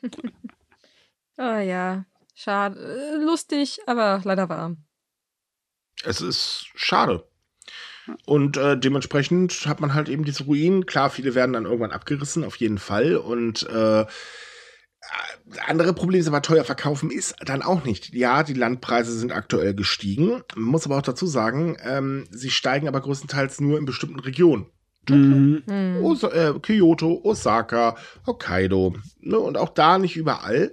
ja, 1.38 2.06
schade. 2.34 3.20
Lustig, 3.24 3.82
aber 3.86 4.22
leider 4.24 4.50
wahr 4.50 4.76
es 6.04 6.22
ist 6.22 6.68
schade. 6.76 7.24
Und 8.26 8.58
äh, 8.58 8.78
dementsprechend 8.78 9.66
hat 9.66 9.80
man 9.80 9.94
halt 9.94 10.10
eben 10.10 10.26
diese 10.26 10.44
Ruinen. 10.44 10.86
Klar, 10.86 11.10
viele 11.10 11.36
werden 11.36 11.54
dann 11.54 11.66
irgendwann 11.66 11.92
abgerissen, 11.92 12.44
auf 12.44 12.58
jeden 12.58 12.78
Fall. 12.78 13.16
Und 13.16 13.64
äh, 13.70 14.06
andere 15.66 15.94
Problem 15.94 16.20
ist 16.20 16.28
aber 16.28 16.42
teuer 16.42 16.64
verkaufen 16.64 17.12
ist 17.12 17.36
dann 17.46 17.62
auch 17.62 17.84
nicht. 17.84 18.14
Ja, 18.14 18.44
die 18.44 18.54
Landpreise 18.54 19.18
sind 19.18 19.32
aktuell 19.32 19.74
gestiegen. 19.74 20.42
Man 20.56 20.66
muss 20.66 20.86
aber 20.86 20.98
auch 20.98 21.04
dazu 21.04 21.28
sagen, 21.28 21.78
ähm, 21.84 22.26
sie 22.32 22.52
steigen 22.52 22.88
aber 22.88 23.02
größtenteils 23.02 23.62
nur 23.62 23.78
in 23.78 23.86
bestimmten 23.86 24.20
Regionen. 24.20 24.68
Mhm. 25.10 26.00
Os 26.02 26.24
äh, 26.24 26.54
Kyoto, 26.62 27.22
Osaka, 27.24 27.98
Hokkaido. 28.26 28.96
Ne? 29.20 29.38
Und 29.38 29.58
auch 29.58 29.70
da 29.70 29.98
nicht 29.98 30.16
überall. 30.16 30.72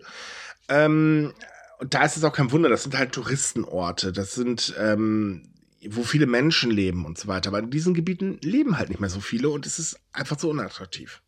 Ähm, 0.69 1.33
und 1.81 1.95
da 1.95 2.05
ist 2.05 2.17
es 2.17 2.25
auch 2.25 2.33
kein 2.33 2.53
Wunder, 2.53 2.69
das 2.69 2.83
sind 2.83 2.97
halt 2.97 3.13
Touristenorte. 3.13 4.13
Das 4.13 4.35
sind, 4.35 4.75
ähm, 4.79 5.43
wo 5.89 6.03
viele 6.03 6.27
Menschen 6.27 6.71
leben 6.71 7.07
und 7.07 7.19
so 7.19 7.27
weiter. 7.27 7.49
Aber 7.49 7.59
in 7.61 7.71
diesen 7.71 7.95
Gebieten 7.95 8.39
leben 8.43 8.79
halt 8.79 8.91
nicht 8.91 9.01
mehr 9.01 9.11
so 9.11 9.21
viele 9.21 9.49
und 9.49 9.67
es 9.67 9.79
ist 9.79 9.99
einfach 10.13 10.39
so 10.39 10.51
unattraktiv. 10.51 11.23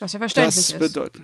Was 0.00 0.12
ja 0.12 0.18
verständlich 0.18 0.54
Das 0.56 0.70
ist. 0.70 0.78
bedeutet, 0.78 1.22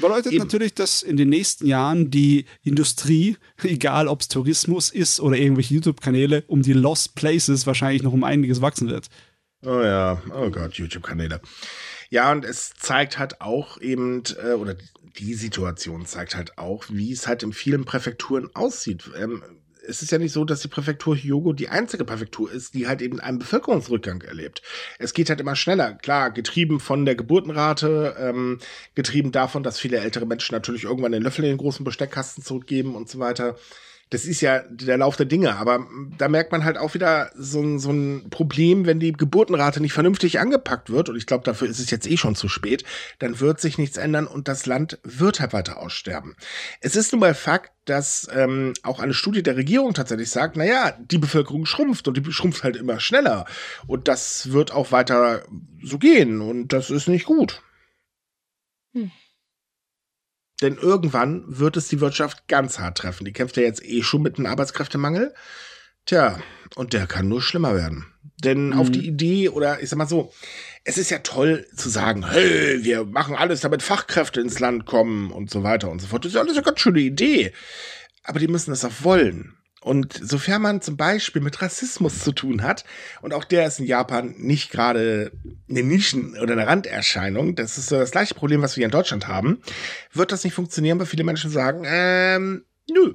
bedeutet 0.00 0.32
Eben. 0.32 0.44
natürlich, 0.44 0.74
dass 0.74 1.02
in 1.02 1.16
den 1.16 1.28
nächsten 1.28 1.66
Jahren 1.66 2.10
die 2.10 2.44
Industrie, 2.62 3.36
egal 3.62 4.08
ob 4.08 4.20
es 4.20 4.28
Tourismus 4.28 4.90
ist 4.90 5.20
oder 5.20 5.36
irgendwelche 5.36 5.74
YouTube-Kanäle, 5.74 6.44
um 6.48 6.62
die 6.62 6.72
Lost 6.72 7.14
Places 7.14 7.66
wahrscheinlich 7.66 8.02
noch 8.02 8.12
um 8.12 8.24
einiges 8.24 8.60
wachsen 8.60 8.88
wird. 8.88 9.08
Oh 9.62 9.80
ja, 9.80 10.20
oh 10.34 10.50
Gott, 10.50 10.74
YouTube-Kanäle. 10.74 11.40
Ja, 12.08 12.32
und 12.32 12.44
es 12.44 12.72
zeigt 12.76 13.18
halt 13.18 13.40
auch 13.40 13.80
eben, 13.80 14.24
äh, 14.42 14.54
oder 14.54 14.74
die 15.18 15.34
Situation 15.34 16.06
zeigt 16.06 16.36
halt 16.36 16.58
auch, 16.58 16.84
wie 16.88 17.12
es 17.12 17.26
halt 17.26 17.42
in 17.42 17.52
vielen 17.52 17.84
Präfekturen 17.84 18.48
aussieht. 18.54 19.10
Ähm, 19.16 19.42
es 19.86 20.02
ist 20.02 20.12
ja 20.12 20.18
nicht 20.18 20.32
so, 20.32 20.44
dass 20.44 20.60
die 20.60 20.68
Präfektur 20.68 21.16
Hyogo 21.16 21.52
die 21.52 21.68
einzige 21.68 22.04
Präfektur 22.04 22.50
ist, 22.50 22.74
die 22.74 22.86
halt 22.86 23.02
eben 23.02 23.18
einen 23.18 23.38
Bevölkerungsrückgang 23.38 24.22
erlebt. 24.22 24.62
Es 24.98 25.14
geht 25.14 25.30
halt 25.30 25.40
immer 25.40 25.56
schneller. 25.56 25.94
Klar, 25.94 26.30
getrieben 26.30 26.80
von 26.80 27.04
der 27.04 27.14
Geburtenrate, 27.14 28.14
ähm, 28.18 28.58
getrieben 28.94 29.32
davon, 29.32 29.62
dass 29.62 29.80
viele 29.80 29.98
ältere 29.98 30.26
Menschen 30.26 30.54
natürlich 30.54 30.84
irgendwann 30.84 31.12
den 31.12 31.22
Löffel 31.22 31.44
in 31.44 31.52
den 31.52 31.58
großen 31.58 31.84
Besteckkasten 31.84 32.44
zurückgeben 32.44 32.94
und 32.94 33.08
so 33.08 33.18
weiter. 33.18 33.56
Das 34.10 34.24
ist 34.24 34.40
ja 34.40 34.64
der 34.68 34.98
Lauf 34.98 35.16
der 35.16 35.26
Dinge, 35.26 35.56
aber 35.56 35.86
da 36.18 36.28
merkt 36.28 36.50
man 36.50 36.64
halt 36.64 36.76
auch 36.76 36.94
wieder 36.94 37.30
so 37.36 37.60
ein, 37.60 37.78
so 37.78 37.90
ein 37.90 38.28
Problem, 38.30 38.84
wenn 38.84 38.98
die 38.98 39.12
Geburtenrate 39.12 39.80
nicht 39.80 39.92
vernünftig 39.92 40.40
angepackt 40.40 40.90
wird, 40.90 41.08
und 41.08 41.16
ich 41.16 41.26
glaube, 41.26 41.44
dafür 41.44 41.68
ist 41.68 41.78
es 41.78 41.90
jetzt 41.90 42.10
eh 42.10 42.16
schon 42.16 42.34
zu 42.34 42.48
spät, 42.48 42.84
dann 43.20 43.38
wird 43.38 43.60
sich 43.60 43.78
nichts 43.78 43.96
ändern 43.96 44.26
und 44.26 44.48
das 44.48 44.66
Land 44.66 44.98
wird 45.04 45.40
halt 45.40 45.52
weiter 45.52 45.78
aussterben. 45.78 46.34
Es 46.80 46.96
ist 46.96 47.12
nun 47.12 47.20
mal 47.20 47.34
Fakt, 47.34 47.72
dass 47.84 48.28
ähm, 48.32 48.74
auch 48.82 49.00
eine 49.00 49.14
Studie 49.14 49.42
der 49.42 49.56
Regierung 49.56 49.94
tatsächlich 49.94 50.30
sagt, 50.30 50.56
naja, 50.56 50.96
die 50.98 51.18
Bevölkerung 51.18 51.64
schrumpft 51.66 52.08
und 52.08 52.16
die 52.16 52.32
schrumpft 52.32 52.64
halt 52.64 52.76
immer 52.76 53.00
schneller. 53.00 53.46
Und 53.86 54.08
das 54.08 54.52
wird 54.52 54.72
auch 54.72 54.92
weiter 54.92 55.42
so 55.82 55.98
gehen 55.98 56.40
und 56.40 56.72
das 56.72 56.90
ist 56.90 57.08
nicht 57.08 57.26
gut. 57.26 57.62
Hm. 58.92 59.10
Denn 60.60 60.76
irgendwann 60.76 61.44
wird 61.46 61.76
es 61.76 61.88
die 61.88 62.00
Wirtschaft 62.00 62.48
ganz 62.48 62.78
hart 62.78 62.98
treffen. 62.98 63.24
Die 63.24 63.32
kämpft 63.32 63.56
ja 63.56 63.62
jetzt 63.62 63.84
eh 63.84 64.02
schon 64.02 64.22
mit 64.22 64.38
einem 64.38 64.46
Arbeitskräftemangel. 64.46 65.34
Tja, 66.06 66.38
und 66.76 66.92
der 66.92 67.06
kann 67.06 67.28
nur 67.28 67.42
schlimmer 67.42 67.74
werden. 67.74 68.06
Denn 68.42 68.72
auf 68.72 68.90
die 68.90 69.06
Idee, 69.06 69.50
oder 69.50 69.82
ich 69.82 69.90
sag 69.90 69.98
mal 69.98 70.08
so, 70.08 70.32
es 70.84 70.96
ist 70.96 71.10
ja 71.10 71.18
toll 71.18 71.66
zu 71.76 71.90
sagen, 71.90 72.26
hey, 72.26 72.82
wir 72.82 73.04
machen 73.04 73.34
alles, 73.36 73.60
damit 73.60 73.82
Fachkräfte 73.82 74.40
ins 74.40 74.60
Land 74.60 74.86
kommen 74.86 75.30
und 75.30 75.50
so 75.50 75.62
weiter 75.62 75.90
und 75.90 76.00
so 76.00 76.06
fort. 76.06 76.24
Das 76.24 76.30
ist 76.30 76.36
ja 76.36 76.40
alles 76.40 76.56
eine 76.56 76.64
ganz 76.64 76.80
schöne 76.80 77.00
Idee. 77.00 77.52
Aber 78.24 78.38
die 78.38 78.48
müssen 78.48 78.70
das 78.70 78.84
auch 78.84 79.02
wollen. 79.02 79.56
Und 79.82 80.12
sofern 80.12 80.60
man 80.60 80.82
zum 80.82 80.98
Beispiel 80.98 81.40
mit 81.40 81.62
Rassismus 81.62 82.18
zu 82.18 82.32
tun 82.32 82.62
hat, 82.62 82.84
und 83.22 83.32
auch 83.32 83.44
der 83.44 83.66
ist 83.66 83.80
in 83.80 83.86
Japan 83.86 84.34
nicht 84.36 84.70
gerade 84.70 85.32
eine 85.70 85.82
Nischen- 85.82 86.38
oder 86.38 86.52
eine 86.52 86.66
Randerscheinung, 86.66 87.54
das 87.54 87.78
ist 87.78 87.88
so 87.88 87.96
das 87.96 88.10
gleiche 88.10 88.34
Problem, 88.34 88.60
was 88.60 88.76
wir 88.76 88.84
in 88.84 88.90
Deutschland 88.90 89.26
haben, 89.26 89.62
wird 90.12 90.32
das 90.32 90.44
nicht 90.44 90.52
funktionieren, 90.52 90.98
weil 90.98 91.06
viele 91.06 91.24
Menschen 91.24 91.50
sagen, 91.50 91.84
ähm, 91.86 92.64
nö. 92.90 93.14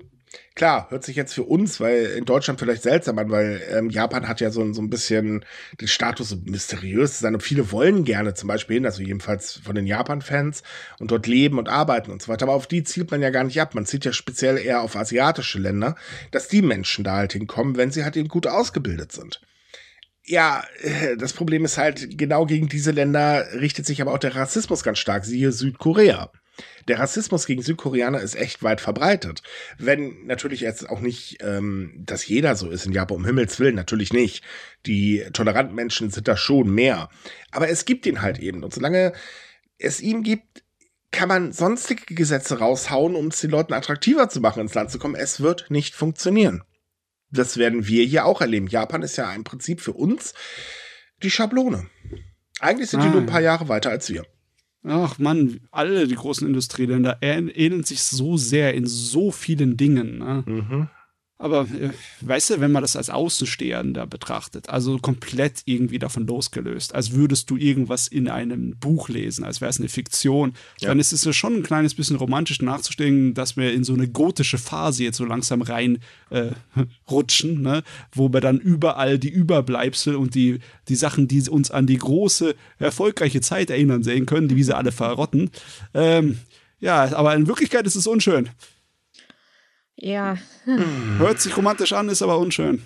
Klar, 0.56 0.89
hört 0.89 1.03
sich 1.03 1.18
jetzt 1.18 1.34
für 1.34 1.43
uns, 1.43 1.82
weil 1.82 2.06
in 2.18 2.24
Deutschland 2.24 2.62
vielleicht 2.62 2.84
seltsam 2.84 3.20
an, 3.20 3.30
weil 3.30 3.62
ähm, 3.72 3.89
Japan 3.89 4.26
hat 4.30 4.39
ja 4.39 4.51
so, 4.51 4.62
ein- 4.62 4.74
so 4.74 4.82
ein 4.82 4.89
bisschen 4.89 5.43
den 5.82 5.89
Status 5.89 6.30
so 6.30 6.38
mysteriös 6.45 7.18
zu 7.18 7.24
sein 7.24 7.34
und 7.36 7.41
viele 7.43 7.74
wollen 7.74 8.06
gerne 8.06 8.36
zum 8.36 8.47
Beispiel 8.47 8.76
hin, 8.76 8.86
also 8.86 9.03
jedenfalls 9.03 9.51
von 9.66 9.76
den 9.76 9.86
Japan-Fans 9.86 10.64
und 10.99 11.12
dort 11.12 11.28
leben 11.28 11.60
und 11.60 11.68
arbeiten 11.68 12.10
und 12.10 12.22
so 12.22 12.30
weiter. 12.30 12.43
Aber 12.45 12.53
auf 12.53 12.68
die 12.68 12.86
zielt 12.86 13.12
man 13.12 13.22
ja 13.22 13.32
gar 13.32 13.43
nicht 13.43 13.60
ab. 13.60 13.76
Man 13.76 13.86
zielt 13.86 14.06
ja 14.06 14.14
speziell 14.14 14.58
eher 14.58 14.80
auf 14.82 14.95
asiatische 14.95 15.60
Länder, 15.60 15.95
dass 16.32 16.47
die 16.47 16.62
Menschen 16.62 17.03
da 17.03 17.18
halt 17.18 17.34
hinkommen, 17.34 17.76
wenn 17.76 17.91
sie 17.91 18.06
halt 18.06 18.16
eben 18.16 18.30
gut 18.30 18.47
ausgebildet 18.47 19.12
sind. 19.12 19.41
Ja, 20.26 20.64
äh, 20.82 21.18
das 21.18 21.34
Problem 21.34 21.66
ist 21.66 21.78
halt, 21.78 22.18
genau 22.18 22.45
gegen 22.45 22.70
diese 22.70 22.91
Länder 22.91 23.45
richtet 23.60 23.86
sich 23.86 24.01
aber 24.01 24.14
auch 24.14 24.20
der 24.20 24.36
Rassismus 24.36 24.84
ganz 24.84 24.99
stark, 24.99 25.26
siehe 25.26 25.51
Südkorea. 25.51 26.32
Der 26.88 26.99
Rassismus 26.99 27.45
gegen 27.45 27.62
Südkoreaner 27.62 28.22
ist 28.22 28.36
echt 28.36 28.64
weit 28.64 28.82
verbreitet. 28.82 29.41
Wenn 29.78 30.26
natürlich 30.26 30.62
jetzt 30.62 30.89
auch 30.89 30.99
nicht, 30.99 31.38
ähm, 31.41 31.93
dass 31.97 32.28
jeder 32.28 32.56
so 32.56 32.70
ist 32.70 32.86
in 32.86 32.91
Japan, 32.91 33.18
um 33.18 33.26
Himmels 33.26 33.60
Willen, 33.60 33.76
natürlich 33.76 34.14
nicht. 34.14 34.43
Die 34.86 35.26
toleranten 35.34 35.76
Menschen 35.76 36.12
sind 36.12 36.28
da 36.28 36.38
schon 36.38 36.70
mehr. 36.70 37.10
Aber 37.51 37.70
es 37.70 37.86
gibt 37.86 38.06
ihn 38.06 38.22
halt 38.22 38.39
eben. 38.39 38.64
Und 38.64 38.74
solange 38.74 39.14
es 39.78 40.01
ihn 40.01 40.24
gibt, 40.24 40.64
kann 41.12 41.30
man 41.30 41.53
sonstige 41.53 42.14
Gesetze 42.14 42.60
raushauen, 42.60 43.16
um 43.16 43.28
es 43.28 43.41
den 43.41 43.49
Leuten 43.49 43.74
attraktiver 43.74 44.30
zu 44.30 44.41
machen, 44.41 44.62
ins 44.62 44.74
Land 44.74 44.91
zu 44.91 44.99
kommen. 44.99 45.16
Es 45.16 45.39
wird 45.39 45.72
nicht 45.72 45.95
funktionieren. 45.95 46.64
Das 47.32 47.58
werden 47.58 47.88
wir 47.88 48.06
hier 48.06 48.26
auch 48.26 48.41
erleben. 48.41 48.68
Japan 48.68 49.01
ist 49.01 49.16
ja 49.16 49.34
im 49.34 49.43
Prinzip 49.43 49.82
für 49.82 49.93
uns 49.93 50.34
die 51.24 51.32
Schablone. 51.32 51.89
Eigentlich 52.60 52.89
sind 52.89 53.01
die 53.01 53.08
Ah, 53.08 53.12
nur 53.12 53.22
ein 53.22 53.28
ja. 53.28 53.32
paar 53.32 53.41
Jahre 53.41 53.68
weiter 53.68 53.89
als 53.89 54.10
wir. 54.10 54.26
Ach 54.88 55.18
Mann, 55.18 55.60
alle 55.72 56.08
die 56.08 56.16
großen 56.16 56.48
Industrieländer 56.48 57.20
ähn- 57.22 57.50
ähneln 57.50 57.84
sich 57.84 58.04
so 58.04 58.38
sehr 58.38 58.74
in 58.76 58.86
so 58.86 59.32
vielen 59.32 59.78
Dingen. 59.78 60.20
Ne? 60.20 60.44
Mhm. 60.46 60.88
Aber 61.38 61.64
äh, 61.64 61.90
weißt 62.22 62.52
du, 62.52 62.62
wenn 62.62 62.72
man 62.72 62.82
das 62.82 62.96
als 62.96 63.10
Außenstehender 63.10 64.08
betrachtet, 64.08 64.70
also 64.70 64.98
komplett 65.00 65.64
irgendwie 65.66 66.00
davon 66.00 66.26
losgelöst, 66.26 66.96
als 66.96 67.12
würdest 67.12 67.50
du 67.50 67.58
irgendwas 67.58 68.08
in 68.08 68.30
einem 68.30 68.78
Buch 68.78 69.10
lesen, 69.10 69.44
als 69.44 69.60
wäre 69.60 69.70
es 69.70 69.78
eine 69.78 69.90
Fiktion, 69.90 70.54
Ja. 70.80 70.88
dann 70.88 71.00
ist 71.00 71.12
es 71.12 71.26
ja 71.26 71.34
schon 71.34 71.56
ein 71.58 71.64
kleines 71.64 71.94
bisschen 71.94 72.16
romantisch 72.16 72.62
nachzustellen, 72.62 73.34
dass 73.34 73.58
wir 73.58 73.74
in 73.74 73.84
so 73.84 73.94
eine 73.94 74.08
gotische 74.08 74.58
Phase 74.58 75.04
jetzt 75.04 75.18
so 75.18 75.26
langsam 75.26 75.62
rein 75.62 76.00
äh, 76.30 76.52
ne? 77.44 77.84
wo 78.14 78.32
wir 78.32 78.40
dann 78.40 78.60
überall 78.60 79.20
die 79.20 79.30
Überbleibsel 79.30 80.16
und 80.16 80.36
die, 80.36 80.60
die 80.88 80.96
Sachen, 80.96 81.28
die 81.28 81.42
uns 81.50 81.70
an 81.70 81.86
die 81.86 81.98
große, 81.98 82.56
erfolgreiche 82.80 83.42
Zeit 83.42 83.70
erinnern, 83.70 84.04
sehen 84.04 84.26
können, 84.26 84.48
die 84.48 84.56
wie 84.56 84.64
sie 84.64 84.76
alle 84.76 84.94
verrotten. 84.94 85.52
Ähm, 85.94 86.40
ja, 86.80 87.14
aber 87.16 87.36
in 87.36 87.48
Wirklichkeit 87.48 87.86
ist 87.86 87.96
es 87.96 88.08
unschön. 88.08 88.50
Ja, 89.98 90.38
Hört 90.66 91.39
sich 91.39 91.56
romantisch 91.56 91.93
an, 91.93 92.10
ist 92.10 92.22
aber 92.22 92.38
unschön. 92.38 92.82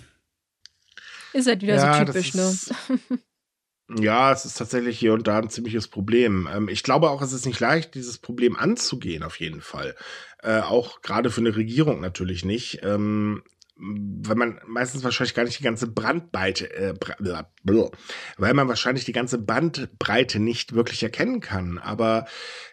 ist 1.32 1.46
halt 1.46 1.62
wieder 1.62 1.76
Ja, 1.76 1.94
so 1.98 2.04
typisch, 2.04 2.34
ne? 2.34 2.56
Ja, 3.98 4.30
es 4.32 4.44
ist 4.44 4.56
tatsächlich 4.56 5.00
hier 5.00 5.12
und 5.14 5.26
da 5.26 5.38
ein 5.38 5.50
ziemliches 5.50 5.88
Problem. 5.88 6.48
Ähm, 6.52 6.68
ich 6.68 6.84
glaube 6.84 7.10
auch, 7.10 7.22
es 7.22 7.32
ist 7.32 7.44
nicht 7.44 7.58
leicht, 7.58 7.96
dieses 7.96 8.18
Problem 8.18 8.54
anzugehen, 8.54 9.24
auf 9.24 9.40
jeden 9.40 9.60
Fall. 9.60 9.96
Äh, 10.42 10.60
auch 10.60 11.02
gerade 11.02 11.28
für 11.30 11.40
eine 11.40 11.56
Regierung 11.56 12.00
natürlich 12.00 12.44
nicht. 12.44 12.80
Ähm, 12.84 13.42
weil 13.82 14.36
man 14.36 14.60
meistens 14.66 15.02
wahrscheinlich 15.02 15.34
gar 15.34 15.44
nicht 15.44 15.58
die 15.58 15.64
ganze 15.64 15.88
Brandbreite, 15.88 16.72
äh, 16.72 16.94
weil 18.36 18.54
man 18.54 18.68
wahrscheinlich 18.68 19.06
die 19.06 19.12
ganze 19.12 19.38
Bandbreite 19.38 20.38
nicht 20.38 20.74
wirklich 20.74 21.02
erkennen 21.02 21.40
kann. 21.40 21.78
Aber 21.78 22.26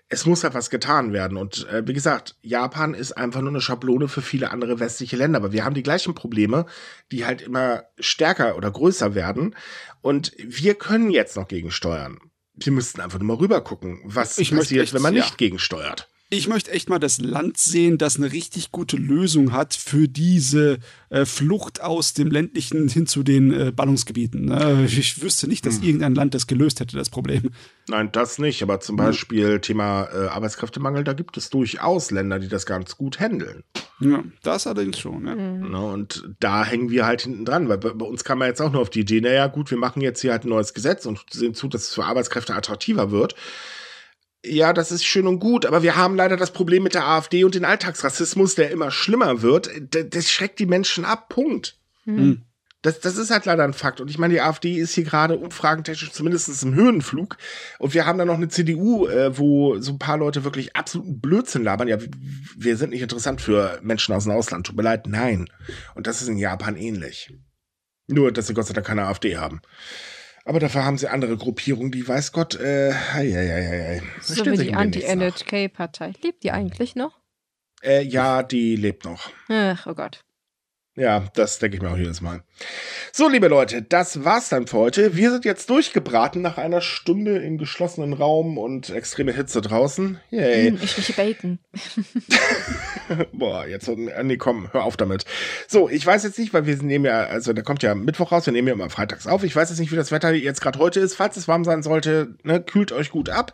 es 0.10 0.26
muss 0.26 0.44
halt 0.44 0.54
was 0.54 0.70
getan 0.70 1.12
werden. 1.12 1.38
Und 1.38 1.68
äh, 1.68 1.86
wie 1.86 1.94
gesagt, 1.94 2.36
Japan 2.42 2.94
ist 2.94 3.12
einfach 3.12 3.42
nur 3.42 3.50
eine 3.50 3.62
Schablone 3.62 4.08
für 4.08 4.22
viele 4.22 4.52
andere 4.52 4.80
westliche 4.80 5.18
Länder. 5.18 5.38
Aber 5.38 5.52
wir 5.52 5.66
haben 5.66 5.76
die 5.76 5.84
gleichen 5.84 6.16
Probleme, 6.16 6.66
die 7.12 7.26
halt 7.26 7.42
immer 7.42 7.84
stärker 8.00 8.56
oder 8.56 8.72
größer 8.72 9.16
werden. 9.16 9.56
Und 10.02 10.32
wir 10.38 10.76
können 10.76 11.10
jetzt 11.10 11.36
noch 11.36 11.48
gegensteuern. 11.48 12.20
Wir 12.54 12.72
müssten 12.72 13.02
einfach 13.02 13.20
nur 13.20 13.28
mal 13.28 13.42
rüber 13.42 13.62
gucken, 13.62 14.00
was 14.06 14.38
Ich 14.38 14.52
passiert, 14.52 14.94
wenn 14.94 15.02
man 15.02 15.14
ja. 15.14 15.24
nicht 15.24 15.38
gegensteuert. 15.38 16.10
Ich 16.30 16.50
möchte 16.50 16.72
echt 16.72 16.90
mal 16.90 17.00
das 17.00 17.20
Land 17.20 17.58
sehen, 17.58 17.98
das 17.98 18.18
eine 18.18 18.34
richtig 18.34 18.74
gute 18.74 18.98
Lösung 18.98 19.54
hat 19.54 19.74
für 19.74 20.10
diese 20.10 20.80
äh, 21.10 21.24
Flucht 21.24 21.82
aus 21.82 22.14
dem 22.14 22.30
ländlichen 22.30 22.90
hin 22.90 23.08
zu 23.08 23.24
den 23.24 23.54
äh, 23.54 23.72
Ballungsgebieten. 23.72 24.46
Ne? 24.46 24.84
Ich 24.86 25.22
wüsste 25.22 25.48
nicht, 25.48 25.66
dass 25.66 25.80
irgendein 25.80 26.16
Land 26.16 26.34
das 26.34 26.46
gelöst 26.46 26.82
hätte, 26.82 26.98
das 26.98 27.10
Problem. 27.10 27.52
Nein, 27.88 28.10
das 28.12 28.40
nicht. 28.40 28.62
Aber 28.62 28.82
zum 28.82 28.98
Beispiel 28.98 29.62
Thema 29.62 30.10
äh, 30.14 30.28
Arbeitskräftemangel, 30.28 31.06
da 31.06 31.14
gibt 31.14 31.38
es 31.38 31.50
durchaus 31.50 32.12
Länder, 32.12 32.40
die 32.40 32.50
das 32.50 32.66
ganz 32.66 32.98
gut 32.98 33.22
handeln. 33.22 33.64
Ja, 34.02 34.22
das 34.44 34.68
allerdings 34.68 35.00
schon. 35.00 35.26
Ja. 35.26 35.36
Ne? 35.36 35.80
Und 35.80 36.30
da 36.42 36.66
hängen 36.66 36.90
wir 36.90 37.06
halt 37.06 37.22
hinten 37.22 37.46
dran, 37.46 37.70
weil 37.70 37.78
bei, 37.78 37.92
bei 37.92 38.06
uns 38.06 38.26
kam 38.26 38.40
man 38.40 38.50
jetzt 38.50 38.62
auch 38.62 38.74
nur 38.74 38.82
auf 38.82 38.90
die 38.90 39.00
Idee, 39.00 39.22
naja, 39.22 39.48
gut, 39.48 39.72
wir 39.72 39.78
machen 39.78 40.02
jetzt 40.02 40.20
hier 40.20 40.34
halt 40.34 40.44
ein 40.44 40.50
neues 40.50 40.74
Gesetz 40.74 41.06
und 41.06 41.22
sehen 41.32 41.54
zu, 41.54 41.70
dass 41.70 41.84
es 41.84 41.94
für 41.94 42.04
Arbeitskräfte 42.04 42.54
attraktiver 42.54 43.12
wird. 43.12 43.34
Ja, 44.48 44.74
das 44.74 44.92
ist 44.92 45.06
schön 45.06 45.28
und 45.28 45.40
gut, 45.40 45.66
aber 45.66 45.84
wir 45.84 45.96
haben 45.96 46.16
leider 46.16 46.38
das 46.38 46.52
Problem 46.52 46.84
mit 46.84 46.94
der 46.94 47.08
AfD 47.08 47.44
und 47.44 47.56
den 47.56 47.66
Alltagsrassismus, 47.66 48.56
der 48.56 48.72
immer 48.72 48.92
schlimmer 48.92 49.42
wird. 49.42 49.70
D 49.94 50.04
das 50.10 50.32
schreckt 50.32 50.60
die 50.60 50.66
Menschen 50.66 51.06
ab, 51.06 51.30
Punkt. 51.30 51.78
Hm. 52.06 52.44
Das, 52.84 53.00
das 53.00 53.18
ist 53.18 53.32
halt 53.32 53.46
leider 53.46 53.64
ein 53.64 53.74
Fakt. 53.74 54.00
Und 54.00 54.10
ich 54.10 54.18
meine, 54.18 54.36
die 54.36 54.42
AfD 54.42 54.76
ist 54.76 54.94
hier 54.94 55.04
gerade 55.04 55.38
umfragentechnisch 55.38 56.12
zumindest 56.12 56.64
im 56.64 56.76
Höhenflug. 56.76 57.38
Und 57.80 57.94
wir 57.94 58.06
haben 58.06 58.20
da 58.20 58.26
noch 58.26 58.36
eine 58.36 58.50
CDU, 58.50 59.08
äh, 59.08 59.38
wo 59.38 59.80
so 59.80 59.94
ein 59.94 60.00
paar 60.00 60.18
Leute 60.18 60.44
wirklich 60.44 60.76
absoluten 60.76 61.20
Blödsinn 61.20 61.64
labern. 61.64 61.88
Ja, 61.88 61.98
wir 62.56 62.78
sind 62.78 62.92
nicht 62.92 63.02
interessant 63.02 63.42
für 63.42 63.80
Menschen 63.82 64.14
aus 64.14 64.24
dem 64.24 64.34
Ausland. 64.34 64.68
Tut 64.68 64.78
mir 64.78 64.84
leid, 64.84 65.08
nein. 65.08 65.50
Und 65.96 66.08
das 66.08 66.22
ist 66.22 66.28
in 66.28 66.38
Japan 66.38 66.76
ähnlich. 66.76 67.34
Nur, 68.08 68.32
dass 68.32 68.48
sie 68.48 68.54
Gott 68.54 68.68
sei 68.68 68.74
Dank 68.74 68.88
keine 68.88 69.08
AfD 69.08 69.38
haben. 69.38 69.62
Aber 70.48 70.62
dafür 70.62 70.86
haben 70.86 70.98
sie 70.98 71.10
andere 71.10 71.36
Gruppierungen, 71.36 71.92
die 71.92 72.08
weiß 72.08 72.32
Gott, 72.32 72.56
äh, 72.56 72.94
hei, 72.94 73.30
hei, 73.30 73.48
hei, 73.50 74.00
hei. 74.00 74.02
So 74.22 74.46
wie 74.46 74.56
die 74.56 74.74
Anti-NHK-Partei. 74.74 76.14
Lebt 76.24 76.42
die 76.42 76.52
eigentlich 76.52 76.96
noch? 76.96 77.20
Äh, 77.84 78.04
ja, 78.04 78.44
die 78.44 78.78
lebt 78.78 79.04
noch. 79.04 79.30
Ach, 79.50 79.88
oh 79.88 79.94
Gott. 79.94 80.24
Ja, 80.96 81.26
das 81.34 81.60
denke 81.60 81.76
ich 81.76 81.84
mir 81.84 81.92
auch 81.92 81.98
jedes 81.98 82.22
Mal. 82.22 82.46
So, 83.12 83.28
liebe 83.28 83.48
Leute, 83.48 83.82
das 83.82 84.24
war's 84.24 84.50
dann 84.50 84.68
für 84.68 84.78
heute. 84.78 85.16
Wir 85.16 85.32
sind 85.32 85.44
jetzt 85.44 85.70
durchgebraten 85.70 86.42
nach 86.42 86.58
einer 86.58 86.82
Stunde 86.82 87.38
im 87.38 87.58
geschlossenen 87.58 88.14
Raum 88.14 88.58
und 88.58 88.92
extreme 88.92 89.32
Hitze 89.32 89.62
draußen. 89.62 90.20
Yay. 90.30 90.70
Hm, 90.70 90.80
ich 90.84 90.98
rieche 90.98 91.14
Bacon. 91.14 91.60
Boah, 93.32 93.66
jetzt, 93.66 93.88
nee, 93.88 94.38
komm, 94.38 94.72
hör 94.72 94.84
auf 94.84 94.98
damit. 94.98 95.26
So, 95.68 95.90
ich 95.90 96.06
weiß 96.06 96.24
jetzt 96.24 96.38
nicht, 96.38 96.54
weil 96.54 96.66
wir 96.66 96.76
nehmen 96.84 97.06
ja, 97.06 97.24
also 97.24 97.54
der 97.54 97.64
kommt 97.64 97.82
ja 97.82 97.96
Mittwoch 97.96 98.32
raus, 98.32 98.46
wir 98.46 98.54
nehmen 98.54 98.68
ja 98.68 98.74
immer 98.76 98.90
freitags 98.90 99.26
auf. 99.26 99.44
Ich 99.44 99.56
weiß 99.56 99.70
jetzt 99.70 99.80
nicht, 99.80 99.92
wie 99.92 99.96
das 99.96 100.12
Wetter 100.12 100.32
jetzt 100.34 100.62
gerade 100.62 100.78
heute 100.78 101.00
ist. 101.00 101.16
Falls 101.16 101.38
es 101.38 101.48
warm 101.48 101.64
sein 101.64 101.82
sollte, 101.84 102.36
ne, 102.44 102.62
kühlt 102.62 102.92
euch 102.92 103.10
gut 103.10 103.30
ab. 103.30 103.54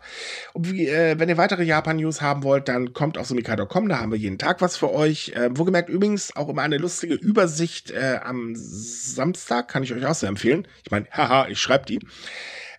Und 0.52 0.70
wie, 0.70 0.88
äh, 0.88 1.18
wenn 1.18 1.28
ihr 1.28 1.38
weitere 1.38 1.64
Japan-News 1.64 2.20
haben 2.20 2.42
wollt, 2.42 2.68
dann 2.68 2.92
kommt 2.92 3.16
auf 3.16 3.26
sumikai.com, 3.26 3.88
da 3.88 4.00
haben 4.00 4.12
wir 4.12 4.18
jeden 4.18 4.38
Tag 4.38 4.60
was 4.60 4.76
für 4.76 4.92
euch. 4.92 5.32
Äh, 5.34 5.50
wo 5.52 5.64
gemerkt 5.64 5.88
übrigens 5.88 6.36
auch 6.36 6.48
immer 6.48 6.62
eine 6.62 6.78
lustige 6.78 7.14
Übersicht 7.14 7.92
äh, 7.92 8.18
am 8.22 8.54
Samstag, 8.94 9.68
kann 9.68 9.82
ich 9.82 9.92
euch 9.92 10.04
auch 10.06 10.14
sehr 10.14 10.28
empfehlen. 10.28 10.66
Ich 10.84 10.90
meine, 10.90 11.06
haha, 11.10 11.48
ich 11.48 11.60
schreibe 11.60 11.86
die. 11.86 12.00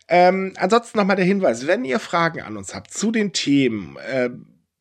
Ähm, 0.07 0.53
ansonsten 0.57 0.97
nochmal 0.97 1.15
der 1.15 1.25
Hinweis, 1.25 1.67
wenn 1.67 1.83
ihr 1.83 1.99
Fragen 1.99 2.41
an 2.41 2.57
uns 2.57 2.75
habt 2.75 2.91
zu 2.91 3.11
den 3.11 3.33
Themen, 3.33 3.97
äh, 3.97 4.29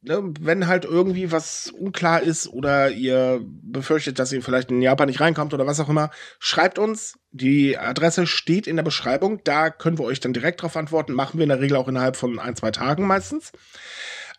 ne, 0.04 0.34
wenn 0.40 0.66
halt 0.66 0.84
irgendwie 0.84 1.32
was 1.32 1.70
unklar 1.70 2.22
ist 2.22 2.46
oder 2.48 2.90
ihr 2.90 3.40
befürchtet, 3.42 4.18
dass 4.18 4.32
ihr 4.32 4.42
vielleicht 4.42 4.70
in 4.70 4.82
Japan 4.82 5.08
nicht 5.08 5.20
reinkommt 5.20 5.54
oder 5.54 5.66
was 5.66 5.80
auch 5.80 5.88
immer, 5.88 6.10
schreibt 6.38 6.78
uns. 6.78 7.18
Die 7.30 7.78
Adresse 7.78 8.26
steht 8.26 8.66
in 8.66 8.76
der 8.76 8.82
Beschreibung. 8.82 9.40
Da 9.44 9.70
können 9.70 9.98
wir 9.98 10.04
euch 10.04 10.20
dann 10.20 10.34
direkt 10.34 10.62
drauf 10.62 10.76
antworten. 10.76 11.14
Machen 11.14 11.38
wir 11.38 11.44
in 11.44 11.48
der 11.48 11.60
Regel 11.60 11.76
auch 11.76 11.88
innerhalb 11.88 12.16
von 12.16 12.38
ein, 12.38 12.56
zwei 12.56 12.70
Tagen 12.70 13.06
meistens. 13.06 13.52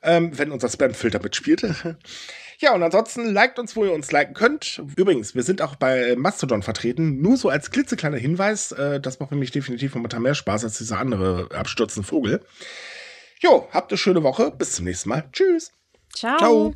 Ähm, 0.03 0.37
wenn 0.37 0.51
unser 0.51 0.69
Spam-Filter 0.69 1.21
mitspielt. 1.21 1.63
Ja, 2.59 2.73
und 2.73 2.83
ansonsten 2.83 3.33
liked 3.33 3.59
uns, 3.59 3.75
wo 3.75 3.85
ihr 3.85 3.93
uns 3.93 4.11
liken 4.11 4.33
könnt. 4.33 4.81
Übrigens, 4.95 5.35
wir 5.35 5.43
sind 5.43 5.61
auch 5.61 5.75
bei 5.75 6.15
Mastodon 6.17 6.63
vertreten. 6.63 7.21
Nur 7.21 7.37
so 7.37 7.49
als 7.49 7.71
klitzekleiner 7.71 8.17
Hinweis, 8.17 8.71
äh, 8.71 8.99
das 8.99 9.19
macht 9.19 9.31
nämlich 9.31 9.51
definitiv 9.51 9.95
momentan 9.95 10.21
mehr 10.21 10.35
Spaß 10.35 10.63
als 10.63 10.77
dieser 10.77 10.99
andere 10.99 11.49
abstürzende 11.53 12.07
Vogel. 12.07 12.41
Jo, 13.41 13.67
habt 13.71 13.91
eine 13.91 13.97
schöne 13.97 14.23
Woche. 14.23 14.51
Bis 14.51 14.73
zum 14.73 14.85
nächsten 14.85 15.09
Mal. 15.09 15.25
Tschüss. 15.31 15.71
Ciao. 16.13 16.37
Ciao. 16.37 16.75